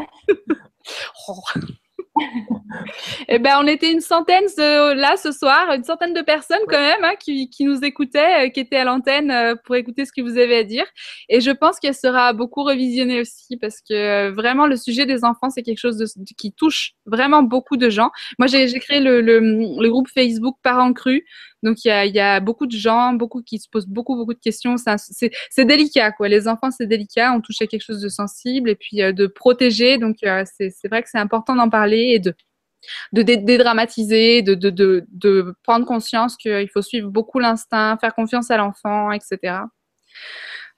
Eh 3.29 3.39
ben, 3.39 3.57
on 3.61 3.67
était 3.67 3.91
une 3.91 4.01
centaine 4.01 4.47
ce- 4.49 4.93
là 4.93 5.15
ce 5.17 5.31
soir, 5.31 5.71
une 5.73 5.83
centaine 5.83 6.13
de 6.13 6.21
personnes 6.21 6.59
quand 6.67 6.79
même 6.79 7.03
hein, 7.03 7.13
qui, 7.19 7.49
qui 7.49 7.63
nous 7.63 7.79
écoutaient, 7.83 8.47
euh, 8.47 8.49
qui 8.49 8.59
étaient 8.59 8.77
à 8.77 8.83
l'antenne 8.83 9.31
euh, 9.31 9.55
pour 9.63 9.75
écouter 9.75 10.05
ce 10.05 10.11
que 10.11 10.21
vous 10.21 10.37
avez 10.37 10.57
à 10.57 10.63
dire. 10.63 10.85
Et 11.29 11.39
je 11.39 11.51
pense 11.51 11.79
qu'elle 11.79 11.95
sera 11.95 12.33
beaucoup 12.33 12.63
revisionnée 12.63 13.21
aussi 13.21 13.57
parce 13.57 13.79
que 13.81 13.93
euh, 13.93 14.31
vraiment 14.31 14.65
le 14.67 14.75
sujet 14.75 15.05
des 15.05 15.23
enfants 15.23 15.49
c'est 15.49 15.63
quelque 15.63 15.77
chose 15.79 16.03
qui 16.37 16.51
touche 16.51 16.93
vraiment 17.05 17.41
beaucoup 17.43 17.77
de 17.77 17.89
gens. 17.89 18.09
Moi 18.37 18.47
j'ai 18.47 18.67
créé 18.79 18.99
le, 18.99 19.21
le, 19.21 19.39
le 19.39 19.89
groupe 19.89 20.07
Facebook 20.09 20.55
Parents 20.63 20.93
Crus. 20.93 21.23
Donc 21.63 21.83
il 21.83 21.89
y 21.89 21.91
a, 21.91 22.05
il 22.05 22.15
y 22.15 22.19
a 22.19 22.39
beaucoup 22.39 22.65
de 22.65 22.75
gens, 22.77 23.13
beaucoup 23.13 23.41
qui 23.41 23.59
se 23.59 23.67
posent 23.69 23.87
beaucoup 23.87 24.15
beaucoup 24.15 24.33
de 24.33 24.39
questions. 24.39 24.75
C'est 24.77 25.65
délicat 25.65 26.11
quoi. 26.11 26.27
Les 26.27 26.47
enfants 26.47 26.71
c'est 26.71 26.87
délicat, 26.87 27.33
on 27.33 27.41
touche 27.41 27.61
à 27.61 27.67
quelque 27.67 27.83
chose 27.83 28.01
de 28.01 28.09
sensible 28.09 28.69
et 28.69 28.75
puis 28.75 29.01
euh, 29.01 29.11
de 29.11 29.27
protéger. 29.27 29.97
Donc 29.97 30.17
euh, 30.23 30.43
c'est 30.57 30.87
vrai 30.87 31.03
que 31.03 31.09
c'est 31.09 31.19
important 31.19 31.55
d'en 31.55 31.69
parler 31.69 32.11
et 32.13 32.19
de 32.19 32.33
de 33.11 33.21
dé- 33.23 33.37
dédramatiser, 33.37 34.41
de, 34.41 34.53
de, 34.55 34.69
de, 34.69 35.05
de 35.11 35.53
prendre 35.63 35.85
conscience 35.85 36.37
qu'il 36.37 36.69
faut 36.73 36.81
suivre 36.81 37.09
beaucoup 37.09 37.39
l'instinct, 37.39 37.97
faire 37.99 38.15
confiance 38.15 38.51
à 38.51 38.57
l'enfant, 38.57 39.11
etc. 39.11 39.57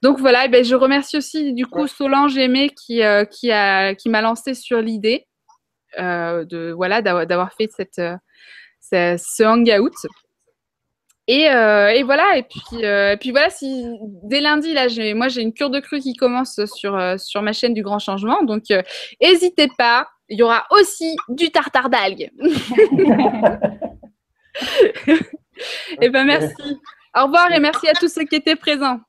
Donc 0.02 0.20
voilà, 0.20 0.46
et 0.46 0.50
ben, 0.50 0.64
je 0.66 0.74
remercie 0.74 1.18
aussi 1.18 1.54
du 1.54 1.68
coup 1.68 1.88
Solange 1.88 2.38
Aimé 2.38 2.72
qui, 2.72 3.04
euh, 3.04 3.24
qui, 3.26 3.50
m'a 3.50 4.22
lancé 4.22 4.56
sur 4.56 4.82
l'idée 4.82 5.28
euh, 6.00 6.44
de 6.46 6.72
voilà 6.76 7.02
d'avoir 7.04 7.54
fait 7.54 7.70
cette, 7.72 8.02
ce 8.82 9.44
hangout. 9.44 9.94
Et, 11.28 11.50
euh, 11.50 11.90
et 11.90 12.04
voilà, 12.04 12.38
et 12.38 12.44
puis, 12.44 12.84
euh, 12.84 13.14
et 13.14 13.18
puis 13.18 13.32
voilà, 13.32 13.50
si 13.50 13.86
dès 14.24 14.42
lundi, 14.42 14.74
là, 14.74 14.88
j'ai, 14.88 15.14
moi 15.14 15.28
j'ai 15.28 15.42
une 15.42 15.54
cure 15.54 15.70
de 15.70 15.80
crue 15.80 16.00
qui 16.00 16.14
commence 16.14 16.60
sur, 16.66 16.96
euh, 16.96 17.18
sur 17.18 17.42
ma 17.42 17.54
chaîne 17.54 17.74
du 17.74 17.84
Grand 17.84 18.00
Changement. 18.00 18.44
Donc 18.44 18.64
n'hésitez 19.22 19.70
pas, 19.78 20.08
il 20.30 20.40
y 20.40 20.44
aura 20.44 20.66
aussi 20.72 21.16
du 21.30 21.52
tartare 21.52 21.90
d'algues. 21.90 22.32
et 26.02 26.10
ben 26.10 26.26
merci. 26.26 26.56
Au 27.16 27.26
revoir 27.26 27.52
et 27.52 27.60
merci 27.60 27.88
à 27.88 27.94
tous 27.94 28.08
ceux 28.12 28.24
qui 28.24 28.36
étaient 28.36 28.56
présents. 28.56 29.00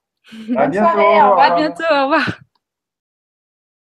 À 0.56 0.66
Bonne 0.66 0.70
bientôt. 0.70 0.98
À 0.98 1.30
revoir. 1.30 1.56
bientôt, 1.56 1.84
au 1.90 2.02
revoir. 2.04 2.38